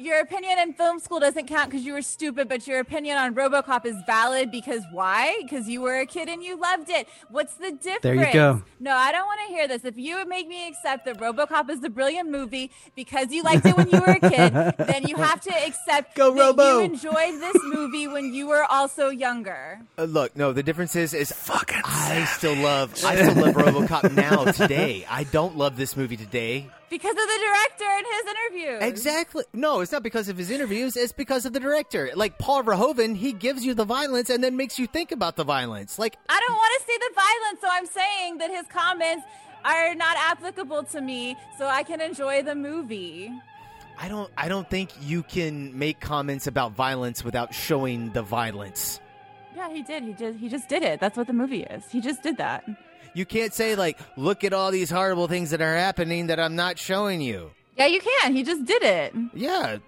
your 0.00 0.20
opinion 0.20 0.58
in 0.58 0.72
film 0.72 0.98
school 0.98 1.20
doesn't 1.20 1.46
count 1.46 1.70
because 1.70 1.84
you 1.84 1.92
were 1.92 2.02
stupid, 2.02 2.48
but 2.48 2.66
your 2.66 2.80
opinion 2.80 3.18
on 3.18 3.34
RoboCop 3.34 3.84
is 3.84 3.96
valid 4.06 4.50
because 4.50 4.82
why? 4.90 5.38
Because 5.42 5.68
you 5.68 5.82
were 5.82 5.98
a 6.00 6.06
kid 6.06 6.28
and 6.28 6.42
you 6.42 6.56
loved 6.56 6.88
it. 6.88 7.08
What's 7.28 7.54
the 7.54 7.72
difference? 7.72 8.02
There 8.02 8.14
you 8.14 8.32
go. 8.32 8.62
No, 8.80 8.92
I 8.92 9.12
don't 9.12 9.26
want 9.26 9.40
to 9.46 9.54
hear 9.54 9.68
this. 9.68 9.84
If 9.84 9.98
you 9.98 10.16
would 10.16 10.28
make 10.28 10.48
me 10.48 10.68
accept 10.68 11.04
that 11.04 11.18
RoboCop 11.18 11.68
is 11.68 11.80
the 11.80 11.90
brilliant 11.90 12.30
movie 12.30 12.70
because 12.96 13.30
you 13.30 13.42
liked 13.42 13.66
it 13.66 13.76
when 13.76 13.90
you 13.90 14.00
were 14.00 14.12
a 14.12 14.20
kid, 14.20 14.52
then 14.78 15.06
you 15.06 15.16
have 15.16 15.40
to 15.42 15.66
accept 15.66 16.16
Go 16.16 16.34
that 16.34 16.40
Robo. 16.40 16.78
you 16.78 16.84
enjoyed 16.84 17.40
this 17.40 17.62
movie 17.64 18.08
when 18.08 18.32
you 18.32 18.46
were 18.46 18.64
also 18.70 19.10
younger. 19.10 19.80
Uh, 19.98 20.04
look, 20.04 20.34
no. 20.34 20.52
The 20.52 20.62
difference 20.62 20.96
is, 20.96 21.12
is 21.12 21.30
fucking. 21.30 21.82
I 21.84 22.24
still 22.36 22.54
love, 22.54 22.92
I 23.04 23.16
still 23.16 23.34
love 23.44 23.54
RoboCop 23.54 24.14
now 24.14 24.44
today. 24.52 25.04
I 25.08 25.24
don't 25.24 25.58
love 25.58 25.76
this 25.76 25.96
movie 25.96 26.16
today. 26.16 26.68
Because 26.90 27.12
of 27.12 27.16
the 27.16 27.38
director 27.46 27.84
and 27.84 28.06
his 28.06 28.34
interviews. 28.34 28.82
Exactly. 28.82 29.44
No, 29.52 29.80
it's 29.80 29.92
not 29.92 30.02
because 30.02 30.28
of 30.28 30.36
his 30.36 30.50
interviews. 30.50 30.96
It's 30.96 31.12
because 31.12 31.46
of 31.46 31.52
the 31.52 31.60
director. 31.60 32.10
Like 32.16 32.36
Paul 32.38 32.64
Verhoeven, 32.64 33.16
he 33.16 33.32
gives 33.32 33.64
you 33.64 33.74
the 33.74 33.84
violence 33.84 34.28
and 34.28 34.42
then 34.42 34.56
makes 34.56 34.76
you 34.76 34.88
think 34.88 35.12
about 35.12 35.36
the 35.36 35.44
violence. 35.44 35.98
Like 35.98 36.16
I 36.28 36.40
don't 36.46 36.56
want 36.56 36.80
to 36.80 36.86
see 36.86 36.98
the 36.98 37.14
violence, 37.14 37.60
so 37.60 37.68
I'm 37.70 37.86
saying 37.86 38.38
that 38.38 38.50
his 38.50 38.66
comments 38.66 39.24
are 39.64 39.94
not 39.94 40.16
applicable 40.18 40.82
to 40.84 41.00
me, 41.00 41.36
so 41.58 41.66
I 41.66 41.82
can 41.84 42.00
enjoy 42.00 42.42
the 42.42 42.54
movie. 42.54 43.30
I 43.98 44.08
don't, 44.08 44.30
I 44.36 44.48
don't 44.48 44.68
think 44.68 44.90
you 45.02 45.22
can 45.22 45.78
make 45.78 46.00
comments 46.00 46.46
about 46.46 46.72
violence 46.72 47.22
without 47.22 47.52
showing 47.54 48.10
the 48.12 48.22
violence. 48.22 48.98
Yeah, 49.54 49.70
he 49.70 49.82
did. 49.82 50.04
He 50.04 50.12
just 50.14 50.38
he 50.38 50.48
just 50.48 50.68
did 50.68 50.82
it. 50.82 51.00
That's 51.00 51.16
what 51.16 51.26
the 51.26 51.34
movie 51.34 51.64
is. 51.64 51.84
He 51.90 52.00
just 52.00 52.22
did 52.22 52.38
that. 52.38 52.64
You 53.14 53.26
can't 53.26 53.52
say 53.52 53.74
like, 53.74 53.98
look 54.16 54.44
at 54.44 54.52
all 54.52 54.70
these 54.70 54.90
horrible 54.90 55.28
things 55.28 55.50
that 55.50 55.60
are 55.60 55.76
happening 55.76 56.28
that 56.28 56.38
I'm 56.38 56.56
not 56.56 56.78
showing 56.78 57.20
you. 57.20 57.50
Yeah, 57.76 57.86
you 57.86 58.00
can. 58.00 58.34
He 58.34 58.42
just 58.42 58.64
did 58.64 58.82
it. 58.82 59.14
Yeah, 59.32 59.78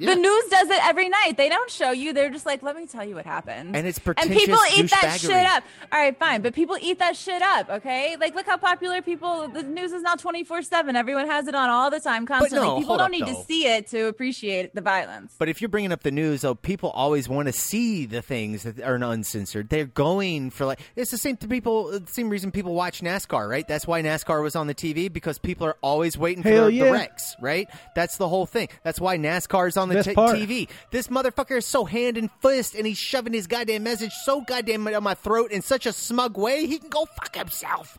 that's 0.00 0.16
The 0.16 0.20
news 0.20 0.44
does 0.50 0.70
it 0.70 0.84
every 0.84 1.08
night. 1.08 1.34
They 1.36 1.48
don't 1.48 1.70
show 1.70 1.90
you. 1.90 2.12
They're 2.12 2.30
just 2.30 2.46
like, 2.46 2.62
let 2.62 2.76
me 2.76 2.86
tell 2.86 3.04
you 3.04 3.14
what 3.14 3.26
happened. 3.26 3.76
And 3.76 3.86
it's 3.86 3.98
and 3.98 4.04
pretentious 4.04 4.36
people 4.36 4.58
eat 4.74 4.90
that 4.90 5.02
douchebaggery. 5.02 5.20
shit 5.20 5.46
up. 5.46 5.64
All 5.92 6.00
right, 6.00 6.18
fine, 6.18 6.42
but 6.42 6.54
people 6.54 6.76
eat 6.80 6.98
that 6.98 7.16
shit 7.16 7.42
up. 7.42 7.68
Okay, 7.70 8.16
like 8.18 8.34
look 8.34 8.46
how 8.46 8.56
popular 8.56 9.02
people. 9.02 9.48
The 9.48 9.62
news 9.62 9.92
is 9.92 10.02
now 10.02 10.14
twenty 10.14 10.44
four 10.44 10.62
seven. 10.62 10.96
Everyone 10.96 11.26
has 11.26 11.46
it 11.46 11.54
on 11.54 11.68
all 11.68 11.90
the 11.90 12.00
time, 12.00 12.26
constantly. 12.26 12.66
no, 12.66 12.78
people 12.78 12.96
don't 12.96 13.06
up, 13.06 13.10
need 13.10 13.26
though. 13.26 13.40
to 13.40 13.44
see 13.44 13.66
it 13.66 13.88
to 13.88 14.06
appreciate 14.06 14.74
the 14.74 14.80
violence. 14.80 15.34
But 15.38 15.48
if 15.48 15.60
you're 15.60 15.68
bringing 15.68 15.92
up 15.92 16.02
the 16.02 16.10
news, 16.10 16.42
though, 16.42 16.54
people 16.54 16.90
always 16.90 17.28
want 17.28 17.46
to 17.46 17.52
see 17.52 18.06
the 18.06 18.22
things 18.22 18.62
that 18.62 18.80
are 18.80 18.96
uncensored. 18.96 19.68
They're 19.68 19.84
going 19.86 20.50
for 20.50 20.66
like 20.66 20.80
it's 20.96 21.10
the 21.10 21.18
same 21.18 21.36
to 21.38 21.48
people. 21.48 22.00
The 22.00 22.06
same 22.06 22.30
reason 22.30 22.50
people 22.50 22.74
watch 22.74 23.00
NASCAR, 23.00 23.48
right? 23.48 23.66
That's 23.66 23.86
why 23.86 24.02
NASCAR 24.02 24.42
was 24.42 24.56
on 24.56 24.66
the 24.66 24.74
TV 24.74 25.12
because 25.12 25.38
people 25.38 25.66
are 25.66 25.76
always 25.82 26.16
waiting 26.16 26.42
for 26.42 26.50
Hell 26.50 26.66
the, 26.66 26.72
yeah. 26.72 26.84
the 26.84 26.92
wrecks, 26.92 27.36
right? 27.40 27.68
That's 27.94 28.16
the 28.16 28.28
whole 28.28 28.46
thing. 28.46 28.68
That's 28.82 29.00
why 29.00 29.18
NASCAR 29.18 29.68
is 29.68 29.76
on 29.76 29.88
the 29.90 30.02
t- 30.02 30.14
TV. 30.14 30.68
This 30.90 31.08
motherfucker 31.08 31.58
is 31.58 31.66
so 31.66 31.84
hand 31.84 32.16
and 32.16 32.30
fist, 32.40 32.74
and 32.74 32.86
he's 32.86 32.98
shoving 32.98 33.32
his 33.32 33.46
goddamn 33.46 33.82
message 33.82 34.12
so 34.24 34.40
goddamn 34.40 34.84
down 34.84 35.02
my 35.02 35.14
throat 35.14 35.50
in 35.52 35.62
such 35.62 35.86
a 35.86 35.92
smug 35.92 36.38
way. 36.38 36.66
He 36.66 36.78
can 36.78 36.88
go 36.88 37.04
fuck 37.04 37.34
himself. 37.36 37.98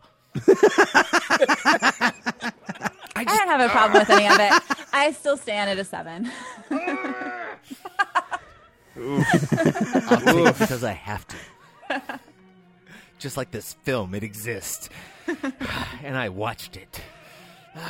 I, 3.13 3.23
don't 3.25 3.47
have 3.47 3.61
a 3.61 3.69
problem 3.69 3.99
with 3.99 4.09
any 4.09 4.27
of 4.27 4.39
it. 4.39 4.77
I 4.93 5.11
still 5.11 5.37
stand 5.37 5.69
at 5.69 5.77
a 5.77 5.83
seven. 5.83 6.31
I'll 8.97 10.21
take 10.21 10.47
it 10.47 10.59
because 10.59 10.83
I 10.83 10.93
have 10.93 11.27
to. 11.27 11.35
Just 13.19 13.37
like 13.37 13.51
this 13.51 13.73
film, 13.83 14.15
it 14.15 14.23
exists. 14.23 14.89
and 16.03 16.17
I 16.17 16.29
watched 16.29 16.77
it. 16.77 17.01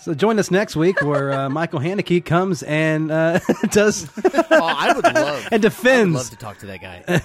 So 0.00 0.14
join 0.14 0.38
us 0.38 0.50
next 0.50 0.76
week 0.76 1.02
where 1.02 1.32
uh, 1.32 1.48
Michael 1.50 1.80
Haneke 1.80 2.24
comes 2.24 2.62
and 2.62 3.10
uh, 3.10 3.40
does 3.72 4.08
Oh, 4.24 4.46
I 4.62 4.92
would 4.94 5.04
love 5.04 5.48
and 5.52 5.60
defends 5.60 5.90
I 5.90 6.00
would 6.06 6.12
love 6.14 6.30
to 6.30 6.36
talk 6.36 6.58
to 6.58 6.66
that 6.66 6.80
guy. 6.80 7.20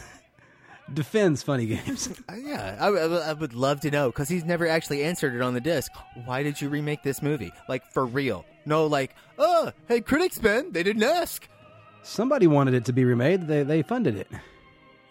defends 0.91 1.43
funny 1.43 1.67
games. 1.67 2.09
Uh, 2.27 2.33
yeah, 2.35 2.75
I, 2.81 2.87
I- 2.87 3.29
I 3.29 3.33
would 3.33 3.53
love 3.53 3.79
to 3.81 3.91
know 3.91 4.09
because 4.09 4.27
he's 4.27 4.43
never 4.43 4.67
actually 4.67 5.03
answered 5.03 5.35
it 5.35 5.41
on 5.41 5.53
the 5.53 5.61
disc. 5.61 5.91
Why 6.25 6.41
did 6.43 6.59
you 6.59 6.67
remake 6.67 7.03
this 7.03 7.21
movie? 7.21 7.51
Like 7.69 7.85
for 7.93 8.05
real? 8.05 8.43
No, 8.65 8.87
like, 8.87 9.15
oh, 9.37 9.71
hey, 9.87 10.01
critics, 10.01 10.39
Ben, 10.39 10.71
they 10.71 10.83
didn't 10.83 11.03
ask. 11.03 11.47
Somebody 12.01 12.47
wanted 12.47 12.73
it 12.73 12.85
to 12.85 12.91
be 12.93 13.05
remade. 13.05 13.47
They 13.47 13.63
they 13.63 13.81
funded 13.83 14.17
it. 14.17 14.27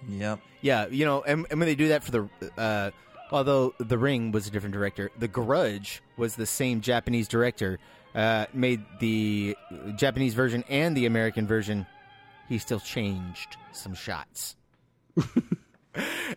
Yep. 0.09 0.41
Yeah, 0.62 0.89
you 0.89 1.07
know, 1.07 1.22
and, 1.22 1.47
and 1.51 1.61
when 1.61 1.68
they 1.68 1.74
do 1.76 1.89
that 1.89 2.03
for 2.05 2.11
the, 2.11 2.28
uh, 2.59 2.91
although 3.33 3.74
The 3.78 3.99
Ring 3.99 4.30
was 4.30 4.47
a 4.47 4.51
different 4.51 4.74
director, 4.74 5.11
The 5.18 5.28
Grudge 5.28 6.03
was 6.16 6.37
the 6.37 6.47
same 6.47 6.80
Japanese 6.80 7.26
director, 7.26 7.78
uh, 8.14 8.47
made 8.53 8.85
the 9.01 9.57
Japanese 9.97 10.35
version 10.35 10.62
and 10.68 10.97
the 10.97 11.07
American 11.07 11.47
version. 11.47 11.87
He 12.49 12.59
still 12.59 12.80
changed 12.80 13.57
some 13.72 13.95
shots. 13.95 14.55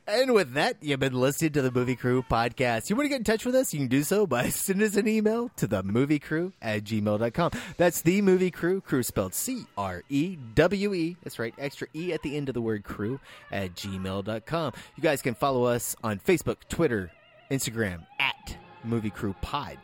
And 0.08 0.34
with 0.34 0.54
that, 0.54 0.78
you've 0.82 1.00
been 1.00 1.14
listening 1.14 1.54
to 1.54 1.62
the 1.62 1.72
Movie 1.72 1.96
Crew 1.96 2.24
podcast. 2.30 2.90
You 2.90 2.96
want 2.96 3.06
to 3.06 3.10
get 3.10 3.20
in 3.20 3.24
touch 3.24 3.46
with 3.46 3.56
us? 3.56 3.74
You 3.74 3.80
can 3.80 3.88
do 3.88 4.04
so 4.04 4.28
by 4.28 4.50
sending 4.50 4.86
us 4.86 4.96
an 4.96 5.08
email 5.08 5.50
to 5.56 5.68
the 5.68 5.82
movie 5.84 6.20
crew 6.20 6.52
at 6.62 6.84
gmail.com. 6.84 7.52
That's 7.78 8.02
the 8.02 8.22
movie 8.22 8.52
crew, 8.52 8.82
crew 8.82 9.04
spelled 9.04 9.34
C 9.34 9.66
R 9.78 10.04
E 10.10 10.38
W 10.56 10.94
E. 10.94 11.18
That's 11.24 11.40
right, 11.40 11.54
extra 11.58 11.88
E 11.94 12.12
at 12.12 12.22
the 12.22 12.36
end 12.36 12.50
of 12.50 12.54
the 12.54 12.62
word 12.62 12.84
crew 12.84 13.20
at 13.52 13.76
gmail.com. 13.76 14.74
You 14.96 15.04
guys 15.04 15.22
can 15.22 15.36
follow 15.36 15.64
us 15.64 15.96
on 16.04 16.20
Facebook, 16.20 16.58
Twitter, 16.68 17.12
Instagram 17.50 18.06
at 18.20 18.58
Movie 18.84 19.10
Crew 19.10 19.36
Pod. 19.42 19.78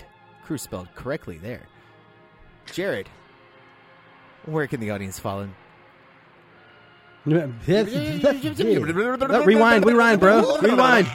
Crew 0.44 0.58
spelled 0.58 0.94
correctly 0.96 1.38
there. 1.38 1.64
Jared, 2.72 3.10
where 4.46 4.68
can 4.68 4.80
the 4.80 4.92
audience 4.92 5.20
follow 5.20 5.50
him? 7.26 7.60
rewind, 9.46 9.86
rewind, 9.86 10.20
bro. 10.20 10.58
Rewind. 10.60 11.08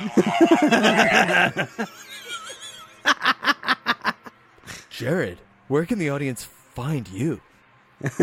Jared, 4.91 5.39
where 5.69 5.85
can 5.85 5.99
the 5.99 6.11
audience 6.11 6.45
find 6.45 7.09
you? 7.09 7.41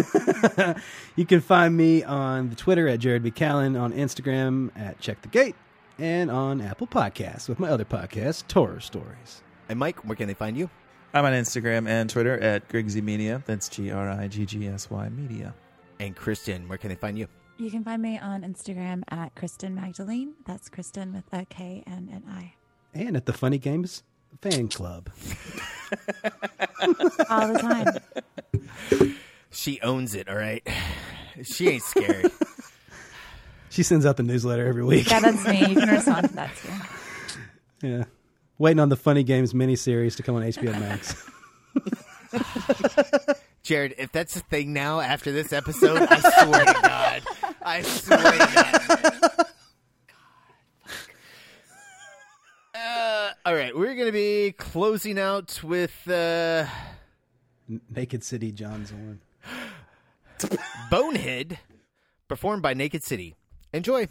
you 1.16 1.26
can 1.26 1.42
find 1.42 1.76
me 1.76 2.04
on 2.04 2.50
the 2.50 2.56
Twitter 2.56 2.88
at 2.88 3.00
Jared 3.00 3.24
B. 3.24 3.32
Callen, 3.32 3.80
on 3.80 3.92
Instagram 3.94 4.72
at 4.76 5.00
Check 5.00 5.22
the 5.22 5.28
Gate, 5.28 5.56
and 5.98 6.32
on 6.32 6.62
Apple 6.62 6.88
Podcasts 6.88 7.50
with 7.50 7.60
my 7.60 7.70
other 7.70 7.86
podcast, 7.86 8.48
Torah 8.48 8.82
Stories. 8.82 9.42
And 9.70 9.80
Mike, 9.80 10.04
where 10.06 10.16
can 10.16 10.28
they 10.28 10.34
find 10.34 10.58
you? 10.58 10.70
I'm 11.14 11.26
on 11.26 11.34
Instagram 11.34 11.88
and 11.88 12.10
Twitter 12.10 12.40
at 12.40 12.68
Griggsy 12.70 13.04
Media. 13.04 13.44
That's 13.46 13.70
G 13.70 13.92
R 13.92 14.10
I 14.10 14.28
G 14.28 14.46
G 14.46 14.68
S 14.68 14.90
Y 14.90 15.10
Media. 15.10 15.54
And 16.00 16.16
Kristen, 16.16 16.68
where 16.68 16.78
can 16.78 16.90
they 16.90 16.96
find 16.96 17.18
you? 17.18 17.28
You 17.58 17.70
can 17.70 17.84
find 17.84 18.02
me 18.02 18.18
on 18.18 18.42
Instagram 18.42 19.04
at 19.10 19.36
Kristen 19.36 19.76
Magdalene. 19.76 20.34
That's 20.46 20.70
Kristen 20.70 21.14
with 21.14 21.26
a 21.32 21.46
K 21.46 21.84
and 21.86 22.10
an 22.10 22.24
I. 22.30 22.54
And 22.94 23.16
at 23.16 23.26
the 23.26 23.34
Funny 23.34 23.58
Games 23.58 24.04
Fan 24.42 24.68
Club. 24.68 25.10
All 27.30 27.54
the 27.54 27.60
time. 27.62 29.16
She 29.52 29.80
owns 29.82 30.16
it, 30.16 30.28
all 30.28 30.36
right? 30.36 30.68
She 31.44 31.70
ain't 31.70 31.84
scared. 31.84 32.32
She 33.70 33.84
sends 33.84 34.06
out 34.06 34.18
the 34.18 34.24
newsletter 34.24 34.68
every 34.68 34.84
week. 34.84 35.10
Yeah, 35.10 35.20
that's 35.20 35.48
me. 35.48 35.60
You 35.60 35.76
can 35.76 35.90
respond 35.96 36.30
to 36.30 36.36
that 36.36 36.52
too. 36.56 37.88
Yeah. 37.88 38.04
Waiting 38.58 38.80
on 38.80 38.90
the 38.90 38.96
Funny 38.96 39.24
Games 39.24 39.54
miniseries 39.54 40.16
to 40.18 40.24
come 40.24 40.36
on 40.36 40.44
HBO 40.44 40.80
Max. 40.80 41.30
Jared, 43.64 43.96
if 43.98 44.12
that's 44.12 44.36
a 44.36 44.42
thing 44.42 44.74
now 44.74 45.00
after 45.00 45.32
this 45.32 45.54
episode, 45.54 46.02
I 46.02 46.20
swear 46.20 46.66
to 46.66 46.74
God. 46.82 47.24
I 47.66 47.82
swear 47.82 48.18
to 48.20 48.38
God. 48.38 49.46
Uh, 52.76 53.30
all 53.46 53.56
right, 53.56 53.76
we're 53.78 53.94
going 53.96 54.08
to 54.08 54.12
be 54.12 54.52
closing 54.52 55.18
out 55.20 55.62
with 55.64 56.08
uh, 56.10 56.66
Naked 57.90 58.24
City 58.24 58.52
John 58.52 58.86
Zorn. 58.86 59.22
Bonehead, 60.90 61.60
performed 62.28 62.62
by 62.62 62.74
Naked 62.74 63.04
City. 63.04 63.36
Enjoy. 63.72 64.08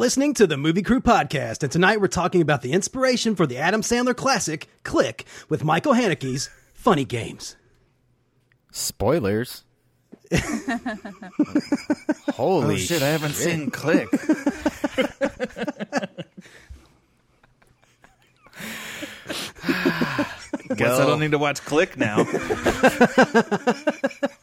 Listening 0.00 0.32
to 0.32 0.46
the 0.46 0.56
Movie 0.56 0.80
Crew 0.80 1.02
Podcast, 1.02 1.62
and 1.62 1.70
tonight 1.70 2.00
we're 2.00 2.08
talking 2.08 2.40
about 2.40 2.62
the 2.62 2.72
inspiration 2.72 3.36
for 3.36 3.46
the 3.46 3.58
Adam 3.58 3.82
Sandler 3.82 4.16
classic, 4.16 4.66
Click, 4.82 5.26
with 5.50 5.62
Michael 5.62 5.92
Haneke's 5.92 6.48
Funny 6.72 7.04
Games. 7.04 7.54
Spoilers. 8.72 9.62
Holy 12.32 12.76
Oh, 12.76 12.78
shit, 12.78 13.02
I 13.02 13.08
haven't 13.08 13.34
seen 13.34 13.70
Click. 13.70 14.08
guess 20.76 20.98
I 20.98 21.04
don't 21.04 21.20
need 21.20 21.32
to 21.32 21.38
watch 21.38 21.60
Click 21.60 21.98
now. 21.98 22.24